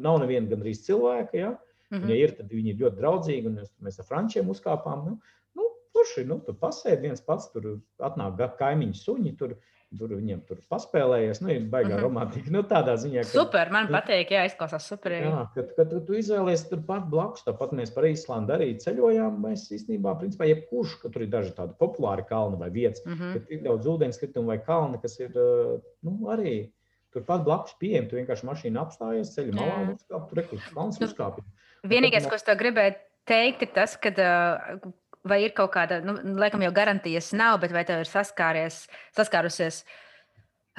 nav 0.00 0.20
neviena 0.22 0.50
gandrīz 0.50 0.84
cilvēka. 0.86 1.36
Jā. 1.36 1.50
Mm 1.90 1.98
-hmm. 1.98 2.10
Ja 2.10 2.16
ir, 2.16 2.36
tad 2.38 2.52
viņi 2.54 2.72
ir 2.72 2.80
ļoti 2.84 3.00
draudzīgi, 3.00 3.46
un 3.46 3.58
mēs, 3.60 3.70
mēs 3.82 3.98
ar 4.00 4.06
frančiem 4.06 4.50
uzkāpām. 4.50 5.04
Nu, 5.04 5.18
nu, 5.58 5.70
Kurš 5.92 6.18
ir? 6.22 6.26
Nu, 6.26 6.38
tur 6.46 6.54
pasēdi 6.54 7.08
viens 7.08 7.20
pats, 7.20 7.50
tur 7.52 7.80
atnāk 7.98 8.56
kaimiņu 8.58 8.94
suņi, 8.94 9.36
tur 9.36 9.56
Tur 9.98 10.12
viņiem 10.14 10.44
tur 10.46 10.58
paspēlējies, 10.70 11.40
nu, 11.42 11.48
ir 11.50 11.64
baigā 11.66 11.88
mm 11.88 11.96
-hmm. 11.96 12.04
romantika. 12.04 12.50
Nu, 12.54 12.60
tādā 12.62 12.92
ziņā, 13.02 13.24
ka. 13.24 13.30
Super, 13.32 13.72
man 13.74 13.88
patīk, 13.90 14.30
jā, 14.30 14.44
izklausās 14.46 14.86
super. 14.86 15.16
Jā, 15.16 15.40
kad, 15.56 15.72
kad 15.74 15.94
tu 16.06 16.14
izvēlējies 16.14 16.68
turpat 16.70 17.08
blakus, 17.10 17.42
tāpat 17.46 17.74
mēs 17.74 17.90
par 17.94 18.06
Īslandu 18.06 18.54
arī 18.54 18.68
ceļojām. 18.84 19.40
Mēs 19.42 19.66
īstenībā, 19.74 20.14
principā, 20.20 20.46
jebkurš, 20.46 20.94
ka 21.02 21.10
tur 21.10 21.26
ir 21.26 21.32
daži 21.32 21.56
tādi 21.58 21.74
populāri 21.80 22.22
kalni 22.28 22.60
vai 22.60 22.70
vietas, 22.70 23.02
mm 23.04 23.16
-hmm. 23.16 23.32
kad 23.32 23.50
ir 23.50 23.64
daudz 23.66 23.90
ūdenskritumi 23.94 24.46
vai 24.46 24.58
kalni, 24.70 25.02
kas 25.02 25.18
ir, 25.20 25.34
nu, 26.06 26.16
arī 26.36 26.54
turpat 27.12 27.44
blakus 27.44 27.74
pieejami. 27.82 28.08
Tu 28.08 28.20
vienkārši 28.20 28.46
mašīnu 28.46 28.80
apstājies, 28.84 29.34
ceļu 29.34 29.58
malā 29.58 29.82
uzkāp, 29.90 30.28
tur 30.30 30.38
rekursus 30.38 30.74
kalns 30.74 31.00
nu, 31.00 31.10
uzkāpi. 31.10 31.42
Vienīgais, 31.82 32.28
ko 32.30 32.38
es 32.38 32.46
tev 32.46 32.58
gribēju 32.62 32.94
teikt, 33.26 33.66
ir 33.66 33.74
tas, 33.74 33.96
ka 33.96 34.14
vai 35.26 35.42
ir 35.44 35.54
kaut 35.56 35.72
kāda, 35.74 36.00
nu, 36.04 36.16
laikam 36.40 36.62
jau 36.64 36.72
garantijas 36.74 37.32
nav, 37.36 37.60
bet 37.62 37.74
vai 37.74 37.84
tev 37.88 38.04
ir 38.04 38.10
saskāries, 38.10 38.84
saskārusies? 39.16 39.82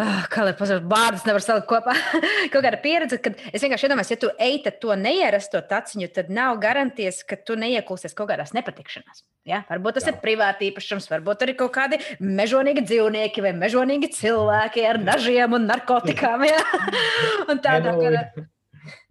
Oh, 0.01 0.21
kā 0.31 0.45
lai 0.47 0.53
pasakā, 0.57 0.81
vārdus 0.89 1.25
nevar 1.27 1.43
salikt 1.43 1.67
kopā. 1.69 1.93
kaut 2.53 2.63
kāda 2.63 2.79
pieredze, 2.81 3.19
kad 3.21 3.35
es 3.51 3.61
vienkārši 3.61 3.89
iedomājos, 3.89 4.13
ja 4.13 4.19
tu 4.21 4.29
ej 4.41 4.61
to 4.81 4.95
neierasto 4.97 5.61
taciņu, 5.67 6.07
tad 6.15 6.31
nav 6.33 6.61
garantijas, 6.63 7.19
ka 7.27 7.37
tu 7.37 7.57
neiekulsies 7.59 8.15
kaut 8.17 8.31
kādās 8.31 8.55
nepatikšanās. 8.57 9.25
Ja? 9.45 9.61
Varbūt 9.69 9.99
tas 9.99 10.07
Jā. 10.07 10.13
ir 10.13 10.21
privāti 10.23 10.69
īpašums, 10.71 11.09
varbūt 11.11 11.43
arī 11.45 11.57
kaut 11.59 11.73
kādi 11.75 11.99
mežonīgi 12.23 12.85
dzīvnieki 12.87 13.43
vai 13.45 13.53
mežonīgi 13.57 14.09
cilvēki 14.15 14.87
ar 14.87 15.01
nažiem 15.03 15.57
un 15.59 15.67
narkotikām. 15.69 16.47
Ja? 16.49 16.63
un 17.51 17.61
tādā, 17.61 17.93
ka, 17.99 18.47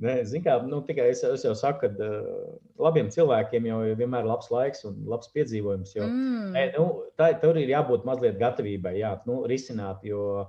Nē, 0.02 0.16
kā, 0.44 0.56
nu, 0.66 0.80
tikai 0.86 1.10
es, 1.12 1.22
es 1.26 1.44
jau 1.46 1.54
saku, 1.58 1.86
ka 1.86 2.06
uh, 2.06 2.54
labiem 2.82 3.10
cilvēkiem 3.12 3.68
jau 3.70 3.82
ir 3.86 3.98
vienmēr 4.00 4.26
labs 4.26 4.50
laiks 4.50 4.86
un 4.88 4.96
labs 5.10 5.30
piedzīvojums. 5.34 5.94
Jo, 5.98 6.08
mm. 6.08 6.48
nē, 6.56 6.64
nu, 6.78 6.86
tā, 7.20 7.32
tur 7.42 7.60
ir 7.60 7.70
jābūt 7.70 8.08
mazliet 8.08 8.40
gatavībai, 8.40 8.96
jā, 8.98 9.14
nu, 9.30 9.42
risināt. 9.50 10.02
Jo, 10.06 10.48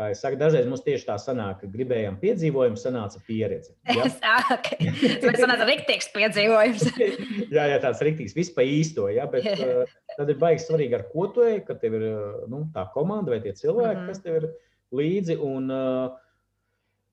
Kā 0.00 0.06
jau 0.08 0.16
teicu, 0.16 0.38
dažreiz 0.40 0.68
mums 0.68 0.80
tieši 0.80 1.04
tā 1.04 1.14
sanāk, 1.20 1.58
ka 1.60 1.68
gribējām 1.68 2.14
piedzīvojumu, 2.22 2.78
sanāca 2.80 3.20
pieredze. 3.26 3.74
Ja? 4.00 4.06
Tas 5.20 5.36
sanāca 5.36 5.66
rīktīgs 5.68 6.08
piedzīvojums. 6.14 6.86
jā, 7.56 7.66
jā, 7.68 7.76
tāds 7.82 8.00
rīktīgs, 8.06 8.32
vispār 8.38 8.70
īsto. 8.78 9.10
Ja? 9.12 9.26
Bet, 9.30 9.44
uh, 9.66 9.92
tad 10.16 10.32
ir 10.32 10.40
baigi 10.40 10.64
svarīgi, 10.64 10.96
ar 10.96 11.04
ko 11.12 11.28
tu 11.34 11.44
ej, 11.44 11.60
ka 11.68 11.76
tev 11.82 11.98
ir 12.00 12.06
nu, 12.48 12.64
tā 12.72 12.86
komanda 12.94 13.34
vai 13.34 13.42
tie 13.44 13.52
cilvēki, 13.52 13.98
mm 13.98 14.00
-hmm. 14.00 14.08
kas 14.08 14.24
tev 14.24 14.40
ir 14.40 14.48
līdzi. 14.96 15.36
Un, 15.36 15.68
uh, 15.68 16.16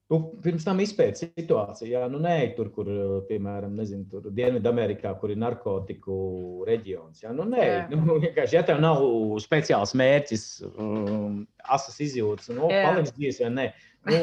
Nu, 0.07 0.17
pirms 0.39 0.63
tam 0.63 0.79
izpēta 0.79 1.25
situāciju. 1.25 1.89
Jā, 1.91 2.05
nu, 2.07 2.21
nē, 2.23 2.35
tur, 2.55 2.69
kur, 2.71 2.87
piemēram, 3.27 3.73
nezinu, 3.75 4.05
tur 4.07 4.29
Dienvidamerikā, 4.31 5.11
kur 5.19 5.33
ir 5.33 5.39
narkotiku 5.41 6.19
reģions. 6.67 7.25
Jā, 7.25 7.33
nu, 7.35 7.43
nē, 7.51 7.65
jā. 7.65 7.81
Nu, 7.91 8.15
vienkārši, 8.23 8.55
ja 8.55 8.63
tev 8.69 8.79
nav 8.83 9.03
speciāls 9.43 9.91
mērķis, 9.99 10.45
um, 10.69 11.41
asas 11.75 11.99
izjūtas, 12.07 12.53
nu, 12.55 12.71
paliks 12.71 13.11
dzīves 13.17 13.41
vai 13.43 13.51
nē. 13.57 13.67
Nu, 14.07 14.21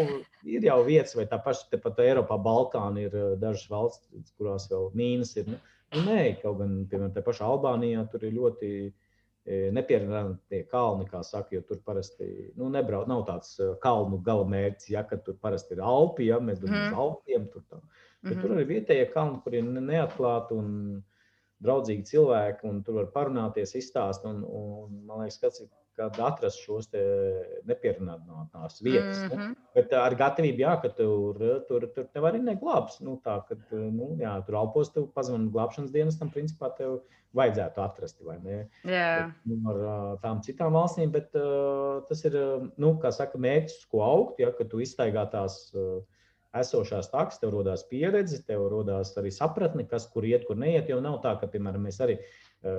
ir 0.48 0.65
jau 0.65 0.78
vietas, 0.86 1.12
vai 1.19 1.28
tā 1.28 1.36
paša 1.44 1.69
tepat 1.74 2.01
Eiropā, 2.06 2.40
Balkāna 2.40 3.05
ir 3.05 3.20
uh, 3.20 3.35
dažas 3.36 3.69
valsts, 3.69 4.32
kurās 4.40 4.70
vēl 4.73 4.89
mīnas 4.97 5.36
ir. 5.36 5.52
Nu, 5.52 5.61
nu, 5.98 6.06
nē, 6.09 6.23
kaut 6.40 6.62
gan, 6.62 6.78
piemēram, 6.89 7.12
tā 7.12 7.20
paša 7.28 7.44
Albānijā 7.51 8.06
tur 8.09 8.24
ir 8.24 8.39
ļoti 8.39 8.70
E, 9.45 9.69
nepieredzami 9.77 10.62
kalni, 10.71 11.05
kā 11.11 11.19
saka, 11.21 11.53
jo 11.53 11.61
tur 11.69 11.83
parasti 11.85 12.27
nu, 12.57 12.71
nebrauc, 12.73 13.05
nav 13.11 13.27
tāds 13.29 13.59
e, 13.61 13.75
kalnu 13.83 14.23
gala 14.25 14.47
mērķis, 14.49 14.89
ja 14.95 15.03
tur 15.12 15.37
parasti 15.43 15.77
ir 15.77 15.83
Alpi, 15.85 16.31
ja 16.31 16.39
mēs 16.41 16.62
dodamies 16.62 16.87
mm. 16.87 16.95
uz 16.95 17.03
Alpiem. 17.03 17.49
Tur, 17.53 17.65
tā. 17.69 17.81
Bet 18.23 18.31
mm 18.31 18.39
-hmm. 18.39 18.41
tur 18.41 18.55
arī 18.57 18.65
vietējie 18.71 19.11
kalni, 19.12 19.41
kur 19.45 19.55
ir 19.55 19.65
neatklāti 19.65 20.57
un 20.57 20.71
draudzīgi 21.61 22.09
cilvēki, 22.09 22.69
un 22.71 22.83
tur 22.87 22.95
var 22.95 23.11
parunāties, 23.12 23.77
izstāstīt. 23.77 24.31
Un, 24.31 24.45
un, 24.45 25.05
man 25.05 25.21
liekas, 25.21 25.39
kas 25.43 25.61
ir 25.61 25.69
kad 25.99 26.19
atrast 26.21 26.62
šos 26.65 26.89
nepierunātās 27.69 28.81
vietas. 28.83 29.21
Mm 29.25 29.31
-hmm. 29.31 29.49
nu, 29.55 29.73
bet 29.75 29.93
ar 29.99 30.15
gatavību, 30.19 30.65
jā, 30.65 30.77
ka 30.83 30.91
tur, 30.99 31.43
tur, 31.69 31.87
tur 31.95 32.09
tev 32.12 32.29
arī 32.31 32.43
neglābs. 32.43 33.01
Nu, 33.01 33.21
tā, 33.25 33.41
kad, 33.49 33.61
nu, 33.73 34.15
jā, 34.21 34.35
tur 34.47 34.59
alpos 34.62 34.93
tev 34.95 35.11
pazvanīt 35.15 35.53
glābšanas 35.55 35.93
dienestam, 35.95 36.31
principā 36.31 36.71
tev 36.79 37.01
vajadzētu 37.35 37.83
atrast, 37.83 38.23
vai 38.23 38.39
ne? 38.43 38.59
Jā. 38.87 39.31
Bet, 39.45 39.47
nu, 39.51 39.71
ar 39.71 40.19
tām 40.23 40.43
citām 40.47 40.75
valstīm, 40.77 41.11
bet 41.15 41.35
uh, 41.39 42.03
tas 42.09 42.25
ir, 42.25 42.37
nu, 42.77 42.95
kā 43.03 43.11
saka, 43.15 43.39
mērķis, 43.39 43.87
ko 43.91 44.03
augt, 44.07 44.43
ja, 44.43 44.53
ka 44.55 44.66
tu 44.71 44.83
iztaigā 44.85 45.27
tās 45.31 45.73
uh, 45.75 46.03
esošās 46.55 47.11
takas, 47.11 47.41
tev 47.43 47.55
radās 47.57 47.85
pieredze, 47.91 48.41
tev 48.47 48.69
radās 48.73 49.12
arī 49.21 49.33
sapratne, 49.35 49.87
kas 49.91 50.07
kur 50.12 50.27
iet, 50.27 50.47
kur 50.49 50.59
neiet. 50.61 50.91
Jau 50.91 51.01
nav 51.03 51.21
tā, 51.25 51.35
ka, 51.41 51.51
piemēram, 51.51 51.89
mēs 51.89 52.01
arī 52.05 52.19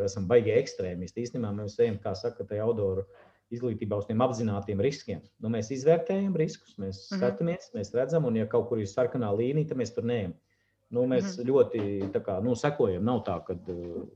esam 0.06 0.28
baigi 0.30 0.54
ekstrēmisti. 0.56 1.26
Īstenībā 1.26 1.52
mēs 1.56 1.78
ejam, 1.80 1.98
kā 2.04 2.16
saka, 2.18 2.46
tajā 2.48 2.66
outdoor 2.66 3.06
izglītībā 3.54 4.00
uz 4.02 4.08
tiem 4.10 4.24
apzinātiem 4.26 4.82
riskiem. 4.82 5.22
Nu, 5.42 5.52
mēs 5.54 5.70
izvērtējam 5.76 6.36
riskus, 6.38 6.76
mēs 6.78 6.98
mm 6.98 7.04
-hmm. 7.06 7.20
skatāmies, 7.20 7.70
mēs 7.76 7.94
redzam, 7.94 8.26
un 8.26 8.36
ja 8.40 8.48
kaut 8.50 8.70
kur 8.70 8.82
ir 8.82 8.90
sarkanā 8.90 9.30
līnija, 9.38 9.70
tad 9.70 9.82
mēs 9.82 9.94
tur 9.96 10.04
neejam. 10.04 10.34
Nu, 10.90 11.06
mēs 11.06 11.24
mm 11.24 11.44
-hmm. 11.44 11.48
ļoti 11.50 12.24
kā, 12.26 12.42
nu, 12.44 12.56
sekojam. 12.56 13.04
Nav 13.06 13.24
tā, 13.26 13.38
ka 13.46 13.58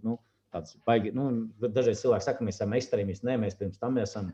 nu, 0.04 0.20
tāds 0.54 0.78
baigi, 0.86 1.12
nu, 1.12 1.50
dažreiz 1.62 2.02
cilvēki 2.02 2.26
saka, 2.26 2.46
mēs 2.46 2.60
esam 2.62 2.74
ekstrēmisti. 2.74 3.26
Nē, 3.26 3.38
mēs 3.38 3.58
pirms 3.58 3.78
tam 3.78 3.98
esam 3.98 4.32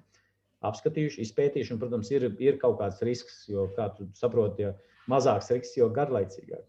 apskatījuši, 0.61 1.21
izpētījuši, 1.21 1.73
un, 1.73 1.79
protams, 1.79 2.11
ir, 2.11 2.29
ir 2.39 2.57
kaut 2.57 2.79
kāds 2.79 3.01
risks, 3.01 3.45
jo, 3.49 3.67
kā 3.75 3.89
tu 3.97 4.07
saproti, 4.13 4.61
ja 4.61 4.73
mazāks 5.11 5.51
risks, 5.53 5.75
jo 5.77 5.89
garlaicīgāk. 5.93 6.63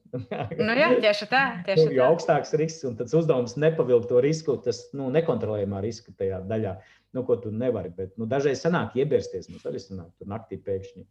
nu, 0.60 0.72
jā, 0.76 0.90
tieši 1.04 1.28
tā. 1.30 1.42
Tieši 1.68 1.86
jo 1.88 2.02
tā. 2.02 2.08
augstāks 2.10 2.54
risks, 2.60 2.84
un 2.88 2.96
tas 2.98 3.14
uzdevums 3.16 3.56
nepavilkt 3.60 4.10
to 4.12 4.22
risku, 4.24 4.58
tas 4.64 4.84
nu, 4.96 5.08
nekontrolējumā 5.14 5.82
riska 5.84 6.14
tajā 6.18 6.42
daļā, 6.50 6.76
nu, 7.16 7.24
ko 7.28 7.38
tu 7.42 7.52
nevari. 7.54 7.92
Bet 7.96 8.16
nu, 8.20 8.28
dažreiz 8.30 8.64
sanāk 8.64 8.98
iebirsties, 9.00 9.48
mums 9.52 9.66
arī 9.68 9.82
sanāk, 9.82 10.12
tur 10.18 10.30
naktī 10.32 10.60
pēkšņi 10.62 11.06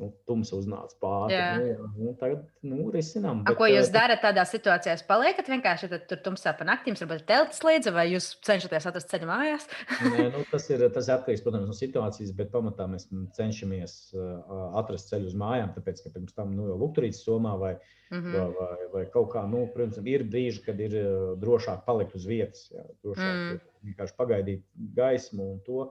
nu, 0.00 0.08
tums 0.28 0.50
uznāca 0.56 0.96
pāri. 1.02 1.36
Nu, 1.36 1.66
jā, 1.68 1.88
nu, 2.00 2.12
tagad 2.18 2.44
nu, 2.66 2.88
risinām. 2.94 3.42
Bet, 3.46 3.56
ko 3.58 3.68
jūs 3.68 3.90
darat 3.92 4.22
tādā 4.24 4.44
situācijā? 4.48 4.96
Jūs 4.96 5.04
paliekat 5.08 5.50
vienkārši 5.52 5.90
tur 6.10 6.22
tumsā 6.24 6.54
pa 6.56 6.66
naktīm, 6.68 6.96
varbūt 7.00 7.26
teltis 7.28 7.62
līdzi, 7.66 7.92
vai 7.94 8.06
jūs 8.10 8.30
cenšaties 8.46 8.88
atrast 8.90 9.12
ceļu 9.12 9.28
mājās? 9.28 9.68
Nē, 10.06 10.26
nu, 10.34 10.42
tas 10.50 10.68
ir 10.72 10.86
tas 10.94 11.10
atkarīgs 11.12 11.44
protams, 11.44 11.68
no 11.68 11.76
situācijas, 11.76 12.34
bet 12.36 12.52
pamatā 12.54 12.88
mēs 12.90 13.08
cenšamies 13.36 13.96
uh, 14.16 14.76
atrast 14.80 15.12
ceļu 15.12 15.30
uz 15.30 15.38
mājām, 15.38 15.74
tāpēc, 15.76 16.04
ka 16.04 16.14
pirms 16.16 16.36
tam 16.36 16.54
nu, 16.56 16.70
jau 16.72 16.78
lukturītas 16.80 17.22
somā 17.26 17.56
vai, 17.60 17.74
mm 18.10 18.20
-hmm. 18.20 18.36
vai, 18.36 18.46
vai, 18.58 18.90
vai 18.94 19.06
kaut 19.12 19.32
kā, 19.34 19.44
nu, 19.50 19.66
protams, 19.74 20.00
ir 20.06 20.24
brīži, 20.24 20.64
kad 20.64 20.80
ir 20.80 20.96
drošāk 21.40 21.84
palikt 21.86 22.16
uz 22.16 22.26
vietas, 22.26 22.70
jā, 22.72 22.86
drošāk 23.04 23.34
mm. 23.34 23.60
vienkārši 23.90 24.16
pagaidīt 24.16 24.64
gaismu 24.96 25.52
un 25.52 25.60
to. 25.66 25.90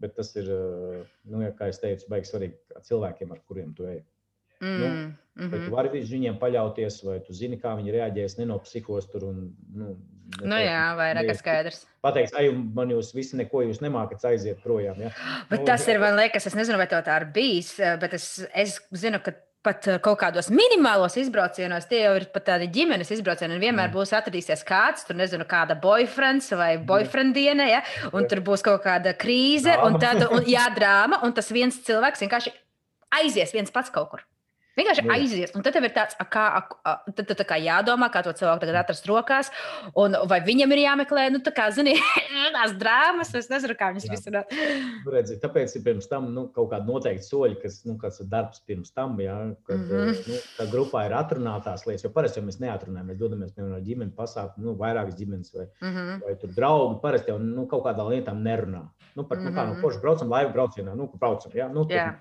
Bet 0.00 0.16
tas 0.18 0.34
ir, 0.36 0.50
eh, 0.52 1.04
nu, 1.32 1.40
kā 1.56 1.70
jau 1.70 1.80
teicu, 1.86 2.10
baigs 2.12 2.32
svarīgi 2.32 2.82
cilvēkiem, 2.88 3.32
ar 3.32 3.40
kuriem 3.48 3.72
tu 3.76 3.88
ej. 3.88 4.02
Mm, 4.60 4.80
nu, 4.80 4.86
mm 4.88 5.16
-hmm. 5.36 5.64
Tu 5.64 5.70
vari 5.70 6.00
uz 6.00 6.10
viņiem 6.10 6.38
paļauties, 6.40 7.04
vai 7.04 7.20
tu 7.20 7.32
zini, 7.32 7.58
kā 7.60 7.76
viņi 7.76 7.92
reaģēs, 7.92 8.38
nenopsihos 8.38 9.06
tur. 9.12 9.24
Un, 9.24 9.56
nu, 9.74 9.96
nu 10.40 10.56
jā, 10.56 10.96
vairāk 10.96 11.34
skaidrs. 11.36 11.86
Pateiks, 12.00 12.32
ai, 12.32 12.48
man 12.50 12.88
jūs 12.88 13.14
visi 13.14 13.36
neko 13.36 13.62
jūs 13.62 13.80
nemākat 13.80 14.24
aiziet 14.24 14.62
projām. 14.62 15.00
Ja? 15.00 15.10
Bet 15.50 15.60
nu, 15.60 15.66
tas 15.66 15.88
ir, 15.88 15.98
man 15.98 16.16
liekas, 16.16 16.46
es 16.46 16.54
nezinu, 16.54 16.78
vai 16.78 16.86
tā 16.86 17.20
ir 17.20 17.26
bijis, 17.32 17.78
eh, 17.80 17.98
bet 18.00 18.14
es, 18.14 18.46
es 18.54 18.80
zinu, 18.92 19.20
ka 19.20 19.32
pat 19.66 19.88
eh, 19.90 19.98
kaut 20.02 20.20
kādos 20.20 20.50
minimālos 20.54 21.18
izbraucienos, 21.20 21.88
tie 21.90 22.04
jau 22.04 22.14
ir 22.20 22.28
pat 22.34 22.46
tādi 22.52 22.70
ģimenes 22.72 23.10
izbraucieni. 23.16 23.58
Vienmēr 23.62 23.90
mm. 23.90 23.96
būs 23.96 24.14
atradīsies 24.16 24.64
kāds, 24.66 25.06
tur 25.08 25.18
nezinu, 25.18 25.46
kāda 25.48 25.78
boyfriends 25.82 26.52
vai 26.54 26.76
mm. 26.76 26.86
boyfriendiene, 26.88 27.68
ja, 27.72 27.82
un 28.12 28.28
tur 28.30 28.44
būs 28.46 28.64
kaut 28.66 28.84
kāda 28.86 29.16
krīze, 29.18 29.74
un 29.86 29.98
tad, 30.02 30.22
un, 30.30 30.46
jā, 30.48 30.68
drāma, 30.76 31.20
un 31.26 31.34
tas 31.36 31.50
viens 31.54 31.82
cilvēks 31.86 32.24
vienkārši 32.26 32.54
aizies 33.20 33.54
viens 33.56 33.74
pats 33.74 33.92
kaut 33.94 34.10
kur. 34.14 34.26
Vienkārši 34.76 35.04
Jā. 35.06 35.12
aizies. 35.14 35.52
Un 35.56 35.64
tad 35.64 35.72
tev 35.72 35.86
ir 35.88 35.92
tāds, 35.96 36.16
kā, 36.32 36.44
tad, 36.84 37.22
tad, 37.30 37.42
kā 37.48 37.56
jādomā, 37.56 38.10
kā 38.12 38.20
to 38.24 38.34
cilvēku 38.36 38.60
tagad 38.60 38.76
atrast 38.82 39.06
rokās. 39.08 39.48
Un, 39.96 40.18
vai 40.28 40.42
viņam 40.44 40.74
ir 40.74 40.82
jāmeklē, 40.82 41.30
nu, 41.32 41.40
tā 41.44 41.52
kā, 41.56 41.70
zini, 41.72 41.94
tās 42.56 42.74
drāmas, 42.76 43.32
es 43.40 43.48
nezinu, 43.52 43.76
kā 43.78 43.88
viņas 43.94 44.08
risināt. 44.12 44.52
Nu, 45.06 45.14
redzi, 45.14 45.38
tāpēc 45.40 45.78
ir 45.78 45.84
pirms 45.86 46.10
tam 46.10 46.28
nu, 46.34 46.44
kaut 46.52 46.68
kāda 46.74 46.84
noteikta 46.90 47.24
soļa, 47.24 47.56
kas, 47.62 47.80
nu, 47.88 47.96
kāds 48.02 48.20
ir 48.20 48.28
darbs 48.32 48.60
pirms 48.68 48.92
tam, 48.92 49.16
jā, 49.22 49.38
kad 49.64 49.80
mm 49.80 49.88
-hmm. 49.88 50.20
nu, 50.28 50.42
tā 50.58 50.68
grupā 50.74 51.06
ir 51.08 51.16
atrunātās 51.16 51.86
lietas. 51.88 52.04
Jo 52.04 52.12
parasti 52.12 52.40
jau 52.40 52.46
mēs 52.46 52.60
neatrunājam, 52.60 53.08
mēs 53.08 53.20
dodamies, 53.24 53.56
piemēram, 53.56 53.88
ģimenes 53.88 54.14
pasākumu, 54.20 54.66
nu, 54.68 54.76
vairākas 54.76 55.16
ģimenes 55.16 55.56
vai, 55.56 55.66
mm 55.80 55.96
-hmm. 55.96 56.22
vai 56.26 56.36
tur 56.36 56.52
draugi. 56.52 57.00
Parasti 57.02 57.30
jau 57.30 57.38
nu, 57.38 57.66
kaut 57.66 57.84
kādām 57.84 58.12
lietām 58.12 58.44
nerunā. 58.44 58.84
Nu, 59.16 59.24
par, 59.24 59.38
mm 59.38 59.46
-hmm. 59.46 59.50
nu, 59.50 59.56
kā, 59.56 59.66
nu, 59.68 59.80
forši 59.80 60.00
braucam 60.00 60.30
laivu 60.30 60.52
braucienā, 60.52 60.94
nu, 60.94 61.12
braucam, 61.20 61.52
jā, 61.52 61.72
nu, 61.72 61.84
tur, 61.84 61.96
yeah 61.96 62.14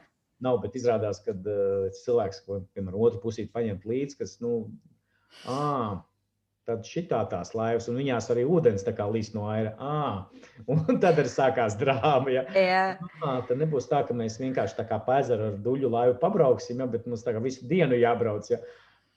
nav, 0.43 0.59
bet 0.63 0.75
izrādās, 0.79 1.21
ka 1.25 1.35
uh, 1.35 1.87
cilvēks, 2.03 2.43
ko 2.47 2.63
piemēram 2.75 3.07
otru 3.07 3.21
pusīti 3.23 3.53
paņemt 3.55 3.87
līdzi, 3.87 4.19
kas, 4.19 4.37
nu, 4.43 4.65
à, 5.49 6.01
tad 6.65 6.87
šitā 6.89 7.19
tās 7.29 7.53
laivas, 7.57 7.87
un 7.91 7.99
viņās 7.99 8.31
arī 8.33 8.45
ūdens 8.49 8.85
tā 8.85 8.95
kā 8.97 9.05
līst 9.11 9.35
no 9.37 9.45
aira. 9.51 9.75
À, 9.77 10.25
un 10.71 10.99
tad 11.03 11.21
arī 11.21 11.31
sākās 11.31 11.77
drāma. 11.79 12.31
Ja. 12.33 12.45
Yeah. 12.57 13.03
À, 13.21 13.37
tad 13.47 13.59
nebūs 13.61 13.89
tā, 13.91 14.01
ka 14.07 14.17
mēs 14.17 14.39
vienkārši 14.41 14.79
tā 14.79 14.87
kā 14.89 14.99
pēzaru 15.05 15.51
ar 15.51 15.59
duļu 15.65 15.91
laivu 15.93 16.17
pabrauksim, 16.23 16.81
ja, 16.81 16.89
bet 16.89 17.05
mums 17.09 17.25
tā 17.25 17.35
kā 17.35 17.43
visu 17.43 17.67
dienu 17.69 17.99
jābrauc. 18.01 18.49
Ja. 18.51 18.61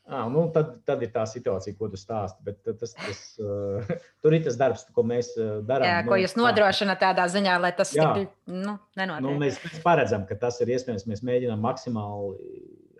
À, 0.08 0.22
nu, 0.32 0.46
tad, 0.54 0.70
tad 0.88 1.02
ir 1.04 1.10
tā 1.12 1.26
situācija, 1.28 1.76
ko 1.76 1.90
tu 1.92 1.98
stāsti. 2.00 2.40
Bet 2.46 2.62
tas, 2.80 2.94
tas, 2.96 3.22
uh, 3.44 3.90
tur 4.24 4.36
ir 4.36 4.44
tas 4.46 4.56
darbs, 4.56 4.86
ko 4.96 5.04
mēs 5.04 5.34
darām. 5.68 5.84
Jā, 5.84 5.98
ko 6.08 6.16
jūs 6.16 6.36
nodrošināt 6.38 7.02
tādā 7.02 7.26
ziņā, 7.28 7.58
lai 7.60 7.74
tas 7.76 7.92
tik, 7.92 8.30
nu, 8.48 8.78
nenotiek. 8.96 9.26
Nu, 9.26 9.34
mēs, 9.40 9.60
mēs 9.66 9.82
paredzam, 9.84 10.24
ka 10.28 10.38
tas 10.40 10.62
ir 10.64 10.72
iespējams. 10.72 11.04
Mēs 11.12 11.24
mēģinām 11.28 11.60
maksimāli 11.60 12.54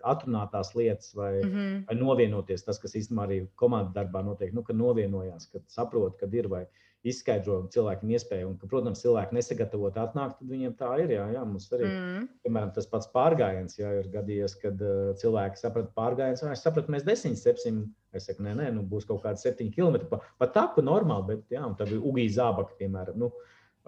atrunāt 0.05 0.53
tās 0.53 0.69
lietas 0.77 1.15
vai, 1.17 1.31
mm 1.41 1.49
-hmm. 1.49 1.79
vai 1.87 1.95
novienoties. 1.97 2.63
Tas, 2.63 2.79
kas 2.79 2.95
īstenībā 2.95 3.25
arī 3.25 3.39
komandas 3.59 3.95
darbā 3.95 4.21
notiek, 4.25 4.53
nu, 4.53 4.63
kad 4.63 4.77
novienojās, 4.77 5.49
kad 5.51 5.65
saprot, 5.67 6.17
kad 6.19 6.33
ir 6.33 6.47
vai 6.47 6.61
ir 6.61 6.88
izskaidro 7.07 7.61
cilvēkiem 7.73 8.11
iespēju. 8.15 8.47
Un, 8.49 8.55
ka, 8.59 8.67
protams, 8.71 9.01
cilvēki 9.03 9.37
nesagatavot 9.37 9.99
atnāk, 10.01 10.33
tad 10.39 10.49
viņiem 10.51 10.73
tā 10.79 10.89
ir. 11.03 11.13
Jā, 11.15 11.27
jā 11.35 11.43
mums 11.47 11.69
arī 11.75 11.87
mm. 11.87 12.25
piemēram, 12.45 12.73
tas 12.75 12.89
pats 12.91 13.11
pārgājiens, 13.13 13.77
jā, 13.79 13.93
ir 14.01 14.09
gadījies, 14.13 14.57
kad 14.63 14.81
uh, 14.83 15.13
cilvēki 15.21 15.61
saprata 15.61 15.93
pārgājiens. 15.95 16.43
Es 16.51 16.65
sapratu, 16.65 16.91
mēs 16.95 17.07
desmit 17.07 17.39
sepsim. 17.39 17.85
Es 18.15 18.25
saku, 18.25 18.43
nē, 18.43 18.55
nē, 18.57 18.71
nu, 18.75 18.83
būs 18.89 19.05
kaut 19.07 19.21
kādi 19.23 19.41
septiņi 19.43 19.75
kilometri. 19.75 20.09
Pa, 20.11 20.19
pa 20.41 20.49
taku 20.51 20.83
normāli, 20.83 21.35
bet 21.35 21.55
jā, 21.55 21.63
tā 21.77 21.87
bija 21.87 22.01
Ugija 22.09 22.35
zābaka, 22.39 22.75
piemēram. 22.81 23.19
Nu, 23.21 23.31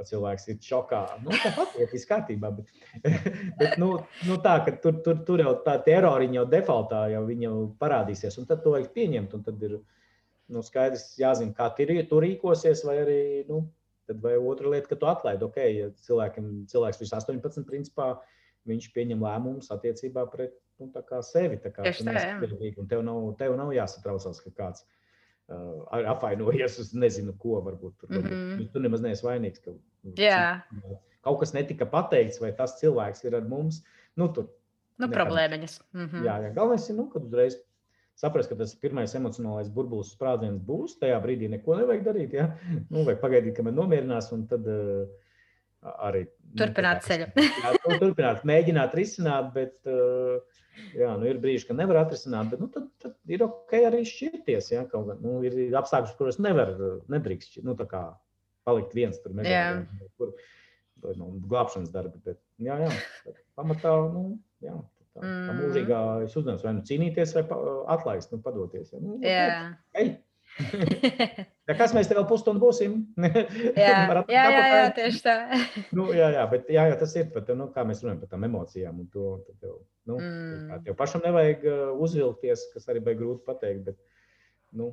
cilvēks 0.01 0.47
ir 0.49 0.59
šokā. 0.65 1.01
Nu, 1.25 1.33
Tāpat 1.43 1.75
ir 1.81 1.89
viss 1.91 2.07
kārtībā. 2.09 2.51
Bet, 2.55 2.69
bet 3.59 3.75
nu, 3.81 3.93
nu 4.27 4.37
tā, 4.43 4.57
tur, 4.83 5.01
tur, 5.05 5.19
tur 5.27 5.43
jau 5.43 5.55
tā 5.65 5.77
teroriņa 5.85 6.39
jau 6.39 6.45
defaultā 6.49 7.01
jau, 7.13 7.25
jau 7.43 7.55
parādīsies. 7.81 8.39
Un 8.41 8.47
tad 8.49 8.63
to 8.63 8.75
vajag 8.75 8.91
pieņemt. 8.95 9.35
Un 9.37 9.45
tad 9.45 9.65
ir 9.67 9.77
nu, 10.51 10.63
skaidrs 10.65 11.13
jāzina, 11.19 11.55
kā 11.55 11.69
tu 11.75 12.19
rīkosies, 12.23 12.83
vai 12.87 12.97
arī 13.05 13.21
nu, 13.49 13.63
vai 14.21 14.35
otra 14.37 14.69
lieta, 14.69 14.89
ka 14.91 14.99
tu 14.99 15.07
atlaidi. 15.09 15.47
Okay, 15.47 15.75
ja 15.79 15.89
cilvēkam, 16.07 16.49
cilvēks 16.71 16.99
vismaz 17.01 17.27
18, 17.29 17.63
principā, 17.67 18.13
viņš 18.69 18.89
pieņem 18.95 19.23
lēmumus 19.23 19.71
attiecībā 19.73 20.25
pret 20.31 20.57
nu, 20.81 20.89
sevi. 21.25 21.59
Kā, 21.63 21.85
Tieši 21.85 22.07
tā, 22.07 22.15
jā. 22.17 22.73
Tev 22.89 23.05
nav, 23.07 23.21
tev 23.39 23.55
nav 23.59 23.71
jāsatraucās, 23.75 24.41
ka 24.43 24.53
kāds 24.57 24.83
uh, 24.83 26.03
apvainojies 26.13 26.79
uz 26.83 26.93
nezinu 26.97 27.35
ko. 27.39 27.61
Varbūt 27.65 27.97
tur, 28.03 28.11
mm 28.11 28.27
-hmm. 28.27 28.69
tu 28.73 28.83
nemaz 28.83 29.01
neesi 29.01 29.25
vainīgs. 29.25 29.63
Ka, 29.63 29.75
jā. 30.17 30.61
kaut 31.21 31.39
kas 31.39 31.53
netika 31.53 31.85
pateikts, 31.85 32.41
vai 32.41 32.51
tas 32.55 32.79
cilvēks 32.81 33.25
ir 33.25 33.35
ar 33.35 33.47
mums. 33.47 33.83
Nu, 34.15 34.27
tur, 34.33 34.49
nu, 34.97 35.07
problēmiņas. 35.07 35.81
Mm 35.93 36.07
-hmm. 36.07 36.25
Jā, 36.25 36.39
jā, 36.45 36.53
galvenais 36.53 36.89
ir, 36.89 36.95
nu, 36.95 37.09
kad 37.09 37.23
uzreiz 37.23 37.57
saprast, 38.19 38.51
ka 38.51 38.57
tas 38.59 38.73
pirmais 38.81 39.13
emocionālais 39.17 39.71
burbulis 39.73 40.13
sprādziens 40.15 40.61
būs. 40.67 40.97
Tajā 41.01 41.17
brīdī 41.23 41.49
neko 41.51 41.77
nevajag 41.79 42.05
darīt. 42.07 42.37
Ja? 42.37 42.51
Nu, 42.89 43.05
vajag 43.07 43.21
pagaidīt, 43.23 43.55
kamēr 43.57 43.75
nomierinās, 43.77 44.31
un 44.35 44.45
tad 44.51 44.67
uh, 44.69 45.05
arī 46.07 46.25
nu, 46.27 46.57
turpināt 46.61 47.05
ceļu. 47.07 47.29
jā, 47.37 47.73
nu, 47.77 47.99
turpināt, 48.03 48.45
mēģināt 48.47 48.95
risināt, 48.97 49.51
bet 49.55 49.77
uh, 49.89 50.61
jā, 50.97 51.11
nu, 51.17 51.27
ir 51.29 51.41
brīži, 51.43 51.67
kad 51.69 51.79
nevar 51.79 52.03
atrisināt, 52.03 52.51
bet 52.53 52.63
nu, 52.63 52.69
tad, 52.73 52.87
tad 53.01 53.17
ir 53.31 53.45
ok 53.47 53.77
arī 53.81 54.03
šķirties. 54.07 54.71
Ja? 54.75 54.85
Kaut, 54.91 55.13
nu, 55.23 55.39
ir 55.47 55.77
apstākļi, 55.81 56.17
kuros 56.19 56.41
nevar, 56.43 56.75
nedrīkst 57.11 57.61
nu, 57.65 57.77
palikt 58.67 58.97
viens 58.97 59.17
tur 59.23 59.33
mežā. 59.37 59.81
Kur, 60.21 60.35
nu, 61.17 61.31
glābšanas 61.49 61.93
darbi. 61.93 62.21
Bet, 62.25 62.39
jā, 62.61 62.77
jā, 62.85 63.35
pamatā 63.57 63.93
nu, 64.13 64.25
jā, 64.63 64.75
tā, 65.13 65.21
mm. 65.23 65.45
tā 65.47 65.55
mūžīgais 65.59 66.35
uzdevums 66.35 66.65
vai 66.65 66.75
nu 66.77 66.83
cīnīties, 66.87 67.35
vai 67.37 67.45
atlaist, 67.95 68.33
nu, 68.33 68.41
padoties. 68.43 68.91
Ja? 68.93 69.01
Nu, 69.03 69.17
jā. 69.25 69.47
Ej! 70.01 70.13
ja 71.69 71.75
kas 71.79 71.93
mēs 71.95 72.09
te 72.09 72.15
vēl 72.17 72.25
pusstundu 72.27 72.59
būsim? 72.63 72.97
jā, 73.21 73.93
jā, 74.35 74.45
jā, 74.51 74.65
jā, 74.73 74.81
tieši 74.97 75.21
tā. 75.23 75.35
nu, 75.97 76.09
jā, 76.15 76.31
jā, 76.35 76.47
bet 76.51 76.71
jā, 76.71 76.87
jā, 76.91 76.97
tas 76.99 77.15
ir 77.19 77.29
pat, 77.35 77.53
nu, 77.55 77.69
kā 77.75 77.85
mēs 77.87 78.03
runājam 78.03 78.23
par 78.23 78.33
tām 78.33 78.49
emocijām. 78.49 79.05
To, 79.13 79.37
tev, 79.61 79.77
nu, 80.09 80.17
mm. 80.19 80.83
Tev 80.87 80.97
pašam 80.99 81.23
nevajag 81.27 81.63
uzvilkties, 82.01 82.67
kas 82.75 82.91
arī 82.91 83.03
bija 83.05 83.21
grūti 83.23 83.47
pateikt. 83.47 83.87
Bet, 83.91 84.01
nu, 84.75 84.91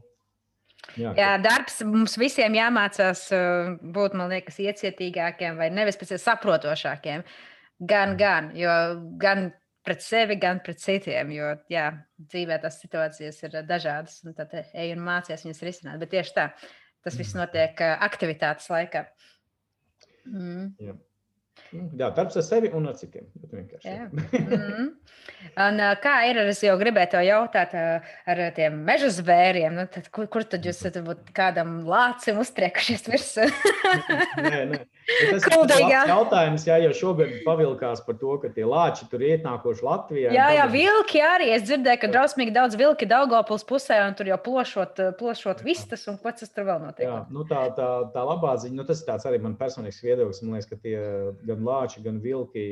Jā, 0.96 1.12
Jā, 1.18 1.32
darbs 1.42 1.82
mums 1.84 2.16
visiem 2.18 2.54
jāmācās 2.56 3.26
uh, 3.34 3.74
būt, 3.82 4.14
man 4.16 4.30
liekas, 4.32 4.56
iecietīgākiem 4.62 5.58
vai 5.60 5.68
nevis 5.74 5.98
pēc 6.00 6.14
saprotošākiem. 6.22 7.24
Gan, 7.88 8.14
gan, 8.18 8.50
jo 8.58 8.72
gan 9.20 9.50
pret 9.88 10.04
sevi, 10.04 10.36
gan 10.40 10.60
pret 10.64 10.82
citiem. 10.82 11.32
Jo 11.32 11.54
jā, 11.72 11.88
dzīvē 12.28 12.60
tās 12.62 12.78
situācijas 12.82 13.40
ir 13.48 13.58
dažādas, 13.68 14.20
un 14.26 14.36
tad 14.36 14.52
ej 14.60 14.92
un 14.92 15.02
mācies 15.06 15.46
viņas 15.46 15.64
risināt. 15.64 15.98
Bet 16.02 16.12
tieši 16.12 16.36
tā, 16.36 16.48
tas 17.06 17.16
viss 17.18 17.36
notiek 17.38 17.80
uh, 17.80 17.96
aktivitātes 18.04 18.68
laikā. 18.72 19.06
Mm. 20.28 20.74
Jā. 20.84 20.98
Jā, 21.72 22.08
darbs 22.16 22.38
ar 22.40 22.44
sevi 22.46 22.70
un 22.72 22.88
ar 22.88 22.96
citiem. 22.96 23.26
mm. 23.52 24.86
un, 25.64 25.82
kā 26.02 26.14
ir? 26.30 26.40
Es 26.48 26.62
jau 26.64 26.76
gribēju 26.80 27.10
te 27.12 27.22
jautāt 27.26 27.74
ar 27.76 28.42
tiem 28.56 28.78
meža 28.86 29.10
zvēriem. 29.18 29.76
Nu, 29.76 29.84
tad, 29.92 30.08
kur, 30.14 30.28
kur 30.32 30.46
tad 30.48 30.64
jūs 30.64 30.80
varbūt 30.86 31.32
kādam 31.36 31.82
lācim 31.88 32.40
uztriekušies 32.40 33.04
virsū? 33.10 33.48
nē, 34.46 34.62
nē. 34.72 34.80
Tas 35.08 35.46
ir 35.48 35.92
jautājums, 36.08 36.64
jā, 36.68 36.78
jo 36.84 36.92
šogad 36.96 37.30
pavilkās 37.44 38.02
par 38.04 38.18
to, 38.20 38.34
ka 38.42 38.50
tie 38.52 38.64
lāči 38.68 39.06
tur 39.08 39.22
ietnākoši 39.24 39.84
Latvijā. 39.84 40.32
Jā, 40.36 40.48
jā, 40.56 40.66
vilki 40.72 41.22
arī. 41.24 41.50
Es 41.56 41.64
dzirdēju, 41.68 42.00
ka 42.02 42.10
drausmīgi 42.12 42.52
daudz 42.56 42.76
vilki 42.80 43.08
Daugopils 43.08 43.64
pusē, 43.68 44.00
un 44.04 44.16
tur 44.18 44.28
jau 44.28 44.40
plošot, 44.44 45.00
plošot 45.20 45.64
vistas, 45.64 46.04
un 46.12 46.18
pats 46.20 46.44
tas 46.44 46.52
tur 46.52 46.68
vēl 46.68 46.82
notiek. 46.84 47.06
Jā, 47.08 47.22
nu 47.32 47.44
tā, 47.48 47.64
tā, 47.76 47.88
tā 48.12 48.24
labā 48.28 48.54
ziņa, 48.60 48.76
nu 48.76 48.84
tas 48.88 49.00
ir 49.00 49.08
tāds 49.08 49.28
arī 49.28 49.40
man 49.42 49.56
personīgs 49.58 50.02
viedoklis. 50.04 50.42
Man 50.44 50.58
liekas, 50.58 50.68
ka 50.70 50.80
tie 50.84 50.98
gan 51.48 51.57
lāči, 51.66 52.02
gan 52.04 52.20
vilki 52.20 52.64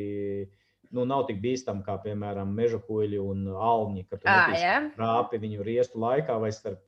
nu, 0.95 1.05
nav 1.05 1.27
tik 1.27 1.41
bīstami 1.43 1.83
kā, 1.87 1.97
piemēram, 2.05 2.53
meža 2.55 2.79
kuģi 2.79 3.19
un 3.23 3.47
alņi, 3.51 4.07
ka 4.11 4.21
tur 4.23 4.31
rāpi 5.01 5.41
viņu 5.43 5.67
riestu 5.67 6.01
laikā 6.03 6.39
vai 6.43 6.53
starp 6.55 6.83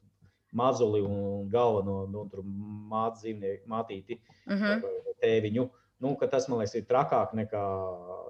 mazuli 0.52 1.02
un 1.04 1.48
galveno 1.52 2.06
nu, 2.08 2.24
māte 2.88 3.20
dzīvnieku, 3.22 3.68
mātīti. 3.68 4.20
-huh. 4.46 4.80
vai 4.82 5.14
tēviņu. 5.22 5.68
Nu, 5.98 6.14
tas, 6.30 6.46
man 6.48 6.60
liekas, 6.60 6.76
ir 6.78 6.86
trakāk 6.86 7.34
nekā 7.34 7.62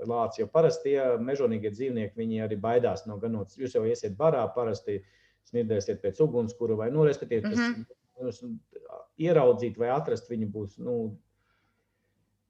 lācis. 0.09 0.41
Jo 0.41 0.47
parasti 0.49 0.89
tie 0.89 1.19
mežonīgie 1.21 1.71
dzīvnieki, 1.71 2.17
viņi 2.17 2.43
arī 2.47 2.57
baidās 2.57 3.05
no 3.07 3.19
ganot. 3.21 3.53
Jūs 3.61 3.77
jau 3.77 3.85
iesiet 3.85 4.17
barā, 4.17 4.47
parasti 4.55 5.03
smirdēsiet 5.51 6.01
pēc 6.01 6.21
ugunskura 6.25 6.79
vai, 6.81 6.91
nu, 6.91 7.05
respektīvi, 7.05 7.43
tas, 7.43 7.59
uh 7.59 8.49
-huh. 8.49 8.97
ieraudzīt 9.19 9.79
vai 9.79 9.89
atrast 9.89 10.31
viņu 10.31 10.49
būs, 10.53 10.79
nu, 10.79 11.19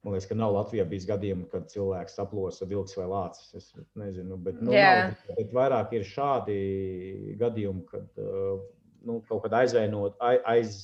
Man 0.05 0.15
liekas, 0.15 0.29
ka 0.29 0.35
nav 0.39 0.53
Latvijā 0.55 0.85
bijis 0.87 1.05
gadījumi, 1.09 1.49
kad 1.51 1.65
cilvēks 1.67 2.13
saplosa 2.15 2.67
vilks 2.69 2.95
vai 2.95 3.07
lācis. 3.11 3.49
Es 3.57 3.71
nezinu, 3.99 4.37
bet, 4.39 4.61
nu, 4.63 4.71
yeah. 4.71 5.09
nav, 5.11 5.33
bet 5.35 5.51
vairāk 5.57 5.95
ir 5.97 6.05
šādi 6.07 6.59
gadījumi, 7.41 7.83
kad 7.89 8.21
uh, 8.23 8.61
nu, 9.03 9.19
kaut 9.27 9.43
kādā 9.43 9.65
aizvainot, 9.65 10.15
aiz, 10.23 10.77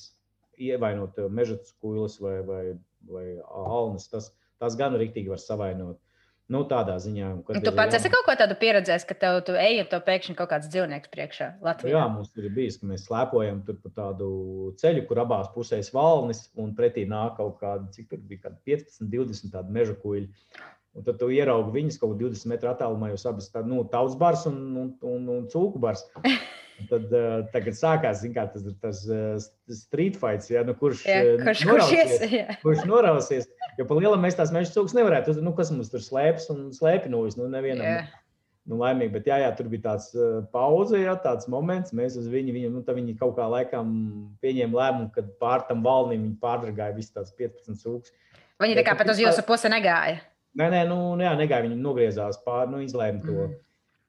ievainot 0.62 1.20
eh, 1.20 1.30
meža 1.32 1.58
skūles 1.68 2.18
vai, 2.24 2.36
vai, 2.48 2.64
vai 3.10 3.26
alnas, 3.44 4.08
tas, 4.12 4.32
tas 4.62 4.78
gan 4.80 4.96
rīktīgi 5.00 5.32
var 5.32 5.42
savainot. 5.42 6.00
Nu, 6.46 6.62
tādā 6.70 7.00
ziņā. 7.02 7.30
Tu 7.50 7.72
pats 7.74 7.96
jā... 7.96 8.00
esi 8.00 8.10
kaut 8.14 8.28
ko 8.28 8.36
tādu 8.38 8.54
pieredzējis, 8.62 9.06
ka 9.10 9.16
tev 9.18 9.40
tu 9.48 9.56
ej 9.58 9.80
un 9.82 9.88
tev 9.90 10.04
pēkšņi 10.06 10.36
kaut 10.38 10.52
kāds 10.52 10.70
dzīvnieks 10.70 11.10
priekšā 11.10 11.48
Latvijā. 11.66 11.96
Jā, 11.96 12.04
mums 12.14 12.30
ir 12.38 12.52
bijis, 12.54 12.78
ka 12.78 12.90
mēs 12.92 13.08
slēpojam 13.08 13.64
tur 13.66 13.80
pa 13.82 13.90
tādu 13.96 14.28
ceļu, 14.82 15.08
kur 15.10 15.24
abās 15.24 15.50
pusēs 15.56 15.90
valnis 15.96 16.44
un 16.62 16.76
pretī 16.78 17.08
nāk 17.10 17.40
kaut 17.40 17.58
kāda, 17.64 17.90
cik 17.96 18.12
tur 18.12 18.22
bija, 18.30 18.54
15, 18.70 19.10
20 19.10 19.56
tādu 19.58 19.74
meža 19.74 19.98
kuģi. 20.04 20.30
Un 20.96 21.08
tad 21.08 21.18
tu 21.20 21.32
ieraugi 21.34 21.74
viņus 21.74 21.98
kaut 22.00 22.14
kādā 22.14 22.30
20 22.30 22.54
metru 22.54 22.70
attālumā, 22.72 23.10
jau 23.12 23.18
abas 23.34 23.50
tādas 23.50 23.72
nu, 23.72 23.82
tautas 23.92 24.20
bars 24.22 24.46
un, 24.52 24.62
un, 24.84 24.94
un, 25.16 25.26
un 25.40 25.50
cūku 25.50 25.82
bars. 25.82 26.06
Tad 26.90 27.14
uh, 27.16 27.38
tagad 27.54 27.78
sākās 27.78 28.22
kā, 28.36 28.44
tas, 28.52 28.66
tas 28.84 28.98
uh, 29.08 29.38
street 29.72 30.18
fights, 30.20 30.50
ja, 30.52 30.66
nu, 30.68 30.74
kurš, 30.76 31.06
jā, 31.08 31.22
kurš, 31.40 31.62
norausies, 31.70 32.12
kurš, 32.20 32.34
ies, 32.36 32.60
kurš 32.66 32.84
norausies. 32.90 33.48
Jo 33.80 33.86
pa 33.88 33.96
lielam 33.96 34.22
mēs 34.24 34.36
tās 34.36 34.52
meža 34.52 34.74
cūkas 34.74 34.96
nevarētu. 34.98 35.38
Nu, 35.44 35.56
kas 35.56 35.72
mums 35.72 35.94
tur 35.94 36.04
slēpjas 36.04 36.52
un 36.52 36.68
slēpj 36.76 37.10
no 37.14 37.24
nu, 37.40 37.48
nevienam. 37.54 37.88
Jā. 37.88 38.04
Nu, 38.66 38.80
laimīgi, 38.82 39.14
bet 39.14 39.28
jā, 39.30 39.38
jā, 39.44 39.50
tur 39.56 39.68
bija 39.70 39.84
tāds 39.92 40.10
pauze, 40.54 40.98
jā, 40.98 41.14
tāds 41.22 41.48
moments. 41.52 41.94
Mēs 41.96 42.18
uz 42.18 42.28
viņu, 42.34 42.54
viņu 42.56 42.72
nu, 42.74 42.84
viņi 42.98 43.18
kaut 43.20 43.36
kā 43.38 43.46
laikam 43.52 43.92
pieņēma 44.42 44.80
lēmumu, 44.80 45.12
ka 45.14 45.24
pār 45.42 45.68
tam 45.70 45.84
valnim 45.86 46.24
viņi 46.26 46.40
pārdragāja 46.42 46.96
visas 46.98 47.14
tās 47.14 47.36
15 47.38 47.84
cūkas. 47.84 48.16
Viņi 48.64 48.80
tā 48.80 48.86
kā 48.88 48.96
pat 48.98 49.12
uz 49.14 49.22
jūsu 49.22 49.46
pusi 49.46 49.70
negāja. 49.70 50.18
Nē, 50.56 50.72
nē, 50.72 50.82
nu, 50.90 50.98
jā, 51.22 51.36
negāja. 51.38 51.68
Viņi 51.68 51.78
nogriezās 51.78 52.40
pār, 52.44 52.66
nu, 52.72 52.82
izlēma 52.84 53.22
to. 53.22 53.38
Mm. 53.46 53.62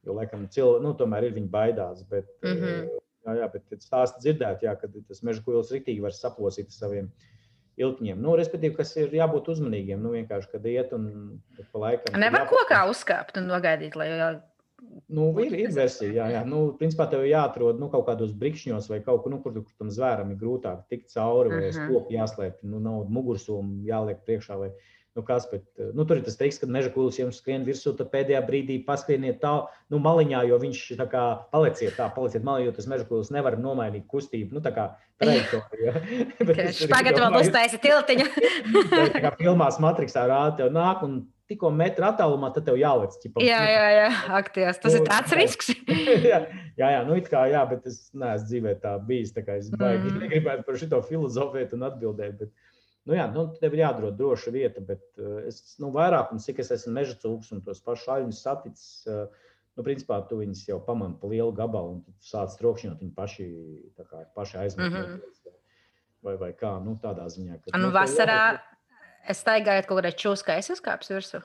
Jo, 0.06 0.14
laikam, 0.16 0.46
cilvēki, 0.52 0.84
nu, 0.84 0.94
tomēr 0.98 1.28
ir 1.28 1.36
viņi 1.36 1.50
baidās. 1.52 2.02
Bet, 2.10 2.28
mm 2.44 2.58
-hmm. 2.60 2.90
jā, 3.26 3.38
jā, 3.40 3.48
bet 3.52 3.82
stāsti 3.82 4.22
dzirdēt, 4.24 4.62
jā, 4.62 4.76
ka 4.78 4.90
tas 4.96 5.22
meža 5.26 5.42
kuģis 5.46 5.72
rītīgi 5.74 6.04
var 6.04 6.14
saplosīt 6.14 6.74
saviem 6.74 7.10
ilkņiem. 7.76 8.20
Nu, 8.22 8.36
respektīvi, 8.38 8.76
kas 8.78 8.94
ir 8.96 9.14
jābūt 9.14 9.50
uzmanīgiem. 9.52 10.00
Nu, 10.00 10.14
vienkārši, 10.16 10.52
kad 10.52 10.66
iet 10.70 10.92
un 10.96 11.08
pa 11.72 11.82
laikam. 11.86 12.20
Nevar 12.20 12.46
jābūt... 12.46 12.54
kokā 12.54 12.84
uzkāpt 12.90 13.40
un 13.40 13.50
nogaidīt, 13.50 13.98
lai 13.98 14.12
jau. 14.12 14.36
Nu, 15.08 15.30
ir, 15.40 15.54
ir 15.56 15.70
versija, 15.72 16.10
jā, 16.12 16.26
jā. 16.34 16.40
Nu, 16.48 16.66
principā 16.76 17.06
tev 17.08 17.24
jāatrod 17.24 17.78
nu, 17.80 17.88
kaut 17.92 18.04
kādos 18.08 18.34
brikšņos 18.36 18.90
vai 18.92 18.98
kaut 19.04 19.22
kur, 19.24 19.32
nu, 19.32 19.38
kur, 19.42 19.54
kur 19.56 19.78
tam 19.80 19.88
zvēram 19.92 20.34
ir 20.34 20.40
grūtāk 20.40 20.82
tikt 20.92 21.08
cauri, 21.14 21.52
vai 21.52 21.70
uh 21.70 21.70
-huh. 21.70 21.86
stopu 21.88 22.12
jāslēp, 22.12 22.60
nu, 22.62 22.80
nav 22.84 23.08
mugursomu 23.08 23.80
jāliek 23.88 24.20
priekšā. 24.28 24.58
Vai, 24.60 24.70
Nu, 25.16 25.22
kas, 25.24 25.46
bet, 25.48 25.64
eh, 25.80 25.92
nu, 25.96 26.04
tur 26.04 26.18
ir 26.20 26.24
tas 26.26 26.36
teiks, 26.36 26.58
ka 26.60 26.68
meža 26.68 26.90
kūlis 26.92 27.16
jums 27.16 27.38
skrien 27.40 27.62
virsū, 27.64 27.94
tad 27.96 28.10
pēdējā 28.12 28.42
brīdī 28.44 28.74
paskrieniet 28.84 29.38
tā, 29.40 29.54
nu, 29.88 30.00
maliņā, 30.04 30.42
jo 30.50 30.58
viņš 30.60 30.82
tā 30.98 31.06
kā 31.08 31.22
paliciet 31.54 31.96
tā, 31.96 32.10
paliciet 32.12 32.44
malī, 32.44 32.66
jo 32.66 32.74
tas 32.76 32.88
meža 32.90 33.06
kūlis 33.08 33.32
nevar 33.32 33.56
nomainīt 33.56 34.04
kustību. 34.12 34.58
Nu, 34.58 34.60
tā 34.60 34.74
kā 34.76 34.90
trajektorija. 35.22 35.94
Tagad 36.92 37.16
vēl 37.22 37.32
būs 37.38 37.48
taisa 37.54 37.80
tiltiņa. 37.80 38.28
tā 39.16 39.24
kā 39.24 39.32
filmās 39.40 39.80
Matrixā 39.80 40.26
rāda 40.28 40.58
tev 40.60 40.76
nāk 40.76 41.00
un 41.06 41.22
tikko 41.50 41.70
metru 41.74 42.06
attālumā, 42.08 42.50
tad 42.54 42.66
tev 42.66 42.78
jālec. 42.80 43.14
Ķipa, 43.22 43.42
jā, 43.44 43.58
jā, 43.70 43.84
jā, 43.94 44.06
akties. 44.38 44.80
Tas 44.82 44.92
nu, 44.96 45.00
ir 45.00 45.08
tāds 45.08 45.34
risks. 45.38 45.72
jā, 46.30 46.40
jā, 46.76 46.92
jā, 46.96 47.02
nu 47.06 47.18
it 47.18 47.30
kā, 47.32 47.46
jā, 47.52 47.62
bet 47.70 47.86
es 47.88 48.00
neesmu 48.12 48.50
dzīvē 48.50 48.76
tā 48.82 48.96
bijis, 49.06 49.34
tā 49.36 49.46
kā 49.46 49.58
es 49.60 49.70
baigi 49.72 50.10
mm. 50.10 50.18
negribētu 50.24 50.66
par 50.66 50.80
šito 50.80 51.00
filozofēt 51.06 51.76
un 51.78 51.86
atbildēt. 51.88 52.40
Bet, 52.42 52.65
Nu, 53.06 53.14
jā, 53.14 53.26
nu, 53.30 53.46
tev 53.60 53.74
ir 53.76 53.84
jādod 53.84 54.16
droša 54.18 54.50
vieta, 54.50 54.82
bet 54.82 55.02
uh, 55.22 55.38
es 55.46 55.76
nu, 55.82 55.92
vairāk, 55.94 56.32
un 56.34 56.42
cik 56.42 56.58
es 56.64 56.72
esmu 56.74 56.96
meža 56.96 57.14
cūks 57.22 57.52
un 57.54 57.62
tos 57.62 57.82
pašus 57.86 58.08
aļņus 58.16 58.40
saticis, 58.42 58.88
uh, 59.06 59.52
nu, 59.78 59.84
principā 59.86 60.18
tu 60.26 60.40
viņus 60.40 60.64
jau 60.66 60.80
pamani 60.82 61.14
pa 61.20 61.30
lielu 61.30 61.52
gabalu 61.54 61.96
un 61.96 62.00
tu 62.02 62.14
sāc 62.26 62.56
trokšņot 62.58 63.04
viņu 63.04 63.14
paši, 63.14 63.46
kā, 64.00 64.24
paši 64.34 64.58
aizmet. 64.64 64.90
Mm 64.90 64.96
-hmm. 64.96 65.52
vai, 66.26 66.34
vai 66.40 66.52
kā, 66.52 66.72
nu, 66.82 66.96
tādā 67.02 67.28
ziņā. 67.30 67.60
Ka, 67.62 67.78
nu, 67.78 67.92
vasarā 67.94 68.58
es 69.28 69.44
staigāju 69.44 69.86
kaut 69.86 70.00
kādā 70.00 70.10
čūskā, 70.24 70.58
es 70.58 70.70
uzkāpšu 70.74 71.14
virsū. 71.14 71.42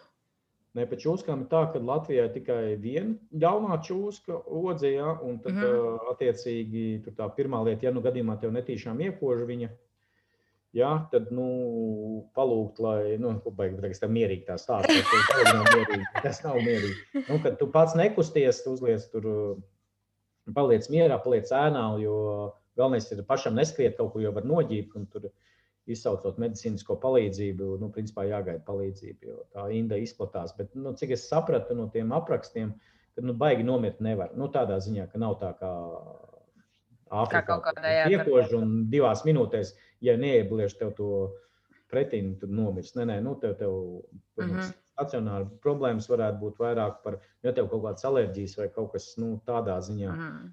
Nē, 0.72 0.86
pēc 0.88 1.04
čūskām 1.04 1.42
ir 1.44 1.48
tā, 1.52 1.66
ka 1.74 1.80
Latvijā 1.84 2.26
ir 2.26 2.34
tikai 2.34 2.76
viena 2.80 3.16
jaunā 3.36 3.78
čūska, 3.84 4.38
odze, 4.48 4.94
ja, 4.94 5.18
un 5.22 5.40
tad, 5.44 5.54
mm 5.54 5.62
-hmm. 5.62 6.12
attiecīgi, 6.12 7.14
tā 7.18 7.28
pirmā 7.36 7.64
lieta, 7.66 7.86
ja 7.86 7.92
nu 7.92 8.02
gadījumā 8.02 8.40
tev 8.40 8.54
netīšām 8.56 9.02
iekož 9.02 9.44
viņa, 9.46 9.70
Ja, 10.72 10.92
tad, 11.12 11.28
nu, 11.36 11.46
palūgt, 12.38 12.78
lai, 12.80 13.18
nu, 13.20 13.34
baigi, 13.58 13.82
tas 13.84 14.00
ir 14.06 14.12
mierīgi 14.16 14.46
tā 14.48 14.56
stāstīt. 14.60 15.04
Tas 15.28 15.50
nav 15.52 15.66
mierīgi. 15.68 16.06
Tas 16.24 16.40
nav 16.46 16.60
mierīgi. 16.64 17.26
Nu, 17.28 17.40
kad 17.44 17.58
tu 17.60 17.68
pats 17.74 17.96
nekusties, 18.00 18.62
tu 18.64 18.78
uzliec 18.78 19.04
tur, 19.12 19.28
paliec 20.56 20.88
mierā, 20.94 21.18
paliec 21.24 21.52
ēnā, 21.52 21.84
jo 22.00 22.16
galvenais 22.80 23.10
ir 23.12 23.24
pašam 23.28 23.60
neskriet 23.60 24.00
kaut 24.00 24.14
ko, 24.14 24.24
jo 24.24 24.32
var 24.38 24.48
noģīt. 24.48 24.96
Tur 25.12 25.28
izsaucot 25.92 26.40
medicīnisko 26.40 26.96
palīdzību, 27.04 27.76
nu, 27.82 27.92
principā 27.92 28.24
jāgaida 28.30 28.64
palīdzība, 28.64 29.28
jo 29.28 29.44
tā 29.52 29.68
inda 29.76 30.00
izplatās. 30.00 30.56
Bet, 30.56 30.72
nu, 30.78 30.96
cik 30.96 31.18
es 31.18 31.28
sapratu 31.28 31.76
no 31.76 31.90
tiem 31.92 32.14
aprakstiem, 32.16 32.72
tad 33.18 33.28
nu, 33.28 33.36
baigi 33.36 33.68
nomirt 33.68 34.00
nevar. 34.00 34.32
Nu, 34.40 34.48
tādā 34.54 34.80
ziņā, 34.84 35.10
ka 35.12 35.20
nav 35.20 35.40
tā 35.42 35.52
kā 35.60 35.72
Āfrikā 37.12 37.58
piekož 38.08 38.54
un 38.56 38.70
divās 38.92 39.26
minūtēs, 39.28 39.74
ja 40.02 40.18
neiebliež 40.18 40.76
tev 40.80 40.94
to 40.98 41.10
pretī, 41.92 42.22
nu, 42.26 42.38
tad 42.40 42.54
nomirs. 42.56 42.96
Nē, 42.98 43.08
nē, 43.10 43.20
nu, 43.26 43.36
tev, 43.42 43.58
tev 43.60 43.74
mm 43.74 44.56
-hmm. 44.56 44.72
stacionāri 44.94 45.50
problēmas 45.66 46.10
varētu 46.10 46.40
būt 46.46 46.64
vairāk 46.64 47.04
par, 47.04 47.20
ja 47.44 47.54
tev 47.54 47.70
kaut 47.70 47.84
kādas 47.86 48.08
alerģijas 48.08 48.58
vai 48.58 48.70
kaut 48.70 48.92
kas 48.96 49.14
nu, 49.18 49.36
tādā 49.46 49.78
ziņā. 49.80 50.12
Mm 50.16 50.20
-hmm. 50.20 50.50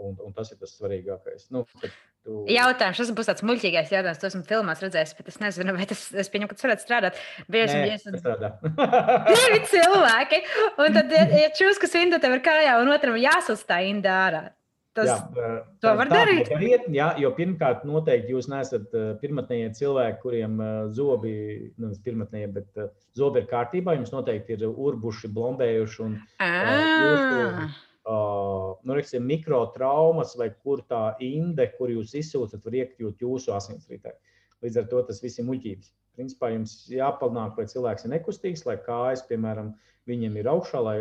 Un, 0.00 0.16
un 0.26 0.32
tas 0.32 0.50
ir 0.50 0.58
tas 0.58 0.72
svarīgākais. 0.80 1.50
Nu, 1.54 1.64
tu... 2.24 2.44
Jautājums, 2.50 2.98
tas 2.98 3.10
būs 3.10 3.28
tāds 3.28 3.42
muļķīgais 3.46 3.92
jautājums. 3.92 4.18
To 4.18 4.26
esmu 4.26 4.42
filmās 4.48 4.82
redzējis, 4.82 5.16
bet 5.16 5.28
es 5.28 5.38
nezinu, 5.40 5.74
vai 5.76 5.86
tas, 5.86 6.12
es 6.12 6.30
pieņemu, 6.32 6.48
ka 6.48 6.54
tas 6.54 6.66
varētu 6.66 6.82
strādāt. 6.82 7.20
Bieži 7.48 7.76
vien 7.78 7.94
esmu 7.94 8.18
strādā. 8.18 8.50
divi 9.30 9.60
cilvēki, 9.70 10.42
un 10.78 10.98
tad 10.98 11.12
ir 11.12 11.52
čūskas 11.60 11.94
inda 12.02 12.18
tev 12.18 12.32
ir 12.32 12.42
kājā, 12.42 12.80
un 12.82 12.90
otram 12.90 13.16
jāsas 13.16 13.64
tā 13.68 13.80
inda 13.86 14.10
ārā. 14.26 14.42
Tas, 14.90 15.06
jā, 15.06 15.50
tā, 15.78 15.92
var 15.94 16.08
tā, 16.10 16.16
darīt. 16.24 16.48
Dariet, 16.50 16.88
jā, 16.90 17.12
jo 17.22 17.28
pirmkārt, 17.36 17.84
noteikti 17.86 18.32
jūs 18.34 18.48
neesat 18.50 18.88
pirmotnējie 19.20 19.68
cilvēki, 19.78 20.18
kuriem 20.24 20.56
zobi, 20.96 21.34
nu, 21.78 21.92
pirmotnējie, 22.02 22.48
bet 22.56 22.80
zobi 23.18 23.44
ir 23.44 23.46
kārtībā. 23.52 23.94
Jums 23.94 24.10
noteikti 24.10 24.56
ir 24.56 24.64
urbuši, 24.70 25.30
blombējuši 25.36 26.02
un 26.08 26.18
jūsu, 26.42 27.70
nu, 28.82 28.98
reksim, 28.98 29.30
mikrotraumas 29.30 30.34
vai 30.40 30.50
kur 30.56 30.82
tā 30.90 31.04
inde, 31.22 31.68
kur 31.78 31.94
jūs 31.94 32.16
izsūtat, 32.24 32.66
var 32.66 32.80
iekļūt 32.82 33.22
jūsu 33.22 33.54
asinsritē. 33.54 34.16
Līdz 34.66 34.82
ar 34.82 34.90
to 34.90 35.06
tas 35.06 35.22
viss 35.22 35.38
ir 35.38 35.46
muļķības. 35.46 35.94
Principā 36.18 36.50
jums 36.50 36.74
jāpanāk, 36.90 37.54
lai 37.62 37.70
cilvēks 37.70 38.04
ir 38.08 38.16
nekustīgs, 38.16 38.66
lai 38.66 38.80
kājas, 38.82 39.22
piemēram, 39.30 39.70
viņam 40.10 40.42
ir 40.42 40.50
augšā, 40.50 40.82
lai 40.82 40.98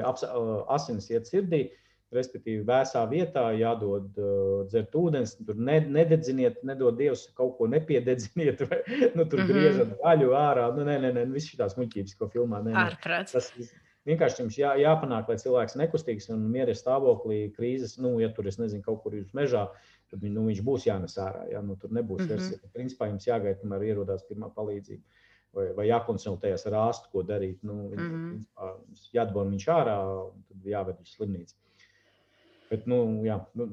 asins 0.77 1.09
iet 1.09 1.25
sirdī. 1.25 1.65
Uh, 1.65 1.85
respektīvi, 2.15 2.63
vēsā 2.65 3.03
vietā 3.09 3.43
jādod 3.57 4.15
uh, 4.17 4.63
dzert 4.69 4.95
ūdens, 4.97 5.35
tur 5.45 5.59
ne, 5.61 5.77
nededziniet, 5.97 6.63
nedod 6.65 6.97
Dievs 6.97 7.27
kaut 7.37 7.57
ko 7.59 7.67
nepiededziniet, 7.69 8.63
vai 8.69 8.79
nu, 9.13 9.25
tur 9.25 9.43
mm 9.43 9.45
-hmm. 9.45 9.51
griežat 9.51 9.93
vaļu 10.01 10.33
ārā. 10.37 10.65
Nu, 10.75 10.87
nē, 10.87 10.97
nē, 11.05 11.13
nē, 11.17 11.27
viss 11.35 11.51
šīs 11.51 11.77
muļķības, 11.77 12.17
ko 12.17 12.31
filmā 12.33 12.63
nē, 12.65 12.73
nē. 12.73 13.21
Tas 13.33 13.51
vienkārši 14.09 14.43
jums 14.43 14.57
jā, 14.57 14.73
jāpanāk, 14.81 15.29
lai 15.29 15.37
cilvēks 15.37 15.77
nekustīgs 15.77 16.29
un 16.33 16.49
mieru 16.49 16.73
stāvoklī, 16.73 17.53
krīzes, 17.53 17.99
nu, 18.01 18.17
ja 18.23 18.31
tur, 18.33 18.47
es 18.47 18.57
nezinu, 18.57 18.81
kaut 18.85 19.03
kur 19.03 19.13
jūs 19.13 19.29
mežā, 19.37 19.67
tad 20.09 20.25
nu, 20.25 20.47
viņš 20.49 20.65
būs 20.65 20.89
jānes 20.89 21.17
ārā. 21.21 21.45
Ja? 21.53 21.61
Nu, 21.61 21.75
tur 21.75 21.93
nebūs 21.93 22.23
mm 22.23 22.25
-hmm. 22.25 22.29
versija. 22.29 22.73
Principā 22.73 23.11
jums 23.11 23.27
jāgaida, 23.27 23.59
kamēr 23.61 23.85
ierodās 23.91 24.25
pirmā 24.25 24.49
palīdzība. 24.55 25.03
Vai, 25.53 25.71
vai 25.73 25.87
jākonsultējas 25.87 26.67
ar 26.69 26.73
ārstu, 26.77 27.09
ko 27.11 27.23
darīt. 27.23 27.57
Nu, 27.63 27.73
mm 27.73 27.97
-hmm. 27.97 28.75
jādabūna 29.13 29.49
viņš 29.49 29.65
ārā, 29.73 29.97
tad 30.47 30.65
jāved 30.65 30.99
uz 31.01 31.15
slimnīcu. 31.17 31.55
Bet, 32.69 32.85
nu, 32.89 33.01
jā, 33.25 33.39
nu, 33.57 33.71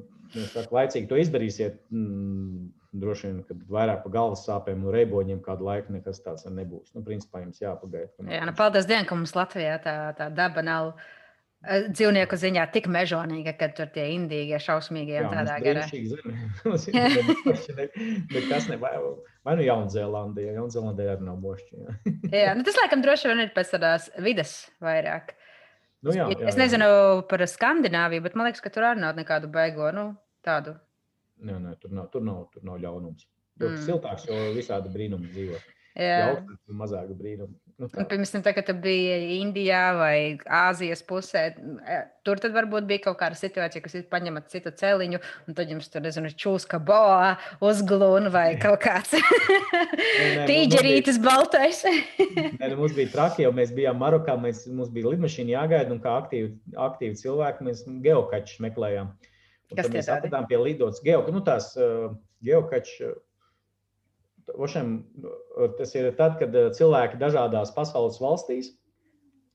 saku, 0.52 0.77
laicīgi 0.78 1.09
to 1.10 1.18
izdarīsiet. 1.20 1.81
Mm, 1.93 2.70
droši 3.01 3.28
vien, 3.28 3.43
ka 3.44 3.56
vairāk 3.73 4.02
par 4.05 4.14
galvas 4.14 4.47
sāpēm 4.47 4.86
un 4.86 4.94
reiboņiem 4.94 5.43
kādu 5.44 5.66
laiku 5.68 5.93
nekas 5.97 6.23
tāds 6.24 6.47
nebūs. 6.48 6.94
Nu, 6.97 7.05
principā 7.06 7.43
jums 7.43 7.60
jāpagaida. 7.60 8.10
Jā, 8.24 8.43
nu, 8.48 8.56
paldies 8.56 8.89
Dievam, 8.89 9.06
ka 9.09 9.18
mums 9.18 9.36
Latvijā 9.36 9.77
tā, 9.85 9.94
tā 10.16 10.28
daba 10.32 10.64
nav 10.64 10.93
eh, 10.94 11.89
dzīvnieku 11.90 12.39
ziņā 12.40 12.66
tik 12.74 12.89
mežonīga, 12.93 13.52
ka 13.60 13.68
tur 13.77 13.90
tie 13.94 14.09
indīgie, 14.14 14.59
šausmīgie 14.62 15.20
un 15.24 15.28
tādā 15.35 15.59
garā. 15.64 15.85
Nekas 18.35 18.70
ne, 18.73 18.81
vai, 18.81 18.94
nu 18.97 19.66
Jaunzēlandē, 19.68 20.48
ja 20.48 20.56
Jaunzēlandē 20.60 21.10
arī 21.16 21.28
nav 21.28 21.43
mošķi. 21.44 21.73
Jā. 21.82 21.98
jā, 22.47 22.55
nu 22.56 22.66
tas 22.66 22.81
laikam 22.81 23.05
droši 23.05 23.32
vien 23.32 23.44
ir 23.44 23.52
pēc 23.56 23.77
tādās 23.77 24.09
vidas 24.24 24.62
vairāk. 24.85 25.36
Nu, 26.06 26.14
jā, 26.14 26.26
jā, 26.30 26.38
jā. 26.38 26.50
Es 26.52 26.58
nezinu 26.58 26.88
par 27.30 27.42
Skandināviju, 27.50 28.22
bet 28.26 28.36
man 28.38 28.46
liekas, 28.48 28.62
ka 28.62 28.70
tur 28.72 28.86
arī 28.86 29.02
nav 29.02 29.16
nekādu 29.18 29.50
beigo 29.52 29.88
nu, 29.94 30.10
tādu. 30.46 30.76
Nē, 31.42 31.56
nē, 31.62 31.72
tur 31.82 31.94
nav, 31.96 32.06
tur 32.12 32.22
nav, 32.24 32.44
tur 32.52 32.64
nav 32.66 32.78
ļaunums. 32.82 33.26
Ļoti 33.56 33.72
mm. 33.72 33.84
siltāks, 33.88 34.26
jo 34.28 34.36
visādi 34.56 34.92
brīnumi 34.92 35.32
dzīvo. 35.32 35.58
Jā, 35.97 36.35
mazāk 36.77 37.14
brīnumu. 37.16 37.55
Nu, 37.77 37.90
tā. 37.93 38.06
Piemēram, 38.09 38.40
tā, 38.40 38.55
kad 38.56 38.64
tu 38.70 38.73
biji 38.81 39.36
Indijā 39.43 39.81
vai 39.98 40.16
Āzijas 40.48 41.02
pusē, 41.05 41.43
e, 41.52 41.97
tur 42.24 42.40
tad 42.40 42.55
varbūt 42.56 42.86
bija 42.89 43.02
kaut 43.05 43.18
kāda 43.20 43.36
situācija, 43.36 43.82
kas 43.85 43.98
jūs 43.98 44.06
paņemat 44.12 44.48
citu 44.48 44.73
celiņu, 44.81 45.20
un 45.44 45.56
tad 45.59 45.73
jums 45.73 45.90
tur, 45.93 46.01
nezinu, 46.05 46.31
čūska 46.32 46.81
boa, 46.89 47.35
uzglūna 47.64 48.32
vai 48.32 48.47
kaut 48.60 48.81
kāds 48.85 49.12
tīģerītis 50.48 51.20
baltais. 51.24 51.82
nē, 52.60 52.70
nu, 52.70 52.78
mums 52.81 52.97
bija 52.97 53.12
traki, 53.12 53.44
jo 53.44 53.52
mēs 53.56 53.77
bijām 53.77 54.01
Marokā, 54.01 54.39
mēs, 54.40 54.64
mums 54.73 54.89
bija 54.97 55.12
lidmašīna 55.12 55.59
jāgaida, 55.59 55.93
un 55.93 56.01
kā 56.05 56.16
aktīvi, 56.23 56.55
aktīvi 56.89 57.20
cilvēki 57.20 57.68
mēs 57.68 57.85
geokačus 58.09 58.64
meklējām. 58.64 59.12
Un 59.66 59.81
Kas 59.82 59.93
mēs 59.93 60.09
atradām 60.16 60.48
pie 60.48 60.62
lidotas 60.62 61.05
geokačus, 61.05 61.36
nu 61.36 61.44
tās 61.44 61.73
uh, 61.77 62.09
geokačus 62.47 63.20
Ošiem, 64.55 65.01
tas 65.78 65.94
ir 65.98 66.12
tad, 66.18 66.36
kad 66.40 66.55
eh, 66.55 66.68
cilvēki 66.77 67.18
dažādās 67.18 67.73
pasaules 67.74 68.20
valstīs 68.23 68.74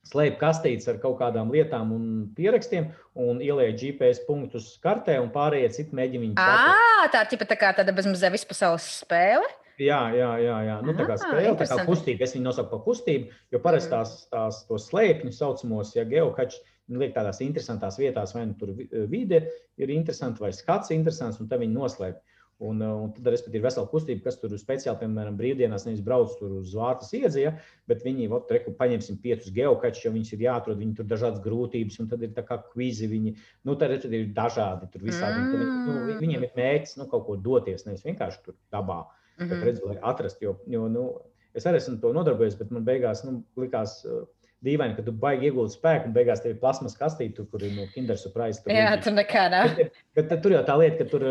slēp 0.09 0.39
kastītes 0.41 0.89
ar 0.89 0.97
kaut 1.01 1.19
kādām 1.19 1.51
lietām 1.53 1.93
un 1.95 2.05
pierakstiem 2.35 2.89
un 3.21 3.41
ieliek 3.43 3.77
GPS 3.77 4.23
punktus 4.25 4.73
kartē, 4.83 5.19
un 5.21 5.29
pārējie 5.33 5.69
citi 5.77 5.97
mēģina 5.97 6.25
viņu 6.25 6.37
pateikt. 6.39 7.13
Tā 7.13 7.23
ir 7.37 7.49
tā 7.53 7.57
kā 7.59 7.73
tāda 7.77 7.93
bezmazliet 7.95 8.33
vispasaules 8.33 8.87
spēle. 9.03 9.47
Jā, 9.81 10.01
jā, 10.13 10.31
jā, 10.41 10.57
jā. 10.67 10.75
Nu, 10.85 10.93
tā 10.97 11.05
kā 11.09 11.15
spēle, 11.17 11.53
tā 11.57 11.67
kā 11.69 11.85
kustība. 11.87 12.25
Es 12.25 12.35
viņu 12.35 12.45
nosaucu 12.49 12.69
par 12.73 12.81
kustību, 12.85 13.31
jo 13.53 13.61
parasti 13.63 13.93
tās, 13.93 14.11
tās 14.33 14.61
tos 14.67 14.89
slēpņus 14.91 15.39
saucamos, 15.41 15.95
ja 15.95 16.05
geokačs 16.09 16.59
liek 16.91 17.15
tādās 17.15 17.39
interesantās 17.45 17.97
vietās, 18.01 18.33
vai 18.35 18.45
nu 18.49 18.57
tur 18.59 18.73
vide 19.09 19.45
ir 19.79 19.93
interesanta, 19.93 20.43
vai 20.43 20.51
skats 20.53 20.91
interesants, 20.93 21.39
un 21.41 21.49
tad 21.49 21.63
viņi 21.63 21.77
noslēp. 21.77 22.19
Un, 22.61 22.81
uh, 22.85 22.97
un 23.01 23.09
tad, 23.15 23.25
respektīvi, 23.33 23.57
ir 23.57 23.65
vesela 23.65 23.89
kustība, 23.89 24.21
kas 24.27 24.35
tur 24.37 24.51
speciāli, 24.59 24.99
piemēram, 24.99 25.37
brīvdienās 25.39 25.87
nevis 25.87 26.03
brauc 26.05 26.35
uz 26.45 26.75
vārtas 26.77 27.09
iedzija, 27.17 27.55
bet 27.89 28.03
viņi, 28.05 28.27
ot, 28.37 28.51
reku, 28.53 28.73
paņemsim 28.77 29.17
piecus 29.23 29.49
geokačus, 29.55 30.03
jo 30.05 30.11
viņus 30.13 30.33
ir 30.35 30.43
jāatrod, 30.45 30.77
viņi 30.77 30.93
tur 30.99 31.07
dažādas 31.09 31.41
grūtības, 31.41 31.97
un 32.03 32.11
tad 32.11 32.21
ir 32.27 32.35
tā 32.35 32.43
kā 32.45 32.59
kvizi, 32.67 33.09
viņi, 33.09 33.33
nu, 33.65 33.77
tad 33.81 34.05
ir 34.05 34.29
dažādi, 34.37 34.91
tur 34.93 35.07
visādi. 35.07 35.41
Mm. 35.41 35.55
Tad, 35.55 35.89
nu, 35.89 36.19
viņiem 36.21 36.45
ir 36.45 36.53
mērķis, 36.59 36.99
nu, 37.01 37.09
kaut 37.09 37.25
ko 37.25 37.39
doties, 37.49 37.87
nevis 37.87 38.05
vienkārši 38.05 38.45
tur 38.45 38.59
dabā, 38.73 39.01
mm 39.07 39.41
-hmm. 39.41 39.49
bet 39.55 39.65
redz, 39.71 39.81
lai 39.87 39.97
atrast, 40.13 40.45
jo, 40.45 40.59
jo, 40.69 40.85
nu, 40.91 41.07
es 41.57 41.65
arī 41.65 41.81
esmu 41.81 41.97
to 41.97 42.13
nodarbojies, 42.13 42.59
bet 42.61 42.69
man 42.69 42.85
beigās, 42.85 43.25
nu, 43.25 43.41
likās, 43.57 44.03
uh, 44.05 44.27
dīvaini, 44.65 44.95
ka 44.97 45.03
tu 45.05 45.13
baigi 45.17 45.49
iegūt 45.49 45.73
spēku, 45.73 46.09
un 46.09 46.15
beigās 46.15 46.41
tev 46.43 46.53
ir 46.53 46.59
plasmas 46.61 46.93
kastīte, 46.97 47.33
tur, 47.39 47.47
kur 47.49 47.63
ir 47.65 47.73
no 47.73 47.87
Kinder 47.93 48.19
surprise. 48.19 48.61
Tur 48.61 48.75
jā, 48.75 48.93
tur 49.01 49.15
nekā 49.17 49.45
nav. 49.53 49.73
Bet, 49.77 49.99
bet, 50.13 50.27
bet 50.29 50.43
tur 50.43 50.55
jau 50.55 50.61
tā 50.67 50.75
lieta, 50.81 50.97
ka 50.99 51.07
tur 51.09 51.25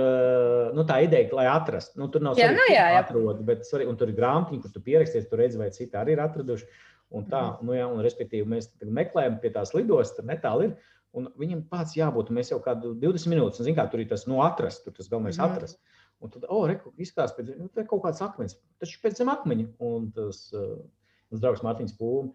nu, 0.77 0.85
tā 0.89 1.01
ideja, 1.07 1.31
lai 1.39 1.47
atrastu, 1.51 2.01
nu, 2.03 2.11
tur 2.11 2.25
nav 2.27 2.39
svarīgi, 2.39 2.59
nu, 2.59 2.69
jā, 2.75 2.87
jā. 2.95 3.03
atrod, 3.05 3.45
bet 3.47 3.63
svarīgi, 3.69 3.93
un 3.93 4.01
tur 4.01 4.11
ir 4.11 4.19
grāmatiņa, 4.19 4.63
kur 4.65 4.75
tu 4.75 4.83
pieraksties, 4.87 5.29
tur 5.31 5.43
redz, 5.45 5.59
vai 5.61 5.71
citi 5.75 5.99
arī 6.01 6.17
ir 6.17 6.25
atraduši. 6.25 6.67
Un 7.11 7.27
tā, 7.31 7.43
mm. 7.43 7.67
nu, 7.67 7.75
jā, 7.79 7.87
un 7.91 8.03
respektīvi 8.07 8.51
mēs 8.51 8.71
meklējam 8.99 9.39
pie 9.43 9.55
tās 9.55 9.75
lidostas, 9.75 10.27
netālu 10.27 10.69
ir. 10.69 10.77
Un 11.19 11.27
viņam 11.39 11.65
pats 11.71 11.97
jābūt, 11.99 12.29
mēs 12.35 12.53
jau 12.53 12.61
kādu 12.63 12.93
20 12.99 13.33
minūtes, 13.33 13.59
un, 13.59 13.67
zin, 13.67 13.75
kā, 13.75 13.89
tur 13.91 14.03
ir 14.03 14.11
tas 14.11 14.29
nu, 14.31 14.39
atrast, 14.47 14.85
tur 14.85 14.95
tas 14.95 15.11
galvenais 15.11 15.39
mm. 15.39 15.47
atrast. 15.47 15.81
Un 16.21 16.31
tad, 16.31 16.45
oh, 16.53 16.67
reku, 16.69 16.93
izskatās 17.01 17.33
pēc, 17.35 17.51
nu, 17.57 17.71
kaut 17.81 18.05
kāds 18.05 18.21
akmens, 18.23 18.59
taču 18.79 19.01
pēc 19.03 19.19
zem 19.19 19.31
akmeņa. 19.33 19.67
Un 19.89 20.07
tas, 20.15 20.45
tas 20.53 21.43
draugs 21.43 21.65
Mārtiņš 21.67 21.97
Pūlis 21.99 22.31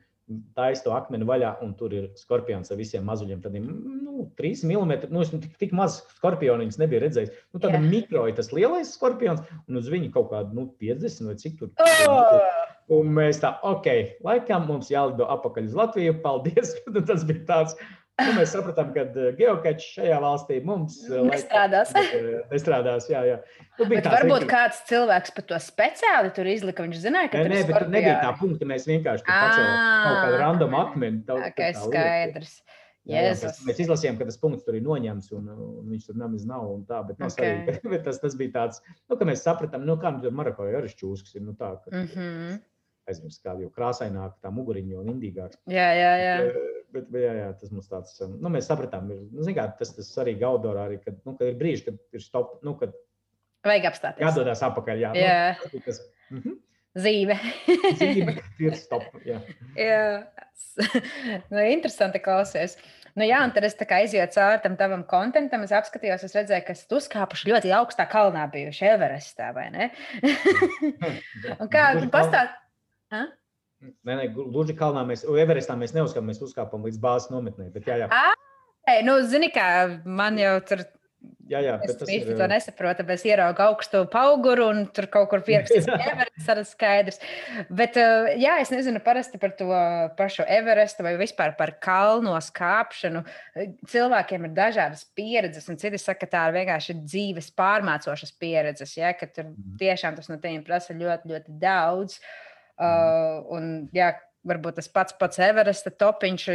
taisa 0.57 0.85
to 0.85 0.93
akmeni 0.95 1.27
vaļā, 1.27 1.51
un 1.65 1.73
tur 1.77 1.93
ir 1.93 2.07
skorpions 2.17 2.71
ar 2.71 2.79
visiem 2.79 3.05
mazuļiem. 3.05 3.41
Tādiem, 3.43 3.67
nu, 4.05 4.27
3 4.39 4.63
mm. 4.65 5.09
Nu, 5.13 5.21
es 5.21 5.33
tik, 5.33 5.51
tik 5.61 5.75
maz 5.77 5.99
skorpionu 6.17 6.65
nebiju 6.81 7.03
redzējis. 7.03 7.33
Nu, 7.53 7.61
tāda 7.63 7.81
mikro 7.83 8.25
ir 8.29 8.37
tas 8.37 8.51
lielais 8.55 8.95
skorpions, 8.97 9.43
un 9.69 9.81
uz 9.81 9.89
viņu 9.91 10.11
kaut 10.15 10.31
kāda 10.33 10.55
nu, 10.55 10.67
50 10.81 11.29
vai 11.29 11.37
cik 11.41 11.59
tur. 11.61 11.73
Oh! 12.07 12.63
Un 12.95 13.09
mēs 13.17 13.39
tā, 13.41 13.55
ok, 13.65 13.87
laikam 14.25 14.67
mums 14.69 14.91
jālido 14.93 15.25
apakaļ 15.33 15.71
uz 15.71 15.77
Latviju. 15.77 16.17
Paldies! 16.25 16.75
tas 17.09 17.25
bija 17.25 17.45
tāds 17.49 17.77
Nu, 18.15 18.31
mēs 18.37 18.53
sapratām, 18.55 18.93
ka 18.95 19.03
eh, 19.09 19.31
geokačs 19.35 19.87
šajā 19.97 20.19
valstī 20.23 20.61
mums 20.63 21.01
eh, 21.09 21.19
nestrādās. 21.27 21.91
Laikam, 21.95 22.27
nestrādās 22.53 23.09
jā, 23.11 23.23
jā. 23.27 23.39
Nu, 23.75 23.89
varbūt 23.89 24.05
vienkārši... 24.07 24.47
kāds 24.53 24.79
cilvēks 24.87 25.33
par 25.35 25.45
to 25.49 25.59
speciāli 25.59 26.31
tur 26.37 26.47
izlika. 26.47 26.85
Viņš 26.87 27.01
zināja, 27.03 27.31
ka 27.33 27.41
nē, 27.43 27.65
bet 27.67 27.75
tur 27.75 27.89
nebija 27.91 28.21
tā 28.21 28.31
punkta. 28.39 28.69
Mēs 28.69 28.87
vienkārši 28.87 29.27
pacēlām 29.27 29.75
kaut 30.05 30.21
kādu 30.21 30.39
random 30.45 30.77
akmeni. 30.79 31.21
Tā, 31.27 31.41
okay, 31.49 31.75
tā 31.75 31.83
skaidrs. 31.83 32.55
Jā, 33.05 33.21
jā, 33.21 33.49
mēs 33.67 33.79
izlasījām, 33.83 34.15
ka 34.17 34.25
tas 34.25 34.39
punkts 34.41 34.65
tur 34.65 34.79
ir 34.79 34.85
noņemts, 34.85 35.27
un, 35.37 35.51
un 35.51 35.91
viņš 35.91 36.07
tur 36.07 36.15
nemaz 36.17 36.47
nav. 36.49 36.71
Tā, 36.89 37.03
bet, 37.05 37.19
okay. 37.19 37.35
svarīgi, 37.35 37.75
bet 37.93 38.07
tas, 38.07 38.17
tas 38.23 38.37
bija 38.39 38.53
tāds, 38.55 38.79
nu, 39.11 39.19
ka 39.19 39.27
mēs 39.29 39.43
sapratām, 39.45 39.83
nu, 39.85 39.99
kā 40.01 40.15
nu, 40.15 40.23
tur 40.23 40.33
Marokā 40.33 40.71
arī 40.71 40.89
šķūskas 40.89 41.37
ir. 41.37 41.43
Nu, 41.45 41.53
tā, 41.59 41.75
ka, 41.83 41.91
mm 41.91 42.07
-hmm. 42.15 42.63
Aizmirst, 43.05 43.43
kāda 43.45 43.61
jau 43.61 43.69
krāsaināka, 43.69 44.39
tā 44.41 44.49
muguriņa 44.49 45.03
un 45.03 45.11
indīgāka. 45.13 45.59
Jā, 45.69 45.91
jā, 45.93 46.13
jā. 46.23 46.37
Bet, 46.41 46.55
eh, 46.57 46.74
bet, 46.93 47.09
bet 47.13 47.25
jā, 47.25 47.33
jā, 47.39 47.49
tas 47.61 47.71
mums 47.71 47.89
tāds, 47.89 48.13
um, 48.25 48.37
nu, 48.41 48.51
mēs 48.53 48.69
sapratām, 48.69 49.09
ir, 49.15 49.23
nu, 49.31 49.47
kā, 49.55 49.67
tas, 49.79 49.93
tas 49.95 50.11
arī 50.21 50.35
gaudorā 50.41 50.89
arī, 50.89 50.99
kad, 51.03 51.17
nu, 51.25 51.35
kad 51.39 51.49
ir 51.49 51.57
brīži, 51.59 51.87
kad 51.89 51.99
ir 52.15 52.23
stop, 52.23 52.59
nu, 52.65 52.77
kad 52.79 52.93
Vajag 53.65 53.87
apstāties. 53.89 54.21
Jādodas 54.21 54.61
apakaļ. 54.61 54.99
Jā, 55.01 55.11
jā. 55.17 55.37
Nu, 55.73 55.79
tas, 55.87 56.03
Mm 56.29 56.41
-hmm. 56.41 56.55
Zīme. 56.95 57.35
Zīme 57.99 58.35
ir 58.59 58.75
stop. 58.75 59.03
Jā. 59.25 59.41
jā. 59.75 60.23
nu, 61.51 61.59
interesanti 61.59 62.19
klausies. 62.19 62.77
Nu, 63.15 63.23
jā, 63.23 63.43
un 63.43 63.51
tad 63.51 63.63
es 63.63 63.75
aizjūtu 63.75 64.33
cauri 64.33 64.61
tam 64.63 64.75
tavam 64.79 65.03
kontentam. 65.03 65.63
Es 65.63 65.71
apskatījos, 65.71 66.23
es 66.23 66.35
redzēju, 66.35 66.65
ka 66.65 66.71
esat 66.71 66.91
uzkāpuši 66.91 67.51
ļoti 67.51 67.71
augstā 67.71 68.07
kalnā, 68.11 68.47
bijuši 68.51 68.85
Everestā, 68.85 69.53
vai 69.53 69.69
ne? 69.71 69.89
kā 71.75 71.85
pastāstīt? 72.11 73.35
Nē, 74.05 74.17
nē, 74.19 74.27
gluži 74.35 74.75
kalnā 74.77 75.05
mēs, 75.07 75.25
Everestā 75.25 75.77
mēs 75.79 75.95
neuzkāpām, 75.95 76.29
mēs 76.31 76.43
uzkāpām 76.45 76.85
līdz 76.87 76.99
bāzes 77.01 77.31
nometnē. 77.33 77.69
Bet, 77.73 77.89
jā, 77.89 78.03
jā. 78.03 78.09
À, 78.09 78.99
nu, 79.05 79.19
zini, 79.29 79.51
kā 79.53 79.67
man 80.05 80.39
jau 80.41 80.57
tur 80.67 80.85
Jā, 81.45 81.59
jā, 81.61 81.75
es 81.85 81.93
īsti 82.01 82.33
ir... 82.33 82.37
to 82.39 82.45
nesaprotu, 82.49 83.03
bet 83.05 83.19
es 83.19 83.25
ieraugu 83.27 83.61
augstu 83.67 84.01
auguru 84.17 84.65
un 84.71 84.79
tur 84.93 85.05
kaut 85.13 85.27
kur 85.29 85.43
pierakstīts 85.45 85.85
Everest, 86.09 86.39
tas 86.41 86.61
ir 86.61 86.65
skaidrs. 86.69 87.19
Bet, 87.69 87.99
jā, 88.41 88.55
es 88.63 88.71
nezinu 88.73 89.01
parasti 89.05 89.37
par 89.41 89.53
to 89.59 89.67
pašu 90.17 90.45
Everestu 90.57 91.05
vai 91.05 91.13
vispār 91.21 91.53
par 91.59 91.75
kalnos 91.85 92.49
kāpšanu. 92.55 93.21
Cilvēkiem 93.91 94.49
ir 94.49 94.55
dažādas 94.57 95.05
pieredzes, 95.17 95.69
un 95.69 95.77
citi 95.81 96.01
saka, 96.01 96.25
ka 96.25 96.31
tā 96.33 96.47
ir 96.49 96.57
vienkārši 96.57 96.97
dzīves 97.03 97.51
pārmācošas 97.57 98.33
pieredzes, 98.41 98.97
ja, 98.97 99.13
ka 99.13 99.29
tur 99.29 99.51
mhm. 99.51 99.77
tiešām 99.81 100.17
tas 100.17 100.33
no 100.33 100.41
tiem 100.41 100.65
prasa 100.65 100.97
ļoti, 100.97 101.29
ļoti 101.29 101.57
daudz. 101.61 102.17
Uh, 102.17 102.54
un, 102.77 103.89
jā, 103.95 104.11
varbūt 104.45 104.79
tas 104.79 104.89
pats 104.91 105.15
pats 105.19 105.41
Everesta 105.41 105.91
topiņš 105.93 106.47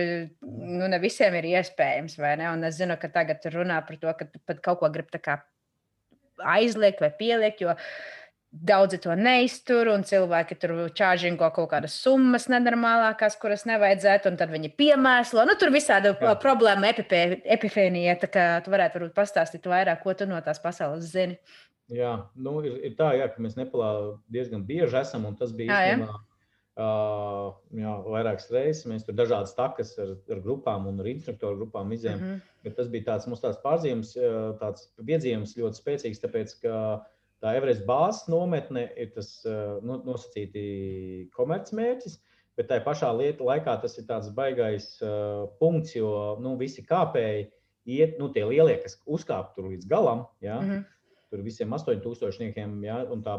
nu, 0.45 0.87
ne 0.91 1.01
visiem 1.03 1.37
ir 1.41 1.51
iespējams. 1.57 2.19
Un 2.53 2.65
es 2.69 2.79
zinu, 2.79 2.97
ka 3.01 3.11
tagad 3.13 3.45
runā 3.55 3.81
par 3.87 4.01
to, 4.01 4.15
ka 4.19 4.31
pat 4.47 4.65
kaut 4.65 4.83
ko 4.83 4.91
grib 4.93 5.11
aizliegt 6.41 7.01
vai 7.01 7.13
pieliekt. 7.17 7.65
Daudzi 8.51 8.99
to 8.99 9.15
neiztur, 9.15 9.87
un 9.93 10.03
cilvēki 10.03 10.57
tur 10.59 10.73
čāžingo 10.99 11.47
kaut 11.55 11.69
kādas 11.71 11.95
summas 12.03 12.49
nenormālākās, 12.51 13.37
kuras 13.39 13.63
nevajadzētu, 13.69 14.33
un 14.33 14.39
tad 14.41 14.51
viņi 14.51 14.73
piemēslo. 14.75 15.45
Nu, 15.47 15.55
tur 15.55 15.71
visādi 15.71 16.11
Jā. 16.11 16.33
problēma 16.43 16.91
epifēnija. 16.91 18.17
Tā 18.25 18.31
kā 18.35 18.47
tu 18.65 18.75
varētu 18.75 18.99
varbūt 18.99 19.15
pastāstīt 19.15 19.71
vairāk, 19.71 20.03
ko 20.03 20.17
tu 20.19 20.27
no 20.27 20.41
tās 20.43 20.59
pasaules 20.59 21.13
zini. 21.13 21.39
Jā, 21.91 22.15
nu, 22.39 22.61
ir, 22.63 22.77
ir 22.87 22.97
tā, 22.99 23.13
jā, 23.19 23.27
ka 23.33 23.43
mēs 23.43 23.57
Nepalā 23.59 24.19
diezgan 24.31 24.63
bieži 24.67 25.01
esam, 25.01 25.25
un 25.27 25.39
tas 25.39 25.55
bija 25.57 25.75
īstenībā 25.75 26.19
Uh, 26.81 27.51
jā, 27.77 27.91
vairākas 28.07 28.47
reizes 28.55 28.87
mēs 28.89 29.03
tur 29.05 29.17
dažādas 29.19 29.53
takas 29.57 29.91
ar, 30.01 30.15
ar 30.31 30.39
grupām 30.41 30.87
un 30.89 31.03
ar 31.03 31.09
instruktoru 31.11 31.59
grupām 31.65 31.91
izjām. 31.93 32.21
Mm 32.21 32.29
-hmm. 32.29 32.53
Bet 32.65 32.77
tas 32.79 32.89
bija 32.89 33.05
tāds 33.09 33.27
mums 33.27 33.43
tāds 33.43 33.59
pārzīmes, 33.65 34.15
tāds 34.61 34.87
piedzīvums 34.97 35.57
ļoti 35.59 35.81
spēcīgs, 35.81 36.23
tāpēc 36.23 36.55
ka 36.63 37.03
tā 37.43 37.57
Everest 37.59 37.85
bāzes 37.89 38.29
nometne 38.29 38.87
ir 38.97 39.11
tas 39.15 39.43
nu, 39.83 39.99
nosacīti 40.07 41.29
komercmērķis. 41.37 42.21
Bet 42.57 42.69
tajā 42.69 42.85
pašā 42.85 43.11
lieta, 43.17 43.45
laikā 43.45 43.77
tas 43.83 43.99
ir 43.99 44.07
tāds 44.07 44.31
baisais 44.35 45.03
uh, 45.03 45.49
punkts, 45.59 45.97
jo 45.97 46.39
nu, 46.41 46.57
visi 46.57 46.83
kāpēji 46.83 47.51
iet, 47.87 48.19
nu, 48.19 48.29
tie 48.29 48.45
lielie, 48.45 48.77
kas 48.83 49.01
uzkāpa 49.07 49.55
tur 49.55 49.69
līdz 49.73 49.89
galam, 49.89 50.27
ja, 50.41 50.61
mm 50.61 50.71
-hmm. 50.71 50.85
Tur 51.31 51.43
visiem 51.47 51.73
8000 51.73 52.85
ja, 52.85 53.01
un 53.13 53.25
tā 53.27 53.39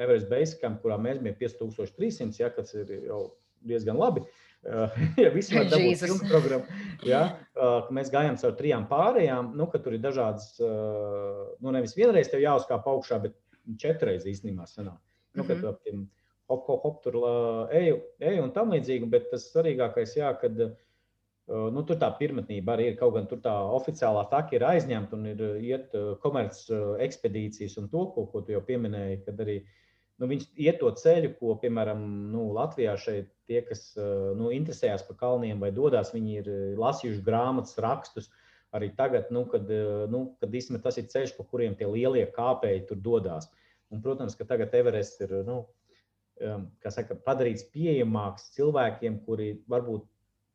Everest 0.00 0.30
Basecamp, 0.30 0.80
kurā 0.84 0.96
mēs 1.00 1.20
bijām 1.24 1.36
5300, 1.40 2.38
ja, 2.40 2.50
kas 2.54 2.74
ir 2.78 2.92
jau 3.08 3.24
diezgan 3.66 4.00
labi. 4.00 4.24
Ja 5.16 5.30
visi 5.32 5.54
var 5.56 5.70
dabūt 5.70 6.02
filmu 6.02 6.26
programmu, 6.28 6.80
ja, 7.08 7.20
uh, 7.56 7.86
mēs 7.96 8.10
gājām 8.12 8.34
caur 8.36 8.58
trijām 8.58 8.82
pārējām, 8.90 9.54
nu, 9.56 9.64
ka 9.72 9.78
tur 9.80 9.94
ir 9.96 10.02
dažādas, 10.04 10.50
nu, 10.60 11.72
nevis 11.72 11.96
vienreiz 11.96 12.28
tev 12.28 12.42
jāuzkāp 12.44 12.84
augšā, 12.92 13.22
bet 13.24 13.38
četreiz 13.80 14.26
īstenībā 14.28 14.68
sanāk. 14.68 14.98
Nu, 15.32 15.46
mm 15.46 15.64
-hmm. 15.64 16.04
hop, 16.52 16.66
hop, 16.68 16.82
hop 16.84 17.02
tur 17.06 17.16
eju, 17.72 18.02
eju 18.20 18.42
un 18.44 18.52
tam 18.52 18.76
līdzīgi, 18.76 19.08
bet 19.08 19.30
tas 19.32 19.48
svarīgākais, 19.48 20.12
jā, 20.20 20.34
kad 20.42 20.60
uh, 20.60 20.76
nu, 21.50 21.82
tur 21.86 21.98
tā 21.98 22.08
pirmotnība 22.18 22.76
arī 22.76 22.90
ir. 22.90 22.96
Kaut 23.00 23.16
gan 23.16 23.26
tur 23.30 23.40
tā 23.42 23.52
oficiālā 23.76 24.24
taka 24.30 24.56
ir 24.56 24.64
aizņemta 24.68 25.16
un 25.16 25.28
ir 25.32 25.44
iet 25.58 25.94
komerc 26.22 26.60
ekspedīcijas 27.06 27.76
un 27.82 27.88
to, 27.92 28.06
ko, 28.14 28.26
ko 28.30 28.42
tu 28.46 28.54
jau 28.54 28.62
pieminēji, 28.66 29.22
kad 29.26 29.40
arī 29.42 29.60
nu, 30.20 30.28
viņš 30.30 30.46
iet 30.60 30.78
to 30.82 30.90
ceļu, 31.00 31.32
ko, 31.40 31.56
piemēram, 31.62 32.04
nu, 32.32 32.50
Latvijā 32.56 32.94
šeit 33.00 33.30
tie, 33.48 33.62
kas 33.66 33.88
nu, 34.38 34.52
interesējas 34.54 35.06
par 35.08 35.18
kalniem 35.22 35.62
vai 35.62 35.72
dodas, 35.74 36.12
viņi 36.14 36.36
ir 36.42 36.52
lasījuši 36.80 37.24
grāmatas, 37.26 37.78
rakstus. 37.82 38.30
Arī 38.76 38.92
tagad, 38.94 39.32
nu, 39.34 39.42
kad, 39.50 39.66
nu, 40.12 40.20
kad 40.38 40.52
īstenībā 40.54 40.84
tas 40.84 41.00
ir 41.00 41.08
ceļš, 41.10 41.32
pa 41.34 41.42
kuriem 41.50 41.72
tie 41.74 41.88
lielie 41.90 42.22
kāpēji 42.30 42.84
tur 42.86 43.00
dodas. 43.02 43.48
Un, 43.90 43.98
protams, 44.04 44.36
ka 44.38 44.46
tagad 44.46 44.76
Everest 44.78 45.18
ir 45.24 45.40
nu, 45.48 45.64
saka, 46.86 47.16
padarīts 47.26 47.66
pieejamāks 47.74 48.52
cilvēkiem, 48.54 49.18
kuri 49.26 49.56
varbūt 49.70 50.06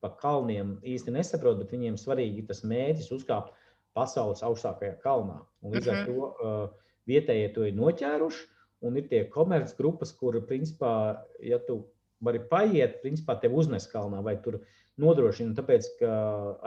pa 0.03 0.11
kalniem 0.21 0.75
īsti 0.85 1.13
nesaprot, 1.15 1.59
bet 1.61 1.73
viņiem 1.73 1.99
svarīgi 1.99 2.43
ir 2.43 2.49
tas 2.49 2.63
mērķis 2.67 3.11
uzkāpt 3.15 3.53
pasaules 3.95 4.43
augstākajā 4.45 4.97
kalnā. 5.03 5.39
Un 5.63 5.75
līdz 5.75 5.91
ar 5.91 6.01
mhm. 6.01 6.07
to 6.09 6.29
uh, 6.29 6.93
vietējie 7.09 7.51
to 7.55 7.67
ir 7.69 7.77
noķēruši 7.77 8.43
un 8.85 8.99
ir 8.99 9.07
tie 9.09 9.23
komercgrupas, 9.31 10.11
kur, 10.19 10.37
principā, 10.49 10.93
ja 11.41 11.59
tu 11.63 11.85
vari 12.25 12.41
paiet, 12.51 12.99
principā 13.03 13.37
tev 13.41 13.55
uznes 13.57 13.87
kalnā 13.91 14.21
vai 14.25 14.35
tur 14.43 14.59
nodrošina, 15.01 15.55
tāpēc, 15.57 15.87
ka 15.99 16.11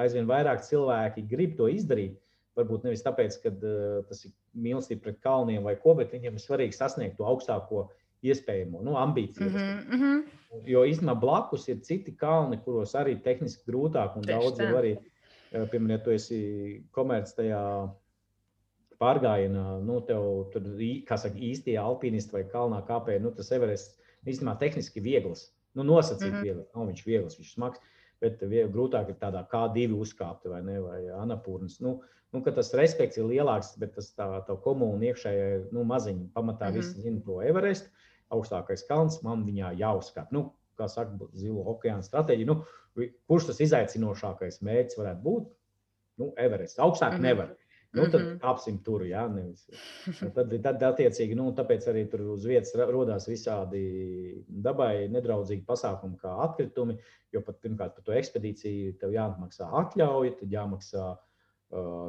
aizvien 0.02 0.28
vairāk 0.28 0.64
cilvēki 0.66 1.28
grib 1.30 1.54
to 1.60 1.68
izdarīt. 1.72 2.18
Varbūt 2.58 2.88
nevis 2.88 3.04
tāpēc, 3.06 3.38
ka 3.44 3.52
uh, 3.54 4.00
tas 4.08 4.24
ir 4.26 4.34
mīlestība 4.58 5.06
pret 5.06 5.22
kalniem 5.22 5.62
vai 5.68 5.76
ko, 5.78 5.94
bet 5.98 6.10
viņiem 6.16 6.36
ir 6.38 6.42
svarīgi 6.42 6.74
sasniegt 6.74 7.20
to 7.20 7.28
augstāko 7.28 7.86
iespējamo 8.22 8.82
nu, 8.82 8.96
ambīciju. 8.98 9.50
Mm 9.50 10.02
-hmm. 10.02 10.22
Jo 10.66 10.84
īstenībā 10.88 11.14
blakus 11.20 11.68
ir 11.68 11.80
citi 11.84 12.14
kalni, 12.16 12.58
kuros 12.64 12.94
arī 12.94 13.18
tehniski 13.22 13.70
grūtāk 13.70 14.16
un 14.16 14.22
Tieši 14.24 14.38
daudz 14.38 14.60
jau 14.60 14.76
arī, 14.78 14.96
piemēram, 15.52 15.90
ja 15.90 15.98
tu 15.98 16.10
esi 16.10 16.38
komerci 16.90 17.36
tajā 17.36 17.62
pārgājienā, 18.98 19.66
nu, 19.84 20.00
tev 20.00 20.50
tur, 20.52 20.62
kā 21.06 21.18
saka, 21.20 21.36
īstie 21.36 21.76
alpinisti 21.78 22.32
vai 22.32 22.44
kalnā 22.44 22.80
kāpēji, 22.88 23.22
nu, 23.22 23.30
tas 23.30 23.52
Everests 23.52 23.94
īstenībā 24.26 24.58
tehniski 24.58 25.00
viegls. 25.00 25.52
Nu, 25.74 25.84
nosacīt 25.84 26.30
mm 26.30 26.34
-hmm. 26.34 26.42
viegli, 26.42 26.64
nav 26.74 26.86
viņš 26.88 27.04
viegls, 27.06 27.38
viņš 27.38 27.52
smags, 27.54 27.80
bet 28.20 28.42
grūtāk 28.42 29.08
ir 29.08 29.18
tādā 29.20 29.44
kā 29.50 29.68
divi 29.74 29.94
uzkāpti 29.94 30.48
vai 30.48 30.62
ne, 30.62 30.80
vai 30.80 31.00
anapūrnas. 31.22 31.80
Nu, 31.80 32.00
nu, 32.32 32.42
ka 32.42 32.50
tas 32.50 32.74
respekts 32.74 33.18
ir 33.18 33.24
lielāks, 33.24 33.76
bet 33.78 33.94
tas 33.94 34.10
tā, 34.16 34.26
tā 34.48 34.56
komūna 34.64 35.12
iekšējā, 35.12 35.72
nu, 35.72 35.84
maziņa 35.84 36.32
pamatā 36.34 36.68
mm 36.68 36.72
-hmm. 36.72 36.76
visi 36.76 37.00
zina 37.00 37.20
to 37.24 37.40
Everestu, 37.42 37.90
augstākais 38.34 38.84
kalns, 38.88 39.20
man 39.24 39.44
viņā 39.46 39.74
jāuzkāp. 39.80 40.32
Nu, 40.34 40.50
kā 40.78 40.88
saka, 40.90 41.28
zilo 41.36 41.64
okeāna 41.72 42.04
stratēģija, 42.06 42.48
nu, 42.48 42.60
kurš 43.30 43.50
tas 43.50 43.62
izaicinošākais 43.66 44.60
mērķis 44.66 44.98
varētu 45.00 45.24
būt? 45.24 45.48
Nu, 46.18 46.32
Everests. 46.36 46.80
Augstāk 46.82 47.14
mm 47.14 47.18
-hmm. 47.18 47.28
nevar. 47.30 47.56
Nu, 47.92 48.04
tad 48.10 48.20
mm 48.20 48.26
-hmm. 48.26 48.38
kāpsim 48.38 48.82
tur, 48.84 49.02
jā, 49.02 49.28
nevis. 49.34 49.70
Tad, 50.36 50.62
tad, 50.62 50.82
attiecīgi, 50.82 51.34
nu, 51.34 51.52
tāpēc 51.52 51.88
arī 51.88 52.10
tur 52.10 52.20
uz 52.20 52.44
vietas 52.44 52.74
radās 52.74 53.28
visādi 53.28 54.44
dabai 54.48 55.08
nedraudzīgi 55.08 55.64
pasākumi, 55.64 56.18
kā 56.18 56.34
atkritumi. 56.44 56.98
Jo 57.32 57.40
pat 57.40 57.60
pirmkārt 57.60 57.94
par 57.94 58.04
to 58.04 58.12
ekspedīciju 58.12 58.98
tev 58.98 59.10
jāmaksā 59.10 59.70
atļauja, 59.72 60.36
tad 60.40 60.50
jāmaksā 60.50 61.10
uh, 61.12 61.18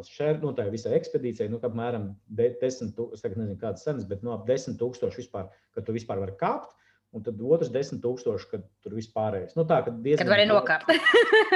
šer, 0.07 0.37
nu, 0.43 0.53
tā 0.55 0.69
visai 0.71 0.95
ekspedīcijai, 0.97 1.49
nu, 1.51 1.59
apmēram 1.63 2.11
10, 2.39 2.93
es 3.13 3.23
nezinu, 3.25 3.57
kādas 3.59 3.83
cenas, 3.83 4.05
bet 4.07 4.23
nu, 4.23 4.31
ap 4.35 4.47
10 4.47 4.79
tūkstoši 4.79 5.23
vispār, 5.23 5.49
ka 5.75 5.83
tu 5.83 5.95
vispār 5.95 6.21
vari 6.21 6.37
kāpt. 6.39 6.75
Un 7.09 7.23
tad 7.25 7.39
otrs 7.41 7.71
desmit 7.73 8.03
tūkstoši, 8.03 8.47
kad 8.51 8.65
tur 8.85 8.93
vispārējais. 8.93 9.55
Nu, 9.57 9.63
tā, 9.65 9.79
kad, 9.81 9.95
diezgan, 10.05 10.27
kad 10.27 10.29
vari 10.29 10.43
nokāpt. 10.45 10.91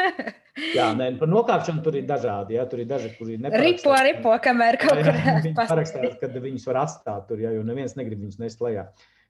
jā, 0.80 0.88
nē, 0.98 1.12
par 1.20 1.30
nokāpšanu 1.30 1.84
tur 1.86 2.00
ir 2.00 2.08
dažādi. 2.10 2.56
Jā, 2.58 2.64
tur 2.72 2.82
ir 2.82 2.88
daži, 2.90 3.12
kuri 3.20 3.38
ripo, 3.62 3.94
ripo, 3.94 4.34
kamēr 4.42 4.80
kaut 4.82 4.98
kur 4.98 5.12
parakstās, 5.60 6.18
kad 6.24 6.40
viņus 6.48 6.66
var 6.72 6.82
atstāt 6.88 7.30
tur, 7.30 7.44
jā, 7.46 7.54
jo 7.54 7.62
neviens 7.68 7.94
negrib 8.00 8.26
viņus 8.26 8.42
nest 8.42 8.66
lejā. 8.66 8.88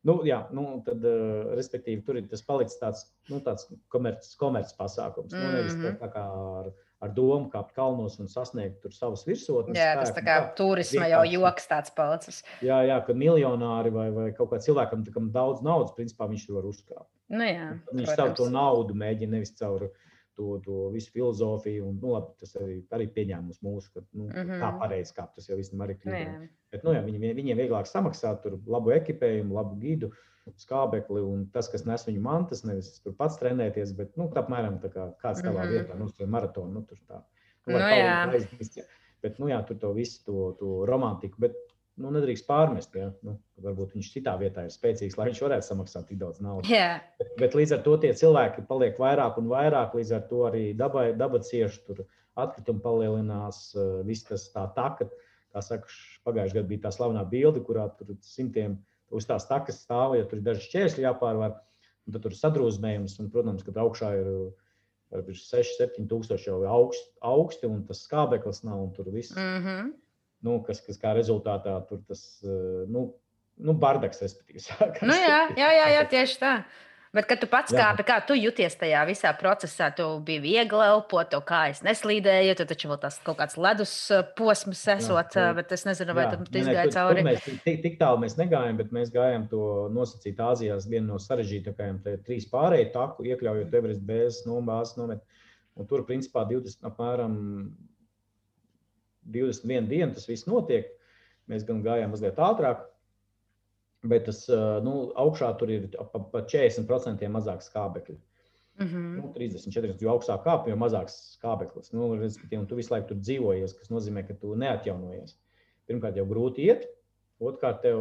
Nu, 0.07 0.17
jā, 0.27 0.39
nu, 0.55 0.65
tad, 0.87 1.03
uh, 1.07 1.51
respektīvi, 1.59 2.01
tur 2.07 2.19
ir 2.19 2.31
tas 2.31 2.43
palicis 2.47 2.79
tāds, 2.79 3.03
nu, 3.31 3.41
tāds 3.43 3.67
komerces 3.91 4.39
komerc 4.39 4.71
pasākums. 4.79 5.31
Mm 5.31 5.39
-hmm. 5.39 5.51
nu, 5.51 5.57
nevis 5.59 5.77
tā, 5.79 5.93
tā 5.99 6.09
kā 6.11 6.23
ar, 6.63 6.71
ar 7.03 7.11
domu 7.15 7.49
kāpt 7.51 7.73
kalnos 7.75 8.15
un 8.21 8.29
sasniegt 8.31 8.79
tur 8.83 8.93
savas 8.95 9.25
virsotnes. 9.27 9.77
Jā, 9.77 9.95
tas 9.99 10.13
tā 10.15 10.23
kā 10.23 10.37
tā, 10.39 10.53
turisma 10.59 11.09
jau 11.11 11.23
joks 11.27 11.67
tāds 11.69 11.93
palicis. 11.97 12.39
Jā, 12.63 12.79
jā, 12.87 12.99
kad 13.07 13.19
miljonāri 13.19 13.91
vai, 13.93 14.07
vai 14.15 14.29
kaut 14.37 14.53
kā 14.53 14.61
cilvēkam, 14.63 15.03
kam 15.15 15.27
daudz 15.35 15.63
naudas, 15.65 15.93
principā 15.97 16.29
viņš 16.31 16.47
var 16.55 16.69
uzkrāt. 16.69 17.07
Nu, 17.33 17.43
jā, 17.47 17.73
viņš 17.91 18.15
savu 18.15 18.39
to 18.39 18.49
naudu 18.53 18.95
mēģina 18.97 19.37
nevis 19.37 19.53
caur 19.59 19.89
to, 20.37 20.57
to 20.65 20.89
visu 20.93 21.11
filozofiju, 21.13 21.85
un 21.91 21.97
nu, 22.01 22.15
labi, 22.15 22.33
tas 22.41 22.55
arī, 22.57 22.79
arī 22.95 23.09
pieņēmums 23.13 23.61
mūsu, 23.65 23.91
ka 23.93 24.01
nu, 24.05 24.29
mm 24.29 24.33
-hmm. 24.33 24.61
tā 24.63 24.71
pareizi 24.79 25.13
kāpt, 25.13 25.35
tas 25.37 25.49
jau 25.49 25.57
visam 25.59 25.83
arī 25.85 25.99
kļūst. 25.99 26.47
Bet, 26.73 26.85
nu, 26.87 26.93
jā, 26.95 27.03
viņiem, 27.05 27.35
viņiem 27.37 27.59
vieglāk 27.61 27.89
samaksāt 27.89 28.41
tur 28.41 28.57
labu 28.65 28.95
ekipējumu, 28.95 29.53
labu 29.59 29.77
gidu. 29.81 30.09
Uh, 30.09 30.29
skābekli 30.59 31.21
un 31.23 31.45
tas, 31.53 31.69
kas 31.71 31.85
nes 31.87 32.03
viņu 32.07 32.21
mantas, 32.23 32.63
nevis 32.67 32.97
tur 33.03 33.15
pats 33.17 33.39
trenēties, 33.39 33.93
bet 33.97 34.17
nu, 34.19 34.27
apmēram 34.27 34.79
tā 34.83 34.91
kā 34.91 35.07
kāds 35.21 35.41
tavā 35.41 35.63
mm 35.63 35.69
-hmm. 35.69 35.77
vietā, 35.77 35.99
nu, 35.99 36.09
tur 36.17 36.27
maratonu, 36.27 36.73
nu, 36.79 36.81
tur 36.89 36.99
tā. 37.07 37.21
Nu, 37.65 37.77
nu, 37.77 37.79
jā. 37.79 38.17
Aizmist, 38.29 38.77
ja. 38.77 38.83
Bet, 39.23 39.39
nu, 39.39 39.47
jā, 39.47 39.61
tur 39.67 39.77
to 39.79 39.93
visu, 39.95 40.19
to, 40.25 40.51
to 40.59 40.85
romantiku. 40.85 41.39
Bet 41.39 41.55
nu, 41.95 42.11
nedrīkst 42.11 42.47
pārmest. 42.47 42.95
Ja? 42.97 43.11
Nu, 43.25 43.37
varbūt 43.63 43.93
viņš 43.95 44.09
citā 44.17 44.33
vietā 44.41 44.65
ir 44.67 44.73
spēcīgs, 44.73 45.17
lai 45.19 45.29
viņš 45.29 45.41
varētu 45.45 45.67
samaksāt 45.67 46.09
tik 46.09 46.19
daudz 46.21 46.41
naudas. 46.43 46.71
Yeah. 46.71 47.03
Bet, 47.21 47.35
bet 47.39 47.57
līdz 47.59 47.77
ar 47.77 47.83
to 47.85 47.97
tie 48.03 48.13
cilvēki 48.19 48.65
paliek 48.67 48.99
vairāk 48.99 49.37
un 49.39 49.51
vairāk, 49.51 49.95
līdz 49.95 50.15
ar 50.17 50.25
to 50.31 50.43
arī 50.49 50.63
dabai, 50.77 51.11
daba 51.17 51.39
cieši, 51.39 51.83
tur 51.87 52.03
atkritumi 52.39 52.81
palielinās, 52.83 53.61
eh, 53.77 54.01
viss 54.07 54.27
tas 54.27 54.49
tā 54.53 54.65
taka. 54.75 55.09
Kā 55.53 55.61
saka, 55.61 55.87
pagājušajā 56.25 56.57
gadā 56.57 56.67
bija 56.67 56.87
tā 56.87 56.91
slavena 56.95 57.23
bilde, 57.29 57.61
kurā 57.61 57.85
tur 57.97 58.15
simtiem 58.25 58.79
uz 59.13 59.27
tās 59.29 59.47
takas 59.49 59.81
stāv, 59.85 60.17
ja 60.17 60.27
tur 60.27 60.39
ir 60.39 60.45
daži 60.47 60.67
šķēršļi 60.67 61.05
jāpārvar, 61.05 61.55
un 62.07 62.15
tad 62.15 62.25
tur 62.25 62.35
ir 62.35 62.39
sadrūzmējums, 62.39 63.17
un, 63.21 63.31
protams, 63.33 63.65
kad 63.65 63.79
augšā 63.81 64.11
ir 64.19 64.29
6, 65.13 65.75
7 65.79 66.07
tūkstoši 66.09 66.49
jau 66.49 66.61
augsti, 66.67 67.09
augsti, 67.21 67.69
un 67.69 67.83
tas 67.87 68.01
skābeklis 68.07 68.63
nav, 68.67 68.87
un 68.87 68.93
tur 68.95 69.11
viss. 69.13 69.35
Mm 69.35 69.65
-hmm. 69.65 69.91
nu, 70.47 70.61
kas, 70.67 70.81
kas 70.81 70.97
kā 70.99 71.13
rezultātā 71.13 71.75
tur 71.89 72.01
tas, 72.07 72.41
nu, 72.87 73.13
nu 73.57 73.73
bardaks, 73.73 74.21
respektīvi, 74.21 74.63
sākās. 74.67 75.05
Nu, 75.05 75.13
jā, 75.13 75.41
jā, 75.57 75.69
jā, 75.79 75.87
jā, 75.97 76.09
tieši 76.09 76.39
tā. 76.39 76.55
Bet, 77.13 77.27
kad 77.29 77.37
tu 77.37 77.45
pats 77.45 77.69
kāpi, 77.69 78.01
kā 78.07 78.15
tu 78.25 78.33
jūties 78.33 78.73
tajā 78.79 79.03
visā 79.05 79.29
procesā, 79.37 79.91
tu 79.93 80.07
biji 80.25 80.41
viegli 80.41 80.85
elpot, 80.87 81.27
to 81.29 81.37
kājas 81.45 81.83
neslīdēja, 81.85 82.55
tu 82.57 82.65
taču 82.65 82.89
vēl 82.89 82.97
tās 83.03 83.19
kaut 83.21 83.37
kāds 83.37 83.53
ledus 83.61 83.93
posms 84.33 84.81
esot, 84.95 85.37
jā, 85.37 85.43
jā. 85.45 85.51
bet 85.59 85.75
es 85.77 85.85
nezinu, 85.85 86.15
vai 86.17 86.25
jā. 86.25 86.39
tu 86.41 86.61
izgāji 86.63 86.95
cauri. 86.95 87.25
Mēs 87.27 87.45
tik, 87.45 87.83
tik 87.83 87.99
tālu 88.01 88.23
mēs 88.23 88.33
negājām, 88.39 88.79
bet 88.81 88.95
mēs 88.97 89.13
gājām 89.13 89.45
to 89.51 89.67
nosacīt 89.93 90.41
Āzijās 90.41 90.89
vienu 90.89 91.11
no 91.11 91.19
sarežģītākajiem, 91.21 92.01
tie 92.01 92.15
trīs 92.25 92.49
pārēju 92.49 92.89
taku, 92.97 93.27
iekļaujot 93.29 93.77
Everest 93.77 94.01
bēzes 94.09 94.47
nombāzes 94.49 94.97
nomet. 94.97 95.21
Un 95.77 95.89
tur, 95.89 96.07
principā, 96.09 96.47
20, 96.49 96.81
apmēram 96.89 97.37
21 99.37 99.85
dienu 99.89 100.17
tas 100.17 100.25
viss 100.29 100.49
notiek. 100.49 100.89
Mēs 101.51 101.65
gan 101.67 101.85
gājām 101.85 102.13
mazliet 102.13 102.41
ātrāk, 102.41 102.87
bet 104.09 104.25
tas 104.27 104.45
nu, 104.85 104.93
augšā 105.19 105.53
tur 105.59 105.71
ir 105.71 105.89
pa 106.11 106.43
40% 106.49 107.27
mazāk 107.31 107.65
skābekļu. 107.65 108.19
Mm 108.79 108.87
-hmm. 108.87 109.09
nu, 109.21 109.33
30, 109.35 109.69
40, 109.69 110.01
jo 110.01 110.09
augstāk 110.09 110.43
kāpj, 110.43 110.71
jo 110.71 110.75
mazāks 110.81 111.15
skābeklis. 111.37 111.91
Nu, 111.93 112.07
un 112.57 112.65
tu 112.67 112.75
visu 112.75 112.93
laiku 112.93 113.07
tur 113.07 113.17
dzīvojies, 113.17 113.75
kas 113.77 113.91
nozīmē, 113.93 114.25
ka 114.27 114.33
tu 114.33 114.55
neatjaunojies. 114.55 115.35
Pirmkārt, 115.85 116.17
jau 116.17 116.25
grūti 116.25 116.65
iet, 116.65 116.87
otrkārt, 117.39 117.81
tev 117.81 117.99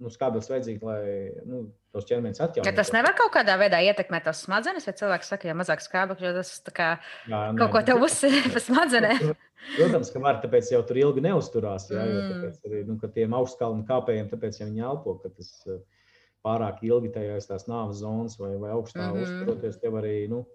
nu, 0.00 0.10
skābeklis 0.12 0.48
vajadzīgs, 0.50 0.82
lai 0.86 1.02
nu, 1.48 1.60
tos 1.94 2.06
ķermenis 2.08 2.40
atjaunotu. 2.40 2.68
Ja 2.68 2.74
tas 2.76 2.92
nevar 2.94 3.14
kaut 3.18 3.32
kādā 3.34 3.56
veidā 3.60 3.82
ietekmēt 3.84 4.26
tās 4.28 4.42
smadzenes, 4.46 4.86
vai 4.88 4.94
cilvēks 4.96 5.30
saka, 5.34 5.50
ja 5.50 5.56
mazāk 5.58 5.84
skābekļa, 5.84 6.32
tas 6.38 6.52
kā, 6.76 6.90
jā, 7.30 7.40
kaut 7.60 7.74
ko 7.74 7.82
tev 7.86 8.04
uzsver 8.06 8.50
pa 8.54 8.62
smadzenēm. 8.64 9.32
Protams, 9.76 10.10
ka 10.12 10.22
var, 10.24 10.40
tāpēc 10.40 10.70
jau 10.72 10.80
tur 10.88 11.00
ilgi 11.02 11.24
neusturās. 11.24 11.90
Jā, 11.92 12.04
jo 12.08 12.20
tāpēc 12.30 12.68
arī 12.68 12.84
nu, 12.88 12.96
tiem 13.16 13.36
augstkalnu 13.36 13.84
kāpējiem, 13.88 14.30
tāpēc 14.32 14.62
jau 14.62 14.68
viņi 14.70 14.86
elpo, 14.88 15.18
ka 15.20 15.32
tas 15.36 15.50
eh, 15.68 15.82
pārāk 16.46 16.80
ilgi 16.88 17.12
tajās 17.16 17.50
tās 17.50 17.68
nāves 17.68 18.00
zonas 18.00 18.38
vai, 18.40 18.54
vai 18.62 18.72
augstā 18.72 19.10
mm 19.10 19.18
-hmm. 19.18 19.26
uzturoties, 19.26 19.80
tev 19.82 20.00
arī, 20.00 20.14
nu, 20.32 20.46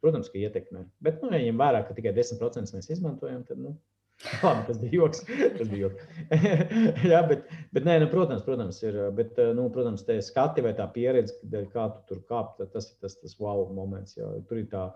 protams, 0.00 0.30
ka 0.30 0.38
ietekmē. 0.38 0.84
Bet, 1.02 1.22
nu, 1.22 1.32
ja 1.34 1.42
ņem 1.42 1.58
vērā, 1.58 1.82
ka 1.88 1.98
tikai 1.98 2.14
10% 2.14 2.76
mēs 2.78 2.90
izmantojam, 2.94 3.42
tad, 3.48 3.58
nu, 3.58 3.74
Labi, 4.46 4.66
tas 4.68 4.78
bija 4.78 4.92
joks. 5.00 5.24
Tas 5.58 5.68
bija 5.70 5.88
joks. 5.88 6.02
Jā, 7.12 7.22
bet, 7.28 7.48
bet 7.74 7.88
nē, 7.88 7.98
nu, 8.04 8.10
protams, 8.12 8.44
protams, 8.46 8.78
ir. 8.86 8.98
Bet, 9.16 9.40
nu, 9.58 9.66
protams, 9.74 10.04
tā 10.06 10.18
skati 10.22 10.64
vai 10.64 10.74
tā 10.78 10.86
pieredze, 10.94 11.34
kā 11.72 11.88
tu 11.96 12.04
tur 12.12 12.22
kāp, 12.30 12.54
tas 12.60 12.92
ir 12.92 13.02
tas, 13.02 13.18
tas 13.18 13.36
wow 13.42 13.66
moments. 13.74 14.16
Jā. 14.18 14.30
Tur 14.48 14.62
ir 14.62 14.70
tā, 14.72 14.86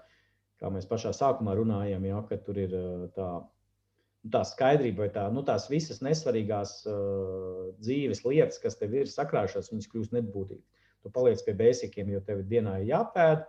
kā 0.63 0.71
mēs 0.73 0.89
pašā 0.91 1.15
sākumā 1.17 1.57
runājām, 1.59 2.07
jā, 2.07 2.23
ka 2.31 2.41
tur 2.47 2.63
ir 2.67 2.79
tā 3.19 3.31
tā 4.33 4.43
skaidrība, 4.47 5.05
vai 5.05 5.11
tā, 5.15 5.27
nu, 5.31 5.43
tās 5.47 5.69
visas 5.71 6.01
nesvarīgās 6.05 6.81
uh, 6.91 7.69
dzīves 7.83 8.25
lietas, 8.27 8.59
kas 8.63 8.79
tev 8.81 8.97
ir 8.99 9.11
sakrājušās, 9.11 9.71
viņas 9.73 9.91
kļūst 9.93 10.17
nebūtīgas. 10.17 10.87
Tu 11.05 11.13
paliec 11.15 11.43
pie 11.47 11.55
bēsikiem, 11.55 12.11
jo 12.11 12.23
tev 12.27 12.43
dienā 12.51 12.81
ir 12.83 12.91
jāpēd 12.91 13.45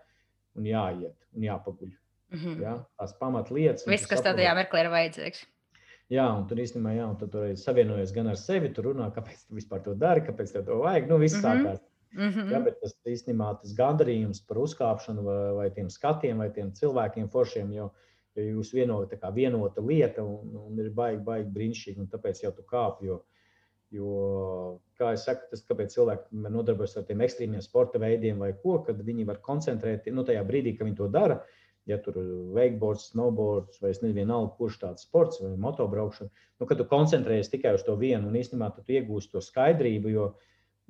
un 0.59 0.67
jāiet 0.69 1.15
un 1.33 1.47
jāpaguļ. 1.47 1.93
Mm 2.33 2.39
-hmm. 2.39 2.61
ja? 2.61 2.73
Tās 2.99 3.15
pamatlietas. 3.17 3.87
Viss, 3.87 4.09
kas 4.09 4.21
tādā 4.21 4.51
mirklī 4.57 4.83
ir 4.83 4.91
vajadzīgs. 4.93 5.45
Jā, 6.09 6.25
un 6.38 6.45
tur 6.47 6.61
īstenībā, 6.63 6.93
jā, 6.95 7.05
un 7.09 7.17
tur 7.19 7.41
arī 7.41 7.57
savienojas 7.59 8.13
gan 8.15 8.29
ar 8.31 8.39
sevi, 8.39 8.71
tur 8.73 8.93
runā, 8.93 9.09
kāpēc 9.15 9.41
tu 9.47 9.57
vispār 9.57 9.81
to 9.84 9.93
dari, 9.93 10.23
kāpēc 10.23 10.53
tev 10.53 10.65
to 10.65 10.79
vajag. 10.79 11.09
Nu, 11.09 11.17
viss 11.19 11.35
mm 11.35 11.43
-hmm. 11.43 11.63
sākās. 11.65 11.79
Mm 12.13 12.29
-hmm. 12.29 12.51
ja, 12.51 12.59
bet 12.59 12.79
tas 12.81 12.93
īstenībā 13.05 13.61
tas 13.61 13.73
gandarījums 13.75 14.39
par 14.47 14.57
uzkāpšanu 14.57 15.23
vai, 15.23 15.53
vai 15.53 15.69
tiem 15.71 15.89
skatiem 15.89 16.38
vai 16.38 16.49
tiem 16.49 16.71
cilvēkiem 16.71 17.27
foršiem, 17.29 17.73
jo 17.73 17.85
uh, 17.85 17.91
ja 18.38 18.45
jūs 18.51 18.73
vienota, 18.75 19.17
kā 19.19 19.31
vienota 19.34 19.84
lieta 19.84 20.23
un, 20.25 20.53
un 20.67 20.79
ir 20.81 20.91
baigi, 20.95 21.21
baigi 21.25 21.49
brīnišķīgi, 21.55 22.03
un 22.03 22.09
tāpēc 22.11 22.43
jau 22.43 22.53
tu 22.55 22.65
kāp. 22.69 23.01
Jo, 23.05 23.19
jo, 23.93 24.11
kā 24.99 25.13
jau 25.15 25.21
saku, 25.23 25.47
tas 25.51 25.63
kāpēc 25.67 25.95
cilvēki 25.95 26.43
nodarbojas 26.45 26.97
ar 26.99 27.07
tiem 27.07 27.23
ekstrēmiem 27.25 27.63
sporta 27.65 28.01
veidiem 28.01 28.43
vai 28.43 28.53
ko, 28.61 28.79
kad 28.85 28.99
viņi 29.09 29.27
var 29.29 29.41
koncentrēties 29.45 30.15
nu, 30.15 30.25
tajā 30.27 30.43
brīdī, 30.47 30.75
kad 30.77 30.89
viņi 30.89 30.99
to 31.01 31.09
dara. 31.13 31.41
Ja 31.88 31.97
tur 32.03 32.18
ir 32.19 32.31
wakeboards, 32.55 33.11
snowboards 33.14 33.80
vai 33.81 33.93
nezinu, 34.03 34.41
kurš 34.57 34.81
tāds 34.81 35.05
sports 35.07 35.39
vai 35.39 35.53
motobraukšana, 35.55 36.30
nu, 36.59 36.68
kad 36.68 36.77
tu 36.77 36.85
koncentrējies 36.89 37.53
tikai 37.53 37.77
uz 37.77 37.85
to 37.88 37.95
vienu 37.95 38.27
un 38.27 38.35
īstenībā 38.35 38.73
tu 38.76 38.84
iegūsi 38.91 39.31
to 39.31 39.43
skaidrību, 39.43 40.11
jo, 40.11 40.26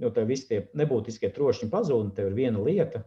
jo 0.01 0.09
tev 0.15 0.25
visi 0.31 0.49
tie 0.49 0.63
nebūtiskie 0.73 1.29
trošņi 1.35 1.69
pazūd, 1.69 2.09
un 2.09 2.15
tev 2.17 2.31
ir 2.31 2.39
viena 2.41 2.63
lieta, 2.65 3.03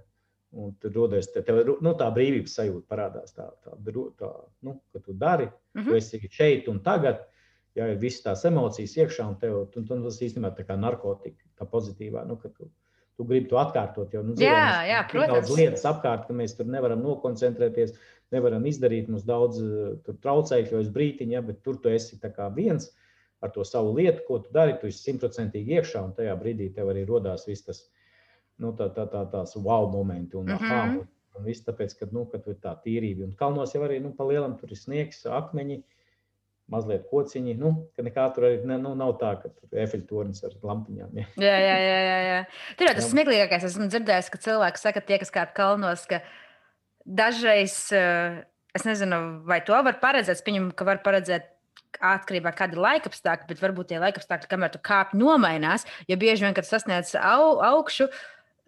Un 0.50 0.72
tur 0.82 0.90
rodas 0.90 1.28
te, 1.30 1.44
tev, 1.46 1.60
nu, 1.78 1.92
tā 1.98 2.08
brīvības 2.10 2.56
sajūta, 2.58 2.82
parādās 2.90 3.36
tā, 3.36 3.44
tā, 3.62 3.76
tā 4.18 4.30
nu, 4.66 4.72
ka 4.90 4.98
tu 4.98 5.12
dari, 5.14 5.46
mm 5.46 5.52
-hmm. 5.52 5.84
tu 5.84 5.90
mhm. 5.90 5.96
esi 5.96 6.28
šeit 6.30 6.68
un 6.68 6.82
tagad. 6.82 7.26
Ja 7.74 7.86
ir 7.86 7.98
visas 7.98 8.22
tās 8.22 8.44
emocijas 8.44 8.96
iekšā, 8.96 9.28
un 9.28 9.36
tev, 9.38 9.70
tu, 9.70 9.84
tu, 9.84 10.02
tas 10.02 10.22
īstenībā 10.22 10.50
tā 10.56 10.64
kā 10.66 10.76
narkotika, 10.76 11.44
tā 11.56 11.64
pozitīvā, 11.70 12.26
nu, 12.26 12.36
ka 12.36 12.48
tu, 12.48 12.68
tu 13.20 13.26
gribi 13.28 13.50
to 13.50 13.58
atkārtot. 13.60 14.14
Jo, 14.16 14.22
nu, 14.24 14.32
dzīvē, 14.38 14.54
jā, 14.56 14.78
jā, 14.88 15.02
protams. 15.10 15.34
Daudz 15.34 15.58
lietas 15.58 15.84
apkārt, 15.90 16.24
ka 16.24 16.36
mēs 16.36 16.56
tur 16.56 16.70
nevaram 16.72 17.02
nokoncentrēties, 17.04 17.92
nevaram 18.32 18.64
izdarīt 18.70 19.10
mums 19.12 19.26
daudz 19.28 19.60
traucēkļos 20.08 20.88
brītiņa, 20.94 21.36
ja, 21.36 21.44
bet 21.44 21.60
tur 21.66 21.76
tu 21.82 21.92
esi 21.92 22.16
viens 22.56 22.88
ar 23.44 23.52
to 23.52 23.64
savu 23.64 23.92
lietu, 23.96 24.24
ko 24.26 24.38
tu 24.40 24.52
dari, 24.52 24.76
tu 24.80 24.88
esi 24.88 25.04
simtprocentīgi 25.10 25.76
iekšā, 25.76 26.02
un 26.04 26.16
tajā 26.16 26.34
brīdī 26.40 26.70
tev 26.76 26.92
arī 26.92 27.04
rodās 27.08 27.46
viss 27.48 27.64
tas 27.68 27.84
nu, 28.60 28.72
tā, 28.76 28.90
tā, 28.96 29.06
tā, 29.08 29.24
tās 29.32 29.56
wow 29.56 29.88
momenti 29.92 30.36
un, 30.36 30.48
mm 30.48 30.56
-hmm. 30.56 30.64
aha, 30.64 31.36
un 31.36 31.44
viss 31.44 31.64
tāpēc, 31.64 31.96
ka, 31.98 32.08
nu, 32.12 32.26
ka 32.32 32.38
tur 32.38 32.54
ir 32.54 32.60
tā 32.60 32.74
tīrība. 32.84 33.24
Un 33.24 33.32
kalnos 33.36 33.74
jau 33.74 33.82
arī 33.84 34.00
nu, 34.02 34.12
pa 34.16 34.24
lielam 34.24 34.58
tur 34.58 34.72
ir 34.72 34.76
sniegs, 34.76 35.24
akmeņi, 35.26 35.82
mazliet 36.70 37.06
kociņi. 37.10 37.56
Nu, 37.60 37.72
ka 37.96 38.04
nekā 38.06 38.26
tur 38.34 38.46
arī 38.48 38.60
ne, 38.68 38.78
nu, 38.82 38.94
nav 38.98 39.16
tā, 39.20 39.34
ka 39.42 39.50
tur 39.50 39.74
ir 39.74 39.82
efektornis 39.84 40.42
ar 40.46 40.56
lampiņām. 40.66 41.20
Ja. 41.20 41.26
Jā, 41.44 41.56
jā, 41.64 41.76
jā. 41.84 41.98
jā, 42.06 42.18
jā. 42.26 42.40
Tur 42.78 42.90
jau 42.90 42.96
tas 42.98 43.10
smieklīgākais, 43.12 43.68
esmu 43.70 43.90
dzirdējis, 43.90 44.32
ka 44.32 44.42
cilvēki 44.46 44.82
saka, 44.82 45.04
tie, 45.06 45.20
kas 45.22 45.34
kāp 45.34 45.54
kalnos, 45.56 46.06
ka 46.10 46.22
dažreiz, 47.04 47.76
eh, 47.96 48.42
es 48.76 48.86
nezinu, 48.88 49.20
vai 49.48 49.62
to 49.66 49.78
var 49.86 50.00
paredzēt, 50.02 50.44
pieņem, 50.46 50.70
ka 50.76 50.88
var 50.88 51.02
paredzēt 51.06 51.48
atkarībā 52.00 52.52
no 52.52 52.56
kāda 52.56 52.76
ir 52.76 52.84
laika 52.84 53.10
apstākļa, 53.10 53.48
bet 53.50 53.62
varbūt 53.62 53.90
tie 53.90 53.98
laika 54.02 54.22
apstākļi, 54.22 54.50
kamēr 54.50 54.74
tu 54.74 54.82
kāpj, 54.82 55.18
nomainās. 55.18 55.88
Jo 56.08 56.18
bieži 56.20 56.46
vien, 56.46 56.54
kad 56.54 56.68
sasniedz 56.68 57.16
au, 57.18 57.58
augšu, 57.66 58.08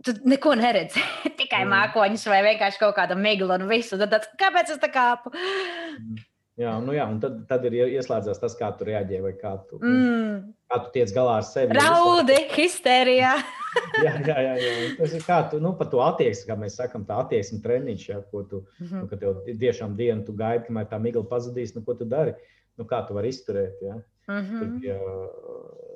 Tu 0.03 0.15
neko 0.27 0.57
neredzi. 0.59 0.99
Tikai 1.39 1.63
mm. 1.63 1.71
mākoņus 1.71 2.27
vai 2.27 2.41
vienkārši 2.49 2.81
kaut 2.81 2.97
kādu 2.97 3.15
miglu 3.15 3.53
un 3.55 3.69
visu. 3.71 3.95
Tad, 4.01 4.11
tad 4.11 4.27
kāpēc 4.41 4.73
es 4.75 4.81
tā 4.83 4.91
kāpu? 4.91 5.31
Mm. 5.31 6.17
Jā, 6.61 6.73
nu 6.85 6.93
jā, 6.93 7.07
un 7.09 7.17
tad, 7.21 7.39
tad 7.49 7.63
ir 7.65 7.79
ieslēdzās 7.81 8.41
tas, 8.43 8.55
kā 8.59 8.69
tu 8.77 8.85
reaģē, 8.85 9.23
vai 9.25 9.33
kā 9.39 9.55
tu, 9.71 9.79
nu, 9.81 9.89
mm. 9.89 10.35
kā 10.69 10.79
tu 10.85 10.91
tiec 10.99 11.13
galā 11.17 11.39
ar 11.41 11.47
sevi. 11.49 11.73
Raudi, 11.79 12.37
histērijā. 12.53 13.31
jā, 14.05 14.13
jā, 14.21 14.37
jā, 14.37 14.57
jā. 14.61 14.75
Tas 14.99 15.15
ir 15.17 15.25
kā 15.25 15.39
tu, 15.49 15.63
nu, 15.65 15.73
par 15.79 15.89
to 15.95 16.03
attieksmi, 16.05 16.51
kā 16.51 16.57
mēs 16.61 16.77
sakam, 16.77 17.07
tā 17.09 17.23
attieksme 17.25 17.63
treniņš, 17.65 18.05
ja, 18.11 18.21
ko 18.29 18.43
tu, 18.51 18.61
mm 18.61 18.87
-hmm. 18.87 19.01
nu, 19.01 19.09
kad 19.09 19.23
tev 19.25 19.61
tiešām 19.65 19.97
dienu 19.97 20.27
tu 20.27 20.37
gaidi, 20.37 20.67
kamēr 20.67 20.91
tā 20.91 20.99
migla 21.01 21.25
pazudīs, 21.31 21.73
nu, 21.75 21.85
ko 21.87 21.95
tu 21.95 22.05
dari, 22.05 22.35
nu, 22.77 22.85
kā 22.85 23.01
tu 23.09 23.17
vari 23.17 23.33
izturēt, 23.33 23.81
ja. 23.83 23.97
Mm 24.29 24.45
-hmm. 24.45 24.61
Tad, 24.61 24.85
ja, 24.85 24.99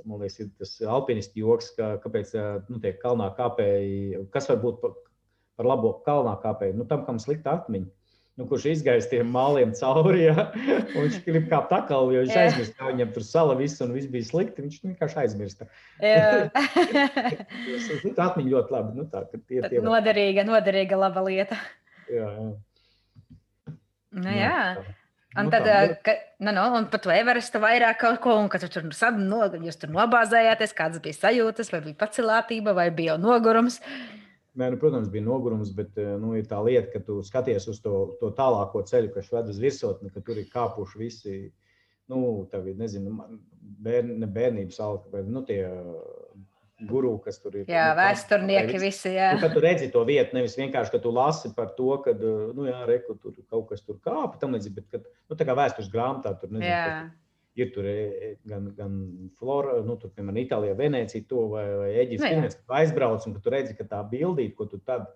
man 0.04 0.20
liekas, 0.20 0.40
ir 0.40 0.48
tas 0.58 0.80
alpinistu 0.80 1.38
joks, 1.38 1.70
ka, 1.76 1.98
kāpēc 2.00 2.32
nu, 2.68 2.80
tie 2.80 2.96
kalnā 3.04 3.28
kāpēji, 3.36 4.24
kas 4.30 4.48
var 4.48 4.56
būt 4.56 4.80
par, 4.80 4.96
par 5.56 5.66
labo 5.66 6.02
kalnā 6.06 6.40
kāpēju, 6.42 6.74
nu, 6.76 6.84
tam, 6.84 7.04
kam 7.04 7.18
slikta 7.18 7.50
atmiņa. 7.50 7.86
Nu, 8.36 8.44
kurš 8.50 8.66
izgājis 8.68 9.06
tiem 9.08 9.30
māliem 9.32 9.70
cauri, 9.78 10.26
ja? 10.26 10.50
un 10.92 11.06
viņš 11.06 11.14
grib 11.24 11.46
kāpt 11.48 11.70
atkal, 11.72 12.10
jo 12.12 12.20
viņš 12.20 12.34
yeah. 12.34 12.50
aizmirst, 12.50 12.74
ka 12.76 12.90
viņam 12.90 13.14
tur 13.14 13.24
sala 13.24 13.54
viss 13.56 13.80
un 13.80 13.94
viss 13.96 14.10
bija 14.12 14.28
slikti. 14.28 14.60
Viņš 14.66 14.82
vienkārši 14.84 15.16
aizmirsta. 15.22 15.68
Tas 16.02 16.52
atmiņa 18.26 18.52
ļoti 18.52 18.76
labi. 18.76 18.92
Nu, 18.98 19.08
tā, 19.08 19.24
tie, 19.32 19.64
tie 19.64 19.80
noderīga, 19.80 20.44
noderīga 20.44 21.00
laba 21.00 21.24
lieta. 21.24 21.56
Jā, 22.12 22.28
jā. 22.28 22.52
Nu, 24.16 24.28
jā. 24.28 24.52
jā. 24.52 24.84
Un 25.36 25.48
nu, 25.48 25.52
tad, 25.52 25.66
tā, 25.68 25.80
ka, 26.04 26.14
nu, 26.40 26.52
nu, 26.56 26.62
un 26.78 26.86
par 26.92 27.02
to 27.04 27.12
Everestu 27.12 27.60
vairāk 27.60 27.98
kaut 28.00 28.20
ko, 28.24 28.36
un 28.40 28.48
ka 28.52 28.60
tu 28.60 28.70
tur, 28.72 28.86
no, 29.20 29.42
jūs 29.68 29.80
tur 29.80 29.92
nobāzējāties, 29.92 30.72
kādas 30.76 31.02
bija 31.04 31.18
sajūtas, 31.18 31.72
vai 31.74 31.82
bija 31.84 32.00
pacelātība, 32.04 32.72
vai 32.76 32.88
bija 32.94 33.18
nogurums. 33.20 33.82
Nē, 34.56 34.70
nu, 34.72 34.80
protams, 34.80 35.10
bija 35.12 35.26
nogurums, 35.26 35.70
bet 35.76 35.98
nu, 36.20 36.32
ir 36.38 36.46
tā 36.48 36.58
lieta, 36.64 36.88
ka 36.94 37.02
tu 37.04 37.18
skaties 37.26 37.68
uz 37.68 37.82
to, 37.84 38.16
to 38.22 38.30
tālāko 38.38 38.80
ceļu, 38.88 39.12
kas 39.12 39.28
ved 39.34 39.50
uz 39.52 39.60
virsotni, 39.60 40.12
ka 40.14 40.22
tur 40.24 40.40
ir 40.40 40.48
kāpuši 40.52 41.00
visi 41.02 41.36
nu, 42.08 42.20
tev 42.50 42.68
ir, 42.70 42.78
bērn, 43.84 44.24
bērnības 44.32 44.78
alka, 44.80 45.10
vai 45.12 45.24
nu, 45.26 45.42
tie 45.44 45.66
guru, 46.88 47.16
kas 47.24 47.38
tur 47.40 47.56
ir. 47.56 47.68
Jā, 47.70 47.90
nu, 47.90 48.00
vēsturnieki 48.00 48.80
visi. 48.80 49.12
Jā. 49.16 49.32
Nu, 49.36 49.48
tu 49.52 49.62
redzi 49.64 49.88
to 49.92 50.02
vietu, 50.08 50.36
nevis 50.36 50.56
vienkārši, 50.58 50.92
ka 50.92 51.00
tu 51.02 51.12
lasi 51.14 51.52
par 51.56 51.72
to, 51.78 51.92
ka, 52.04 52.16
nu, 52.16 52.66
jā, 52.68 52.82
reku, 52.88 53.16
tur 53.22 53.36
kaut 53.50 53.70
kas 53.70 53.84
tur 53.84 54.00
kāpa, 54.04 54.36
tam 54.40 54.56
līdzīgi, 54.56 54.76
bet, 54.80 54.88
kad, 54.92 55.06
nu, 55.28 55.38
tā 55.38 55.48
kā 55.48 55.56
vēstures 55.56 55.92
grāmatā 55.92 56.34
tur, 56.40 56.52
nezinu. 56.52 57.08
Ir 57.56 57.72
tur 57.72 57.86
e, 57.88 57.92
e, 57.96 58.30
gan, 58.44 58.68
gan 58.76 58.96
Flora, 59.38 59.78
nu, 59.84 59.96
tur, 60.00 60.12
piemēram, 60.14 60.40
Itālijā, 60.42 60.76
Venecija 60.76 61.24
to 61.28 61.46
vai, 61.54 61.64
vai 61.80 61.90
Eģiptes, 62.02 62.34
nu, 62.36 62.50
kad 62.52 62.74
aizbrauc 62.80 63.24
un 63.26 63.36
ka 63.36 63.42
tu 63.44 63.52
redzi, 63.52 63.76
ka 63.78 63.86
tā 63.88 64.00
bildīt, 64.10 64.54
ko 64.58 64.68
tu 64.68 64.80
tad 64.84 65.06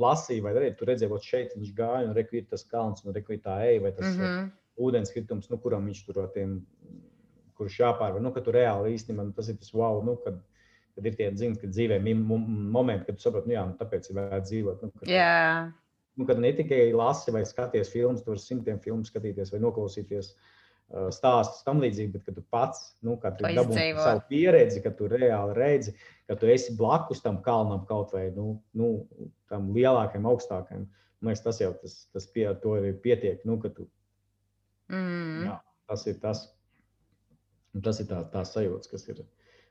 lasīji, 0.00 0.42
vai 0.44 0.54
arī 0.54 0.70
tu 0.78 0.86
redzēji, 0.88 1.10
ka 1.10 1.20
šeit 1.26 1.56
viņš 1.56 1.72
gāja 1.76 2.04
un 2.08 2.14
reku 2.16 2.38
ir 2.38 2.46
tas 2.50 2.62
kalns 2.70 3.02
un 3.04 3.16
reku 3.16 3.34
ir 3.34 3.42
tā 3.44 3.58
eja 3.66 3.82
vai 3.82 3.90
tas 3.96 4.06
mm 4.06 4.20
-hmm. 4.20 4.52
ūdenskritums, 4.86 5.50
nu, 5.50 5.58
kuram 5.58 5.90
viņš 5.90 6.04
tur 6.06 6.20
tiem, 6.34 6.60
kurš 7.58 7.80
jāpārvar, 7.80 8.22
nu, 8.22 8.32
ka 8.32 8.40
tu 8.40 8.54
reāli 8.54 8.94
īstenībā, 8.94 9.26
tas 9.34 9.48
ir 9.48 9.58
tas 9.58 9.74
wow, 9.74 10.00
nu, 10.04 10.16
kad, 10.24 10.38
kad 10.94 11.06
ir 11.06 11.16
tie 11.16 11.28
zini, 11.34 11.58
kad 11.58 11.70
dzīvē 11.70 11.98
momenti, 12.14 13.06
kad 13.06 13.16
tu 13.16 13.22
saproti, 13.22 13.48
nu, 13.48 13.54
jā, 13.54 13.66
nu, 13.66 13.76
tāpēc 13.82 14.10
ir 14.10 14.16
vērts 14.16 14.48
dzīvot. 14.50 14.82
Nu, 14.82 14.90
kad, 14.90 15.08
yeah. 15.08 15.72
nu, 16.16 16.26
kad 16.26 16.38
ne 16.38 16.52
tikai 16.52 16.92
lasi 16.92 17.30
vai 17.30 17.44
skaties 17.44 17.92
filmas, 17.92 18.22
tur 18.22 18.38
simtiem 18.38 18.78
filmu 18.78 19.04
skatīties 19.04 19.52
vai 19.52 19.60
noklausīties. 19.60 20.32
Uh, 20.32 20.59
stāstus 21.14 21.62
tam 21.66 21.80
līdzīgi, 21.82 22.12
bet 22.14 22.24
kad 22.26 22.36
tu 22.38 22.42
pats 22.50 22.94
nu, 23.06 23.16
dabūji 23.20 23.92
savu 23.98 24.22
pieredzi, 24.30 24.82
ka 24.82 24.92
tu 24.96 25.06
reāli 25.10 25.54
redzi, 25.54 25.94
ka 26.26 26.36
tu 26.40 26.50
esi 26.50 26.74
blakus 26.78 27.22
tam 27.22 27.40
kalnam 27.46 27.84
kaut 27.86 28.14
vai 28.16 28.28
nu, 28.34 28.56
nu, 28.74 28.90
tam 29.50 29.70
lielākam, 29.74 30.26
augstākam. 30.30 30.88
Man 31.20 31.34
liekas, 31.34 31.44
tas 31.44 31.60
jau 31.60 31.70
tas, 31.78 31.96
tas 32.14 32.26
pie, 32.32 32.46
ir 32.48 32.96
pietiek. 33.04 33.42
Nu, 33.46 33.58
tu, 33.62 33.86
mm. 34.90 35.44
jā, 35.46 35.58
tas 35.90 36.06
ir 36.10 36.16
tas, 36.22 36.46
tas 37.84 38.00
ir 38.02 38.08
tā, 38.10 38.24
tās 38.32 38.54
sajūtas, 38.56 38.90
kas 38.90 39.06
ir 39.12 39.22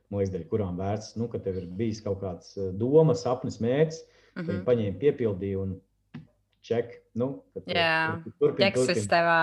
man 0.10 0.22
liekas, 0.22 0.34
dēļ 0.36 0.46
kurām 0.52 0.80
vērts, 0.80 1.16
nu, 1.20 1.28
ka 1.32 1.42
tev 1.44 1.60
ir 1.62 1.68
bijis 1.80 2.04
kaut 2.06 2.22
kāds 2.24 2.56
eh, 2.58 2.72
doma, 2.80 3.16
sapnis, 3.18 3.60
mērķis, 3.64 4.00
mm 4.06 4.40
-hmm. 4.40 4.50
viņi 4.52 4.66
paņēma, 4.70 5.00
piepildīja 5.04 5.66
un 5.66 5.76
ček. 6.66 6.96
Nu, 7.18 7.44
Jā, 7.66 8.22
turpin, 8.40 8.72
turpin. 8.74 9.04
tevā 9.12 9.42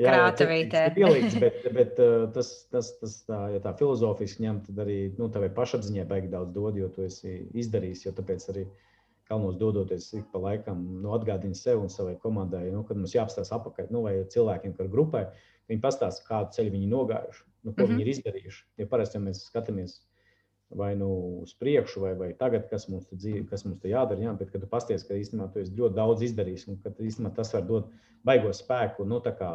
krātavītē. 0.00 0.84
Pielīdz, 0.96 1.38
bet, 1.42 1.66
bet 1.76 2.00
eh, 2.02 2.26
tas, 2.34 2.52
tas, 2.72 2.92
tas 3.00 3.16
tā, 3.28 3.40
ja 3.54 3.62
tā 3.64 3.74
filozofiski 3.78 4.46
ņem, 4.46 4.62
tad 4.68 4.84
arī 4.86 4.98
nu, 5.18 5.28
tavai 5.32 5.50
pašapziņai 5.56 6.06
baigi 6.10 6.32
daudz 6.32 6.54
dod, 6.56 6.78
jo 6.80 6.88
tu 6.94 7.06
esi 7.08 7.36
izdarījis, 7.64 8.06
jo 8.06 8.14
tāpēc 8.16 8.48
arī 8.54 8.66
kalnos 9.30 9.60
dodoties 9.60 10.08
ik 10.18 10.26
pa 10.32 10.40
laikam, 10.42 10.82
nu, 11.04 11.12
atgādini 11.14 11.54
sev 11.54 11.84
un 11.84 11.92
savai 11.92 12.16
komandai, 12.18 12.64
nu, 12.74 12.82
kad 12.88 12.98
mums 12.98 13.14
jāapstāsta 13.14 13.60
apakaļ, 13.60 13.92
nu, 13.94 14.02
vai 14.08 14.16
cilvēkiem, 14.32 14.74
kā 14.78 14.88
grupai, 14.90 15.28
viņi 15.70 15.84
pastāsta, 15.84 16.26
kādu 16.26 16.56
ceļu 16.56 16.74
viņi 16.74 16.90
nogājuši 16.90 17.46
nu, 17.62 17.74
ko 17.74 17.82
mm 17.82 17.86
-hmm. 17.86 17.90
viņi 17.90 18.00
ir 18.00 18.08
izdarījuši. 18.08 18.64
Ja 18.76 18.86
parasti 18.86 19.16
ja 19.16 19.20
mēs 19.20 19.44
skatāmies 19.48 20.00
vai 20.70 20.94
nu 20.96 21.08
uz 21.42 21.54
priekšu, 21.54 22.00
vai, 22.00 22.14
vai 22.14 22.34
tagad, 22.38 22.68
kas 22.70 22.88
mums 22.88 23.06
tur 23.06 23.18
dzīve, 23.18 23.46
kas 23.50 23.64
mums 23.64 23.80
tur 23.82 23.90
jādara, 23.90 24.20
jā, 24.22 24.38
bet 24.38 24.50
kad 24.50 24.60
tu 24.60 24.66
pasties, 24.66 25.04
ka 25.04 25.14
īstenībā 25.14 25.52
tu 25.52 25.58
esi 25.58 25.74
ļoti 25.74 25.94
daudz 25.94 26.22
izdarījis 26.22 26.68
un 26.68 26.78
ka 26.82 26.90
īstenībā 26.90 27.34
tas 27.34 27.52
var 27.54 27.62
dot 27.66 27.90
baigos 28.24 28.62
spēku, 28.62 29.04
nu, 29.04 29.18
tā 29.20 29.34
kā 29.38 29.50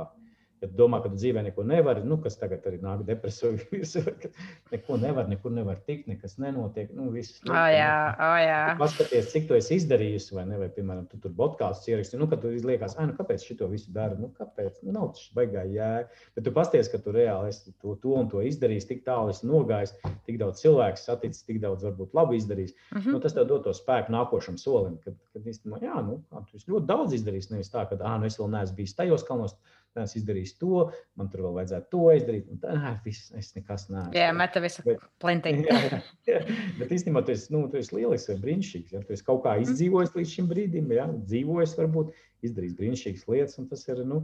ja 0.65 0.71
domā, 0.77 0.99
ka 1.03 1.11
dzīvē 1.13 1.43
neko 1.47 1.63
nevari, 1.67 2.03
nu, 2.07 2.17
kas 2.21 2.37
tagad 2.39 2.65
arī 2.69 2.79
nāk 2.83 3.03
depresija 3.07 3.53
virsū, 3.71 4.03
ka 4.21 4.31
neko 4.73 4.97
nevar, 5.01 5.29
nekur 5.29 5.53
nevar 5.53 5.79
tikt, 5.85 6.09
nekas 6.11 6.37
nenotiek. 6.41 6.91
Nu, 6.95 7.09
viss, 7.13 7.39
nu, 7.45 7.53
oh, 7.53 7.67
jā, 7.71 7.93
oh, 8.19 8.37
jā. 8.41 8.59
Paskaties, 8.81 9.29
cik 9.33 9.47
tu 9.49 9.57
esi 9.57 9.79
izdarījis, 9.79 10.31
vai 10.35 10.47
ne, 10.49 10.59
vai, 10.61 10.69
piemēram, 10.73 11.05
tu 11.11 11.19
tur 11.21 11.33
podkāstus 11.37 11.91
ieraksti, 11.91 12.19
nu, 12.21 12.29
kad 12.31 12.43
tu 12.43 12.51
liekas, 12.55 12.97
ah, 12.97 13.07
nu, 13.09 13.15
kāpēc 13.17 13.45
šito 13.45 13.69
visu 13.71 13.93
dara, 13.95 14.17
nu, 14.19 14.31
kāpēc, 14.35 14.81
nu, 14.85 14.95
nav 14.95 15.13
tas 15.15 15.29
baigā 15.37 15.65
jēga, 15.69 16.23
bet 16.37 16.47
tu 16.47 16.53
pasties, 16.55 16.89
ka 16.91 17.01
tu 17.03 17.13
reāli 17.15 17.51
esi 17.53 17.73
to, 17.81 17.95
to 18.01 18.15
un 18.17 18.29
to 18.31 18.43
izdarījis, 18.45 18.89
tik 18.89 19.05
tālu 19.07 19.33
esi 19.33 19.47
nogājis, 19.49 19.95
tik 20.27 20.39
daudz 20.41 20.63
cilvēku 20.63 21.01
saticis, 21.01 21.45
tik 21.47 21.61
daudz 21.63 21.85
varbūt 21.85 22.15
labi 22.17 22.39
izdarījis, 22.41 22.75
mm 22.75 22.99
-hmm. 22.99 23.15
nu, 23.15 23.21
tas 23.23 23.35
tev 23.37 23.47
dod 23.51 23.65
to 23.67 23.73
spēku 23.75 24.13
nākošam 24.15 24.57
solim, 24.61 24.97
kad, 25.03 25.17
kad 25.33 25.45
īstenībā, 25.45 25.81
jā, 25.83 26.01
nu, 26.05 26.21
tu 26.49 26.57
esi 26.57 26.71
ļoti 26.71 26.89
daudz 26.89 27.17
izdarījis, 27.19 27.51
nevis 27.51 27.71
tā, 27.73 27.85
ka, 27.89 27.99
ah, 28.01 28.19
nu, 28.19 28.29
es 28.29 28.39
vēl 28.39 28.51
neesmu 28.51 28.75
bijis 28.75 28.95
tajos 28.95 29.23
kalnos, 29.27 29.57
es 30.03 30.15
izdarīju 30.19 30.51
to, 30.59 30.81
man 31.19 31.30
tur 31.31 31.45
vēl 31.45 31.55
vajadzētu 31.59 31.88
to 31.93 32.03
izdarīt. 32.15 32.49
Un 32.51 32.59
tā, 32.63 32.73
ah, 32.76 32.97
viss, 33.05 33.30
es 33.38 33.53
nekas 33.55 33.88
neesmu. 33.91 34.11
Jā, 34.17 34.27
meta 34.35 34.63
visu 34.63 34.84
jā. 36.31 36.41
Bet 36.80 36.91
īstenībā 36.97 37.23
tu 37.26 37.35
esi, 37.35 37.47
nu, 37.55 37.63
tu 37.72 37.80
esi 37.80 37.95
lielisks, 37.95 38.41
brīnišķīgs. 38.43 38.97
Ja? 38.97 39.03
Tu 39.07 39.15
esi 39.15 39.27
kaut 39.27 39.43
kā 39.45 39.55
mhm. 39.55 39.69
izdzīvojis 39.69 40.15
līdz 40.19 40.35
šim 40.35 40.51
brīdim, 40.51 40.91
ja? 40.97 41.07
dzīvojis, 41.31 41.77
varbūt 41.80 42.13
izdarījis 42.45 42.77
brīnišķīgas 42.81 43.26
lietas, 43.31 43.57
un 43.61 43.72
tas 43.72 43.88
ir. 43.88 44.03
Nu, 44.05 44.22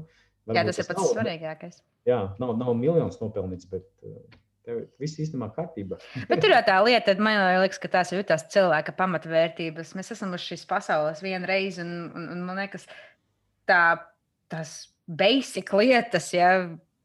jā, 0.51 0.65
tas 0.67 0.81
ir 0.81 0.91
pats 0.91 1.01
nav, 1.01 1.09
svarīgākais. 1.15 1.81
Jā, 2.09 2.21
nav, 2.41 2.55
nav 2.59 2.75
miljons 2.77 3.19
nopelnīts, 3.21 3.69
bet 3.71 3.87
uh, 4.03 4.19
tev 4.67 4.83
viss 5.01 5.19
īstenībā 5.21 5.51
kārtībā. 5.55 5.99
Bet 6.29 6.43
tur 6.43 6.53
jau 6.53 6.61
tā 6.67 6.77
lieta, 6.85 7.15
man 7.21 7.39
liekas, 7.63 7.81
ka 7.81 7.91
tās 7.95 8.13
ir 8.13 8.23
tās 8.27 8.45
cilvēka 8.53 8.93
pamatvērtības. 8.97 9.95
Mēs 9.97 10.13
esam 10.15 10.35
uz 10.37 10.45
šīs 10.45 10.67
pasaules 10.69 11.23
vienu 11.25 11.49
reizi, 11.49 11.83
un, 11.85 12.11
un, 12.17 12.27
un 12.35 12.43
man 12.45 12.61
liekas, 12.61 12.87
tā, 13.69 13.83
tās 14.51 14.90
basic 15.11 15.71
lietas, 15.75 16.31
ja 16.35 16.51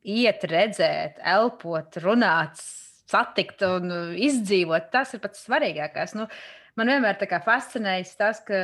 iet, 0.06 0.44
redzēt, 0.50 1.18
elpot, 1.26 1.98
runāt, 2.04 2.60
satikt 3.10 3.62
un 3.66 3.90
izdzīvot, 4.18 4.90
tas 4.94 5.14
ir 5.14 5.22
pats 5.22 5.44
svarīgākais. 5.46 6.16
Nu, 6.18 6.26
man 6.78 6.92
vienmēr 6.92 7.18
fascinējis 7.44 8.16
tas, 8.18 8.42
ka, 8.46 8.58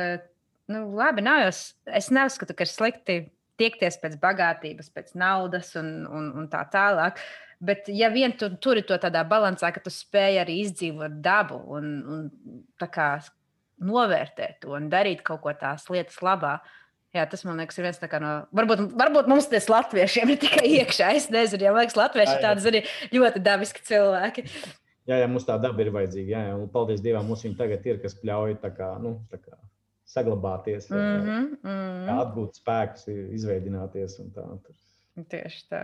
nu, 0.71 0.85
labi, 0.97 1.23
nav 1.25 1.45
jau, 1.45 1.53
es 1.99 2.11
neuzskatu, 2.13 2.55
ka 2.55 2.67
ir 2.67 2.71
slikti 2.71 3.17
tiekties 3.59 3.99
pēc 4.01 4.17
bagātības, 4.21 4.91
pēc 4.91 5.13
naudas 5.19 5.73
un, 5.79 6.03
un, 6.07 6.29
un 6.39 6.51
tā 6.51 6.63
tālāk. 6.73 7.19
Bet, 7.63 7.87
ja 7.87 8.09
vien 8.11 8.33
tu 8.35 8.49
turi 8.59 8.81
to 8.83 8.97
tādā 8.99 9.21
balansā, 9.27 9.69
ka 9.71 9.79
tu 9.83 9.91
spēj 9.93 10.41
arī 10.41 10.57
izdzīvot 10.65 11.21
dabu 11.23 11.61
un, 11.71 11.93
un 12.03 12.25
tā 12.81 12.89
kā 12.91 13.07
novērtēt 13.83 14.63
to 14.63 14.73
un 14.75 14.89
darīt 14.91 15.23
kaut 15.23 15.43
ko 15.45 15.53
tās 15.59 15.85
lietas 15.91 16.19
labā, 16.23 16.57
uh, 16.59 16.82
Jā, 17.13 17.27
tas 17.29 17.43
man 17.45 17.59
liekas, 17.61 17.77
ir 17.77 17.85
viens 17.85 17.99
no. 18.23 18.31
Varbūt, 18.57 18.79
varbūt 18.97 19.27
mums 19.29 19.45
tas 19.51 19.67
latviešiem 19.69 20.31
ir 20.33 20.39
tikai 20.41 20.63
iekšā. 20.79 21.11
Es 21.13 21.27
nezinu, 21.33 21.67
ja 21.67 21.73
man 21.73 21.83
liekas, 21.83 21.97
latvieši 21.99 22.33
ir 22.33 22.41
tādi 22.41 22.71
arī 22.71 22.81
ļoti 23.13 23.41
dabiski 23.45 23.83
cilvēki. 23.85 24.45
Jā, 25.05 25.19
jā, 25.21 25.27
mums 25.29 25.45
tā 25.45 25.59
daba 25.61 25.83
ir 25.83 25.91
vajadzīga. 25.93 26.31
Jā, 26.31 26.41
jā, 26.47 26.55
un 26.57 26.71
paldies 26.73 27.03
Dievam, 27.03 27.27
mums 27.29 27.43
viņi 27.45 27.59
tagad 27.59 27.85
ir, 27.85 27.99
kas 28.01 28.17
ļauj 28.25 28.55
tā 28.63 28.71
kā, 28.73 28.89
nu, 29.03 29.17
kā 29.29 29.59
saglabāties, 30.09 30.89
mm 30.89 30.97
-hmm, 30.97 31.45
mm 31.61 31.69
-hmm. 31.69 32.09
atgūt 32.21 32.57
spēkus, 32.61 33.07
izveidināties. 33.37 34.17
Tā, 34.35 34.47
Tieši 35.29 35.63
tā. 35.69 35.83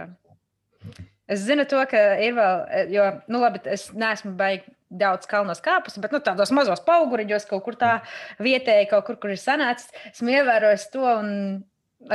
Es 1.28 1.40
zinu 1.46 1.66
to, 1.66 1.86
ka 1.90 1.98
ir 2.18 2.34
vēl, 2.34 2.90
jo, 2.90 3.06
nu, 3.28 3.40
labi, 3.40 3.60
es 3.66 3.92
neesmu 3.94 4.32
baigi 4.32 4.72
daudz 4.90 5.30
kalnos 5.30 5.62
kāpus, 5.64 5.98
bet 6.02 6.14
nu, 6.14 6.22
tādos 6.24 6.52
mazos 6.56 6.82
auguriņos, 6.82 7.48
kaut 7.50 7.64
kur 7.66 7.78
tā 7.80 8.00
vietēji, 8.42 8.90
kaut 8.92 9.06
kur, 9.08 9.20
kur 9.22 9.34
ir 9.34 9.42
sanācis, 9.42 9.92
esmu 10.14 10.40
ievērojis 10.40 10.88
to. 10.94 11.12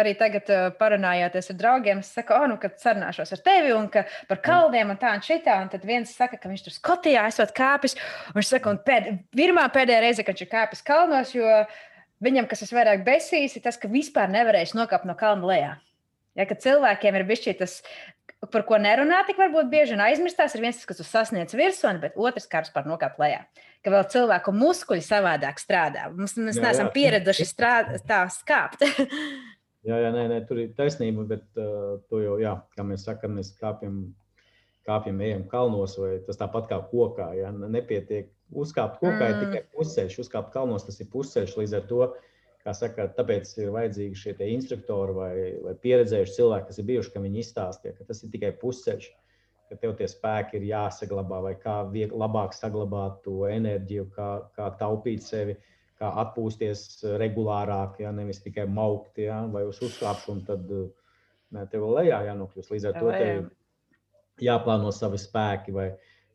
Arī 0.01 0.15
tagad, 0.17 0.49
uh, 0.49 0.71
parunājoties 0.79 1.51
ar 1.53 1.57
draugiem, 1.59 1.99
es 2.01 2.09
saku, 2.17 2.33
oh, 2.33 2.47
nu, 2.49 2.55
kad 2.57 2.79
sarunāšos 2.81 3.35
ar 3.37 3.43
tevi 3.45 3.75
un 3.77 3.91
par 3.93 4.39
kalniem 4.41 4.95
un 4.95 4.97
tā 4.97 5.11
un 5.13 5.21
šitā. 5.21 5.59
Un 5.61 5.69
tad 5.69 5.85
viens 5.85 6.09
saka, 6.09 6.39
ka 6.41 6.49
viņš 6.49 6.63
tur 6.65 6.73
Skotijā 6.73 7.27
esot 7.29 7.53
kāpis. 7.53 7.93
Un 8.31 8.39
viņš 8.39 8.49
saka, 8.55 8.73
un 8.73 8.81
pēd, 8.81 9.11
pirmā 9.37 9.67
pēdējā 9.75 9.99
reize, 10.01 10.25
kad 10.25 10.39
viņš 10.39 10.47
ir 10.47 10.51
kāpis 10.55 10.81
kalnos, 10.89 11.35
jo 11.37 11.45
viņam, 12.25 12.49
kas 12.49 12.65
visvairāk 12.65 13.05
besīs, 13.05 13.59
ir 13.59 13.67
tas, 13.67 13.77
ka 13.77 13.93
vispār 13.93 14.33
nevarēs 14.33 14.73
nokāpt 14.73 15.05
no 15.05 15.19
kalna 15.21 15.53
lejā. 15.53 15.75
Ja, 16.35 16.49
cilvēkiem 16.49 17.15
ir 17.15 17.27
bijis 17.29 17.45
tas 17.61 17.77
par 18.53 18.65
ko 18.69 18.79
nerunā 18.81 19.21
tik 19.29 19.39
varbūt 19.41 19.71
bieži 19.73 19.95
un 19.97 20.03
aizmirstās, 20.05 20.57
ir 20.57 20.65
viens, 20.65 20.81
kas 20.89 21.03
sasniedz 21.07 21.55
virsotni, 21.57 22.03
bet 22.03 22.19
otrs 22.21 22.49
kārs 22.51 22.73
par 22.75 22.89
nokāpt 22.89 23.21
lejā. 23.23 23.45
Ka 23.85 23.93
vēl 23.93 24.05
cilvēku 24.13 24.55
muskuļi 24.57 25.05
savādāk 25.05 25.61
strādā. 25.61 26.09
Mums, 26.13 26.37
mēs 26.41 26.59
jā, 26.59 26.65
neesam 26.67 26.89
jā. 26.89 26.95
pieraduši 26.97 27.47
strād, 27.49 27.95
tā 28.09 28.25
skāpt. 28.33 28.85
jā, 29.89 30.01
jā, 30.07 30.11
nē, 30.15 30.27
nē, 30.33 30.43
tur 30.49 30.65
ir 30.65 30.75
taisnība, 30.77 31.27
bet 31.35 31.47
uh, 31.61 31.97
to 32.11 32.23
jau, 32.25 32.37
jā, 32.43 32.57
kā 32.77 32.87
mēs 32.87 33.07
sakām, 33.07 33.39
mēs 33.39 33.55
kāpjam, 33.61 33.99
kāpjam, 34.89 35.25
ejam 35.25 35.49
kalnos, 35.53 35.99
vai 36.01 36.17
tas 36.27 36.41
tāpat 36.41 36.71
kā 36.73 36.81
kokā. 36.91 37.31
Ja? 37.39 37.53
Nepietiek 37.53 38.33
uzkāpt 38.53 39.01
kokā, 39.03 39.21
mm. 39.21 39.33
ir 39.33 39.43
tikai 39.45 39.67
pusceļš, 39.77 40.21
uzkāpt 40.27 40.55
kalnos, 40.57 40.89
tas 40.89 41.01
ir 41.01 41.13
pusceļš 41.13 41.59
līdz 41.61 41.81
ar 41.81 41.91
to. 41.93 42.07
Uh, 42.09 42.31
saka, 42.73 43.09
tāpēc 43.13 43.51
ir 43.61 43.75
vajadzīgi 43.75 44.17
šie 44.17 44.35
instruktori 44.55 45.13
vai, 45.17 45.35
vai 45.67 45.75
pieredzējuši 45.83 46.37
cilvēki, 46.39 46.69
kas 46.71 46.81
ir 46.81 46.89
bijuši, 46.89 47.13
ka 47.13 47.21
viņi 47.21 47.43
izstāstīja, 47.43 47.97
ka 47.99 48.07
tas 48.09 48.23
ir 48.25 48.33
tikai 48.33 48.55
pusceļš, 48.63 49.11
ka 49.69 49.79
tev 49.83 49.93
tie 49.99 50.09
spēki 50.09 50.57
ir 50.57 50.67
jāsaglabā, 50.71 51.43
vai 51.45 51.55
kā 51.61 51.83
vieg, 51.93 52.15
labāk 52.17 52.57
saglabāt 52.57 53.21
to 53.27 53.45
enerģiju, 53.51 54.07
kā, 54.17 54.31
kā 54.57 54.71
taupīt 54.81 55.25
sevi, 55.27 55.59
kā 56.01 56.09
atpūsties 56.25 57.05
regulārāk, 57.21 58.01
ja 58.03 58.13
nevis 58.13 58.41
tikai 58.45 58.65
maukt, 58.71 59.21
ja, 59.21 59.43
vai 59.51 59.67
uz 59.69 59.83
uzkāpšanu, 59.85 60.47
tad 60.49 60.73
ne, 60.73 61.67
tev 61.71 61.87
lejā 61.93 62.25
jānokļūst. 62.31 62.73
Līdz 62.75 62.89
ar 62.91 62.99
to 62.99 63.13
tev 63.13 63.47
jāplāno 64.43 64.91
savi 64.95 65.21
spēki. 65.21 65.75
Vai, 65.75 65.89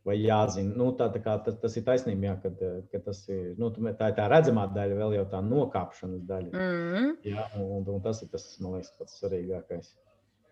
vai 0.07 0.15
jāzina. 0.21 0.73
Nu, 0.80 0.89
tā, 0.97 1.09
tā 1.13 1.21
kā, 1.23 1.35
tas, 1.45 1.57
tas 1.61 1.76
ir 1.77 1.85
taisnība, 1.88 2.30
jā, 2.30 2.35
kad, 2.43 2.61
kad 2.91 3.05
tas 3.07 3.23
ir 3.31 3.55
nu, 3.59 3.71
tā, 3.73 4.11
ir 4.11 4.17
tā 4.17 4.27
redzamā 4.31 4.67
daļa, 4.76 4.99
vēl 4.99 5.17
jau 5.19 5.26
tā 5.31 5.41
nokāpšanas 5.45 6.27
daļa. 6.30 6.53
Mm 6.53 7.09
jā, 7.30 7.49
un, 7.59 7.84
un 7.84 8.05
tas 8.05 8.21
ir 8.23 8.31
tas, 8.31 8.45
man 8.63 8.77
liekas, 8.77 8.93
pats 8.99 9.19
svarīgākais. 9.19 9.91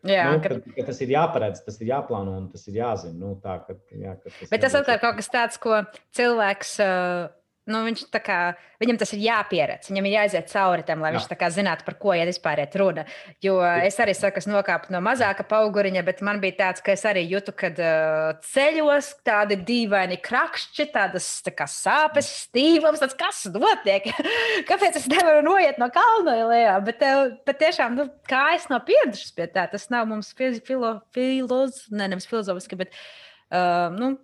Jā, 0.08 0.28
nu, 0.30 0.44
ka... 0.44 0.60
ka, 0.62 0.76
ka 0.78 0.86
tas 0.92 1.00
ir 1.04 1.12
jāparedz, 1.16 1.64
tas 1.66 1.80
ir 1.82 1.90
jāplāno 1.90 2.36
un 2.38 2.52
tas 2.52 2.68
ir 2.70 2.78
jāzina. 2.80 3.18
Nu, 3.18 3.34
tā, 3.44 3.58
ka, 3.66 3.76
jā, 3.96 4.14
ka 4.20 4.30
tas 4.30 4.52
Bet 4.52 4.64
tas 4.64 4.78
atkal 4.78 5.00
ir 5.00 5.04
kaut 5.04 5.20
kas 5.22 5.32
tāds, 5.34 5.60
ko 5.64 5.82
cilvēks. 6.20 6.78
Uh 6.84 7.34
nu, 7.68 7.82
viņš 7.86 8.06
kā, 8.24 8.38
viņam 8.82 8.98
tas 9.02 9.12
ir 9.16 9.24
jāpieredz. 9.26 9.90
Viņam 9.92 10.08
ir 10.08 10.14
jāiziet 10.16 10.50
cauri 10.52 10.86
tam, 10.88 11.02
lai 11.04 11.12
Jā. 11.12 11.20
viņš 11.20 11.38
kā, 11.40 11.50
zinātu, 11.54 11.86
par 11.88 11.98
ko 12.00 12.14
ir 12.16 12.30
vispār 12.30 12.62
runa. 12.80 13.04
Jo 13.44 13.60
es 13.84 13.98
arī 14.04 14.16
saku, 14.18 14.42
es 14.42 14.48
nokāpu 14.50 14.94
no 14.96 15.02
mazāka 15.04 15.46
auguriņa, 15.58 16.04
bet 16.08 16.24
man 16.26 16.42
bija 16.44 16.58
tāds, 16.62 16.84
ka 16.86 16.94
es 16.96 17.04
arī 17.08 17.26
jūtu, 17.28 17.54
ka 17.58 17.72
uh, 17.74 18.42
ceļos 18.54 19.12
tādi 19.28 19.60
dīvaini 19.68 20.20
krakšķi, 20.24 20.88
tādas 20.96 21.30
tā 21.46 21.54
kā 21.56 21.68
sāpes, 21.72 22.30
stīvums, 22.48 23.04
tāds, 23.04 23.18
kas 23.20 23.44
notiek. 23.54 24.10
Kāpēc 24.70 25.02
es 25.02 25.10
nevaru 25.12 25.44
noiet 25.48 25.82
no 25.82 25.90
kalna 25.94 26.38
lejā? 26.52 26.78
Bet, 26.88 27.04
uh, 27.04 27.36
bet 27.48 27.62
tiešām, 27.64 27.98
nu, 28.00 28.08
kā 28.30 28.50
es 28.58 28.70
nav 28.72 28.86
pieradušas 28.88 29.36
pie 29.38 29.50
tā, 29.52 29.68
tas 29.72 29.90
nav 29.94 30.08
mums 30.10 30.34
filo, 30.38 30.98
filoz, 31.16 31.84
ne, 31.92 32.12
nevis 32.14 32.30
filozofiski, 32.30 32.80
bet 32.80 32.96
uh, 32.96 33.92
nu, 33.96 34.16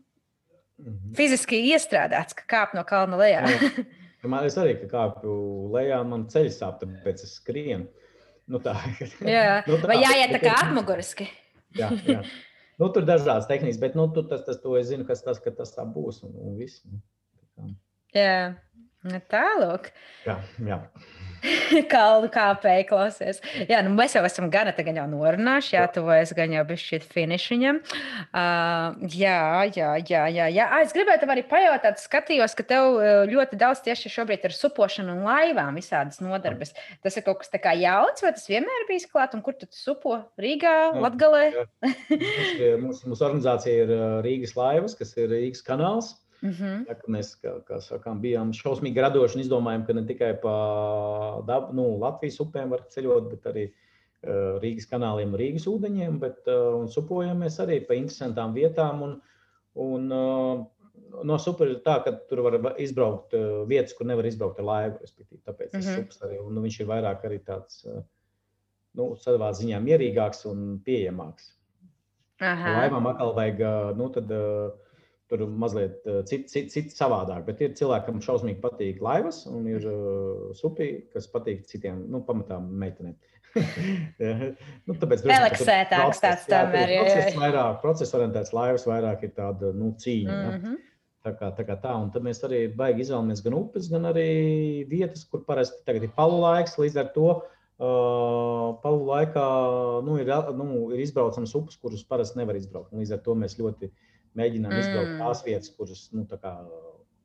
Mhm. 0.82 1.14
Fiziski 1.18 1.60
iestrādāts, 1.70 2.36
ka 2.38 2.48
kāp 2.50 2.74
no 2.78 2.84
kalna 2.88 3.20
lejā. 3.20 3.44
man 4.34 4.48
es 4.48 4.58
arī 4.60 4.76
kāpu 4.90 5.36
lejā, 5.74 6.00
man 6.08 6.26
ceļš 6.32 6.58
sāp, 6.58 6.82
tāpēc 6.82 7.26
es 7.28 7.38
skrienu. 7.41 7.88
Nu, 8.50 8.60
tā. 8.64 8.74
jā. 9.22 9.62
nu, 9.70 9.78
tā. 9.80 9.88
Vai 9.91 10.02
jāiet 10.02 10.34
tā 10.36 10.41
kā 10.44 10.58
atmuguriski? 10.66 11.30
jā, 11.78 11.91
jā. 12.08 12.24
Nu, 12.82 12.90
tur 12.90 13.04
ir 13.04 13.10
dažādas 13.12 13.45
tehnikas, 13.48 13.78
bet 13.82 13.94
nu, 13.98 14.08
tas, 14.16 14.41
tas, 14.48 14.58
to 14.64 14.74
es 14.80 14.90
zinu, 14.90 15.06
kas 15.08 15.22
tas, 15.24 15.38
ka 15.40 15.54
tas 15.54 15.76
tā 15.76 15.86
būs. 15.86 16.24
Un, 16.26 16.34
un 16.41 16.56
viss, 16.58 16.82
nu, 16.90 17.00
tā. 17.54 17.70
Jā, 18.18 18.38
nu, 19.06 19.22
tālāk. 19.30 19.91
Jā, 20.26 20.40
jā. 20.66 20.80
kalnu 21.94 22.30
kāpēji 22.34 22.88
klausies. 22.90 23.41
Jā, 23.70 23.82
nu 23.86 23.94
mēs 23.95 24.15
jau 24.18 24.24
esam 24.28 24.49
gana 24.53 24.74
tagad 24.76 24.98
jau 24.99 25.06
norunājuši, 25.11 25.76
jā, 25.76 25.84
tuvojas 25.94 26.34
gan 26.38 26.53
jau 26.56 26.64
bez 26.68 26.84
šķiet 26.84 27.07
finišiņam. 27.14 27.82
Uh, 28.34 29.03
jā, 29.11 29.40
jā, 29.76 29.90
jā, 29.99 30.24
jā, 30.34 30.48
jā. 30.53 30.68
Ah, 30.70 30.84
es 30.86 30.95
gribēju 30.95 31.24
tev 31.24 31.34
arī 31.36 31.45
pajautāt, 31.49 32.02
skatījos, 32.03 32.56
ka 32.57 32.68
tev 32.74 32.99
ļoti 33.30 33.60
daudz 33.60 33.84
tieši 33.86 34.11
šobrīd 34.14 34.48
ir 34.48 34.56
supošana 34.56 35.15
un 35.15 35.24
laivām 35.28 35.80
visādas 35.80 36.22
nodarbes. 36.24 36.74
Tas 37.03 37.20
ir 37.20 37.28
kaut 37.28 37.44
kas 37.44 37.52
tā 37.53 37.61
kā 37.64 37.76
jauns, 37.80 38.24
vai 38.24 38.34
tas 38.36 38.49
vienmēr 38.49 38.88
bijis 38.90 39.10
klāt, 39.11 39.36
un 39.38 39.44
kur 39.45 39.57
tu 39.57 39.70
supo? 39.74 40.20
Rīgā, 40.40 40.94
Latgalē? 41.03 41.45
Mūsu, 41.84 43.07
mūsu 43.11 43.28
organizācija 43.28 43.86
ir 43.86 43.95
Rīgas 44.26 44.56
laivas, 44.60 44.98
kas 44.99 45.15
ir 45.20 45.32
Rīgas 45.34 45.65
kanāls. 45.65 46.14
Mm 46.44 46.52
-hmm. 46.52 46.88
ja, 46.88 46.95
mēs 47.07 47.30
kā, 47.40 47.53
kā 47.64 47.78
sakām, 47.80 48.20
bijām 48.20 48.49
šausmīgi 48.52 49.02
radoši 49.02 49.38
un 49.38 49.44
izdomājām, 49.44 49.86
ka 49.88 49.94
ne 49.94 50.02
tikai 50.06 50.34
pa 50.41 50.56
dabu, 51.48 51.74
nu, 51.74 51.86
Latvijas 51.99 52.40
upēm 52.44 52.74
var 52.76 52.84
ceļot, 52.95 53.30
bet 53.32 53.48
arī 53.52 53.64
uh, 53.70 54.60
Rīgas 54.60 54.90
kanāliem 54.91 55.38
Rīgas 55.40 55.70
ūdeņiem, 55.72 56.20
bet 56.20 56.52
uh, 56.52 56.84
supojamies 56.91 57.60
arī 57.64 57.80
pa 57.88 57.95
interesantām 57.95 58.53
vietām. 58.53 59.02
Un, 59.07 59.15
un, 59.76 60.11
uh, 60.11 61.24
no 61.24 61.40
super 61.40 61.72
ir 61.72 61.80
tā, 61.88 62.03
ka 62.03 62.11
tur 62.11 62.44
var 62.44 62.76
izbraukt 62.78 63.32
vietas, 63.68 63.95
kur 63.95 64.06
nevar 64.06 64.26
izbraukt 64.26 64.60
ar 64.60 64.65
laivu. 64.65 64.99
Tāpēc 65.48 65.74
mm 65.74 65.80
-hmm. 65.80 66.06
tas 66.07 66.22
arī, 66.28 66.44
un, 66.44 66.53
nu, 66.56 66.61
viņš 66.61 66.80
ir 66.82 66.88
vairāk 66.88 67.24
arī 67.24 67.40
tāds 67.40 67.86
nu, 68.94 69.15
savā 69.15 69.53
ziņā 69.56 69.80
mierīgāks 69.80 70.45
un 70.52 70.80
pieejamāks. 70.86 71.53
Laivām 72.41 73.07
atkal 73.07 73.34
vajag 73.34 73.60
nu, 73.95 74.10
tad, 74.10 74.32
uh, 74.32 74.74
tur 75.32 75.44
mazliet 75.48 76.02
cits, 76.30 76.52
cit, 76.54 76.72
cit 76.74 76.94
savādāk. 76.94 77.45
Bet 77.48 77.62
ir 77.64 77.76
cilvēki, 77.78 78.08
kam 78.10 78.24
šausmīgi 78.24 78.62
patīk 78.64 79.02
laivas, 79.04 79.44
un 79.50 79.68
ir 79.72 79.86
uh, 79.90 80.50
supi, 80.58 80.90
kas 81.14 81.30
patīk 81.32 81.64
citiem, 81.70 82.04
nu, 82.12 82.24
pamatā 82.28 82.60
meitenēm. 82.64 83.16
nu, 84.88 84.95
tāpēc 84.98 85.28
Relaksētāks 85.30 86.24
tāds 86.24 86.48
tam 86.50 86.74
ir. 86.74 86.95
Process 87.04 87.38
vairāk, 87.38 87.78
process 87.84 88.16
orientēts 88.18 88.56
laivas 88.56 88.88
vairāk 88.90 89.28
ir 89.28 89.36
tāda, 89.38 89.72
nu, 89.78 89.94
cīņa. 90.02 90.34
Mm 90.34 90.58
-hmm. 90.58 90.80
Ja? 90.80 90.90
Tā 91.24 91.32
kā, 91.40 91.50
tā 91.56 91.64
kā 91.64 91.78
tā, 91.80 91.91
un 92.04 92.10
tad 92.12 92.24
mēs 92.26 92.41
arī 92.44 92.66
baigi 92.76 93.06
izvēlamies 93.06 93.41
gan 93.45 93.54
upes, 93.56 93.86
gan 93.88 94.10
arī 94.10 94.84
vietas, 94.90 95.24
kur 95.24 95.45
parasti 95.48 95.86
tagad 95.88 96.04
ir 96.04 96.12
palu 96.18 96.41
laiks. 96.41 96.76
Līdz 96.76 96.98
ar 97.00 97.14
to 97.16 97.28
uh, 97.32 98.74
palu 98.84 99.06
laikā 99.08 99.45
nu, 100.04 100.18
ir, 100.20 100.34
nu, 100.58 100.68
ir 100.91 101.00
izbraucams 101.00 101.56
upes, 101.56 101.78
kuras 101.80 102.04
parasti 102.04 102.41
nevar 102.41 102.60
izbraukt. 102.60 102.91
Līdz 102.91 103.14
ar 103.16 103.22
to 103.24 103.38
mēs 103.40 103.56
ļoti 103.56 103.88
uh, 103.88 104.12
mēģinām 104.40 104.74
mm. 104.74 104.84
izbraukt 104.84 105.16
tās 105.22 105.44
vietas, 105.48 105.72
kuras 105.78 106.04
nu, 106.16 106.26
kā, 106.30 106.54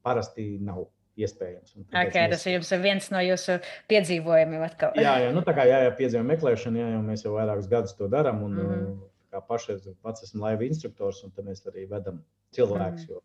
parasti 0.07 0.47
nav 0.65 0.87
iespējams. 1.19 1.75
Okay, 1.89 2.29
mēs... 2.29 2.45
Tas 2.45 2.73
ir 2.75 2.83
viens 2.83 3.09
no 3.15 3.23
jūsu 3.25 3.59
piedzīvojumiem. 3.91 4.67
Atkal. 4.69 4.99
jā, 4.99 5.17
jā, 5.25 5.33
nu, 5.35 5.43
tā 5.47 5.55
kā 5.57 5.67
jā, 5.69 5.83
jā, 5.87 5.95
piedzīvojuma 5.99 6.35
meklēšana, 6.35 6.83
jā, 6.83 6.91
jau 6.95 7.07
mēs 7.07 7.25
jau 7.27 7.35
vairākus 7.35 7.71
gadus 7.71 7.97
to 7.99 8.11
darām. 8.13 8.45
Un, 8.47 8.59
mm 8.59 8.75
-hmm. 8.75 8.99
Kā 9.29 9.43
pašais 9.45 9.83
pats 10.01 10.23
esmu 10.25 10.41
laiva 10.41 10.65
instruktors, 10.65 11.25
un 11.25 11.33
mēs 11.45 11.67
arī 11.69 11.83
vedam 11.91 12.23
cilvēkus. 12.57 13.03
Mm. 13.03 13.11
Jo 13.11 13.23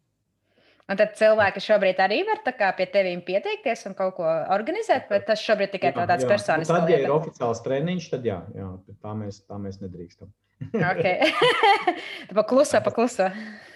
Un 0.92 1.00
tad 1.00 1.14
cilvēki 1.16 1.62
šobrīd 1.64 2.00
arī 2.04 2.20
var 2.28 2.42
pie 2.44 2.86
tevis 2.92 3.24
pieteikties 3.24 3.86
un 3.88 3.96
kaut 3.96 4.18
ko 4.18 4.28
organizēt, 4.52 5.08
bet 5.10 5.26
tas 5.30 5.40
šobrīd 5.40 5.72
tikai 5.72 5.94
jā, 5.94 6.08
tāds 6.10 6.28
personisks. 6.28 6.74
Tad, 6.74 6.90
ja 6.92 7.00
ir 7.06 7.14
oficiāls 7.14 7.64
treniņš, 7.64 8.10
tad 8.12 8.28
jā, 8.28 8.42
jā 8.58 8.68
tā, 9.00 9.14
mēs, 9.16 9.40
tā 9.48 9.60
mēs 9.64 9.80
nedrīkstam. 9.80 10.34
Okay. 10.74 11.32
pakluso, 12.40 12.82
pakluso. 12.86 13.30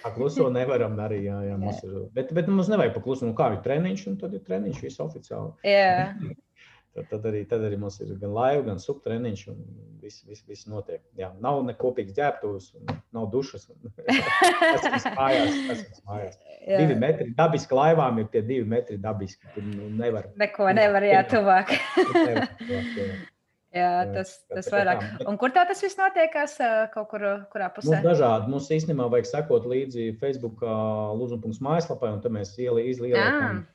pakluso 0.04 0.50
nevaram 0.54 0.98
arī. 1.04 1.24
Jā, 1.28 1.38
jā, 1.50 1.60
mums 1.62 1.84
ir, 1.86 1.96
bet, 2.16 2.34
bet 2.36 2.50
mums 2.52 2.72
nevajag 2.72 2.98
pakluso. 2.98 3.28
Nu, 3.28 3.36
kā 3.38 3.52
ir 3.56 3.64
treniņš, 3.66 4.04
un 4.12 4.20
tad 4.22 4.36
ir 4.38 4.44
treniņš 4.48 4.84
viss 4.88 5.04
oficiāli. 5.04 5.56
Jā. 5.68 6.12
Tad, 6.98 7.06
tad, 7.12 7.26
arī, 7.30 7.44
tad 7.46 7.62
arī 7.62 7.78
mums 7.78 8.00
ir 8.02 8.16
gan 8.18 8.32
laiva, 8.34 8.64
gan 8.72 8.80
subtreniņš, 8.82 9.42
un 9.52 9.60
viss 10.02 10.24
vis, 10.26 10.40
vis 10.50 10.64
notiek. 10.66 11.04
Jā, 11.20 11.28
nav 11.46 11.60
nekopīgas 11.68 12.16
ģērbtuves, 12.18 12.72
nav 13.14 13.28
dušas. 13.36 13.68
Tas 14.08 15.06
ir 15.06 15.14
mājās. 15.14 15.62
Tas 15.70 15.86
ir 15.86 16.02
mājās. 16.10 16.42
Jā. 16.66 16.82
Divi 16.82 16.98
metri 17.06 17.30
dabiski 17.38 17.78
laivām 17.78 18.18
ir 18.24 18.34
tie 18.34 18.42
divi 18.42 18.66
metri 18.74 18.98
dabiski. 19.04 19.46
Tur 19.54 19.70
nu, 19.70 19.94
nevar. 20.02 20.32
Neko 20.42 20.74
nevar, 20.74 21.06
jā, 21.06 21.22
tuvāk. 21.30 21.78
Jā, 23.78 23.94
tas, 24.14 24.34
tas 24.50 24.68
vairāk. 24.74 25.04
Un 25.30 25.38
kur 25.40 25.54
tā 25.56 25.64
tas 25.70 25.82
viss 25.84 26.00
notiekās? 26.00 26.58
Kaut 26.94 27.10
kur, 27.14 27.26
kurā 27.54 27.70
pusē? 27.76 27.94
Mums 27.94 28.06
dažādi. 28.08 28.52
Mums 28.54 28.70
īstenībā 28.74 29.08
vajag 29.14 29.30
sekot 29.30 29.68
līdzi 29.70 30.12
Facebook 30.22 30.64
lūzuma 31.20 31.54
mājaslapai, 31.70 32.14
un 32.18 32.24
tad 32.24 32.34
mēs 32.36 32.56
ieliekam 32.58 33.66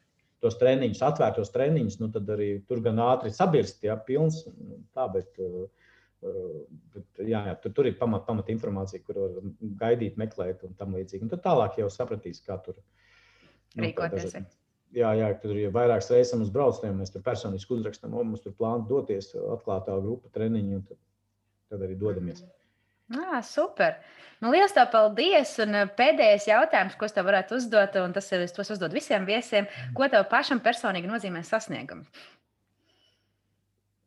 tos 0.43 0.59
treniņus, 0.59 1.03
atvērtos 1.07 1.53
treniņus, 1.55 2.01
nu, 2.03 2.09
tad 2.15 2.31
arī 2.35 2.57
tur 2.67 2.83
gan 2.83 2.99
ātri 3.05 3.31
sabirst, 3.35 3.79
ja 3.87 3.95
pilns. 4.09 4.41
Tā, 4.97 5.07
bet, 5.15 5.31
bet, 6.23 7.07
jā, 7.23 7.45
jā, 7.47 7.55
tur, 7.63 7.77
tur 7.77 7.91
ir 7.91 7.95
pamat, 8.01 8.27
pamat 8.27 8.51
informācija, 8.55 9.05
kur 9.07 9.21
var 9.23 9.53
gaidīt, 9.85 10.19
meklēt 10.21 10.65
un 10.67 10.75
tam 10.79 10.99
līdzīgi. 10.99 11.29
Un 11.29 11.33
tad 11.33 11.45
tālāk 11.47 11.79
jau 11.83 11.89
sapratīs, 11.95 12.43
kā 12.47 12.59
tur 12.65 12.81
nu, 12.81 13.87
rīkoties. 13.87 14.35
Jā, 14.93 15.13
jā, 15.17 15.29
tur 15.41 15.57
ir 15.57 15.71
vairākas 15.73 16.11
reizes 16.13 16.35
mums 16.37 16.51
braucējiem, 16.53 16.99
mēs 17.01 17.15
tur 17.15 17.23
personiski 17.25 17.73
uzrakstām, 17.79 18.13
un 18.13 18.35
mums 18.35 18.43
tur 18.45 18.53
plāno 18.57 18.85
doties 18.89 19.31
atklātā 19.41 19.95
grupa 20.05 20.29
treniņu, 20.35 20.81
un 20.81 20.83
tad, 20.89 20.99
tad 21.73 21.87
arī 21.87 21.97
dodamies. 22.01 22.43
Ah, 23.13 23.41
super! 23.45 23.97
Nu, 24.43 24.51
Lielas 24.53 24.75
tev 24.77 24.91
paldies! 24.93 25.55
Un 25.65 25.79
pēdējais 25.97 26.49
jautājums, 26.51 26.99
ko 27.01 27.09
tev 27.09 27.29
varētu 27.29 27.57
uzdot, 27.57 27.97
un 28.03 28.13
tas 28.17 28.29
ir, 28.33 28.45
tos 28.53 28.73
uzdod 28.75 28.93
visiem 28.93 29.25
viesiem, 29.29 29.69
ko 29.97 30.09
tev 30.13 30.29
pašam 30.31 30.61
personīgi 30.65 31.11
nozīmē 31.11 31.45
sasniegums? 31.47 32.09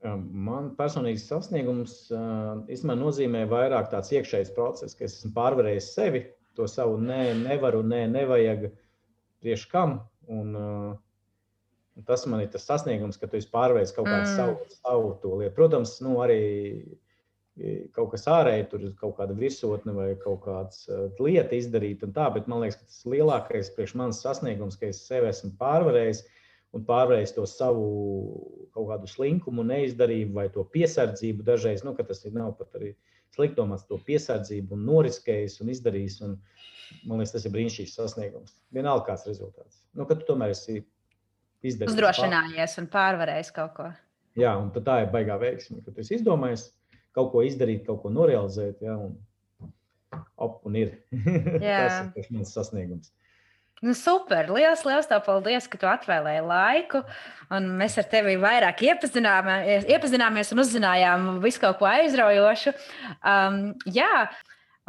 Man 0.06 0.70
personīgs 0.78 1.26
sasniegums 1.26 1.94
īstenībā 2.14 2.98
nozīmē 3.00 3.46
vairāk 3.50 3.90
tāds 3.94 4.12
iekšējs 4.14 4.52
process, 4.58 4.94
ka 4.94 5.08
es 5.08 5.18
esmu 5.18 5.32
pārvarējis 5.38 5.94
sevi, 5.96 6.28
to 6.58 6.68
savu 6.70 7.00
ne, 7.02 7.34
nevaru, 7.40 7.82
ne, 7.84 8.04
nevajag, 8.12 8.68
priekš 9.42 9.66
kam. 9.72 9.98
Un, 10.32 10.56
un 11.96 12.06
tas 12.08 12.26
man 12.30 12.44
ir 12.44 12.52
tas 12.54 12.66
sasniegums, 12.68 13.20
ka 13.22 13.30
tu 13.32 13.42
pārvērtējis 13.54 13.96
kaut 13.96 14.10
kādu 14.10 14.26
mm. 14.26 14.36
savu, 14.36 14.78
savu 14.82 15.12
to 15.24 15.34
lietu. 15.42 15.56
Protams, 15.58 15.98
nu, 16.06 16.18
arī 16.24 16.42
kaut 17.96 18.12
kas 18.12 18.26
ārēji, 18.28 18.68
tur 18.72 18.82
ir 18.84 18.96
kaut 19.00 19.16
kāda 19.20 19.36
virsotne 19.38 19.94
vai 19.96 20.10
kaut 20.20 20.42
kāda 20.44 21.06
lieta 21.24 21.56
izdarīta. 21.56 22.10
Tā, 22.16 22.28
bet 22.36 22.50
man 22.52 22.66
liekas, 22.66 22.82
ka 22.82 22.90
tas 22.90 23.06
lielākais 23.14 23.72
priekš 23.78 23.96
manis 24.02 24.20
sasniegums, 24.26 24.76
ka 24.80 24.90
es 24.92 25.06
sevi 25.08 25.32
esmu 25.32 25.54
pārvarējis 25.62 26.26
un 26.76 26.84
pārvarējis 26.84 27.36
to 27.38 27.46
savu 27.48 27.86
kaut 28.76 28.90
kādu 28.90 29.08
slinkumu, 29.08 29.64
neizdarību 29.64 30.36
vai 30.36 30.50
to 30.52 30.66
piesardzību. 30.74 31.46
Dažreiz, 31.48 31.86
nu, 31.88 31.96
tas 31.96 32.26
ir 32.28 32.36
nav 32.36 32.58
pat 32.60 32.76
arī 32.76 32.92
sliktumās, 33.36 33.88
to 33.88 34.00
piesardzību 34.04 34.76
un 34.76 34.84
noriskējis 34.90 35.62
un 35.64 35.72
izdarījis. 35.72 36.20
Un, 36.28 36.36
man 37.06 37.20
liekas, 37.20 37.36
tas 37.36 37.46
ir 37.48 37.54
brīnišķīgs 37.56 37.96
sasniegums. 37.98 38.56
Vienalga 38.76 39.10
kāds 39.12 39.28
rezultāts. 39.30 39.82
Nu, 39.98 40.08
kad 40.10 40.22
tu 40.22 40.30
tomēr 40.30 40.54
esi 40.56 40.82
izdarījis. 41.66 41.94
Uzdrošinājies 41.94 42.80
un 42.82 42.90
pārvarējis 42.94 43.54
kaut 43.56 43.76
ko. 43.78 43.92
Jā, 44.40 44.56
un 44.60 44.72
tā 44.76 45.02
ir 45.06 45.12
baigā 45.14 45.38
veiksme, 45.40 45.80
ka 45.86 45.94
tu 45.94 46.04
esi 46.04 46.18
izdomājis 46.20 46.70
kaut 47.16 47.32
ko 47.32 47.44
izdarīt, 47.48 47.86
kaut 47.88 48.02
ko 48.04 48.12
norealizēt. 48.12 48.82
Ja, 48.84 48.98
un, 49.00 49.16
op, 50.36 50.60
un 50.68 50.76
ir. 50.80 50.98
tas 51.62 52.12
ir 52.20 52.34
mans 52.36 52.52
sasniegums. 52.56 53.14
Nu, 53.84 53.92
super! 53.94 54.48
Lielas, 54.50 54.86
liels 54.88 55.08
tev 55.10 55.20
paldies, 55.26 55.68
ka 55.68 55.78
tu 55.78 55.88
atvēlēji 55.92 56.44
laiku. 56.48 57.02
Un 57.54 57.68
mēs 57.80 57.98
ar 58.00 58.08
tevi 58.10 58.38
vairāk 58.40 58.86
iepazināmies, 58.88 59.88
iepazināmies 59.92 60.54
un 60.56 60.64
uzzinājām 60.64 61.28
visu 61.44 61.62
kaut 61.62 61.82
ko 61.82 61.90
aizraujošu. 61.90 62.72
Um, 63.20 63.60
jā, 63.92 64.10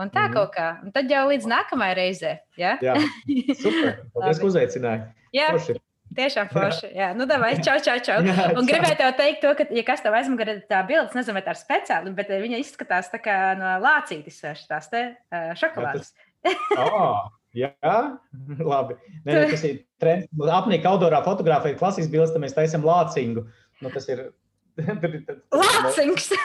un 0.01 0.13
tā 0.13 0.27
mm. 0.27 0.37
kaut 0.37 0.53
kā. 0.55 0.69
Un 0.85 0.95
tad 0.95 1.11
jau 1.11 1.25
līdz 1.31 1.49
nākamajai 1.51 1.97
reizei. 1.99 2.37
Ja? 2.61 2.77
Jā, 2.85 2.97
super. 3.63 3.99
Paldies, 4.15 4.41
ka 4.43 4.49
uzaicināji. 4.51 5.05
Jā. 5.37 5.51
Forši. 5.57 5.79
Tiešām 6.17 6.49
forši. 6.49 6.91
Jā, 6.97 7.09
nu, 7.19 7.27
davai, 7.29 7.57
čau, 7.61 7.75
čau, 7.83 7.97
čau. 8.01 8.21
Jā, 8.25 8.51
un 8.57 8.69
gribēju 8.69 8.97
tev 8.97 9.11
teikt, 9.19 9.43
to, 9.43 9.51
ka, 9.59 9.67
ja 9.75 9.83
kas 9.85 10.05
tev 10.05 10.15
aizmugurē 10.17 10.55
tā 10.71 10.79
bilde, 10.89 11.13
nezinu, 11.19 11.35
vai 11.37 11.43
tā 11.45 11.53
ir 11.53 11.61
speciāli, 11.61 12.13
bet 12.17 12.31
viņa 12.31 12.61
izskatās 12.63 13.11
tā 13.13 13.21
kā 13.21 13.35
no 13.59 13.75
lācītes, 13.83 14.39
tās 14.71 14.89
te 14.93 15.03
šokolādes. 15.61 16.15
oh. 16.79 17.27
Jā, 17.57 17.73
labi. 18.73 18.99
Nē, 19.25 19.47
tas 19.53 19.63
ir 19.65 19.79
trends. 20.03 20.29
Apnika 20.53 20.93
outdoorā 20.93 21.23
fotografēt 21.25 21.79
klasisks 21.81 22.13
bildes, 22.13 22.35
tad 22.35 22.43
mēs 22.45 22.57
taisam 22.57 22.85
lācingu. 22.85 23.47
Nu, 23.81 23.93
tas 23.93 24.09
ir 24.13 24.27
Lācings. 25.61 26.31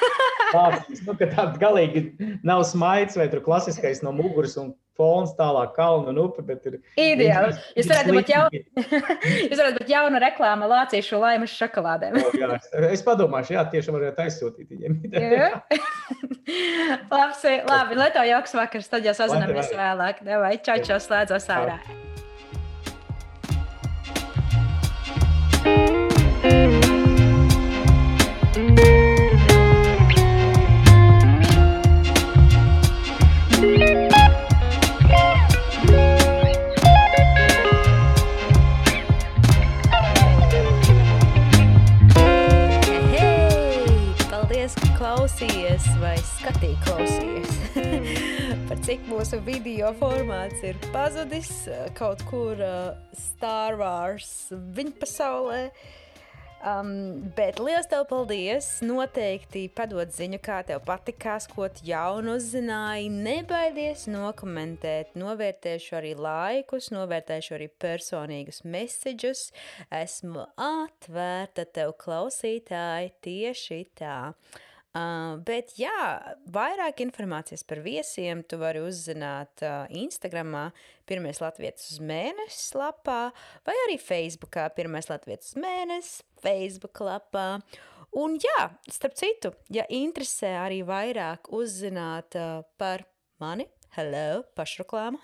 Nu, 1.08 1.14
tāds 1.16 1.56
galīgi 1.62 2.02
nav 2.44 2.66
smaids 2.68 3.16
vai 3.16 3.30
tur 3.32 3.40
klasiskais 3.46 4.02
no 4.04 4.12
muguras 4.16 4.58
un 4.60 4.74
fons 5.00 5.32
tālāk 5.38 5.72
kalnu 5.78 6.12
un 6.12 6.20
upe, 6.26 6.44
bet 6.44 6.66
ir. 6.68 6.76
Ideāli. 7.00 7.56
Jūs 7.78 7.88
varētu 7.88 8.16
būt, 8.18 8.32
jaun... 8.34 8.58
Jūs 9.48 9.56
varētu 9.56 9.78
būt 9.80 9.94
jauna 9.94 10.22
reklāma 10.26 10.68
lācīšu 10.74 11.22
laimas 11.24 11.56
šokolādēm. 11.56 12.20
oh, 12.20 12.36
jā, 12.36 12.60
es 12.92 13.06
padomāšu, 13.08 13.56
jā, 13.56 13.64
tieši 13.72 13.96
varētu 13.96 14.26
aizsūtīt 14.26 14.76
viņiem. 14.76 15.00
labi, 17.16 17.58
labi, 17.72 18.00
lai 18.04 18.12
tev 18.12 18.28
jauks 18.34 18.56
vakars, 18.60 18.92
tad 18.92 19.08
jau 19.08 19.16
sazināmies 19.18 19.72
vēlāk. 19.72 20.24
Vai 20.28 20.58
čau, 20.60 20.82
čau, 20.84 21.00
slēdzos 21.00 21.48
ārā. 21.56 21.80
Klausījies 45.02 45.86
vai 46.02 46.16
skatīji 46.22 46.78
klausījies. 46.86 47.56
Par 48.70 48.82
cik 48.86 49.08
mūsu 49.10 49.40
video 49.46 49.90
formāts 49.98 50.62
ir 50.66 50.78
pazudis 50.94 51.50
kaut 51.98 52.22
kur 52.30 52.62
uh, 52.62 52.92
Star 53.18 53.80
Wars 53.80 54.52
viņa 54.52 54.94
pasaulē. 55.02 55.62
Um, 56.62 57.32
bet 57.34 57.58
liels 57.58 57.88
tev 57.90 58.04
paldies! 58.10 58.68
Noteikti 58.86 59.64
padod 59.74 60.12
ziņu, 60.14 60.38
kā 60.46 60.60
tev 60.68 60.84
patikās, 60.86 61.48
ko 61.50 61.66
tu 61.74 61.88
jaunu 61.88 62.36
uzzināji. 62.38 63.10
Nebaidies 63.10 64.06
nokomentēt, 64.14 65.16
novērtēšu 65.18 65.98
arī 65.98 66.14
laikus, 66.22 66.92
novērtēšu 66.94 67.56
arī 67.58 67.70
personīgus 67.82 68.62
messages. 68.62 69.48
Esmu 69.90 70.46
atvērta 70.62 71.66
tev 71.66 71.96
klausītāji 72.04 73.16
tieši 73.26 73.82
tā. 73.98 74.20
Uh, 74.92 75.38
bet, 75.48 75.70
jā, 75.80 76.20
vairāk 76.52 77.00
informācijas 77.06 77.62
par 77.64 77.80
viesiem 77.80 78.42
tu 78.44 78.58
vari 78.60 78.82
uzzināt 78.84 79.64
uh, 79.64 79.86
Instagram, 79.88 80.58
pirmais 81.08 81.40
latvijas 81.40 81.94
uz 81.94 82.02
mēnesi 82.04 82.76
lapā, 82.76 83.22
vai 83.64 83.78
arī 83.86 83.96
Facebookā, 84.04 84.68
pirmais 84.76 85.08
latvijas 85.08 85.54
uz 85.54 85.62
mēnesi, 85.64 86.26
Facebook 86.44 87.00
lapā. 87.08 87.46
Un, 88.20 88.36
jā, 88.44 88.68
starp 88.92 89.16
citu, 89.16 89.54
ja 89.72 89.88
interesē 89.88 90.58
arī 90.66 90.82
vairāk 90.84 91.48
uzzināt 91.56 92.36
uh, 92.36 92.66
par 92.76 93.06
mani, 93.40 93.70
hello, 93.96 94.42
pašreklāma. 94.60 95.20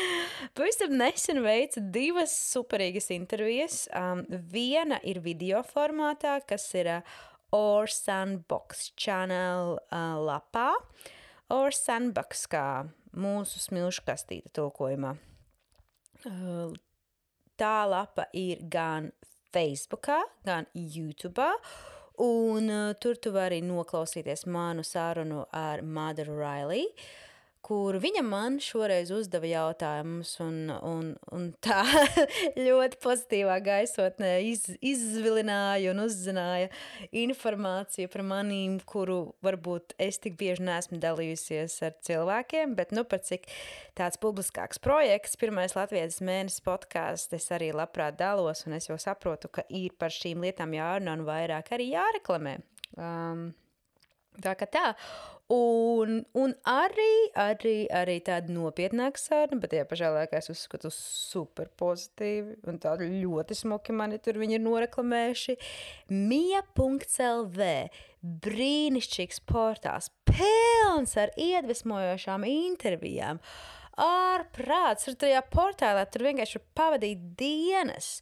Pavisam 0.56 0.96
nesen 0.96 1.42
veicu 1.44 1.84
divas 1.92 2.32
superīgas 2.54 3.12
intervijas. 3.12 3.82
Um, 3.92 4.24
viena 4.48 4.96
ir 5.04 5.20
video 5.20 5.60
formātā, 5.64 6.38
kas 6.48 6.64
ir 6.80 6.88
uh, 6.96 7.20
or 7.52 7.86
Sandbox 7.86 8.92
channel 8.96 9.78
uh, 9.90 10.16
lapā. 10.18 10.72
Or 11.50 11.70
Sandbox 11.74 12.46
kā 12.50 12.66
mūsu 13.16 13.58
smilšu 13.58 14.04
kastīte 14.06 14.52
tulkojumā. 14.54 15.16
Uh, 16.26 16.70
tā 17.58 17.78
lapa 17.90 18.28
ir 18.36 18.62
gan 18.70 19.10
Facebookā, 19.50 20.20
gan 20.46 20.68
YouTube. 20.74 21.48
Un 22.20 22.70
uh, 22.70 22.92
tur 23.00 23.18
tu 23.18 23.32
vari 23.34 23.62
noklausīties 23.64 24.46
manu 24.46 24.84
sarunu 24.86 25.46
ar 25.56 25.82
Mother 25.82 26.30
Riley. 26.30 26.86
Uh, 26.86 27.29
kur 27.64 27.98
viņa 28.00 28.22
man 28.24 28.58
šoreiz 28.62 29.10
uzdeva 29.14 29.48
jautājumus, 29.48 30.32
un, 30.42 30.70
un, 30.70 31.10
un 31.34 31.46
tā 31.64 31.82
ļoti 32.66 32.98
pozitīvā 33.02 33.58
gaisotnē 33.64 34.32
iz, 34.48 34.66
izvilināja 34.80 35.92
un 35.92 36.02
uzzināja 36.06 36.70
informāciju 37.22 38.10
par 38.12 38.24
manīm, 38.32 38.78
kuru 38.88 39.20
varbūt 39.44 39.94
es 40.00 40.20
tik 40.22 40.38
bieži 40.40 40.66
neesmu 40.66 41.00
dalījusies 41.02 41.78
ar 41.86 41.96
cilvēkiem, 42.06 42.74
bet 42.78 42.96
nu 42.96 43.04
par 43.08 43.22
cik 43.26 43.48
tāds 43.98 44.20
publiskāks 44.20 44.82
projekts, 44.82 45.38
pirmais 45.40 45.76
Latvijas 45.76 46.20
mēnesis 46.24 46.64
podkāsts, 46.66 47.36
es 47.36 47.50
arī 47.54 47.72
labprāt 47.76 48.18
dalos, 48.20 48.64
un 48.66 48.80
es 48.80 48.90
jau 48.90 48.98
saprotu, 49.00 49.52
ka 49.52 49.68
ir 49.68 49.96
par 50.00 50.14
šīm 50.14 50.46
lietām 50.46 50.76
jārunā 50.76 51.18
un 51.20 51.26
vairāk 51.28 51.74
arī 51.76 51.92
jāreklamē. 51.94 52.60
Um, 52.96 53.50
Tā 54.38 54.54
kā 54.56 54.68
tā. 54.70 54.86
Un, 55.50 56.20
un 56.38 56.52
arī, 56.70 57.14
arī, 57.34 57.88
arī 57.90 58.20
tāda 58.22 58.52
nopietnāka 58.54 59.18
saruna, 59.18 59.58
bet 59.58 59.72
tajā 59.72 59.86
pašā 59.90 60.10
laikā 60.14 60.38
es 60.38 60.46
uzskatu 60.52 60.92
super 60.94 61.66
pozitīvi 61.80 62.54
un 62.70 62.78
tādu 62.78 63.08
ļoti 63.10 63.56
smuki 63.58 63.96
mani 63.98 64.20
tur 64.22 64.38
ir 64.38 64.62
noreklamējuši. 64.62 65.56
Mija.lv 66.14 67.66
brīnišķīgs 68.46 69.42
portāls, 69.50 70.12
pilns 70.30 71.16
ar 71.18 71.34
iedvesmojošām 71.34 72.46
intervijām. 72.46 73.42
Ārprāts, 73.98 75.08
tur 75.08 75.18
tajā 75.26 75.42
portālā 75.50 76.06
tur 76.06 76.28
vienkārši 76.30 76.62
pavadīt 76.78 77.26
dienas. 77.40 78.20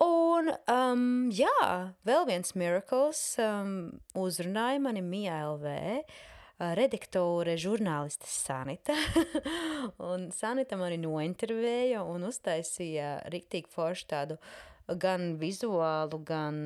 Un, 0.00 0.48
um, 0.72 1.06
jā, 1.36 1.68
vēl 2.08 2.24
viens 2.32 2.56
miracles 2.56 3.20
um, 3.44 3.90
uzrunāja 4.16 4.80
mani 4.80 5.04
Mija 5.04 5.42
LV. 5.52 5.80
Uh, 6.00 6.20
redaktore, 6.78 7.56
žurnāliste 7.60 8.28
Sanita. 8.30 8.94
un 10.12 10.30
Sanita 10.34 10.78
mani 10.80 11.00
nointervēja 11.02 12.04
un 12.06 12.28
uztaisīja 12.28 13.16
rīktīgi 13.32 13.72
foršu 13.72 14.08
tādu 14.12 14.38
gan 15.02 15.36
vizuālu, 15.40 16.18
gan 16.26 16.56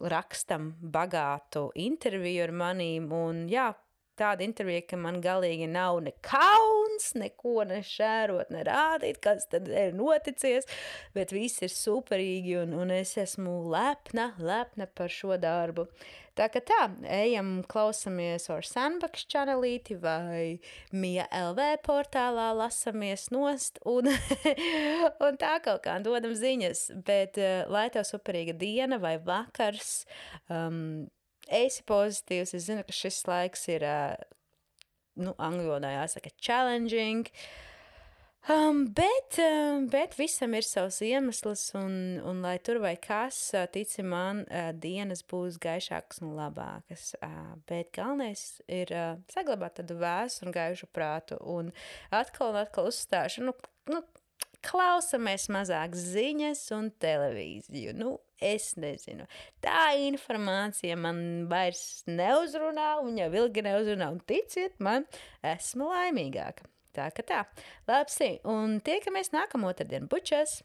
rakstam 0.00 0.72
bagātu 0.80 1.68
interviju 1.74 2.46
ar 2.48 2.54
manīm. 2.64 3.10
Un 3.14 3.44
jā, 3.50 3.70
tāda 4.18 4.44
intervija, 4.46 4.84
ka 4.90 4.98
man 5.00 5.20
galīgi 5.24 5.68
nav 5.70 6.00
ne 6.04 6.14
kauns, 6.24 7.12
neko 7.18 7.64
nešērot, 7.70 8.52
ne 8.54 8.64
rādīt, 8.66 9.20
kas 9.24 9.48
tad 9.52 9.70
ir 9.70 9.94
noticies, 9.96 10.68
bet 11.16 11.34
viss 11.34 11.64
ir 11.64 11.72
superīgi 11.72 12.58
un, 12.62 12.76
un 12.84 12.92
es 12.94 13.16
esmu 13.20 13.62
lepna, 13.72 14.32
lepna 14.38 14.88
par 14.90 15.12
šo 15.12 15.38
darbu. 15.40 15.88
Tā 16.34 16.48
kā 16.50 16.58
tā, 16.66 16.80
ejam, 17.14 17.60
klausamies 17.70 18.48
ar 18.50 18.66
Sandbox 18.66 19.22
čanelīti 19.30 19.94
vai 20.02 20.58
Mija 20.90 21.28
LV 21.30 21.68
portālā, 21.86 22.48
lasamies 22.58 23.28
nost 23.30 23.78
un, 23.86 24.10
un 25.28 25.38
tā 25.38 25.52
kaut 25.62 25.84
kā 25.86 25.94
dodam 26.02 26.34
ziņas, 26.34 26.88
bet 27.06 27.38
uh, 27.38 27.62
lai 27.70 27.86
tev 27.94 28.06
superīga 28.08 28.56
diena 28.58 28.98
vai 28.98 29.14
vakars, 29.22 30.00
um, 30.50 31.06
esi 31.48 31.84
pozitīvs. 31.88 32.54
Es 32.56 32.68
zinu, 32.68 32.86
ka 32.86 32.94
šis 32.94 33.22
laiks 33.28 33.68
ir, 33.72 33.84
nu, 35.20 35.36
angļu 35.36 35.70
valodā 35.70 35.94
jāsaka, 35.98 36.34
challenging. 36.40 37.30
Um, 38.44 38.82
bet, 38.92 39.38
um, 39.40 39.86
bet 39.88 40.18
visam 40.18 40.52
ir 40.52 40.66
savs 40.68 40.98
iemesls, 41.00 41.62
un, 41.80 41.94
un 42.28 42.42
lai 42.44 42.58
tur 42.60 42.76
vai 42.82 42.92
kas, 43.00 43.38
tici 43.72 44.04
man, 44.04 44.42
dienas 44.82 45.22
būs 45.24 45.56
gaišākas 45.64 46.20
un 46.20 46.34
labākas. 46.36 47.14
Bet 47.70 47.94
galvenais 47.96 48.60
ir 48.68 48.92
saglabāt 49.32 49.78
tādu 49.80 49.96
vēsu 50.02 50.44
un 50.44 50.52
gaišu 50.52 50.90
prātu, 50.92 51.40
un 51.40 51.72
atkal 52.12 52.52
un 52.52 52.60
atkal 52.60 52.92
uzstāšu, 52.92 53.46
nu, 53.48 53.56
nu 53.88 54.04
klausamies 54.64 55.48
mazāk 55.52 55.96
ziņas 55.96 56.66
un 56.76 56.90
televīziju. 57.00 57.94
Nu, 57.96 58.18
es 58.44 58.74
nezinu. 58.80 59.26
Tā 59.64 59.94
informācija 60.04 60.96
man 61.00 61.48
vairs 61.50 62.04
neuzrunā, 62.10 62.94
un 63.04 63.18
jau 63.20 63.30
ilgi 63.42 63.64
neuzrunā, 63.64 64.10
un 64.12 64.20
ticiet 64.28 64.76
man, 64.84 65.08
esmu 65.54 65.90
laimīgāka. 65.92 66.68
Tā 66.94 67.08
kā 67.14 67.24
tā. 67.26 67.42
Labi, 67.90 68.30
un 68.46 68.78
tiekamies 68.84 69.34
nākamā 69.34 69.72
otrdiena 69.74 70.10
bučas! 70.10 70.60